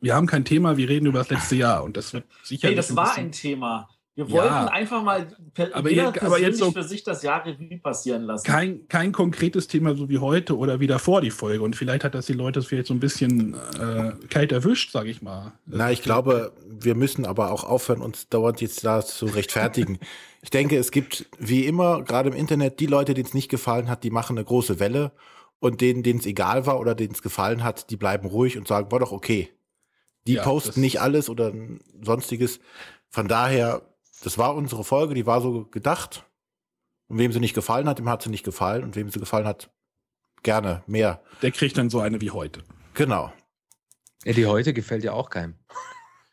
wir 0.00 0.14
haben 0.14 0.26
kein 0.26 0.44
Thema, 0.44 0.76
wir 0.76 0.88
reden 0.88 1.06
über 1.06 1.18
das 1.18 1.30
letzte 1.30 1.56
Jahr 1.56 1.82
und 1.82 1.96
das 1.96 2.12
wird 2.12 2.24
sicher. 2.44 2.68
Hey, 2.68 2.76
das 2.76 2.94
war 2.94 3.16
ein 3.16 3.32
Thema. 3.32 3.88
Wir 4.16 4.26
Ja. 4.26 4.32
wollten 4.32 4.68
einfach 4.68 5.02
mal 5.02 5.26
per, 5.54 5.74
Aber 5.74 5.90
jeder 5.90 6.14
ihr- 6.14 6.22
aber 6.22 6.38
jetzt 6.38 6.58
so- 6.58 6.70
für 6.70 6.84
sich 6.84 7.02
das 7.02 7.22
Jahr 7.24 7.44
Revue 7.44 7.78
passieren 7.78 8.22
lassen. 8.22 8.44
kein, 8.46 8.86
kein 8.86 9.10
konkretes 9.10 9.66
Thema 9.66 9.96
so 9.96 10.08
wie 10.08 10.18
heute 10.18 10.56
oder 10.56 10.78
wie 10.78 10.86
davor 10.86 11.20
die 11.20 11.32
Folge. 11.32 11.64
Und 11.64 11.74
vielleicht 11.74 12.04
hat 12.04 12.14
das 12.14 12.26
die 12.26 12.32
Leute 12.32 12.62
vielleicht 12.62 12.86
so 12.86 12.94
ein 12.94 13.00
bisschen 13.00 13.54
äh, 13.54 14.12
kalt 14.30 14.52
erwischt, 14.52 14.92
sage 14.92 15.10
ich 15.10 15.20
mal. 15.20 15.52
Na, 15.66 15.90
ich 15.90 16.02
glaube, 16.02 16.52
wir 16.68 16.94
müssen 16.94 17.26
aber 17.26 17.50
auch 17.50 17.64
aufhören, 17.64 18.02
uns 18.02 18.28
dauernd 18.28 18.60
jetzt 18.60 18.84
da 18.84 19.04
zu 19.04 19.26
rechtfertigen. 19.26 19.98
ich 20.42 20.50
denke, 20.50 20.76
es 20.78 20.92
gibt 20.92 21.26
wie 21.40 21.64
immer, 21.66 22.02
gerade 22.04 22.28
im 22.30 22.36
Internet, 22.36 22.78
die 22.78 22.86
Leute, 22.86 23.14
denen 23.14 23.26
es 23.26 23.34
nicht 23.34 23.48
gefallen 23.48 23.88
hat, 23.88 24.04
die 24.04 24.10
machen 24.10 24.36
eine 24.38 24.44
große 24.44 24.78
Welle. 24.78 25.10
Und 25.58 25.80
denen, 25.80 26.02
denen 26.02 26.20
es 26.20 26.26
egal 26.26 26.66
war 26.66 26.78
oder 26.78 26.94
denen 26.94 27.14
es 27.14 27.22
gefallen 27.22 27.64
hat, 27.64 27.90
die 27.90 27.96
bleiben 27.96 28.28
ruhig 28.28 28.58
und 28.58 28.68
sagen, 28.68 28.92
war 28.92 28.98
doch 29.00 29.12
okay. 29.12 29.48
Die 30.26 30.34
Ja, 30.34 30.42
posten 30.42 30.80
nicht 30.82 31.00
alles 31.00 31.28
oder 31.30 31.52
sonstiges. 32.02 32.60
Von 33.08 33.28
daher, 33.28 33.82
das 34.24 34.38
war 34.38 34.54
unsere 34.54 34.84
Folge, 34.84 35.14
die 35.14 35.26
war 35.26 35.40
so 35.40 35.66
gedacht. 35.66 36.24
Und 37.08 37.18
wem 37.18 37.32
sie 37.32 37.40
nicht 37.40 37.54
gefallen 37.54 37.86
hat, 37.86 37.98
dem 37.98 38.08
hat 38.08 38.22
sie 38.22 38.30
nicht 38.30 38.44
gefallen. 38.44 38.82
Und 38.82 38.96
wem 38.96 39.10
sie 39.10 39.20
gefallen 39.20 39.46
hat, 39.46 39.70
gerne 40.42 40.82
mehr. 40.86 41.22
Der 41.42 41.50
kriegt 41.50 41.76
dann 41.76 41.90
so 41.90 42.00
eine 42.00 42.20
wie 42.22 42.30
heute. 42.30 42.62
Genau. 42.94 43.32
Ja, 44.24 44.32
die 44.32 44.46
heute 44.46 44.72
gefällt 44.72 45.04
ja 45.04 45.12
auch 45.12 45.30
keinem. 45.30 45.54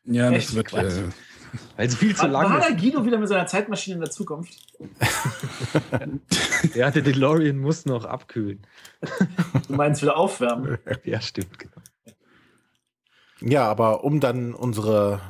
Ja, 0.03 0.31
das 0.31 0.45
Echt? 0.45 0.55
wird. 0.55 0.67
Quatsch. 0.67 0.93
Äh, 0.93 1.09
Weil 1.77 1.87
es 1.87 1.95
viel 1.95 2.15
zu 2.15 2.23
War, 2.23 2.29
lang 2.29 2.53
war 2.53 2.59
der 2.59 2.69
ist. 2.69 2.79
Guido 2.81 3.05
wieder 3.05 3.19
mit 3.19 3.27
seiner 3.27 3.45
Zeitmaschine 3.45 3.95
in 3.95 4.01
der 4.01 4.09
Zukunft? 4.09 4.57
Der 6.73 6.87
hatte 6.87 7.03
DeLorean 7.03 7.59
muss 7.59 7.85
noch 7.85 8.05
abkühlen. 8.05 8.65
Du 9.67 9.75
meinst 9.75 10.01
wieder 10.01 10.17
aufwärmen? 10.17 10.79
Ja, 11.03 11.21
stimmt. 11.21 11.59
Genau. 11.59 11.75
Ja, 13.41 13.69
aber 13.69 14.03
um 14.03 14.19
dann 14.19 14.55
unsere 14.55 15.21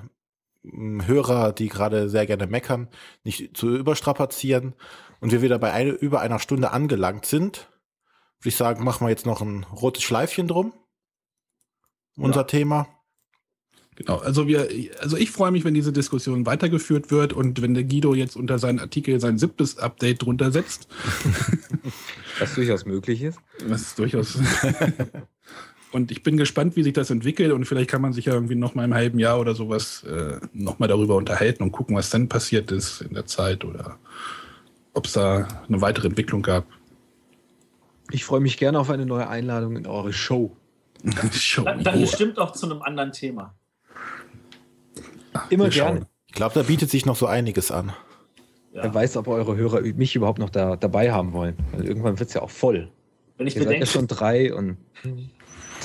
Hörer, 0.64 1.54
die 1.54 1.70
gerade 1.70 2.08
sehr 2.10 2.26
gerne 2.26 2.48
meckern, 2.48 2.88
nicht 3.24 3.56
zu 3.58 3.76
überstrapazieren 3.76 4.76
und 5.20 5.32
wir 5.32 5.42
wieder 5.42 5.58
bei 5.60 5.72
eine, 5.72 5.92
über 5.92 6.22
einer 6.22 6.40
Stunde 6.40 6.72
angelangt 6.72 7.26
sind, 7.26 7.70
würde 8.40 8.50
ich 8.50 8.56
sagen, 8.56 8.84
machen 8.84 9.06
wir 9.06 9.10
jetzt 9.10 9.26
noch 9.26 9.42
ein 9.42 9.64
rotes 9.64 10.04
Schleifchen 10.04 10.48
drum. 10.48 10.74
Unser 12.18 12.42
Ja. 12.42 12.46
Thema. 12.46 12.88
Genau, 13.96 14.18
also 14.18 14.48
wir, 14.48 14.70
also 15.00 15.18
ich 15.18 15.32
freue 15.32 15.52
mich, 15.52 15.64
wenn 15.64 15.74
diese 15.74 15.92
Diskussion 15.92 16.46
weitergeführt 16.46 17.12
wird 17.12 17.34
und 17.34 17.62
wenn 17.62 17.74
der 17.74 17.84
Guido 17.84 18.14
jetzt 18.14 18.36
unter 18.36 18.58
seinen 18.58 18.80
Artikel 18.80 19.20
sein 19.20 19.38
siebtes 19.38 19.78
Update 19.78 20.24
drunter 20.24 20.52
setzt, 20.52 20.88
Was 22.40 22.56
durchaus 22.56 22.86
möglich 22.86 23.22
ist. 23.22 23.40
was 23.66 23.82
ist 23.82 24.00
durchaus. 24.00 24.40
und 25.92 26.12
ich 26.12 26.24
bin 26.24 26.38
gespannt, 26.38 26.76
wie 26.76 26.84
sich 26.84 26.94
das 26.94 27.10
entwickelt 27.10 27.52
und 27.52 27.66
vielleicht 27.66 27.90
kann 27.90 28.02
man 28.02 28.14
sich 28.14 28.26
ja 28.26 28.34
irgendwie 28.34 28.56
noch 28.56 28.76
mal 28.76 28.86
im 28.86 28.94
halben 28.94 29.20
Jahr 29.20 29.40
oder 29.40 29.56
sowas 29.56 30.04
äh, 30.04 30.40
noch 30.54 30.80
mal 30.80 30.88
darüber 30.88 31.16
unterhalten 31.16 31.64
und 31.64 31.72
gucken, 31.72 31.96
was 31.96 32.10
dann 32.10 32.30
passiert 32.30 32.72
ist 32.72 33.02
in 33.02 33.14
der 33.14 33.26
Zeit 33.26 33.66
oder 33.66 33.98
ob 34.94 35.06
es 35.06 35.14
da 35.14 35.48
eine 35.68 35.82
weitere 35.82 36.08
Entwicklung 36.08 36.42
gab. 36.42 36.66
Ich 38.12 38.26
freue 38.26 38.42
mich 38.42 38.58
gerne 38.58 38.80
auf 38.80 38.90
eine 38.90 39.06
neue 39.06 39.28
Einladung 39.28 39.78
in 39.78 39.88
eure 39.88 40.14
Show. 40.14 40.56
Show. 41.32 41.64
Dann, 41.64 41.84
dann 41.84 42.02
bestimmt 42.02 42.40
auch 42.40 42.52
zu 42.52 42.66
einem 42.66 42.82
anderen 42.82 43.12
Thema. 43.12 43.56
Immer 45.50 45.66
Wir 45.66 45.72
gerne. 45.72 46.00
schauen. 46.00 46.08
Ich 46.28 46.34
glaube, 46.34 46.54
da 46.56 46.64
bietet 46.64 46.90
sich 46.90 47.06
noch 47.06 47.16
so 47.16 47.28
einiges 47.28 47.72
an. 47.72 47.94
Ja. 48.74 48.84
Wer 48.84 48.94
weiß, 48.94 49.18
ob 49.18 49.28
eure 49.28 49.58
Hörer 49.58 49.82
mich 49.82 50.16
überhaupt 50.16 50.40
noch 50.40 50.50
da, 50.50 50.78
dabei 50.78 51.12
haben 51.12 51.34
wollen. 51.34 51.58
Weil 51.72 51.86
irgendwann 51.86 52.20
wird 52.20 52.30
es 52.30 52.36
ja 52.36 52.42
auch 52.42 52.50
voll. 52.50 52.90
Wenn 53.38 53.48
ich 53.48 53.56
Ihr 53.56 53.64
seid 53.64 53.72
ja 53.72 53.80
bedenke, 53.80 53.88
schon 53.88 54.08
drei 54.08 54.54
und 54.54 54.78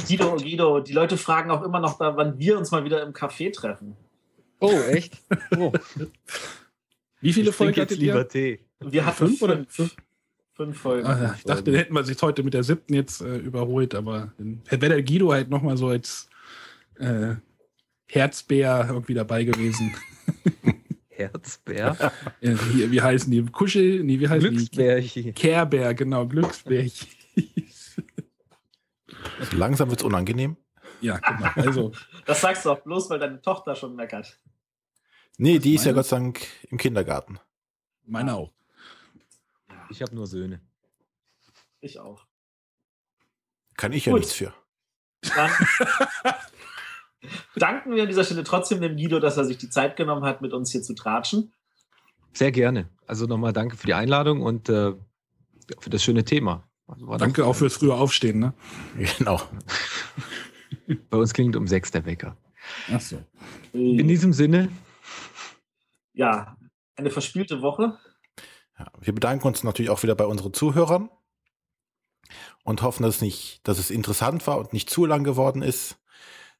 Guido, 0.09 0.37
Guido, 0.37 0.81
die 0.81 0.93
Leute 0.93 1.17
fragen 1.17 1.51
auch 1.51 1.63
immer 1.63 1.81
noch, 1.81 1.99
da, 1.99 2.17
wann 2.17 2.39
wir 2.39 2.59
uns 2.59 2.71
mal 2.71 2.85
wieder 2.85 3.03
im 3.03 3.13
Café 3.13 3.53
treffen. 3.53 3.97
Oh, 4.61 4.73
echt? 4.91 5.19
Oh, 5.59 5.73
Wie 7.21 7.33
viele 7.33 7.51
ich 7.51 7.57
Folgen 7.57 7.81
hattet 7.81 7.99
ihr? 7.99 8.13
lieber 8.13 8.29
Tee. 8.29 8.61
Wir 8.81 9.07
hatten 9.07 9.17
Fünf 9.17 9.39
fünf, 9.39 9.43
oder 9.43 9.65
fünf, 9.69 9.97
fünf? 10.55 10.79
Folgen. 10.79 11.07
Ah, 11.07 11.35
ich 11.37 11.45
dachte, 11.45 11.65
dann 11.65 11.75
hätten 11.75 11.95
wir 11.95 12.05
sich 12.05 12.21
heute 12.23 12.43
mit 12.43 12.55
der 12.55 12.63
siebten 12.63 12.95
jetzt 12.95 13.21
äh, 13.21 13.37
überholt, 13.39 13.95
aber 13.95 14.33
wäre 14.39 14.79
der 14.95 15.03
Guido 15.03 15.33
halt 15.33 15.49
noch 15.51 15.63
mal 15.63 15.77
so 15.77 15.89
als 15.89 16.29
äh, 16.99 17.35
Herzbär 18.07 18.87
irgendwie 18.89 19.15
dabei 19.15 19.45
gewesen. 19.45 19.95
Herzbär. 21.09 22.13
Äh, 22.41 22.55
wie, 22.73 22.91
wie 22.91 23.01
heißen 23.01 23.31
die? 23.31 23.43
Kuschel? 23.47 24.05
Nee, 24.05 24.21
wie 24.21 24.29
heißen 24.29 24.51
die? 24.51 24.57
Glücksbärchen. 24.57 25.35
Care-Bär, 25.35 25.95
genau, 25.95 26.27
Glücksbärchen. 26.27 27.09
Langsam 29.53 29.91
wird's 29.91 30.03
unangenehm. 30.03 30.57
ja, 31.01 31.19
genau. 31.19 31.51
Also, 31.55 31.93
Das 32.27 32.41
sagst 32.41 32.65
du 32.65 32.71
auch 32.71 32.81
bloß, 32.81 33.11
weil 33.11 33.19
deine 33.19 33.41
Tochter 33.41 33.75
schon 33.77 33.95
meckert. 33.95 34.39
Nee, 35.39 35.59
die 35.59 35.75
ist 35.75 35.85
ja? 35.85 35.93
Gott 35.93 36.07
sei 36.07 36.17
Dank 36.17 36.47
im 36.71 36.79
Kindergarten. 36.79 37.39
meine 38.05 38.35
auch. 38.35 38.53
Ich 39.91 40.03
habe 40.03 40.15
nur 40.15 40.27
Söhne. 40.27 40.61
Ich 41.81 42.01
auch. 42.01 42.27
Kann 43.77 43.93
ich 43.93 44.07
ja 44.07 44.13
Gut. 44.13 44.21
nichts 44.21 44.35
für. 44.35 44.53
Dann 45.35 45.51
danken 47.57 47.95
wir 47.95 48.03
an 48.03 48.09
dieser 48.09 48.25
Stelle 48.25 48.45
trotzdem 48.45 48.81
dem 48.81 48.97
Guido, 48.97 49.21
dass 49.21 49.37
er 49.37 49.45
sich 49.45 49.59
die 49.59 49.69
Zeit 49.71 49.97
genommen 49.97 50.25
hat, 50.25 50.41
mit 50.41 50.53
uns 50.53 50.73
hier 50.73 50.83
zu 50.83 50.95
tratschen. 50.95 51.53
Sehr 52.33 52.53
gerne. 52.53 52.89
Also 53.07 53.27
nochmal 53.27 53.53
danke 53.53 53.77
für 53.77 53.87
die 53.87 53.95
Einladung 53.95 54.43
und 54.43 54.69
äh, 54.69 54.95
für 55.79 55.91
das 55.91 56.03
schöne 56.03 56.25
Thema. 56.25 56.69
Also 56.87 57.07
war 57.09 57.18
Danke 57.18 57.45
auch 57.45 57.55
fürs 57.55 57.74
frühe 57.74 57.95
Aufstehen, 57.95 58.39
ne? 58.39 58.55
Genau. 59.18 59.41
Bei 61.11 61.18
uns 61.18 61.32
klingt 61.32 61.57
um 61.57 61.66
sechs 61.66 61.91
der 61.91 62.05
Wecker. 62.07 62.37
Ach 62.93 63.01
so. 63.01 63.22
In 63.72 64.09
diesem 64.09 64.32
Sinne, 64.32 64.70
Ja, 66.12 66.57
eine 66.97 67.11
verspielte 67.11 67.62
Woche. 67.62 67.99
Ja, 68.78 68.91
wir 69.01 69.14
bedanken 69.14 69.47
uns 69.47 69.64
natürlich 69.64 69.91
auch 69.91 70.03
wieder 70.03 70.14
bei 70.14 70.26
unseren 70.26 70.53
Zuhörern 70.53 71.11
und 72.64 72.82
hoffen, 72.82 73.05
dass, 73.05 73.20
nicht, 73.20 73.66
dass 73.66 73.78
es 73.78 73.91
interessant 73.91 74.47
war 74.47 74.59
und 74.59 74.72
nicht 74.72 74.91
zu 74.91 75.07
lang 75.07 75.24
geworden 75.24 75.62
ist. 75.62 75.99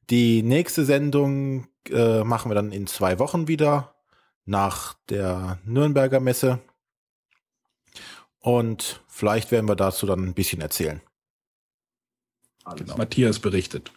Die 0.09 0.41
nächste 0.41 0.85
Sendung 0.85 1.67
äh, 1.89 2.23
machen 2.23 2.49
wir 2.49 2.55
dann 2.55 2.71
in 2.71 2.87
zwei 2.87 3.19
Wochen 3.19 3.47
wieder 3.47 3.95
nach 4.45 4.93
der 5.09 5.59
Nürnberger 5.65 6.19
Messe. 6.19 6.59
Und 8.47 9.03
vielleicht 9.09 9.51
werden 9.51 9.67
wir 9.67 9.75
dazu 9.75 10.05
dann 10.05 10.23
ein 10.23 10.33
bisschen 10.33 10.61
erzählen. 10.61 11.01
Alles 12.63 12.83
Genau. 12.83 12.95
Matthias 12.95 13.39
berichtet. 13.39 13.91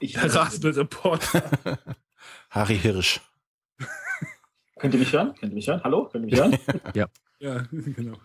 Ich, 0.00 0.14
Der 0.14 0.34
Raspel-Report. 0.34 1.22
Harry 2.50 2.76
Hirsch. 2.76 3.20
Könnt 4.80 4.94
ihr 4.94 4.98
mich 4.98 5.12
hören? 5.12 5.32
Könnt 5.38 5.52
ihr 5.52 5.54
mich 5.54 5.68
hören? 5.68 5.80
Hallo? 5.84 6.08
Könnt 6.08 6.24
ihr 6.24 6.30
mich 6.30 6.40
hören? 6.40 6.58
ja, 7.38 7.66
genau. 7.70 8.16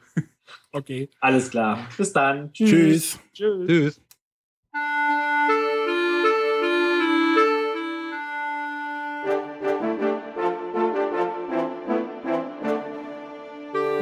Okay. 0.72 1.12
Alles 1.20 1.52
klar. 1.52 1.88
Bis 1.96 2.12
dann. 2.12 2.52
Tschüss. 2.52 3.20
Tschüss. 3.32 3.68
tschüss. 3.68 4.02